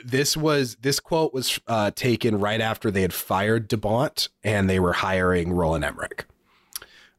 this 0.04 0.36
was 0.36 0.76
this 0.82 1.00
quote 1.00 1.34
was 1.34 1.60
uh, 1.68 1.92
taken 1.92 2.40
right 2.40 2.60
after 2.60 2.90
they 2.92 3.04
had 3.04 3.14
fired 3.14 3.68
De 3.68 3.78
Bont 3.78 4.28
and 4.44 4.70
they 4.70 4.80
were 4.80 4.94
hiring 4.94 5.54
Roland 5.54 5.86
Emmerich. 5.86 6.26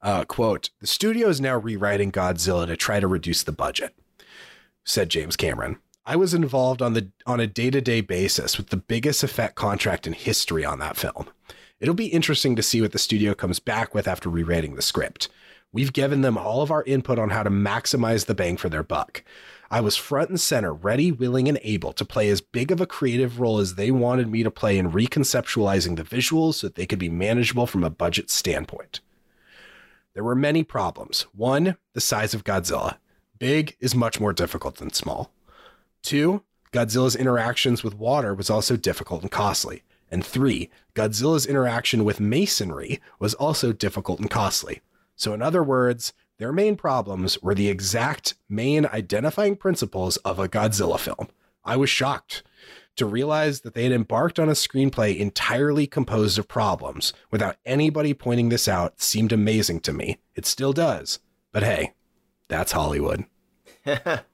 Uh, 0.02 0.24
quote: 0.24 0.68
The 0.80 0.86
studio 0.86 1.28
is 1.28 1.40
now 1.40 1.56
rewriting 1.56 2.10
Godzilla 2.12 2.66
to 2.66 2.76
try 2.76 2.98
to 3.00 3.06
reduce 3.06 3.42
the 3.44 3.52
budget 3.52 3.94
said 4.84 5.08
James 5.08 5.36
Cameron. 5.36 5.76
I 6.04 6.16
was 6.16 6.34
involved 6.34 6.82
on 6.82 6.94
the 6.94 7.12
on 7.24 7.38
a 7.38 7.46
day-to-day 7.46 8.00
basis 8.00 8.58
with 8.58 8.70
the 8.70 8.76
biggest 8.76 9.22
effect 9.22 9.54
contract 9.54 10.06
in 10.08 10.12
history 10.12 10.64
on 10.64 10.80
that 10.80 10.96
film. 10.96 11.28
It'll 11.82 11.94
be 11.94 12.06
interesting 12.06 12.54
to 12.54 12.62
see 12.62 12.80
what 12.80 12.92
the 12.92 12.98
studio 13.00 13.34
comes 13.34 13.58
back 13.58 13.92
with 13.92 14.06
after 14.06 14.28
rewriting 14.28 14.76
the 14.76 14.82
script. 14.82 15.28
We've 15.72 15.92
given 15.92 16.20
them 16.20 16.38
all 16.38 16.62
of 16.62 16.70
our 16.70 16.84
input 16.84 17.18
on 17.18 17.30
how 17.30 17.42
to 17.42 17.50
maximize 17.50 18.26
the 18.26 18.36
bang 18.36 18.56
for 18.56 18.68
their 18.68 18.84
buck. 18.84 19.24
I 19.68 19.80
was 19.80 19.96
front 19.96 20.30
and 20.30 20.38
center, 20.38 20.72
ready, 20.72 21.10
willing, 21.10 21.48
and 21.48 21.58
able 21.64 21.92
to 21.94 22.04
play 22.04 22.28
as 22.28 22.40
big 22.40 22.70
of 22.70 22.80
a 22.80 22.86
creative 22.86 23.40
role 23.40 23.58
as 23.58 23.74
they 23.74 23.90
wanted 23.90 24.30
me 24.30 24.44
to 24.44 24.50
play 24.50 24.78
in 24.78 24.92
reconceptualizing 24.92 25.96
the 25.96 26.04
visuals 26.04 26.54
so 26.54 26.68
that 26.68 26.76
they 26.76 26.86
could 26.86 27.00
be 27.00 27.08
manageable 27.08 27.66
from 27.66 27.82
a 27.82 27.90
budget 27.90 28.30
standpoint. 28.30 29.00
There 30.14 30.22
were 30.22 30.36
many 30.36 30.62
problems. 30.62 31.22
One, 31.34 31.76
the 31.94 32.00
size 32.00 32.32
of 32.32 32.44
Godzilla. 32.44 32.98
Big 33.40 33.76
is 33.80 33.92
much 33.92 34.20
more 34.20 34.32
difficult 34.32 34.76
than 34.76 34.92
small. 34.92 35.32
Two, 36.04 36.44
Godzilla's 36.72 37.16
interactions 37.16 37.82
with 37.82 37.98
water 37.98 38.34
was 38.34 38.50
also 38.50 38.76
difficult 38.76 39.22
and 39.22 39.32
costly. 39.32 39.82
And 40.12 40.24
three, 40.24 40.70
Godzilla's 40.94 41.46
interaction 41.46 42.04
with 42.04 42.20
masonry 42.20 43.00
was 43.18 43.34
also 43.34 43.72
difficult 43.72 44.20
and 44.20 44.30
costly. 44.30 44.82
So, 45.16 45.32
in 45.32 45.42
other 45.42 45.62
words, 45.62 46.12
their 46.38 46.52
main 46.52 46.76
problems 46.76 47.42
were 47.42 47.54
the 47.54 47.68
exact 47.68 48.34
main 48.48 48.86
identifying 48.86 49.56
principles 49.56 50.18
of 50.18 50.38
a 50.38 50.48
Godzilla 50.48 50.98
film. 50.98 51.28
I 51.64 51.76
was 51.76 51.88
shocked 51.88 52.42
to 52.96 53.06
realize 53.06 53.62
that 53.62 53.72
they 53.74 53.84
had 53.84 53.92
embarked 53.92 54.38
on 54.38 54.48
a 54.48 54.52
screenplay 54.52 55.16
entirely 55.18 55.86
composed 55.86 56.38
of 56.38 56.46
problems 56.46 57.14
without 57.30 57.56
anybody 57.64 58.12
pointing 58.12 58.50
this 58.50 58.68
out 58.68 59.00
seemed 59.00 59.32
amazing 59.32 59.80
to 59.80 59.92
me. 59.92 60.18
It 60.34 60.44
still 60.44 60.74
does. 60.74 61.20
But 61.52 61.62
hey, 61.62 61.94
that's 62.48 62.72
Hollywood. 62.72 63.24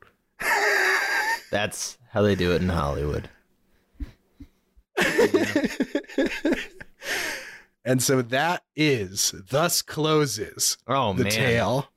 That's 1.51 1.97
how 2.11 2.21
they 2.23 2.35
do 2.35 2.53
it 2.53 2.61
in 2.61 2.69
Hollywood. 2.69 3.31
And 7.85 8.03
so 8.03 8.21
that 8.21 8.65
is, 8.77 9.33
thus 9.49 9.81
closes 9.81 10.77
Oh 10.87 11.15
the 11.15 11.23
man. 11.25 11.33
tale 11.33 11.89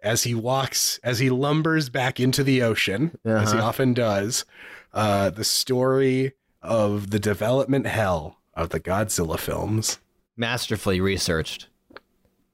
as 0.00 0.22
he 0.22 0.34
walks, 0.36 1.00
as 1.02 1.18
he 1.18 1.30
lumbers 1.30 1.88
back 1.90 2.20
into 2.20 2.44
the 2.44 2.62
ocean, 2.62 3.18
as 3.24 3.50
he 3.50 3.58
Uh-huh. 3.58 3.66
often 3.68 3.92
does. 3.92 4.44
Uh, 4.92 5.30
the 5.30 5.42
story 5.42 6.34
of 6.62 7.10
the 7.10 7.18
development 7.18 7.86
hell 7.86 8.38
of 8.54 8.68
the 8.68 8.78
Godzilla 8.78 9.38
films. 9.38 9.98
Masterfully 10.36 11.00
researched. 11.00 11.66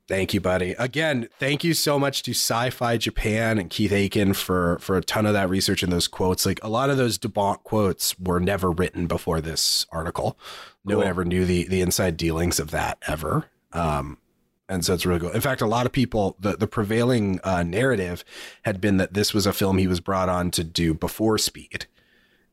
Thank 0.09 0.35
you, 0.35 0.41
buddy. 0.41 0.73
Again, 0.79 1.29
thank 1.39 1.65
you 1.65 1.75
so 1.75 1.99
much 1.99 2.23
to 2.25 2.33
Sci-Fi 2.33 2.97
Japan 2.97 3.59
and 3.59 3.71
Keith 3.71 3.93
Aiken 3.93 4.35
for 4.35 4.79
for 4.81 4.97
a 4.97 5.03
ton 5.03 5.27
of 5.27 5.33
that 5.33 5.49
research 5.49 5.83
and 5.83 5.93
those 5.93 6.09
quotes. 6.09 6.45
Like 6.45 6.63
a 6.63 6.69
lot 6.69 6.91
of 6.91 6.97
those 6.97 7.19
De 7.19 7.29
Bont 7.29 7.63
quotes 7.63 8.19
were 8.19 8.41
never 8.41 8.71
written 8.71 9.07
before 9.07 9.41
this 9.41 9.87
article. 9.91 10.39
No 10.85 10.99
one 10.99 11.07
ever 11.07 11.25
knew 11.25 11.45
the 11.45 11.67
the 11.69 11.81
inside 11.81 12.17
dealings 12.17 12.59
of 12.59 12.71
that 12.73 12.99
ever. 13.07 13.47
Um, 13.73 14.19
And 14.69 14.85
so 14.85 14.95
it's 14.95 15.05
really 15.05 15.21
cool. 15.21 15.31
In 15.31 15.41
fact, 15.41 15.61
a 15.61 15.67
lot 15.67 15.87
of 15.87 15.93
people, 15.93 16.37
the, 16.41 16.57
the 16.57 16.67
prevailing 16.67 17.41
uh, 17.45 17.63
narrative 17.63 18.25
had 18.63 18.81
been 18.81 18.97
that 18.97 19.13
this 19.13 19.35
was 19.35 19.47
a 19.47 19.53
film 19.53 19.77
he 19.77 19.87
was 19.87 20.01
brought 20.01 20.31
on 20.31 20.51
to 20.53 20.65
do 20.65 20.95
before 20.95 21.37
Speed. 21.37 21.87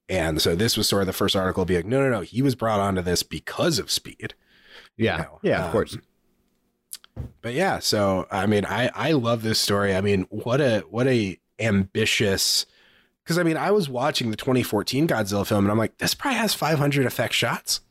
And 0.10 0.42
so 0.42 0.54
this 0.56 0.76
was 0.76 0.88
sort 0.90 1.04
of 1.04 1.08
the 1.08 1.14
first 1.14 1.36
article 1.36 1.64
being 1.66 1.80
like, 1.80 1.86
no, 1.86 2.02
no, 2.02 2.10
no, 2.10 2.22
he 2.22 2.42
was 2.42 2.56
brought 2.56 2.80
onto 2.80 3.02
this 3.02 3.24
because 3.24 3.80
of 3.80 3.90
Speed. 3.90 4.34
Yeah. 4.98 5.18
know, 5.18 5.40
yeah, 5.44 5.60
of 5.60 5.66
um, 5.68 5.72
course. 5.72 5.98
But 7.42 7.54
yeah, 7.54 7.80
so 7.80 8.28
I 8.32 8.46
mean, 8.46 8.66
I 8.66 8.90
I 8.94 9.12
love 9.14 9.44
this 9.44 9.60
story. 9.60 9.96
I 9.96 10.02
mean, 10.02 10.26
what 10.30 10.62
a 10.62 10.80
what 10.90 11.08
a 11.08 11.40
ambitious. 11.60 12.66
Because 13.24 13.38
I 13.38 13.44
mean, 13.44 13.58
I 13.58 13.72
was 13.72 13.88
watching 13.90 14.32
the 14.32 14.38
2014 14.38 15.08
Godzilla 15.08 15.46
film, 15.46 15.66
and 15.66 15.72
I'm 15.72 15.78
like, 15.78 15.98
this 16.00 16.14
probably 16.14 16.40
has 16.40 16.54
500 16.54 17.06
effect 17.06 17.34
shots. 17.34 17.82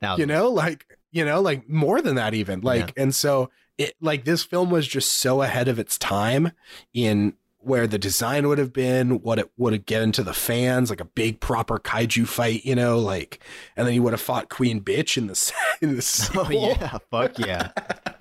Now, 0.00 0.16
You 0.16 0.26
know, 0.26 0.48
like 0.50 0.86
you 1.10 1.24
know, 1.24 1.40
like 1.40 1.68
more 1.68 2.00
than 2.00 2.16
that 2.16 2.34
even. 2.34 2.60
Like, 2.60 2.92
and 2.96 3.14
so 3.14 3.50
it 3.78 3.94
like 4.00 4.24
this 4.24 4.42
film 4.44 4.70
was 4.70 4.86
just 4.86 5.12
so 5.12 5.42
ahead 5.42 5.68
of 5.68 5.78
its 5.78 5.96
time 5.98 6.52
in 6.92 7.34
where 7.58 7.86
the 7.86 7.98
design 7.98 8.46
would 8.46 8.58
have 8.58 8.72
been, 8.72 9.22
what 9.22 9.38
it 9.38 9.50
would 9.56 9.72
have 9.72 9.86
given 9.86 10.12
to 10.12 10.22
the 10.22 10.34
fans, 10.34 10.90
like 10.90 11.00
a 11.00 11.04
big 11.06 11.40
proper 11.40 11.78
kaiju 11.78 12.26
fight, 12.28 12.62
you 12.64 12.74
know, 12.74 12.98
like, 12.98 13.40
and 13.74 13.86
then 13.86 13.94
you 13.94 14.02
would 14.02 14.12
have 14.12 14.20
fought 14.20 14.50
Queen 14.50 14.82
Bitch 14.82 15.16
in 15.16 15.28
the 15.28 15.52
in 15.80 15.96
the 15.96 16.02
sequel. 16.02 16.46
Oh 16.46 16.50
yeah, 16.50 16.98
fuck 17.10 17.38
yeah. 17.38 17.70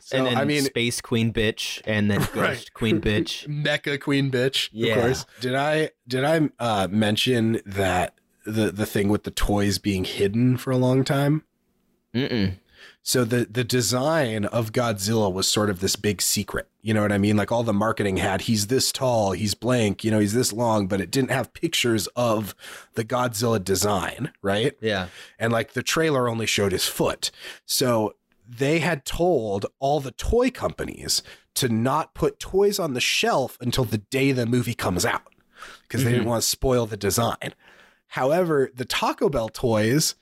So, 0.00 0.16
and 0.18 0.26
then 0.26 0.36
I 0.36 0.44
mean, 0.44 0.62
Space 0.64 1.00
Queen 1.00 1.32
bitch, 1.32 1.80
and 1.86 2.10
then 2.10 2.18
Ghost 2.32 2.36
Right. 2.36 2.74
Queen 2.74 3.00
bitch. 3.00 3.46
Mecha 3.48 4.00
Queen 4.00 4.30
bitch. 4.30 4.68
Yeah. 4.72 4.94
Of 4.94 5.02
course. 5.02 5.26
Did 5.40 5.54
I 5.54 5.90
did 6.06 6.24
I 6.24 6.50
uh, 6.58 6.88
mention 6.90 7.60
that 7.64 8.14
the 8.44 8.70
the 8.70 8.86
thing 8.86 9.08
with 9.08 9.24
the 9.24 9.30
toys 9.30 9.78
being 9.78 10.04
hidden 10.04 10.56
for 10.56 10.70
a 10.70 10.76
long 10.76 11.04
time? 11.04 11.44
Mm-mm. 12.14 12.54
So 13.02 13.24
the 13.24 13.46
the 13.50 13.64
design 13.64 14.46
of 14.46 14.72
Godzilla 14.72 15.30
was 15.32 15.46
sort 15.48 15.68
of 15.68 15.80
this 15.80 15.94
big 15.96 16.22
secret. 16.22 16.68
You 16.80 16.94
know 16.94 17.02
what 17.02 17.12
I 17.12 17.18
mean? 17.18 17.36
Like 17.36 17.52
all 17.52 17.62
the 17.62 17.72
marketing 17.72 18.16
had 18.18 18.42
he's 18.42 18.68
this 18.68 18.92
tall, 18.92 19.32
he's 19.32 19.54
blank, 19.54 20.04
you 20.04 20.10
know, 20.10 20.18
he's 20.20 20.32
this 20.34 20.52
long, 20.52 20.86
but 20.86 21.00
it 21.00 21.10
didn't 21.10 21.30
have 21.30 21.52
pictures 21.52 22.06
of 22.08 22.54
the 22.94 23.04
Godzilla 23.04 23.62
design, 23.62 24.32
right? 24.42 24.74
Yeah. 24.80 25.08
and 25.38 25.52
like 25.52 25.72
the 25.72 25.82
trailer 25.82 26.28
only 26.28 26.46
showed 26.46 26.72
his 26.72 26.86
foot. 26.86 27.30
So 27.66 28.14
they 28.46 28.80
had 28.80 29.04
told 29.04 29.66
all 29.78 30.00
the 30.00 30.10
toy 30.10 30.50
companies 30.50 31.22
to 31.54 31.68
not 31.68 32.14
put 32.14 32.38
toys 32.38 32.78
on 32.78 32.94
the 32.94 33.00
shelf 33.00 33.56
until 33.60 33.84
the 33.84 33.98
day 33.98 34.32
the 34.32 34.46
movie 34.46 34.74
comes 34.74 35.04
out 35.04 35.34
because 35.82 36.04
they 36.04 36.10
didn't 36.10 36.22
mm-hmm. 36.22 36.30
want 36.30 36.42
to 36.42 36.48
spoil 36.48 36.86
the 36.86 36.96
design. 36.96 37.54
However, 38.08 38.70
the 38.74 38.84
Taco 38.84 39.28
Bell 39.28 39.48
toys 39.48 40.14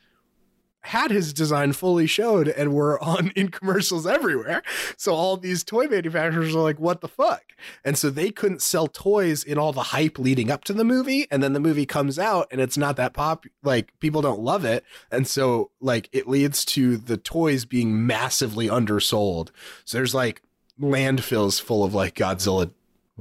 had 0.82 1.10
his 1.10 1.32
design 1.32 1.72
fully 1.72 2.06
showed 2.06 2.48
and 2.48 2.74
were 2.74 3.02
on 3.02 3.30
in 3.36 3.48
commercials 3.48 4.06
everywhere. 4.06 4.62
So 4.96 5.14
all 5.14 5.36
these 5.36 5.62
toy 5.64 5.86
manufacturers 5.86 6.54
are 6.54 6.60
like, 6.60 6.78
what 6.78 7.00
the 7.00 7.08
fuck? 7.08 7.42
And 7.84 7.96
so 7.96 8.10
they 8.10 8.30
couldn't 8.30 8.62
sell 8.62 8.88
toys 8.88 9.44
in 9.44 9.58
all 9.58 9.72
the 9.72 9.84
hype 9.84 10.18
leading 10.18 10.50
up 10.50 10.64
to 10.64 10.72
the 10.72 10.84
movie. 10.84 11.26
And 11.30 11.42
then 11.42 11.52
the 11.52 11.60
movie 11.60 11.86
comes 11.86 12.18
out 12.18 12.48
and 12.50 12.60
it's 12.60 12.76
not 12.76 12.96
that 12.96 13.12
pop 13.12 13.46
like 13.62 13.98
people 14.00 14.22
don't 14.22 14.40
love 14.40 14.64
it. 14.64 14.84
And 15.10 15.26
so 15.26 15.70
like 15.80 16.08
it 16.12 16.28
leads 16.28 16.64
to 16.66 16.96
the 16.96 17.16
toys 17.16 17.64
being 17.64 18.06
massively 18.06 18.68
undersold. 18.68 19.52
So 19.84 19.98
there's 19.98 20.14
like 20.14 20.42
landfills 20.80 21.60
full 21.60 21.84
of 21.84 21.94
like 21.94 22.16
Godzilla 22.16 22.70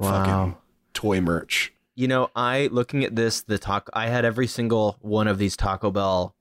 fucking 0.00 0.56
toy 0.94 1.20
merch. 1.20 1.72
You 1.94 2.08
know, 2.08 2.30
I 2.34 2.68
looking 2.72 3.04
at 3.04 3.14
this, 3.14 3.42
the 3.42 3.58
talk. 3.58 3.90
I 3.92 4.08
had 4.08 4.24
every 4.24 4.46
single 4.46 4.96
one 5.00 5.28
of 5.28 5.38
these 5.38 5.56
Taco 5.56 5.90
Bell 5.90 6.34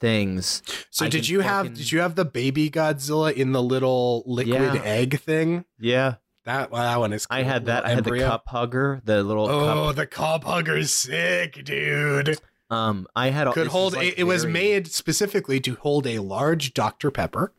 things. 0.00 0.62
So 0.90 1.04
I 1.04 1.08
did 1.08 1.28
you 1.28 1.40
have 1.40 1.74
did 1.74 1.92
you 1.92 2.00
have 2.00 2.14
the 2.14 2.24
baby 2.24 2.70
Godzilla 2.70 3.32
in 3.32 3.52
the 3.52 3.62
little 3.62 4.22
liquid 4.26 4.74
Yeah. 4.74 4.82
egg 4.82 5.20
thing? 5.20 5.64
Yeah, 5.78 6.14
That 6.44 6.70
well, 6.70 6.82
that 6.82 6.98
one 6.98 7.12
is. 7.12 7.26
I 7.30 7.42
had 7.42 7.66
that. 7.66 7.84
I 7.84 7.90
had 7.90 8.04
the 8.04 8.18
cup 8.18 8.48
hugger, 8.48 9.00
the 9.04 9.22
little 9.22 9.48
Oh, 9.48 9.86
cup. 9.88 9.96
the 9.96 10.06
cup 10.06 10.44
hugger's 10.44 10.92
sick, 10.92 11.62
dude. 11.64 12.38
Um, 12.70 13.06
I 13.16 13.30
had 13.30 13.46
all- 13.48 13.52
Could 13.52 13.66
hold. 13.68 13.92
is, 13.92 13.96
like, 13.98 14.08
it, 14.08 14.18
it 14.20 14.24
was 14.24 14.46
made 14.46 14.86
specifically 14.88 15.58
to 15.60 15.74
hold 15.76 16.06
a 16.06 16.18
large 16.20 16.72
Dr 16.72 17.10
Pepper. 17.10 17.52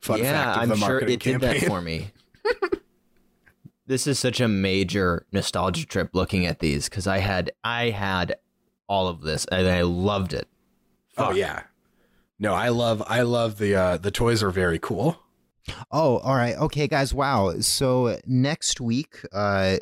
Fun 0.00 0.20
yeah, 0.20 0.54
I'm 0.58 0.76
sure 0.76 0.98
it 1.00 1.20
did 1.20 1.40
that 1.40 1.60
for 1.62 1.80
me. 1.80 2.10
this 3.86 4.06
is 4.06 4.18
such 4.18 4.40
a 4.40 4.48
major 4.48 5.26
nostalgia 5.32 5.86
trip 5.86 6.10
looking 6.12 6.46
at 6.46 6.58
these 6.60 6.88
because 6.88 7.06
I 7.06 7.18
had 7.18 7.52
I 7.64 7.90
had 7.90 8.36
all 8.86 9.08
of 9.08 9.22
this 9.22 9.46
and 9.46 9.66
I 9.66 9.82
loved 9.82 10.32
it. 10.34 10.46
Oh 11.16 11.32
yeah. 11.32 11.64
No, 12.38 12.54
I 12.54 12.68
love. 12.68 13.02
I 13.06 13.22
love 13.22 13.58
the 13.58 13.74
uh 13.74 13.96
the 13.96 14.10
toys 14.10 14.42
are 14.42 14.50
very 14.50 14.78
cool. 14.78 15.18
Oh, 15.90 16.18
all 16.18 16.34
right. 16.34 16.56
Okay, 16.56 16.86
guys. 16.88 17.14
Wow. 17.14 17.54
So 17.60 18.18
next 18.26 18.80
week, 18.80 19.20
uh, 19.32 19.78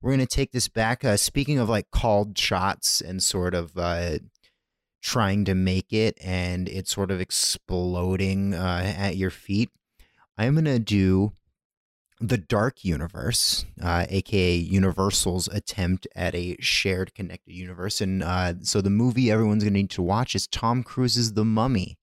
we're 0.00 0.12
gonna 0.12 0.26
take 0.26 0.52
this 0.52 0.68
back. 0.68 1.04
Uh, 1.04 1.16
speaking 1.16 1.58
of 1.58 1.68
like 1.68 1.90
called 1.90 2.38
shots 2.38 3.00
and 3.00 3.22
sort 3.22 3.54
of 3.54 3.76
uh, 3.76 4.18
trying 5.02 5.44
to 5.46 5.54
make 5.54 5.92
it, 5.92 6.16
and 6.22 6.68
it's 6.68 6.92
sort 6.92 7.10
of 7.10 7.20
exploding 7.20 8.54
uh, 8.54 8.94
at 8.96 9.16
your 9.16 9.30
feet. 9.30 9.70
I'm 10.36 10.54
gonna 10.54 10.78
do 10.78 11.32
the 12.20 12.38
Dark 12.38 12.84
Universe, 12.84 13.64
uh, 13.82 14.06
aka 14.08 14.54
Universal's 14.56 15.48
attempt 15.48 16.06
at 16.16 16.34
a 16.34 16.56
shared 16.60 17.14
connected 17.14 17.52
universe. 17.52 18.00
And 18.00 18.22
uh, 18.22 18.54
so 18.62 18.80
the 18.80 18.90
movie 18.90 19.30
everyone's 19.30 19.64
gonna 19.64 19.74
need 19.74 19.90
to 19.90 20.02
watch 20.02 20.34
is 20.34 20.46
Tom 20.46 20.82
Cruise's 20.82 21.34
The 21.34 21.44
Mummy. 21.44 21.98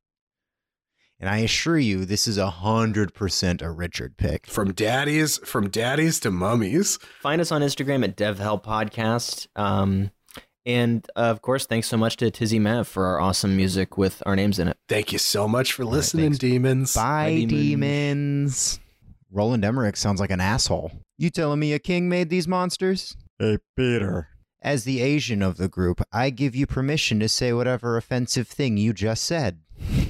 And 1.20 1.30
I 1.30 1.38
assure 1.38 1.78
you, 1.78 2.04
this 2.06 2.28
is 2.28 2.38
a 2.38 2.50
hundred 2.50 3.14
percent 3.14 3.62
a 3.62 3.72
Richard 3.72 4.18
pick. 4.18 4.48
From 4.48 4.74
daddies, 4.74 5.38
from 5.40 5.70
daddies 5.70 6.20
to 6.22 6.32
mummies. 6.32 6.98
Find 7.22 7.40
us 7.40 7.52
on 7.52 7.62
Instagram 7.62 8.04
at 8.04 8.18
DevHell 8.18 8.62
Podcast. 8.62 9.48
Um, 9.56 10.12
and 10.66 11.08
uh, 11.16 11.22
of 11.22 11.42
course, 11.42 11.66
thanks 11.66 11.88
so 11.88 11.96
much 11.96 12.18
to 12.18 12.32
Tizzy 12.32 12.60
Mav 12.60 12.88
for 12.88 13.06
our 13.06 13.20
awesome 13.22 13.56
music 13.56 13.98
with 13.98 14.24
our 14.26 14.36
names 14.36 14.60
in 14.60 14.68
it. 14.68 14.78
Thank 14.90 15.14
you 15.14 15.20
so 15.20 15.48
much 15.48 15.74
for 15.74 15.86
listening, 15.86 16.32
thanks. 16.32 16.40
demons. 16.40 16.96
Bye, 16.96 17.46
demons. 17.48 17.52
demons. 17.52 18.80
Roland 19.36 19.66
Emmerich 19.66 19.98
sounds 19.98 20.22
like 20.22 20.32
an 20.32 20.40
asshole. 20.40 20.94
You 21.18 21.30
telling 21.30 21.60
me 21.60 21.74
a 21.74 21.80
king 21.80 22.08
made 22.08 22.30
these 22.30 22.48
monsters? 22.48 23.18
Hey, 23.38 23.58
Peter. 23.76 24.30
As 24.62 24.86
the 24.86 25.02
Asian 25.02 25.42
of 25.42 25.58
the 25.58 25.68
group, 25.68 26.02
I 26.14 26.30
give 26.30 26.56
you 26.56 26.66
permission 26.66 27.20
to 27.20 27.28
say 27.28 27.52
whatever 27.52 27.98
offensive 27.98 28.48
thing 28.48 28.78
you 28.78 28.94
just 28.94 29.26
said. 29.26 29.60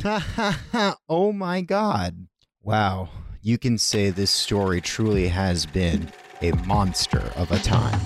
Ha 0.03 0.19
ha 0.19 0.61
ha! 0.72 0.97
Oh 1.10 1.31
my 1.31 1.61
god. 1.61 2.27
Wow. 2.61 3.10
You 3.41 3.57
can 3.57 3.80
say 3.80 4.11
this 4.11 4.30
story 4.30 4.80
truly 4.80 5.27
has 5.30 5.65
been 5.65 6.11
a 6.43 6.52
monster 6.68 7.31
of 7.35 7.52
a 7.52 7.57
time. 7.57 7.99